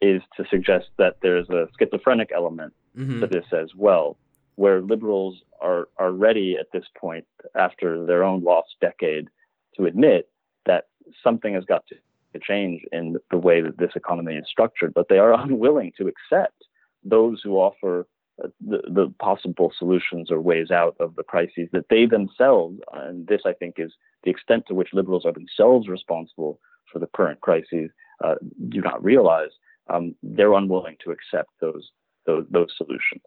is 0.00 0.20
to 0.36 0.44
suggest 0.50 0.86
that 0.98 1.16
there's 1.22 1.48
a 1.50 1.68
schizophrenic 1.78 2.30
element 2.34 2.72
mm-hmm. 2.96 3.20
to 3.20 3.26
this 3.26 3.44
as 3.52 3.68
well, 3.76 4.16
where 4.56 4.80
liberals 4.80 5.42
are 5.60 5.88
are 5.96 6.12
ready 6.12 6.56
at 6.58 6.66
this 6.72 6.84
point 6.98 7.24
after 7.54 8.04
their 8.06 8.24
own 8.24 8.42
lost 8.42 8.74
decade 8.80 9.28
to 9.76 9.84
admit 9.84 10.28
that 10.66 10.86
something 11.22 11.54
has 11.54 11.64
got 11.64 11.86
to, 11.86 11.94
to 12.32 12.38
change 12.38 12.82
in 12.92 13.16
the 13.30 13.36
way 13.36 13.60
that 13.60 13.78
this 13.78 13.92
economy 13.94 14.34
is 14.34 14.44
structured, 14.48 14.92
but 14.94 15.08
they 15.08 15.18
are 15.18 15.32
unwilling 15.44 15.92
to 15.96 16.08
accept 16.08 16.64
those 17.04 17.40
who 17.42 17.56
offer 17.56 18.06
the, 18.60 18.82
the 18.88 19.14
possible 19.20 19.72
solutions 19.78 20.30
or 20.30 20.40
ways 20.40 20.70
out 20.70 20.96
of 21.00 21.14
the 21.16 21.22
crises 21.22 21.68
that 21.72 21.86
they 21.90 22.06
themselves, 22.06 22.78
and 22.92 23.26
this 23.26 23.42
I 23.46 23.52
think 23.52 23.76
is 23.78 23.92
the 24.24 24.30
extent 24.30 24.64
to 24.68 24.74
which 24.74 24.88
liberals 24.92 25.24
are 25.24 25.32
themselves 25.32 25.88
responsible 25.88 26.60
for 26.92 26.98
the 26.98 27.08
current 27.14 27.40
crises, 27.40 27.90
uh, 28.24 28.34
do 28.68 28.80
not 28.80 29.02
realize. 29.02 29.50
Um, 29.88 30.14
they're 30.22 30.52
unwilling 30.52 30.96
to 31.04 31.10
accept 31.10 31.50
those, 31.60 31.90
those, 32.26 32.46
those 32.50 32.68
solutions. 32.76 33.22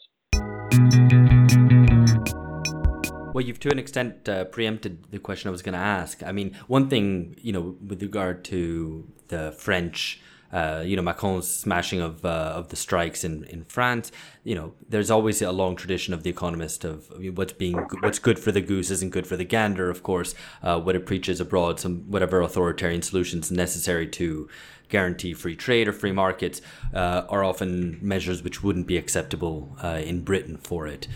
Well, 3.34 3.44
you've 3.44 3.60
to 3.60 3.70
an 3.70 3.80
extent 3.80 4.30
uh, 4.30 4.46
preempted 4.46 5.12
the 5.12 5.20
question 5.20 5.50
I 5.50 5.52
was 5.52 5.62
going 5.62 5.74
to 5.74 5.80
ask. 5.80 6.24
I 6.24 6.32
mean, 6.32 6.56
one 6.68 6.88
thing, 6.88 7.36
you 7.42 7.52
know, 7.52 7.76
with 7.86 8.02
regard 8.02 8.46
to 8.46 9.06
the 9.28 9.52
French 9.52 10.22
uh, 10.52 10.84
you 10.86 10.96
know 10.96 11.02
Macron's 11.02 11.50
smashing 11.50 12.02
of 12.02 12.24
uh, 12.24 12.54
of 12.56 12.70
the 12.70 12.76
strikes 12.76 13.24
in, 13.24 13.44
in 13.46 13.66
France. 13.66 14.12
You 14.44 14.56
know, 14.56 14.74
there's 14.88 15.12
always 15.12 15.42
a 15.42 15.52
long 15.52 15.76
tradition 15.76 16.14
of 16.14 16.24
the 16.24 16.30
economist 16.30 16.86
of 16.86 17.12
what's 17.36 17.54
being 17.54 17.78
what's 18.02 18.20
good 18.20 18.40
for 18.40 18.52
the 18.52 18.62
goose 18.62 18.92
isn't 18.92 19.12
good 19.12 19.28
for 19.28 19.36
the 19.36 19.44
gander. 19.44 19.90
Of 19.90 20.04
course, 20.04 20.36
uh, 20.64 20.80
what 20.80 20.96
it 20.96 21.06
preaches 21.06 21.42
abroad, 21.42 21.80
some 21.80 22.10
whatever 22.10 22.42
authoritarian 22.42 23.02
solutions 23.02 23.52
necessary 23.52 24.08
to 24.08 24.48
guarantee 24.88 25.34
free 25.34 25.56
trade 25.56 25.88
or 25.88 25.92
free 25.92 26.12
markets 26.12 26.62
uh, 26.94 27.24
are 27.28 27.44
often 27.44 27.98
measures 28.02 28.44
which 28.44 28.64
wouldn't 28.64 28.86
be 28.86 28.98
acceptable 28.98 29.76
uh, 29.84 30.00
in 30.04 30.22
Britain 30.22 30.58
for 30.58 30.86
it. 30.86 31.08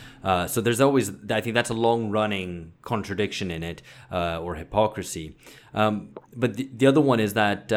So 0.47 0.59
there's 0.59 0.81
always, 0.81 1.11
I 1.29 1.39
think 1.39 1.53
that's 1.53 1.69
a 1.69 1.75
long 1.75 2.09
running 2.09 2.73
contradiction 2.81 3.51
in 3.51 3.61
it 3.61 3.83
or 4.11 4.55
hypocrisy. 4.55 5.37
Um, 5.75 6.09
but 6.35 6.55
the, 6.55 6.67
the 6.75 6.87
other 6.87 6.99
one 6.99 7.19
is 7.19 7.35
that 7.35 7.71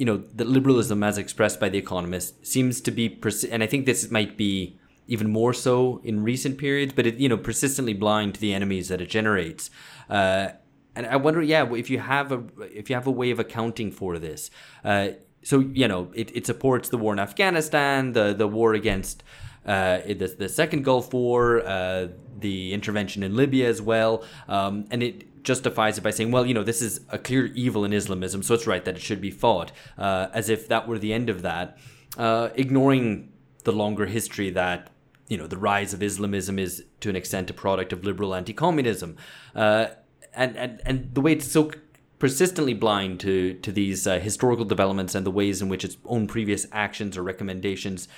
you 0.00 0.06
know, 0.06 0.24
the 0.34 0.46
liberalism 0.46 1.02
as 1.02 1.18
expressed 1.18 1.60
by 1.60 1.68
the 1.68 1.76
economist 1.76 2.46
seems 2.46 2.80
to 2.80 2.90
be, 2.90 3.20
and 3.50 3.62
I 3.62 3.66
think 3.66 3.84
this 3.84 4.10
might 4.10 4.38
be 4.38 4.78
even 5.06 5.30
more 5.30 5.52
so 5.52 6.00
in 6.02 6.22
recent 6.22 6.56
periods, 6.56 6.94
but 6.94 7.06
it, 7.06 7.16
you 7.16 7.28
know, 7.28 7.36
persistently 7.36 7.92
blind 7.92 8.34
to 8.36 8.40
the 8.40 8.54
enemies 8.54 8.88
that 8.88 9.02
it 9.02 9.10
generates. 9.10 9.68
Uh, 10.08 10.48
and 10.96 11.06
I 11.06 11.16
wonder, 11.16 11.42
yeah, 11.42 11.70
if 11.74 11.90
you 11.90 11.98
have 11.98 12.32
a 12.32 12.42
if 12.60 12.88
you 12.88 12.96
have 12.96 13.06
a 13.06 13.10
way 13.10 13.30
of 13.30 13.38
accounting 13.38 13.92
for 13.92 14.18
this. 14.18 14.50
Uh, 14.82 15.08
so 15.42 15.58
you 15.58 15.86
know, 15.86 16.10
it, 16.14 16.34
it 16.34 16.46
supports 16.46 16.88
the 16.88 16.96
war 16.96 17.12
in 17.12 17.18
Afghanistan, 17.18 18.12
the 18.12 18.32
the 18.32 18.48
war 18.48 18.72
against 18.72 19.22
uh, 19.66 19.98
the 19.98 20.34
the 20.38 20.48
second 20.48 20.82
Gulf 20.82 21.12
War, 21.12 21.60
uh, 21.60 22.08
the 22.38 22.72
intervention 22.72 23.22
in 23.22 23.36
Libya 23.36 23.68
as 23.68 23.82
well, 23.82 24.24
um, 24.48 24.86
and 24.90 25.02
it 25.02 25.24
justifies 25.42 25.98
it 25.98 26.02
by 26.02 26.10
saying, 26.10 26.30
well, 26.30 26.46
you 26.46 26.54
know, 26.54 26.62
this 26.62 26.82
is 26.82 27.00
a 27.08 27.18
clear 27.18 27.46
evil 27.46 27.84
in 27.84 27.92
Islamism, 27.92 28.42
so 28.42 28.54
it's 28.54 28.66
right 28.66 28.84
that 28.84 28.96
it 28.96 29.02
should 29.02 29.20
be 29.20 29.30
fought, 29.30 29.72
uh, 29.98 30.28
as 30.32 30.48
if 30.48 30.68
that 30.68 30.88
were 30.88 30.98
the 30.98 31.12
end 31.12 31.28
of 31.28 31.42
that, 31.42 31.78
uh, 32.18 32.50
ignoring 32.54 33.32
the 33.64 33.72
longer 33.72 34.06
history 34.06 34.50
that, 34.50 34.90
you 35.28 35.36
know, 35.36 35.46
the 35.46 35.56
rise 35.56 35.94
of 35.94 36.02
Islamism 36.02 36.58
is 36.58 36.84
to 37.00 37.08
an 37.08 37.16
extent 37.16 37.50
a 37.50 37.54
product 37.54 37.92
of 37.92 38.04
liberal 38.04 38.34
anti 38.34 38.52
communism. 38.52 39.16
Uh, 39.54 39.86
and, 40.34 40.56
and, 40.56 40.80
and 40.84 41.14
the 41.14 41.20
way 41.20 41.32
it's 41.32 41.50
so 41.50 41.70
persistently 42.18 42.74
blind 42.74 43.18
to, 43.20 43.54
to 43.54 43.72
these 43.72 44.06
uh, 44.06 44.18
historical 44.18 44.64
developments 44.64 45.14
and 45.14 45.26
the 45.26 45.30
ways 45.30 45.62
in 45.62 45.68
which 45.68 45.84
its 45.84 45.96
own 46.04 46.26
previous 46.26 46.66
actions 46.70 47.16
or 47.16 47.22
recommendations 47.22 48.08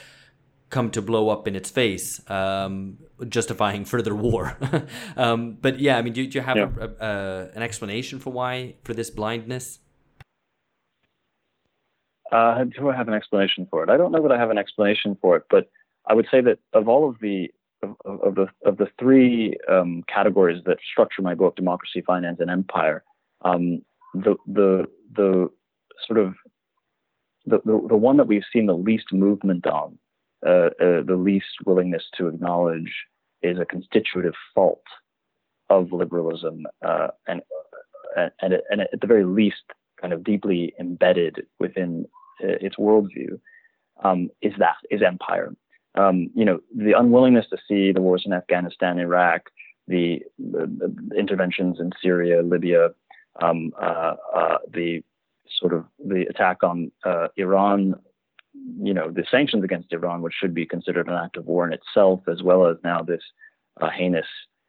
come 0.73 0.91
to 0.91 1.03
blow 1.03 1.29
up 1.29 1.47
in 1.47 1.55
its 1.55 1.71
face, 1.71 2.21
um, 2.29 2.99
justifying 3.29 3.85
further 3.85 4.15
war. 4.15 4.57
um, 5.17 5.59
but 5.61 5.79
yeah, 5.79 5.99
I 5.99 6.03
mean, 6.03 6.15
do, 6.15 6.27
do 6.27 6.39
you 6.39 6.43
have 6.43 6.57
yeah. 6.57 6.69
a, 6.81 7.07
a, 7.07 7.49
an 7.55 7.63
explanation 7.63 8.19
for 8.19 8.33
why 8.33 8.75
for 8.83 8.95
this 8.95 9.11
blindness? 9.11 9.79
Uh, 12.33 12.65
do 12.65 12.89
I 12.89 12.97
have 12.97 13.09
an 13.09 13.15
explanation 13.15 13.69
for 13.71 13.85
it? 13.85 13.91
I 13.91 13.99
don't 13.99 14.11
know 14.11 14.23
that 14.23 14.33
I 14.33 14.39
have 14.39 14.51
an 14.51 14.57
explanation 14.57 15.19
for 15.21 15.37
it, 15.37 15.45
but 15.51 15.71
I 16.07 16.15
would 16.15 16.27
say 16.31 16.41
that 16.41 16.59
of 16.73 16.89
all 16.89 17.09
of 17.09 17.17
the 17.21 17.49
of, 17.83 18.21
of 18.23 18.35
the 18.35 18.47
of 18.65 18.79
the 18.79 18.87
three 18.99 19.55
um, 19.71 20.03
categories 20.13 20.63
that 20.65 20.79
structure 20.91 21.21
my 21.21 21.35
book, 21.35 21.55
democracy, 21.57 22.03
finance, 22.07 22.39
and 22.41 22.51
empire, 22.51 23.05
um, 23.43 23.83
the 24.15 24.37
the 24.47 24.87
the 25.15 25.51
sort 26.07 26.19
of 26.19 26.35
the, 27.45 27.59
the, 27.65 27.87
the 27.89 27.97
one 27.97 28.17
that 28.17 28.27
we've 28.27 28.43
seen 28.53 28.67
the 28.67 28.77
least 28.77 29.13
movement 29.13 29.67
on 29.67 29.99
uh, 30.47 30.71
uh, 30.81 31.03
the 31.07 31.17
least 31.17 31.47
willingness 31.65 32.05
to 32.17 32.27
acknowledge 32.27 32.93
is 33.43 33.59
a 33.59 33.65
constitutive 33.65 34.35
fault 34.55 34.83
of 35.71 35.93
liberalism, 35.93 36.67
uh, 36.87 37.09
and, 37.27 37.43
uh, 38.17 38.29
and, 38.41 38.55
and 38.71 38.81
at 38.81 39.01
the 39.01 39.07
very 39.07 39.25
least, 39.25 39.63
kind 40.01 40.13
of 40.13 40.25
deeply 40.25 40.75
embedded 40.81 41.47
within 41.61 42.07
uh, 42.43 42.59
its 42.61 42.77
worldview, 42.77 43.39
um, 44.03 44.31
is 44.41 44.53
that 44.59 44.77
is 44.91 45.01
empire. 45.01 45.55
Um, 45.95 46.31
you 46.35 46.45
know, 46.45 46.59
the 46.75 46.99
unwillingness 46.99 47.47
to 47.51 47.59
see 47.69 47.93
the 47.93 48.01
wars 48.01 48.25
in 48.27 48.33
Afghanistan, 48.33 48.99
Iraq, 48.99 49.43
the, 49.87 50.21
the, 50.39 51.11
interventions 51.17 51.79
in 51.79 51.91
Syria, 52.03 52.43
Libya, 52.43 52.89
um, 53.41 53.73
uh, 53.81 54.15
the 54.73 55.03
sort 55.61 55.73
of 55.73 55.85
the 56.05 56.27
attack 56.29 56.65
on 56.65 56.91
Iran 57.37 57.95
you 58.55 58.93
know, 58.93 59.11
the 59.11 59.25
sanctions 59.31 59.65
against 59.65 59.93
Iran, 59.93 60.23
which 60.23 60.35
should 60.39 60.55
be 60.55 60.67
considered 60.67 61.09
an 61.09 61.15
act 61.15 61.37
of 61.37 61.47
war 61.47 61.67
in 61.67 61.73
itself, 61.73 62.21
as 62.29 62.43
well 62.43 62.67
as 62.67 62.77
now 62.85 63.03
this 63.03 63.23
uh, 63.81 63.91
heinous 63.91 64.27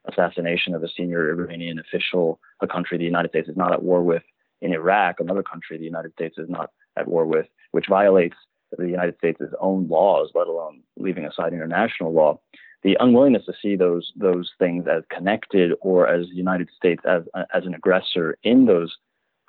assassination 0.08 0.74
of 0.74 0.84
a 0.84 0.90
senior 0.90 1.30
Iranian 1.32 1.80
official, 1.80 2.40
a 2.62 2.68
country 2.68 2.98
the 2.98 3.04
United 3.04 3.30
States 3.30 3.50
is 3.50 3.58
not 3.58 3.74
at 3.74 3.84
war 3.84 4.04
with, 4.04 4.24
in 4.62 4.74
Iraq, 4.74 5.20
another 5.20 5.44
country 5.44 5.78
the 5.78 5.84
United 5.84 6.14
States 6.14 6.38
is 6.38 6.50
not 6.50 6.72
at 6.98 7.08
war 7.08 7.26
with, 7.26 7.48
which 7.72 7.88
violates 7.90 8.36
the 8.78 8.88
United 8.88 9.18
States' 9.18 9.42
own 9.60 9.88
laws, 9.88 10.32
let 10.34 10.48
alone 10.48 10.82
leaving 10.98 11.26
aside 11.26 11.54
international 11.54 12.14
law. 12.14 12.40
The 12.84 12.98
unwillingness 13.00 13.46
to 13.46 13.54
see 13.62 13.76
those 13.76 14.12
those 14.16 14.52
things 14.60 14.86
as 14.88 15.04
connected 15.10 15.72
or 15.82 16.08
as 16.08 16.28
the 16.28 16.36
United 16.36 16.70
States 16.76 17.02
as 17.08 17.24
as 17.54 17.66
an 17.66 17.74
aggressor 17.74 18.38
in 18.44 18.66
those 18.66 18.98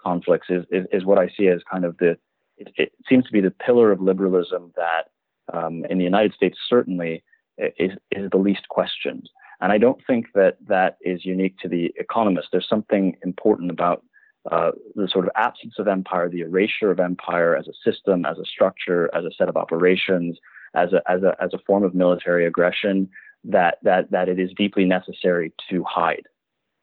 conflicts 0.00 0.50
is, 0.50 0.64
is, 0.70 0.86
is 0.92 1.04
what 1.04 1.18
I 1.18 1.28
see 1.36 1.48
as 1.48 1.62
kind 1.70 1.84
of 1.84 1.96
the 1.98 2.16
it, 2.56 2.72
it, 2.76 2.92
seems 3.08 3.24
to 3.26 3.32
be 3.32 3.40
the 3.40 3.50
pillar 3.50 3.92
of 3.92 4.00
liberalism 4.00 4.72
that 4.76 5.10
um, 5.52 5.84
in 5.90 5.98
the 5.98 6.04
United 6.04 6.32
States 6.34 6.58
certainly 6.68 7.22
is, 7.58 7.92
is 8.10 8.30
the 8.30 8.36
least 8.36 8.68
questioned. 8.68 9.28
And 9.60 9.72
I 9.72 9.78
don't 9.78 10.00
think 10.06 10.26
that 10.34 10.56
that 10.66 10.98
is 11.00 11.24
unique 11.24 11.58
to 11.58 11.68
the 11.68 11.92
economist. 11.96 12.48
There's 12.50 12.68
something 12.68 13.16
important 13.24 13.70
about 13.70 14.04
uh, 14.50 14.72
the 14.94 15.08
sort 15.08 15.24
of 15.24 15.30
absence 15.36 15.74
of 15.78 15.88
empire, 15.88 16.28
the 16.28 16.40
erasure 16.40 16.90
of 16.90 17.00
empire 17.00 17.56
as 17.56 17.66
a 17.66 17.90
system, 17.90 18.26
as 18.26 18.38
a 18.38 18.44
structure, 18.44 19.08
as 19.14 19.24
a 19.24 19.30
set 19.36 19.48
of 19.48 19.56
operations, 19.56 20.36
as 20.74 20.92
a, 20.92 21.00
as 21.10 21.22
a, 21.22 21.34
as 21.42 21.54
a 21.54 21.58
form 21.66 21.82
of 21.82 21.94
military 21.94 22.46
aggression 22.46 23.08
that, 23.44 23.78
that, 23.82 24.10
that 24.10 24.28
it 24.28 24.38
is 24.38 24.50
deeply 24.56 24.84
necessary 24.84 25.52
to 25.70 25.84
hide. 25.84 26.26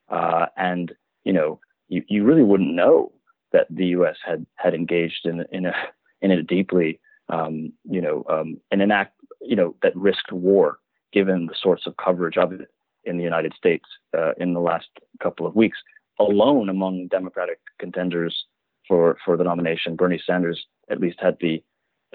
Uh, 0.10 0.48
and, 0.58 0.94
you 1.24 1.34
know, 1.34 1.60
you, 1.88 2.04
you 2.08 2.24
really 2.24 2.44
wouldn't 2.44 2.74
know 2.74 3.12
that 3.54 3.68
the 3.70 3.88
U.S. 3.88 4.18
had, 4.26 4.46
had 4.56 4.74
engaged 4.74 5.26
in, 5.26 5.46
in 5.52 5.66
a, 5.66 5.74
in 6.22 6.32
a 6.32 6.44
deeply, 6.44 7.00
um, 7.30 7.72
you 7.90 8.02
know, 8.02 8.26
um, 8.30 8.60
in 8.72 8.82
an 8.82 8.92
act, 8.92 9.16
you 9.42 9.56
know, 9.56 9.76
that 9.82 9.96
risked 9.96 10.32
war, 10.32 10.80
given 11.12 11.48
the 11.48 11.56
sorts 11.60 11.88
of 11.88 11.98
coverage 11.98 12.38
of 12.38 12.54
it 12.54 12.70
in 13.04 13.18
the 13.18 13.24
United 13.24 13.54
States 13.54 13.86
uh, 14.18 14.34
in 14.38 14.54
the 14.54 14.60
last 14.60 14.88
couple 15.22 15.46
of 15.46 15.56
weeks 15.56 15.78
alone 16.20 16.70
among 16.70 17.08
Democratic 17.08 17.60
contenders 17.80 18.46
for 18.88 19.18
for 19.24 19.38
the 19.38 19.44
nomination. 19.44 19.96
Bernie 19.96 20.22
Sanders 20.24 20.66
at 20.90 21.00
least 21.00 21.20
had 21.20 21.38
the 21.40 21.64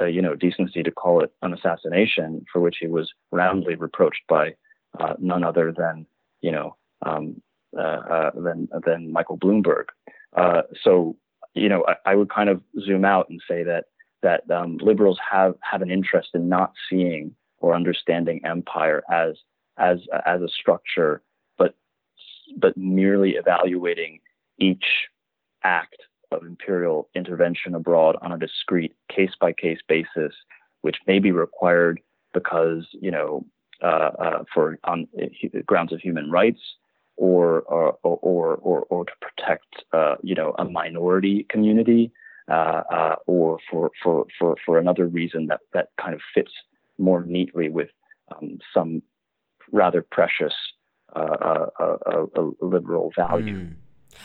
uh, 0.01 0.07
you 0.07 0.23
know 0.23 0.35
decency 0.35 0.83
to 0.83 0.91
call 0.91 1.23
it 1.23 1.33
an 1.43 1.53
assassination, 1.53 2.45
for 2.53 2.61
which 2.61 2.77
he 2.81 2.87
was 2.87 3.13
roundly 3.33 3.75
reproached 3.75 4.23
by 4.29 4.55
uh, 5.01 5.15
none 5.19 5.45
other 5.45 5.73
than 5.77 6.07
you 6.41 6.53
know 6.53 6.77
um, 7.05 7.41
uh, 7.77 7.81
uh 7.81 8.31
than 8.35 8.69
than 8.85 9.13
Michael 9.13 9.39
Bloomberg. 9.39 9.87
Uh, 10.37 10.63
so 10.83 11.17
you 11.57 11.69
know 11.69 11.85
I, 11.89 12.13
I, 12.13 12.15
would 12.15 12.31
kind 12.31 12.49
of 12.49 12.61
zoom 12.81 13.05
out 13.05 13.29
and 13.29 13.41
say 13.49 13.63
that 13.65 13.87
that 14.23 14.49
um, 14.51 14.79
liberals 14.79 15.19
have 15.31 15.55
have 15.61 15.83
an 15.83 15.91
interest 15.91 16.31
in 16.35 16.49
not 16.49 16.73
seeing 16.89 17.35
or 17.59 17.75
understanding 17.75 18.41
empire 18.45 19.03
as 19.11 19.37
as 19.79 19.99
as 20.25 20.43
a 20.43 20.49
structure 20.49 21.23
but 21.59 21.75
but 22.57 22.77
merely 22.77 23.33
evaluating 23.33 24.21
each 24.59 24.85
act 25.65 25.97
of 26.33 26.43
imperial 26.43 27.09
intervention 27.15 27.75
abroad 27.75 28.17
on 28.23 28.33
a 28.33 28.39
discrete 28.39 28.95
case 29.09 29.33
by 29.41 29.53
case 29.53 29.79
basis, 29.89 30.35
which 30.83 30.97
may 31.07 31.19
be 31.19 31.31
required 31.31 32.01
because, 32.33 32.87
you 32.93 33.11
know, 33.11 33.45
uh, 33.83 34.11
uh, 34.19 34.45
for 34.53 34.79
on 34.85 35.07
grounds 35.67 35.93
of 35.93 36.01
human 36.01 36.31
rights 36.31 36.61
or 37.17 37.61
or 37.63 37.99
or 38.03 38.57
or, 38.57 38.81
or 38.83 39.05
to 39.05 39.13
protect, 39.21 39.67
uh, 39.93 40.17
you 40.23 40.35
know, 40.35 40.55
a 40.59 40.65
minority 40.65 41.47
community, 41.49 42.13
uh, 42.49 42.83
uh, 42.91 43.15
or 43.27 43.59
for, 43.71 43.91
for 44.03 44.27
for 44.39 44.57
for 44.65 44.79
another 44.79 45.07
reason 45.07 45.47
that 45.47 45.61
that 45.73 45.89
kind 46.01 46.15
of 46.15 46.21
fits 46.35 46.53
more 46.99 47.25
neatly 47.25 47.69
with 47.69 47.91
um, 48.35 48.59
some 48.73 49.03
rather 49.73 50.05
precious 50.11 50.55
a, 51.15 51.67
a, 51.79 52.51
liberal 52.61 53.11
value. 53.17 53.61
Mm. 53.61 53.75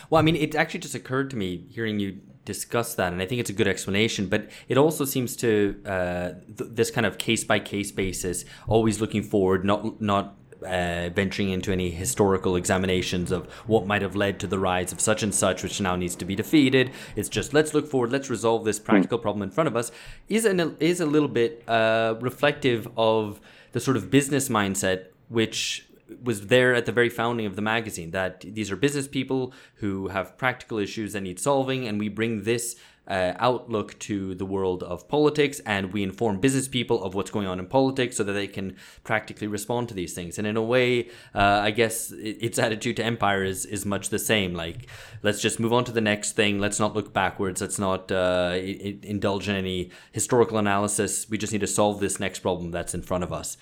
Well, 0.09 0.19
I 0.19 0.23
mean, 0.23 0.35
it 0.35 0.55
actually 0.55 0.79
just 0.79 0.95
occurred 0.95 1.29
to 1.31 1.35
me 1.35 1.67
hearing 1.69 1.99
you 1.99 2.19
discuss 2.45 2.95
that, 2.95 3.11
and 3.11 3.21
I 3.21 3.25
think 3.25 3.41
it's 3.41 3.49
a 3.49 3.53
good 3.53 3.67
explanation. 3.67 4.27
But 4.27 4.49
it 4.67 4.77
also 4.77 5.05
seems 5.05 5.35
to 5.37 5.81
uh, 5.85 6.31
th- 6.57 6.71
this 6.73 6.91
kind 6.91 7.05
of 7.05 7.17
case 7.17 7.43
by 7.43 7.59
case 7.59 7.91
basis, 7.91 8.45
always 8.67 9.01
looking 9.01 9.23
forward, 9.23 9.65
not 9.65 10.01
not 10.01 10.37
uh, 10.63 11.09
venturing 11.13 11.49
into 11.49 11.71
any 11.71 11.89
historical 11.91 12.55
examinations 12.55 13.31
of 13.31 13.51
what 13.67 13.87
might 13.87 14.01
have 14.01 14.15
led 14.15 14.39
to 14.39 14.47
the 14.47 14.59
rise 14.59 14.91
of 14.91 14.99
such 14.99 15.23
and 15.23 15.33
such, 15.33 15.63
which 15.63 15.81
now 15.81 15.95
needs 15.95 16.15
to 16.15 16.25
be 16.25 16.35
defeated. 16.35 16.91
It's 17.15 17.29
just 17.29 17.53
let's 17.53 17.73
look 17.73 17.87
forward, 17.87 18.11
let's 18.11 18.29
resolve 18.29 18.65
this 18.65 18.79
practical 18.79 19.19
mm. 19.19 19.21
problem 19.21 19.43
in 19.43 19.51
front 19.51 19.67
of 19.67 19.75
us. 19.75 19.91
Is 20.29 20.45
an, 20.45 20.77
is 20.79 20.99
a 20.99 21.05
little 21.05 21.29
bit 21.29 21.63
uh, 21.67 22.15
reflective 22.19 22.87
of 22.97 23.39
the 23.71 23.79
sort 23.79 23.97
of 23.97 24.11
business 24.11 24.49
mindset 24.49 25.05
which 25.29 25.87
was 26.21 26.47
there 26.47 26.75
at 26.75 26.85
the 26.85 26.91
very 26.91 27.09
founding 27.09 27.45
of 27.45 27.55
the 27.55 27.61
magazine 27.61 28.11
that 28.11 28.41
these 28.41 28.69
are 28.69 28.75
business 28.75 29.07
people 29.07 29.53
who 29.75 30.09
have 30.09 30.37
practical 30.37 30.77
issues 30.77 31.13
that 31.13 31.21
need 31.21 31.39
solving, 31.39 31.87
and 31.87 31.99
we 31.99 32.09
bring 32.09 32.43
this 32.43 32.75
uh, 33.11 33.35
outlook 33.39 33.99
to 33.99 34.33
the 34.35 34.45
world 34.45 34.83
of 34.83 35.05
politics 35.09 35.59
and 35.65 35.91
we 35.91 36.01
inform 36.01 36.39
business 36.39 36.69
people 36.69 37.03
of 37.03 37.13
what's 37.13 37.29
going 37.29 37.45
on 37.45 37.59
in 37.59 37.67
politics 37.67 38.15
so 38.15 38.23
that 38.23 38.31
they 38.31 38.47
can 38.47 38.77
practically 39.03 39.47
respond 39.47 39.89
to 39.89 39.93
these 39.93 40.13
things. 40.13 40.37
And 40.37 40.47
in 40.47 40.55
a 40.55 40.61
way, 40.61 41.09
uh, 41.35 41.59
I 41.61 41.71
guess 41.71 42.13
its 42.13 42.57
attitude 42.57 42.95
to 42.97 43.03
empire 43.03 43.43
is, 43.43 43.65
is 43.65 43.85
much 43.85 44.09
the 44.09 44.19
same. 44.19 44.53
Like, 44.53 44.87
let's 45.23 45.41
just 45.41 45.59
move 45.59 45.73
on 45.73 45.83
to 45.85 45.91
the 45.91 45.99
next 45.99 46.31
thing. 46.37 46.59
Let's 46.59 46.79
not 46.79 46.95
look 46.95 47.11
backwards. 47.11 47.59
Let's 47.59 47.77
not 47.77 48.09
uh, 48.13 48.53
indulge 48.55 49.49
in 49.49 49.57
any 49.57 49.91
historical 50.13 50.57
analysis. 50.57 51.29
We 51.29 51.37
just 51.37 51.51
need 51.51 51.61
to 51.61 51.67
solve 51.67 51.99
this 51.99 52.17
next 52.17 52.39
problem 52.39 52.71
that's 52.71 52.93
in 52.93 53.01
front 53.01 53.25
of 53.25 53.33
us. 53.33 53.57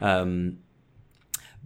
Um, 0.00 0.60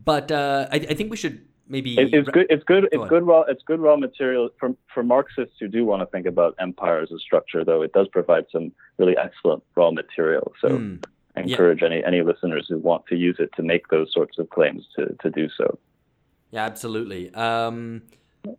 but 0.05 0.33
uh, 0.33 0.67
I, 0.73 0.77
I, 0.77 0.95
think 0.95 1.11
we 1.11 1.17
should 1.17 1.48
maybe. 1.69 1.99
It, 1.99 2.13
it's 2.13 2.29
good. 2.29 2.47
It's 2.51 2.65
good. 2.65 2.89
Go 2.91 3.03
it's 3.03 3.09
good 3.09 3.27
raw. 3.27 3.43
It's 3.43 3.63
good 3.63 3.81
raw 3.81 3.97
material 3.97 4.51
for 4.59 4.75
for 4.93 5.03
Marxists 5.03 5.57
who 5.61 5.69
do 5.69 5.85
want 5.85 6.03
to 6.03 6.07
think 6.07 6.27
about 6.27 6.55
empire 6.59 7.01
as 7.01 7.11
a 7.13 7.19
structure. 7.19 7.65
Though 7.65 7.83
it 7.83 7.93
does 7.93 8.09
provide 8.09 8.47
some 8.51 8.73
really 8.99 9.17
excellent 9.17 9.63
raw 9.75 9.91
material. 9.91 10.53
So. 10.61 10.69
Mm. 10.69 11.05
I 11.37 11.43
encourage 11.43 11.83
yeah. 11.83 11.89
any, 11.89 12.05
any 12.05 12.23
listeners 12.23 12.67
who 12.69 12.79
want 12.79 13.07
to 13.07 13.15
use 13.15 13.37
it 13.39 13.51
to 13.57 13.63
make 13.63 13.89
those 13.89 14.13
sorts 14.13 14.39
of 14.39 14.51
claims 14.51 14.89
to, 14.97 15.15
to 15.23 15.31
do 15.31 15.49
so. 15.57 15.79
Yeah, 16.51 16.65
absolutely. 16.65 17.33
Um, 17.33 18.03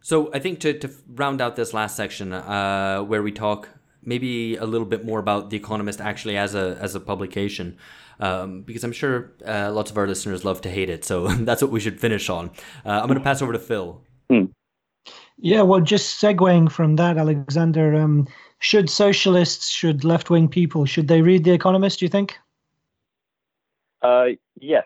so 0.01 0.31
I 0.33 0.39
think 0.39 0.59
to, 0.61 0.73
to 0.79 0.89
round 1.07 1.41
out 1.41 1.57
this 1.57 1.73
last 1.73 1.97
section, 1.97 2.31
uh, 2.31 3.01
where 3.01 3.21
we 3.21 3.33
talk 3.33 3.67
maybe 4.03 4.55
a 4.55 4.65
little 4.65 4.87
bit 4.87 5.05
more 5.05 5.19
about 5.19 5.49
The 5.49 5.57
Economist 5.57 6.01
actually 6.01 6.37
as 6.37 6.55
a 6.55 6.77
as 6.81 6.95
a 6.95 6.99
publication 6.99 7.77
um, 8.19 8.61
because 8.61 8.83
I'm 8.83 8.91
sure 8.91 9.31
uh, 9.45 9.71
lots 9.71 9.91
of 9.91 9.97
our 9.97 10.07
listeners 10.07 10.43
love 10.43 10.61
to 10.61 10.69
hate 10.69 10.89
it. 10.89 11.05
So 11.05 11.27
that's 11.47 11.61
what 11.61 11.71
we 11.71 11.79
should 11.79 11.99
finish 11.99 12.29
on. 12.29 12.51
Uh, 12.85 12.99
I'm 13.01 13.07
going 13.07 13.17
to 13.17 13.23
pass 13.23 13.41
over 13.41 13.53
to 13.53 13.59
Phil. 13.59 14.01
Hmm. 14.29 14.45
Yeah, 15.37 15.61
well, 15.61 15.79
just 15.79 16.21
segueing 16.21 16.69
from 16.69 16.97
that, 16.97 17.17
Alexander, 17.17 17.95
um, 17.95 18.27
should 18.59 18.89
socialists, 18.89 19.69
should 19.69 20.03
left 20.03 20.29
wing 20.29 20.49
people, 20.49 20.85
should 20.85 21.07
they 21.07 21.21
read 21.21 21.45
The 21.45 21.51
Economist, 21.51 21.99
do 21.99 22.05
you 22.05 22.09
think? 22.09 22.37
Uh, 24.01 24.25
yes. 24.59 24.83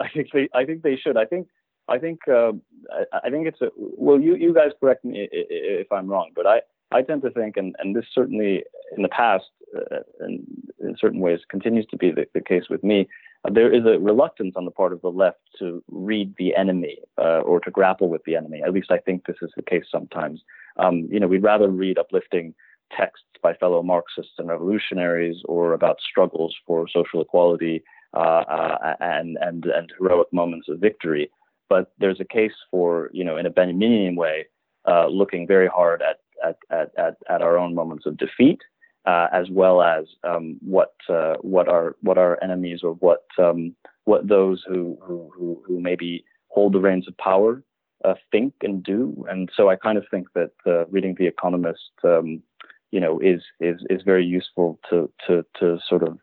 I 0.00 0.08
think 0.08 0.28
they. 0.32 0.48
I 0.54 0.64
think 0.64 0.82
they 0.82 0.96
should. 0.96 1.16
I 1.16 1.26
think. 1.26 1.48
I 1.88 1.98
think. 1.98 2.20
Uh, 2.26 2.52
I, 2.90 3.18
I, 3.24 3.30
think 3.30 3.46
it's 3.46 3.60
a. 3.60 3.70
Well, 3.76 4.18
you 4.18 4.34
you 4.34 4.54
guys 4.54 4.70
correct 4.80 5.04
me 5.04 5.28
if 5.30 5.92
I'm 5.92 6.06
wrong, 6.06 6.30
but 6.34 6.46
I 6.46 6.60
I 6.92 7.02
tend 7.02 7.22
to 7.22 7.30
think, 7.30 7.56
and 7.56 7.74
and 7.78 7.94
this 7.94 8.06
certainly 8.12 8.64
in 8.96 9.02
the 9.02 9.08
past, 9.08 9.46
uh, 9.76 9.98
and 10.20 10.44
in 10.80 10.96
certain 10.98 11.20
ways 11.20 11.40
continues 11.48 11.86
to 11.86 11.96
be 11.96 12.10
the, 12.10 12.26
the 12.34 12.40
case 12.40 12.64
with 12.68 12.82
me, 12.82 13.08
uh, 13.44 13.50
there 13.52 13.72
is 13.72 13.84
a 13.84 13.98
reluctance 13.98 14.54
on 14.56 14.64
the 14.64 14.70
part 14.70 14.92
of 14.92 15.00
the 15.02 15.08
left 15.08 15.38
to 15.58 15.82
read 15.90 16.34
the 16.38 16.54
enemy 16.56 16.98
uh, 17.18 17.40
or 17.40 17.60
to 17.60 17.70
grapple 17.70 18.08
with 18.08 18.22
the 18.24 18.36
enemy. 18.36 18.62
At 18.64 18.72
least 18.72 18.90
I 18.90 18.98
think 18.98 19.26
this 19.26 19.36
is 19.42 19.50
the 19.56 19.62
case 19.62 19.84
sometimes. 19.90 20.42
Um, 20.76 21.08
you 21.10 21.20
know, 21.20 21.28
we'd 21.28 21.42
rather 21.42 21.68
read 21.68 21.98
uplifting 21.98 22.54
texts 22.96 23.26
by 23.42 23.54
fellow 23.54 23.82
Marxists 23.82 24.34
and 24.38 24.48
revolutionaries 24.48 25.36
or 25.44 25.74
about 25.74 26.00
struggles 26.00 26.54
for 26.66 26.88
social 26.88 27.20
equality 27.20 27.82
uh, 28.12 28.18
uh 28.18 28.94
and, 28.98 29.38
and, 29.40 29.66
and 29.66 29.92
heroic 29.96 30.26
moments 30.32 30.68
of 30.68 30.80
victory. 30.80 31.30
But 31.68 31.92
there's 31.98 32.18
a 32.18 32.24
case 32.24 32.52
for, 32.70 33.10
you 33.12 33.22
know, 33.22 33.36
in 33.36 33.46
a 33.46 33.50
Benjaminian 33.50 34.16
way, 34.16 34.46
uh, 34.88 35.06
looking 35.06 35.46
very 35.46 35.68
hard 35.68 36.02
at, 36.02 36.18
at, 36.46 36.56
at, 36.70 36.90
at, 36.98 37.16
at 37.28 37.42
our 37.42 37.58
own 37.58 37.74
moments 37.74 38.06
of 38.06 38.16
defeat 38.16 38.60
uh, 39.06 39.28
as 39.32 39.48
well 39.50 39.82
as 39.82 40.04
um, 40.24 40.58
what 40.60 40.94
uh, 41.08 41.34
what 41.40 41.68
our 41.68 41.96
what 42.02 42.18
our 42.18 42.38
enemies 42.42 42.80
or 42.82 42.94
what 42.94 43.24
um, 43.38 43.74
what 44.04 44.28
those 44.28 44.62
who, 44.66 44.98
who 45.02 45.62
who 45.66 45.80
maybe 45.80 46.24
hold 46.48 46.74
the 46.74 46.80
reins 46.80 47.08
of 47.08 47.16
power 47.16 47.62
uh, 48.04 48.14
think 48.30 48.52
and 48.62 48.82
do. 48.82 49.24
And 49.28 49.50
so 49.56 49.68
I 49.68 49.76
kind 49.76 49.96
of 49.96 50.04
think 50.10 50.28
that 50.34 50.50
uh, 50.66 50.86
reading 50.86 51.14
The 51.18 51.26
Economist, 51.26 51.90
um, 52.04 52.42
you 52.90 53.00
know, 53.00 53.18
is 53.20 53.42
is 53.60 53.80
is 53.88 54.02
very 54.02 54.24
useful 54.24 54.78
to 54.90 55.10
to 55.26 55.44
to 55.58 55.78
sort 55.88 56.02
of 56.02 56.18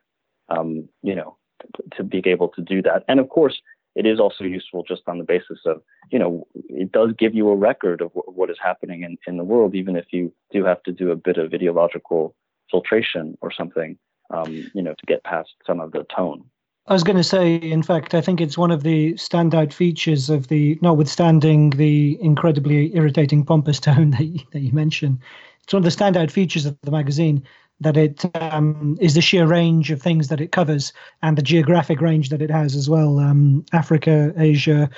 um, 0.49 0.87
you 1.01 1.15
know 1.15 1.37
to, 1.75 1.97
to 1.97 2.03
be 2.03 2.21
able 2.25 2.49
to 2.49 2.61
do 2.61 2.81
that. 2.83 3.03
And 3.07 3.19
of 3.19 3.29
course. 3.29 3.59
It 3.97 4.05
is 4.05 4.19
also 4.19 4.43
useful 4.43 4.83
just 4.87 5.01
on 5.07 5.17
the 5.17 5.23
basis 5.23 5.59
of, 5.65 5.81
you 6.11 6.19
know, 6.19 6.45
it 6.69 6.91
does 6.91 7.13
give 7.17 7.33
you 7.33 7.49
a 7.49 7.55
record 7.55 7.99
of 7.99 8.13
w- 8.13 8.31
what 8.31 8.51
is 8.51 8.57
happening 8.63 9.01
in, 9.01 9.17
in 9.25 9.37
the 9.37 9.43
world, 9.43 9.73
even 9.73 9.95
if 9.95 10.05
you 10.11 10.31
do 10.51 10.63
have 10.63 10.83
to 10.83 10.91
do 10.91 11.09
a 11.09 11.15
bit 11.15 11.37
of 11.37 11.51
ideological 11.51 12.35
filtration 12.69 13.35
or 13.41 13.51
something, 13.51 13.97
um, 14.29 14.69
you 14.75 14.83
know, 14.83 14.93
to 14.93 15.05
get 15.07 15.23
past 15.23 15.49
some 15.65 15.79
of 15.79 15.91
the 15.93 16.05
tone. 16.15 16.43
I 16.85 16.93
was 16.93 17.03
going 17.03 17.17
to 17.17 17.23
say, 17.23 17.55
in 17.55 17.81
fact, 17.81 18.13
I 18.13 18.21
think 18.21 18.39
it's 18.39 18.57
one 18.57 18.71
of 18.71 18.83
the 18.83 19.15
standout 19.15 19.73
features 19.73 20.29
of 20.29 20.47
the, 20.47 20.77
notwithstanding 20.83 21.71
the 21.71 22.17
incredibly 22.21 22.95
irritating 22.95 23.43
pompous 23.43 23.79
tone 23.89 24.11
that 24.11 24.25
you, 24.25 24.39
that 24.51 24.59
you 24.59 24.71
mentioned, 24.73 25.19
it's 25.63 25.73
one 25.73 25.83
of 25.85 25.91
the 25.91 26.03
standout 26.03 26.29
features 26.29 26.67
of 26.67 26.77
the 26.83 26.91
magazine 26.91 27.43
that 27.79 27.97
it 27.97 28.25
um, 28.41 28.97
is 28.99 29.13
the 29.13 29.21
sheer 29.21 29.45
range 29.45 29.91
of 29.91 30.01
things 30.01 30.29
that 30.29 30.41
it 30.41 30.51
covers 30.51 30.93
and 31.21 31.37
the 31.37 31.43
geographic 31.43 32.01
range 32.01 32.29
that 32.29 32.41
it 32.41 32.49
has 32.49 32.75
as 32.75 32.89
well 32.89 33.19
um, 33.19 33.63
Africa, 33.71 34.33
Asia. 34.37 34.89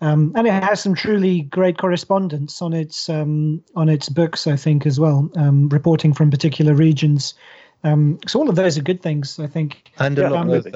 Um, 0.00 0.32
and 0.34 0.46
it 0.46 0.52
has 0.52 0.82
some 0.82 0.94
truly 0.94 1.42
great 1.42 1.78
correspondence 1.78 2.60
on 2.60 2.72
its 2.72 3.08
um, 3.08 3.62
on 3.76 3.88
its 3.88 4.08
books, 4.08 4.46
I 4.46 4.56
think, 4.56 4.86
as 4.86 4.98
well, 4.98 5.30
um, 5.36 5.68
reporting 5.68 6.12
from 6.12 6.30
particular 6.30 6.74
regions. 6.74 7.34
Um, 7.84 8.18
so 8.26 8.40
all 8.40 8.48
of 8.48 8.56
those 8.56 8.76
are 8.76 8.82
good 8.82 9.02
things, 9.02 9.38
I 9.38 9.46
think. 9.46 9.92
And 9.98 10.18
a 10.18 10.22
yeah, 10.22 10.28
lot 10.30 10.48
of 10.48 10.66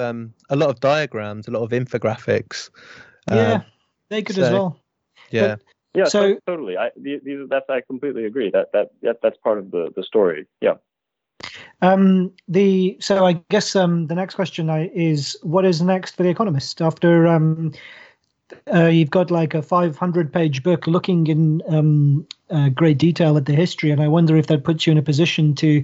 a 0.49 0.55
lot 0.55 0.69
of 0.69 0.79
diagrams, 0.79 1.47
a 1.47 1.51
lot 1.51 1.63
of 1.63 1.71
infographics. 1.71 2.69
Yeah, 3.29 3.63
they 4.09 4.21
could 4.21 4.37
so, 4.37 4.43
as 4.43 4.51
well. 4.51 4.79
Yeah. 5.31 5.47
But, 5.47 5.61
yeah, 5.95 6.05
so 6.05 6.37
totally. 6.45 6.77
I 6.77 6.91
these, 6.95 7.21
that's 7.49 7.69
I 7.69 7.81
completely 7.81 8.25
agree. 8.25 8.51
That 8.51 8.71
that, 8.73 8.91
that 9.01 9.17
that's 9.21 9.37
part 9.37 9.57
of 9.57 9.71
the 9.71 9.91
the 9.95 10.03
story. 10.03 10.47
Yeah. 10.61 10.75
Um, 11.81 12.31
the 12.47 12.97
so 12.99 13.25
I 13.25 13.33
guess 13.49 13.75
um, 13.75 14.07
the 14.07 14.15
next 14.15 14.35
question 14.35 14.69
is 14.69 15.37
what 15.43 15.65
is 15.65 15.81
next 15.81 16.15
for 16.15 16.23
the 16.23 16.29
Economist 16.29 16.81
after 16.81 17.27
um, 17.27 17.71
uh, 18.73 18.87
you've 18.87 19.09
got 19.09 19.31
like 19.31 19.53
a 19.53 19.61
500 19.61 20.33
page 20.33 20.63
book 20.63 20.87
looking 20.87 21.27
in 21.27 21.61
um, 21.69 22.27
uh, 22.49 22.69
great 22.69 22.97
detail 22.97 23.37
at 23.37 23.45
the 23.45 23.53
history, 23.53 23.91
and 23.91 24.01
I 24.01 24.07
wonder 24.07 24.35
if 24.35 24.47
that 24.47 24.63
puts 24.63 24.85
you 24.85 24.91
in 24.91 24.97
a 24.97 25.03
position 25.03 25.55
to 25.55 25.83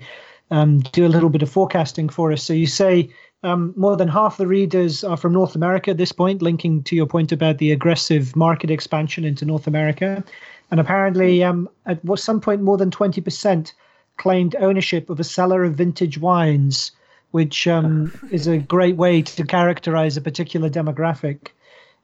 um, 0.52 0.80
do 0.80 1.06
a 1.06 1.10
little 1.10 1.30
bit 1.30 1.42
of 1.42 1.50
forecasting 1.50 2.10
for 2.10 2.32
us. 2.32 2.44
So 2.44 2.54
you 2.54 2.68
say 2.68 3.10
um, 3.44 3.74
more 3.78 3.96
than 3.96 4.08
half 4.08 4.38
the 4.38 4.48
readers 4.48 5.04
are 5.04 5.18
from 5.18 5.34
North 5.34 5.56
America 5.56 5.92
at 5.92 5.98
this 5.98 6.12
point, 6.12 6.42
linking 6.42 6.84
to 6.84 6.96
your 6.96 7.06
point 7.06 7.32
about 7.32 7.60
the 7.60 7.72
aggressive 7.72 8.36
market 8.36 8.70
expansion 8.70 9.24
into 9.24 9.46
North 9.46 9.68
America. 9.68 10.24
And 10.72 10.80
apparently, 10.80 11.44
at 11.44 12.00
some 12.16 12.42
point, 12.42 12.62
more 12.62 12.78
than 12.78 12.90
20% 12.90 13.72
claimed 14.18 14.56
ownership 14.56 15.10
of 15.10 15.20
a 15.20 15.24
cellar 15.24 15.64
of 15.64 15.76
vintage 15.76 16.18
wines, 16.18 16.92
which 17.32 17.68
um, 17.68 18.12
is 18.32 18.48
a 18.48 18.58
great 18.58 18.96
way 18.96 19.22
to 19.22 19.44
characterize 19.46 20.18
a 20.18 20.22
particular 20.22 20.70
demographic. 20.70 21.50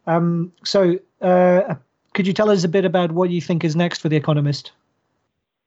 Um, 0.07 0.51
so, 0.63 0.99
uh, 1.21 1.75
could 2.13 2.27
you 2.27 2.33
tell 2.33 2.49
us 2.49 2.63
a 2.63 2.67
bit 2.67 2.85
about 2.85 3.11
what 3.11 3.29
you 3.29 3.41
think 3.41 3.63
is 3.63 3.75
next 3.75 3.99
for 3.99 4.09
The 4.09 4.17
Economist? 4.17 4.71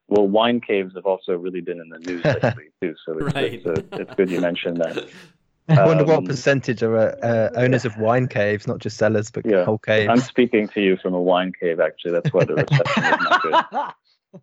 Well, 0.09 0.29
wine 0.29 0.61
caves 0.61 0.95
have 0.95 1.07
also 1.07 1.37
really 1.37 1.63
been 1.63 1.81
in 1.81 1.89
the 1.89 1.99
news 1.99 2.25
lately 2.43 2.71
too, 2.83 2.95
so 3.07 3.19
it's, 3.19 3.35
right. 3.35 3.55
it's, 3.55 3.67
uh, 3.67 3.83
it's 3.93 4.15
good 4.15 4.31
you 4.31 4.41
mentioned 4.41 4.79
that. 4.79 5.09
I 5.69 5.87
wonder 5.87 6.05
um, 6.05 6.11
what 6.11 6.25
percentage 6.27 6.83
are 6.83 6.99
uh, 7.25 7.51
owners 7.55 7.87
of 7.87 7.97
wine 7.97 8.29
caves, 8.29 8.67
not 8.67 8.81
just 8.81 8.99
cellars, 8.99 9.31
but 9.31 9.47
yeah, 9.47 9.65
whole 9.65 9.79
caves. 9.79 10.11
I'm 10.11 10.21
speaking 10.21 10.69
to 10.69 10.81
you 10.83 10.99
from 10.99 11.15
a 11.15 11.21
wine 11.21 11.55
cave, 11.59 11.81
actually. 11.81 12.11
That's 12.13 12.31
why 12.35 12.45
the 12.45 12.55
reception 12.55 13.05
is 13.05 13.11
not 13.21 13.43
good. 13.43 14.41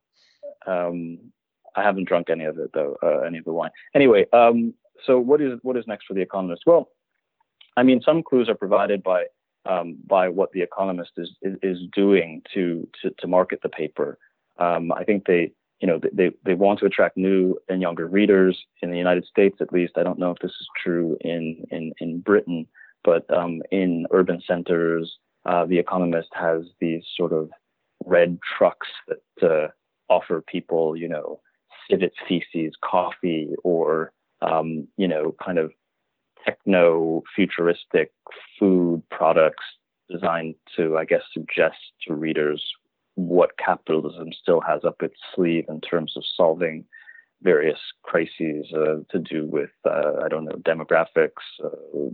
Um, 0.65 1.19
I 1.76 1.84
haven't 1.84 2.07
drunk 2.07 2.30
any 2.30 2.45
of 2.45 2.57
it 2.60 2.72
though, 2.73 2.98
uh, 3.03 3.19
any 3.19 3.38
of 3.38 3.45
the 3.45 3.53
wine. 3.53 3.72
Anyway, 3.95 4.26
um, 4.34 4.73
so 5.06 5.19
what 5.19 5.41
is 5.41 5.60
what 5.61 5.77
is 5.77 5.85
next 5.88 6.06
for 6.06 6.14
the 6.14 6.22
Economist? 6.22 6.64
Well, 6.65 6.89
I 7.77 7.84
mean, 7.84 8.02
some 8.02 8.23
clues 8.23 8.49
are 8.49 8.56
provided 8.56 9.03
by 9.03 9.26
um, 9.65 9.98
by 10.07 10.30
what 10.30 10.52
the 10.52 10.61
Economist 10.61 11.11
is 11.18 11.31
is, 11.43 11.80
doing 11.93 12.41
to, 12.53 12.88
to, 13.02 13.11
to 13.19 13.27
market 13.27 13.60
the 13.61 13.69
paper. 13.69 14.18
Um, 14.57 14.91
I 14.91 15.03
think 15.03 15.26
they 15.26 15.52
you 15.80 15.88
know 15.88 15.99
they 16.11 16.31
they 16.45 16.53
want 16.53 16.80
to 16.80 16.85
attract 16.85 17.18
new 17.18 17.57
and 17.69 17.81
younger 17.81 18.07
readers 18.07 18.57
in 18.81 18.91
the 18.91 18.98
United 18.98 19.26
States 19.26 19.57
at 19.61 19.73
least. 19.73 19.93
I 19.98 20.03
don't 20.03 20.19
know 20.19 20.31
if 20.31 20.39
this 20.39 20.52
is 20.52 20.68
true 20.81 21.18
in 21.22 21.64
in 21.72 21.93
in 21.99 22.19
Britain, 22.19 22.68
but 23.03 23.31
um, 23.35 23.61
in 23.72 24.07
urban 24.11 24.41
centers, 24.45 25.18
uh, 25.45 25.65
the 25.65 25.80
Economist 25.80 26.30
has 26.34 26.64
these 26.80 27.03
sort 27.15 27.34
of 27.34 27.49
red 28.06 28.39
trucks 28.57 28.88
that 29.07 29.48
uh, 29.48 29.68
offer 30.10 30.41
people 30.41 30.95
you 30.95 31.07
know 31.07 31.39
civet 31.92 32.14
feces 32.28 32.74
coffee 32.84 33.50
or 33.64 34.14
um, 34.42 34.88
you 34.98 35.08
know 35.08 35.36
kind 35.44 35.60
of 35.60 35.72
techno 36.46 37.22
futuristic 37.36 38.12
food 38.60 39.04
products 39.10 39.64
designed 40.10 40.56
to, 40.76 40.98
I 40.98 41.06
guess, 41.06 41.22
suggest 41.34 41.78
to 42.08 42.14
readers 42.14 42.64
what 43.16 43.58
capitalism 43.58 44.30
still 44.40 44.62
has 44.62 44.84
up 44.84 45.02
its 45.02 45.16
sleeve 45.36 45.66
in 45.70 45.82
terms 45.82 46.14
of 46.16 46.24
solving 46.36 46.86
various 47.42 47.80
crises 48.04 48.68
uh, 48.76 48.98
to 49.10 49.20
do 49.20 49.46
with, 49.46 49.72
uh, 49.86 50.14
I 50.24 50.28
don't 50.28 50.46
know, 50.46 50.58
demographics, 50.58 51.44
uh, 51.64 52.10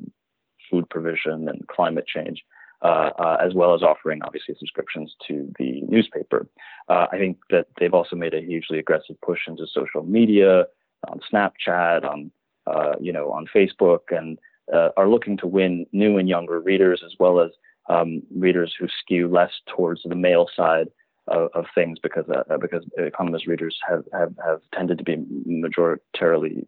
food 0.69 0.89
provision, 0.89 1.47
and 1.49 1.67
climate 1.67 2.05
change, 2.07 2.43
uh, 2.83 3.09
uh, 3.17 3.37
as 3.43 3.55
well 3.55 3.73
as 3.73 3.81
offering, 3.81 4.21
obviously, 4.23 4.55
subscriptions 4.59 5.15
to 5.27 5.51
the 5.57 5.81
newspaper. 5.87 6.47
Uh, 6.87 7.07
I 7.11 7.17
think 7.17 7.37
that 7.49 7.67
they've 7.79 7.93
also 7.93 8.15
made 8.15 8.35
a 8.35 8.41
hugely 8.41 8.77
aggressive 8.77 9.19
push 9.21 9.39
into 9.47 9.65
social 9.65 10.03
media, 10.03 10.65
on 11.07 11.19
Snapchat, 11.31 12.03
on 12.05 12.31
uh, 12.67 12.93
you 12.99 13.11
know, 13.11 13.31
on 13.31 13.47
Facebook 13.55 14.11
and 14.11 14.37
uh, 14.73 14.89
are 14.97 15.09
looking 15.09 15.37
to 15.37 15.47
win 15.47 15.85
new 15.91 16.17
and 16.17 16.27
younger 16.29 16.59
readers 16.59 17.01
as 17.05 17.13
well 17.19 17.39
as 17.39 17.51
um, 17.89 18.21
readers 18.35 18.75
who 18.77 18.87
skew 18.99 19.27
less 19.27 19.51
towards 19.73 20.01
the 20.03 20.15
male 20.15 20.47
side 20.55 20.87
of, 21.27 21.49
of 21.55 21.65
things 21.73 21.97
because 22.03 22.25
because 22.59 22.85
economist 22.97 23.47
readers 23.47 23.77
have, 23.87 24.03
have, 24.13 24.33
have 24.45 24.59
tended 24.73 24.97
to 24.97 25.03
be 25.03 25.15
majoritarily 25.47 26.65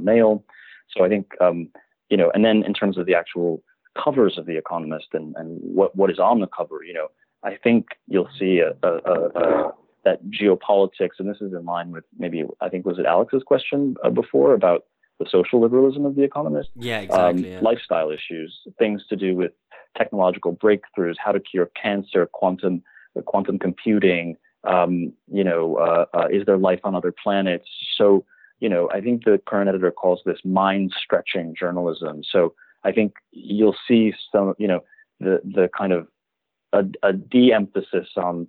male. 0.00 0.44
So 0.90 1.04
I 1.04 1.08
think 1.08 1.28
um, 1.40 1.68
you 2.10 2.16
know, 2.18 2.30
and 2.34 2.44
then 2.44 2.62
in 2.64 2.74
terms 2.74 2.98
of 2.98 3.06
the 3.06 3.14
actual 3.14 3.62
covers 4.02 4.38
of 4.38 4.46
the 4.46 4.56
Economist 4.56 5.08
and, 5.12 5.34
and 5.36 5.58
what 5.62 5.94
what 5.96 6.10
is 6.10 6.18
on 6.18 6.40
the 6.40 6.46
cover, 6.46 6.82
you 6.84 6.94
know, 6.94 7.08
I 7.42 7.56
think 7.62 7.86
you'll 8.06 8.30
see 8.38 8.60
a, 8.60 8.74
a, 8.86 8.96
a, 8.96 9.72
that 10.04 10.20
geopolitics, 10.26 11.18
and 11.18 11.28
this 11.28 11.40
is 11.40 11.52
in 11.52 11.64
line 11.64 11.92
with 11.92 12.04
maybe 12.18 12.44
I 12.60 12.68
think 12.68 12.86
was 12.86 12.98
it 12.98 13.06
Alex's 13.06 13.42
question 13.44 13.96
uh, 14.04 14.10
before 14.10 14.54
about 14.54 14.84
the 15.18 15.26
social 15.30 15.60
liberalism 15.60 16.04
of 16.04 16.16
the 16.16 16.22
Economist. 16.22 16.70
Yeah, 16.74 17.00
exactly. 17.00 17.44
Um, 17.44 17.52
yeah. 17.52 17.60
Lifestyle 17.60 18.10
issues, 18.10 18.56
things 18.78 19.02
to 19.08 19.16
do 19.16 19.34
with 19.36 19.52
technological 19.96 20.54
breakthroughs, 20.54 21.16
how 21.18 21.32
to 21.32 21.40
cure 21.40 21.70
cancer, 21.80 22.28
quantum 22.32 22.82
quantum 23.26 23.58
computing. 23.58 24.36
Um, 24.64 25.12
you 25.30 25.44
know, 25.44 25.76
uh, 25.76 26.04
uh, 26.16 26.28
is 26.30 26.46
there 26.46 26.56
life 26.56 26.80
on 26.84 26.94
other 26.94 27.12
planets? 27.12 27.68
So, 27.98 28.24
you 28.60 28.68
know, 28.68 28.88
I 28.92 29.00
think 29.00 29.24
the 29.24 29.40
current 29.44 29.68
editor 29.68 29.90
calls 29.90 30.20
this 30.24 30.38
mind-stretching 30.44 31.56
journalism. 31.58 32.22
So, 32.30 32.54
I 32.84 32.92
think 32.92 33.14
you'll 33.30 33.76
see 33.88 34.12
some, 34.32 34.54
you 34.58 34.68
know, 34.68 34.80
the 35.20 35.40
the 35.44 35.68
kind 35.76 35.92
of 35.92 36.08
a, 36.72 36.84
a 37.02 37.12
de-emphasis 37.12 38.08
on 38.16 38.48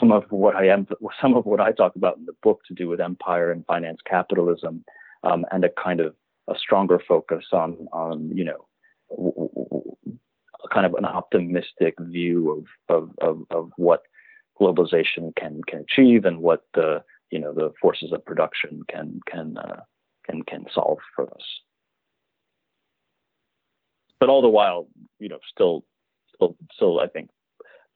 some 0.00 0.12
of 0.12 0.24
what 0.30 0.56
I 0.56 0.68
am, 0.68 0.86
some 1.20 1.34
of 1.34 1.44
what 1.44 1.60
I 1.60 1.72
talk 1.72 1.96
about 1.96 2.16
in 2.16 2.24
the 2.24 2.36
book 2.42 2.60
to 2.68 2.74
do 2.74 2.88
with 2.88 3.00
empire 3.00 3.50
and 3.50 3.66
finance 3.66 4.00
capitalism, 4.08 4.84
um, 5.24 5.44
and 5.50 5.64
a 5.64 5.68
kind 5.70 6.00
of 6.00 6.14
a 6.48 6.54
stronger 6.58 7.00
focus 7.06 7.44
on 7.52 7.88
on 7.92 8.30
you 8.34 8.44
know 8.44 8.66
w- 9.10 9.96
kind 10.72 10.86
of 10.86 10.94
an 10.94 11.04
optimistic 11.04 11.94
view 12.00 12.66
of, 12.88 12.96
of 12.96 13.10
of 13.20 13.42
of 13.50 13.70
what 13.76 14.02
globalization 14.60 15.34
can 15.36 15.60
can 15.68 15.80
achieve 15.80 16.24
and 16.24 16.38
what 16.40 16.62
the 16.74 17.02
you 17.30 17.38
know 17.38 17.52
the 17.52 17.72
forces 17.80 18.12
of 18.12 18.24
production 18.24 18.82
can 18.88 19.20
can 19.30 19.56
uh, 19.58 19.80
can 20.24 20.42
can 20.42 20.64
solve 20.72 20.98
for 21.14 21.24
us. 21.24 21.44
But 24.20 24.28
all 24.28 24.42
the 24.42 24.48
while, 24.48 24.88
you 25.18 25.28
know, 25.28 25.38
still 25.50 25.84
still 26.34 26.56
still 26.74 27.00
I 27.00 27.08
think 27.08 27.30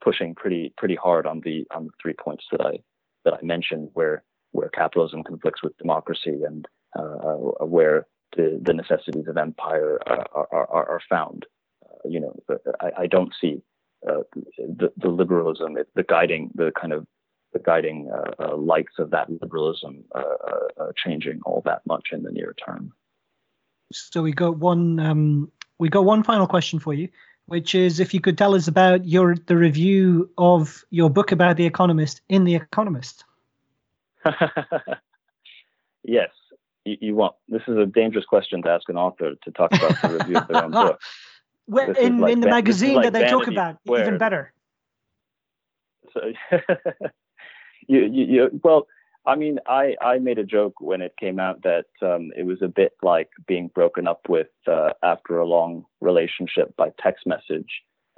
pushing 0.03 0.35
pretty 0.35 0.73
pretty 0.77 0.95
hard 0.95 1.25
on 1.25 1.41
the 1.41 1.65
on 1.73 1.85
the 1.85 1.91
three 2.01 2.13
points 2.13 2.45
that 2.51 2.61
I 2.61 2.79
that 3.25 3.33
I 3.33 3.41
mentioned, 3.41 3.89
where 3.93 4.23
where 4.51 4.69
capitalism 4.69 5.23
conflicts 5.23 5.63
with 5.63 5.77
democracy 5.77 6.41
and 6.45 6.67
uh, 6.97 7.35
where 7.65 8.07
the, 8.35 8.59
the 8.63 8.73
necessities 8.73 9.27
of 9.27 9.37
empire 9.37 9.99
are, 10.05 10.47
are, 10.51 10.89
are 10.89 11.01
found. 11.09 11.45
Uh, 11.83 12.09
you 12.09 12.19
know, 12.19 12.35
I, 12.79 12.91
I 12.99 13.07
don't 13.07 13.33
see 13.39 13.61
uh, 14.07 14.21
the, 14.57 14.91
the 14.97 15.09
liberalism, 15.09 15.77
the 15.95 16.03
guiding, 16.03 16.51
the 16.55 16.71
kind 16.79 16.93
of 16.93 17.05
the 17.53 17.59
guiding 17.59 18.09
uh, 18.13 18.43
uh, 18.43 18.57
lights 18.57 18.93
of 18.97 19.11
that 19.11 19.29
liberalism 19.41 20.03
uh, 20.15 20.23
changing 20.95 21.41
all 21.45 21.61
that 21.65 21.81
much 21.85 22.09
in 22.11 22.23
the 22.23 22.31
near 22.31 22.55
term. 22.65 22.93
So 23.91 24.21
we 24.21 24.31
got 24.31 24.57
one 24.57 24.99
um, 24.99 25.51
we 25.81 25.89
got 25.89 26.05
one 26.05 26.23
final 26.23 26.47
question 26.47 26.79
for 26.79 26.93
you 26.93 27.09
which 27.51 27.75
is 27.75 27.99
if 27.99 28.13
you 28.13 28.21
could 28.21 28.37
tell 28.37 28.55
us 28.55 28.69
about 28.69 29.05
your 29.05 29.35
the 29.35 29.57
review 29.57 30.29
of 30.37 30.85
your 30.89 31.09
book 31.09 31.33
about 31.33 31.57
the 31.57 31.65
Economist 31.65 32.21
in 32.29 32.45
the 32.45 32.55
Economist. 32.55 33.25
yes, 36.03 36.29
you, 36.85 36.97
you, 37.01 37.15
want. 37.15 37.35
This 37.49 37.63
is 37.67 37.75
a 37.77 37.85
dangerous 37.85 38.25
question 38.25 38.61
to 38.63 38.69
ask 38.69 38.87
an 38.87 38.95
author 38.95 39.33
to 39.35 39.51
talk 39.51 39.73
about 39.73 40.01
the 40.01 40.17
review 40.19 40.37
of 40.37 40.47
their 40.47 40.63
own 40.63 40.71
book. 40.71 41.01
Well, 41.67 41.91
in, 41.91 42.19
like, 42.19 42.33
in 42.33 42.41
the 42.41 42.49
magazine 42.49 42.95
like 42.95 43.03
that 43.03 43.13
they 43.13 43.27
talk 43.29 43.47
about, 43.47 43.77
Squared. 43.85 44.07
even 44.07 44.17
better. 44.17 44.51
So, 46.11 46.19
you, 47.87 47.99
you, 48.11 48.25
you, 48.25 48.59
well, 48.61 48.87
I 49.25 49.35
mean, 49.35 49.59
I, 49.67 49.95
I 50.01 50.17
made 50.17 50.39
a 50.39 50.43
joke 50.43 50.75
when 50.79 51.01
it 51.01 51.13
came 51.19 51.39
out 51.39 51.61
that 51.63 51.85
um, 52.01 52.31
it 52.35 52.43
was 52.43 52.61
a 52.61 52.67
bit 52.67 52.93
like 53.03 53.29
being 53.47 53.69
broken 53.73 54.07
up 54.07 54.21
with 54.27 54.47
uh, 54.67 54.91
after 55.03 55.37
a 55.37 55.45
long 55.45 55.85
relationship 55.99 56.75
by 56.75 56.91
text 57.01 57.27
message. 57.27 57.69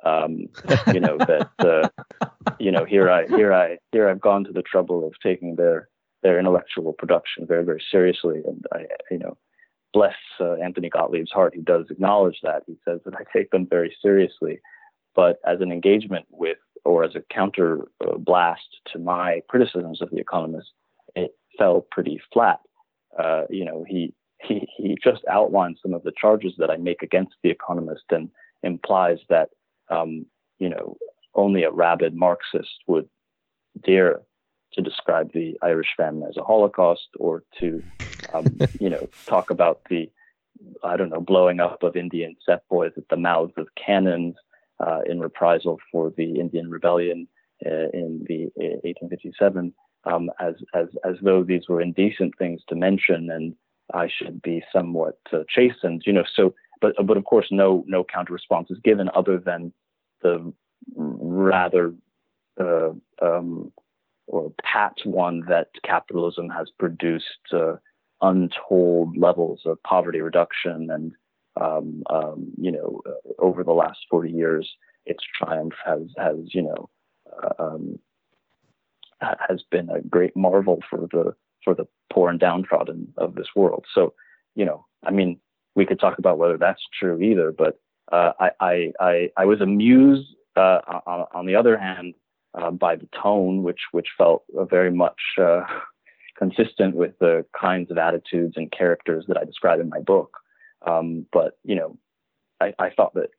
Um, 0.05 0.49
you 0.93 0.99
know 0.99 1.17
that 1.17 1.49
uh, 1.59 2.27
you 2.59 2.71
know 2.71 2.83
here 2.83 3.09
I 3.09 3.25
here 3.27 3.53
I 3.53 3.77
here 3.93 4.09
I've 4.09 4.19
gone 4.19 4.43
to 4.43 4.51
the 4.51 4.61
trouble 4.61 5.07
of 5.07 5.13
taking 5.23 5.55
their 5.55 5.87
their 6.23 6.39
intellectual 6.39 6.93
production 6.93 7.45
very, 7.45 7.63
very 7.63 7.83
seriously. 7.91 8.41
And 8.45 8.65
I, 8.73 8.85
you 9.11 9.19
know, 9.19 9.37
bless 9.93 10.15
uh, 10.39 10.53
Anthony 10.53 10.89
Gottlieb's 10.89 11.31
heart, 11.31 11.53
he 11.53 11.61
does 11.61 11.85
acknowledge 11.91 12.39
that. 12.41 12.63
He 12.65 12.75
says 12.83 13.01
that 13.05 13.13
I 13.15 13.23
take 13.37 13.51
them 13.51 13.67
very 13.69 13.95
seriously. 14.01 14.59
But 15.15 15.37
as 15.45 15.61
an 15.61 15.71
engagement 15.71 16.25
with, 16.31 16.57
or 16.85 17.03
as 17.03 17.15
a 17.15 17.21
counter 17.31 17.81
uh, 18.01 18.17
blast 18.17 18.61
to 18.91 18.99
my 18.99 19.41
criticisms 19.47 20.01
of 20.01 20.09
The 20.09 20.19
Economist, 20.19 20.71
fell 21.57 21.85
pretty 21.91 22.21
flat. 22.31 22.59
Uh, 23.17 23.43
you 23.49 23.65
know, 23.65 23.85
he, 23.87 24.13
he, 24.41 24.67
he 24.77 24.97
just 25.03 25.21
outlined 25.29 25.77
some 25.81 25.93
of 25.93 26.03
the 26.03 26.13
charges 26.19 26.53
that 26.57 26.69
I 26.69 26.77
make 26.77 27.01
against 27.01 27.35
The 27.43 27.49
Economist 27.49 28.03
and 28.09 28.29
implies 28.63 29.19
that, 29.29 29.49
um, 29.89 30.25
you 30.59 30.69
know, 30.69 30.97
only 31.35 31.63
a 31.63 31.71
rabid 31.71 32.15
Marxist 32.15 32.83
would 32.87 33.07
dare 33.85 34.21
to 34.73 34.81
describe 34.81 35.31
the 35.33 35.55
Irish 35.61 35.89
famine 35.95 36.27
as 36.27 36.37
a 36.37 36.43
Holocaust 36.43 37.07
or 37.19 37.43
to, 37.59 37.83
um, 38.33 38.59
you 38.79 38.89
know, 38.89 39.09
talk 39.29 39.49
about 39.49 39.81
the, 39.89 40.09
I 40.83 40.97
don't 40.97 41.09
know, 41.09 41.21
blowing 41.21 41.59
up 41.59 41.83
of 41.83 41.95
Indian 41.95 42.35
sepoys 42.45 42.93
at 42.97 43.07
the 43.09 43.17
mouths 43.17 43.53
of 43.57 43.67
cannons 43.75 44.35
uh, 44.79 45.01
in 45.05 45.19
reprisal 45.19 45.79
for 45.91 46.11
the 46.15 46.39
Indian 46.39 46.69
rebellion 46.69 47.27
uh, 47.65 47.89
in 47.93 48.23
the 48.27 48.49
1857, 48.55 49.67
uh, 49.67 49.82
um, 50.05 50.29
as 50.39 50.55
as 50.73 50.87
as 51.05 51.15
though 51.21 51.43
these 51.43 51.67
were 51.69 51.81
indecent 51.81 52.33
things 52.37 52.61
to 52.69 52.75
mention, 52.75 53.29
and 53.31 53.55
I 53.93 54.07
should 54.07 54.41
be 54.41 54.63
somewhat 54.71 55.19
uh, 55.31 55.43
chastened, 55.49 56.03
you 56.05 56.13
know. 56.13 56.23
So, 56.35 56.53
but 56.81 56.93
but 57.05 57.17
of 57.17 57.25
course, 57.25 57.47
no 57.51 57.83
no 57.87 58.03
counter 58.03 58.33
response 58.33 58.69
is 58.69 58.79
given 58.83 59.09
other 59.15 59.37
than 59.37 59.73
the 60.21 60.53
rather 60.95 61.93
uh, 62.59 62.91
um, 63.21 63.71
or 64.27 64.51
pat 64.63 64.93
one 65.05 65.43
that 65.47 65.67
capitalism 65.83 66.49
has 66.49 66.69
produced 66.77 67.25
uh, 67.53 67.75
untold 68.21 69.17
levels 69.17 69.61
of 69.65 69.81
poverty 69.83 70.21
reduction 70.21 70.89
and 70.89 71.11
um, 71.59 72.03
um, 72.09 72.51
you 72.57 72.71
know 72.71 73.01
uh, 73.05 73.31
over 73.39 73.63
the 73.63 73.73
last 73.73 73.99
40 74.09 74.31
years 74.31 74.69
its 75.05 75.23
triumph 75.37 75.73
has 75.85 76.01
has 76.17 76.37
you 76.47 76.63
know 76.63 76.89
uh, 77.43 77.63
um, 77.63 77.99
has 79.47 79.63
been 79.71 79.89
a 79.89 80.01
great 80.01 80.35
marvel 80.35 80.79
for 80.89 81.07
the 81.11 81.33
for 81.63 81.73
the 81.73 81.87
poor 82.11 82.29
and 82.29 82.39
downtrodden 82.39 83.13
of 83.17 83.35
this 83.35 83.47
world 83.55 83.85
so 83.93 84.13
you 84.55 84.65
know 84.65 84.85
i 85.05 85.11
mean 85.11 85.39
we 85.75 85.85
could 85.85 85.99
talk 85.99 86.19
about 86.19 86.37
whether 86.37 86.57
that's 86.57 86.81
true 86.99 87.19
either 87.21 87.51
but 87.51 87.79
uh, 88.11 88.33
I, 88.39 88.49
I, 88.59 88.93
I 88.99 89.29
I 89.37 89.45
was 89.45 89.61
amused 89.61 90.27
uh, 90.55 90.79
on, 91.05 91.25
on, 91.33 91.45
the 91.45 91.55
other 91.55 91.77
hand 91.77 92.13
uh, 92.53 92.71
by 92.71 92.95
the 92.95 93.07
tone, 93.21 93.63
which 93.63 93.79
which 93.91 94.07
felt 94.17 94.43
very 94.69 94.91
much 94.91 95.19
uh, 95.41 95.61
consistent 96.37 96.95
with 96.95 97.17
the 97.19 97.45
kinds 97.59 97.91
of 97.91 97.97
attitudes 97.97 98.53
and 98.57 98.71
characters 98.71 99.25
that 99.27 99.37
I 99.37 99.45
describe 99.45 99.79
in 99.79 99.89
my 99.89 99.99
book. 99.99 100.37
Um, 100.85 101.25
but 101.31 101.57
you 101.63 101.75
know, 101.75 101.97
I, 102.59 102.73
I 102.77 102.89
thought 102.89 103.13
that 103.15 103.29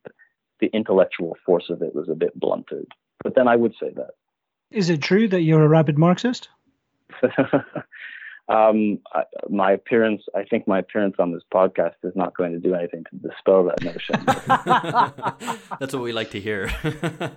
the 0.60 0.70
intellectual 0.72 1.36
force 1.44 1.68
of 1.68 1.82
it 1.82 1.94
was 1.94 2.08
a 2.08 2.14
bit 2.14 2.38
blunted. 2.38 2.86
But 3.22 3.34
then 3.34 3.48
I 3.48 3.56
would 3.56 3.74
say 3.80 3.90
that. 3.94 4.12
Is 4.74 4.90
it 4.90 5.00
true 5.00 5.26
that 5.28 5.40
you're 5.42 5.62
a 5.62 5.68
rabid 5.68 5.96
Marxist? 5.98 6.48
um, 8.48 8.98
I, 9.12 9.22
my 9.48 9.70
appearance, 9.70 10.22
I 10.34 10.42
think 10.42 10.66
my 10.66 10.80
appearance 10.80 11.14
on 11.20 11.30
this 11.32 11.44
podcast 11.52 11.94
is 12.02 12.16
not 12.16 12.36
going 12.36 12.50
to 12.52 12.58
do 12.58 12.74
anything 12.74 13.04
to 13.04 13.28
dispel 13.28 13.62
that 13.64 13.84
notion. 13.84 14.16
That's 15.78 15.94
what 15.94 16.02
we 16.02 16.12
like 16.12 16.32
to 16.32 16.40
hear. 16.40 16.72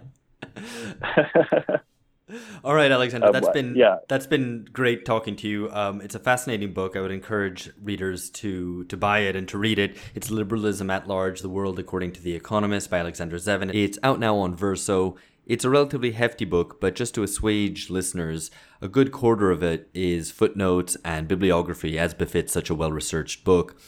All 2.64 2.74
right, 2.74 2.92
Alexander, 2.92 3.32
that's 3.32 3.48
uh, 3.48 3.54
been 3.54 3.76
yeah. 3.78 4.00
that's 4.10 4.28
been 4.28 4.68
great 4.74 5.06
talking 5.06 5.38
to 5.38 5.48
you. 5.48 5.72
Um, 5.72 6.02
it's 6.02 6.14
a 6.14 6.20
fascinating 6.20 6.74
book. 6.74 6.98
I 6.98 7.02
would 7.02 7.12
encourage 7.12 7.70
readers 7.82 8.30
to 8.32 8.84
to 8.86 8.98
buy 8.98 9.20
it 9.20 9.38
and 9.38 9.48
to 9.48 9.58
read 9.58 9.80
it. 9.80 9.96
It's 10.14 10.30
Liberalism 10.30 10.90
at 10.90 11.08
Large: 11.08 11.40
The 11.40 11.48
World 11.48 11.80
According 11.80 12.12
to 12.14 12.22
the 12.22 12.36
Economist 12.36 12.90
by 12.90 12.98
Alexander 12.98 13.38
Zevin. 13.38 13.74
It's 13.74 13.98
out 14.04 14.20
now 14.20 14.36
on 14.40 14.58
Verso. 14.58 15.16
It's 15.48 15.64
a 15.64 15.70
relatively 15.70 16.12
hefty 16.12 16.44
book, 16.44 16.82
but 16.82 16.94
just 16.94 17.16
to 17.16 17.24
assuage 17.24 17.90
listeners, 17.90 18.52
a 18.82 18.90
good 18.90 19.14
quarter 19.14 19.50
of 19.50 19.64
it 19.64 19.90
is 19.94 20.30
footnotes 20.30 20.98
and 21.06 21.26
bibliography, 21.26 21.98
as 21.98 22.14
befits 22.14 22.52
such 22.52 22.70
a 22.70 22.76
well-researched 22.76 23.46
book. 23.46 23.80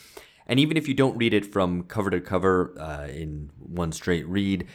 And 0.48 0.58
even 0.58 0.78
if 0.78 0.88
you 0.88 0.94
don't 0.94 1.18
read 1.18 1.34
it 1.34 1.46
from 1.46 1.84
cover 1.84 2.10
to 2.12 2.22
cover 2.22 2.74
uh, 2.80 3.08
in 3.08 3.52
one 3.60 3.92
straight 3.92 4.26
read, 4.26 4.68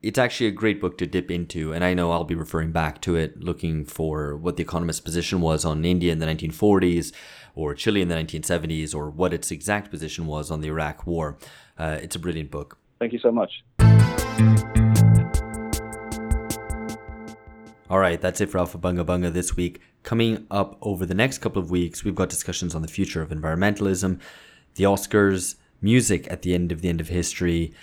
it's 0.00 0.18
actually 0.18 0.46
a 0.46 0.50
great 0.52 0.80
book 0.80 0.96
to 0.96 1.06
dip 1.06 1.30
into, 1.30 1.74
and 1.74 1.84
I 1.84 1.92
know 1.92 2.10
I'll 2.10 2.24
be 2.24 2.34
referring 2.34 2.72
back 2.72 3.02
to 3.02 3.16
it, 3.16 3.38
looking 3.38 3.84
for 3.84 4.34
what 4.34 4.56
the 4.56 4.62
Economist's 4.62 5.02
position 5.02 5.42
was 5.42 5.66
on 5.66 5.84
India 5.84 6.10
in 6.10 6.20
the 6.20 6.26
1940s, 6.26 7.12
or 7.54 7.74
Chile 7.74 8.00
in 8.00 8.08
the 8.08 8.14
1970s, 8.14 8.94
or 8.94 9.10
what 9.10 9.34
its 9.34 9.50
exact 9.50 9.90
position 9.90 10.24
was 10.24 10.50
on 10.50 10.62
the 10.62 10.68
Iraq 10.68 11.06
War. 11.06 11.36
Uh, 11.78 11.98
it's 12.00 12.16
a 12.16 12.18
brilliant 12.18 12.50
book. 12.50 12.78
Thank 12.98 13.12
you 13.12 13.18
so 13.18 13.30
much. 13.30 13.62
All 17.90 17.98
right, 17.98 18.20
that's 18.20 18.40
it 18.40 18.48
for 18.48 18.58
Aufhebunga 18.58 19.04
Bunga 19.04 19.32
this 19.32 19.56
week. 19.56 19.80
Coming 20.04 20.46
up 20.48 20.78
over 20.80 21.04
the 21.04 21.14
next 21.14 21.38
couple 21.38 21.60
of 21.60 21.72
weeks, 21.72 22.04
we've 22.04 22.14
got 22.14 22.28
discussions 22.28 22.72
on 22.72 22.82
the 22.82 22.88
future 22.88 23.20
of 23.20 23.30
environmentalism, 23.30 24.20
the 24.76 24.84
Oscars, 24.84 25.56
music 25.82 26.30
at 26.30 26.42
the 26.42 26.54
end 26.54 26.70
of 26.70 26.82
the 26.82 26.88
end 26.88 27.00
of 27.00 27.08
history, 27.08 27.74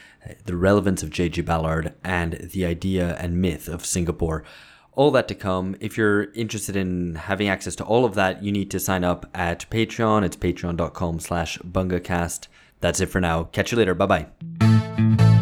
the 0.45 0.55
relevance 0.55 1.03
of 1.03 1.09
J.G. 1.09 1.41
Ballard, 1.41 1.93
and 2.05 2.33
the 2.53 2.65
idea 2.65 3.17
and 3.19 3.41
myth 3.41 3.67
of 3.67 3.85
Singapore. 3.85 4.45
All 4.93 5.11
that 5.11 5.27
to 5.27 5.35
come. 5.35 5.75
If 5.81 5.97
you're 5.97 6.31
interested 6.31 6.77
in 6.77 7.15
having 7.15 7.49
access 7.49 7.75
to 7.75 7.83
all 7.83 8.05
of 8.05 8.15
that, 8.15 8.41
you 8.41 8.53
need 8.53 8.71
to 8.71 8.79
sign 8.79 9.03
up 9.03 9.29
at 9.33 9.69
Patreon. 9.69 10.23
It's 10.23 10.37
patreon.com 10.37 11.19
slash 11.19 11.57
bungacast. 11.59 12.47
That's 12.79 13.01
it 13.01 13.07
for 13.07 13.19
now. 13.19 13.43
Catch 13.43 13.73
you 13.73 13.77
later. 13.77 13.93
Bye 13.93 14.05
bye. 14.05 15.36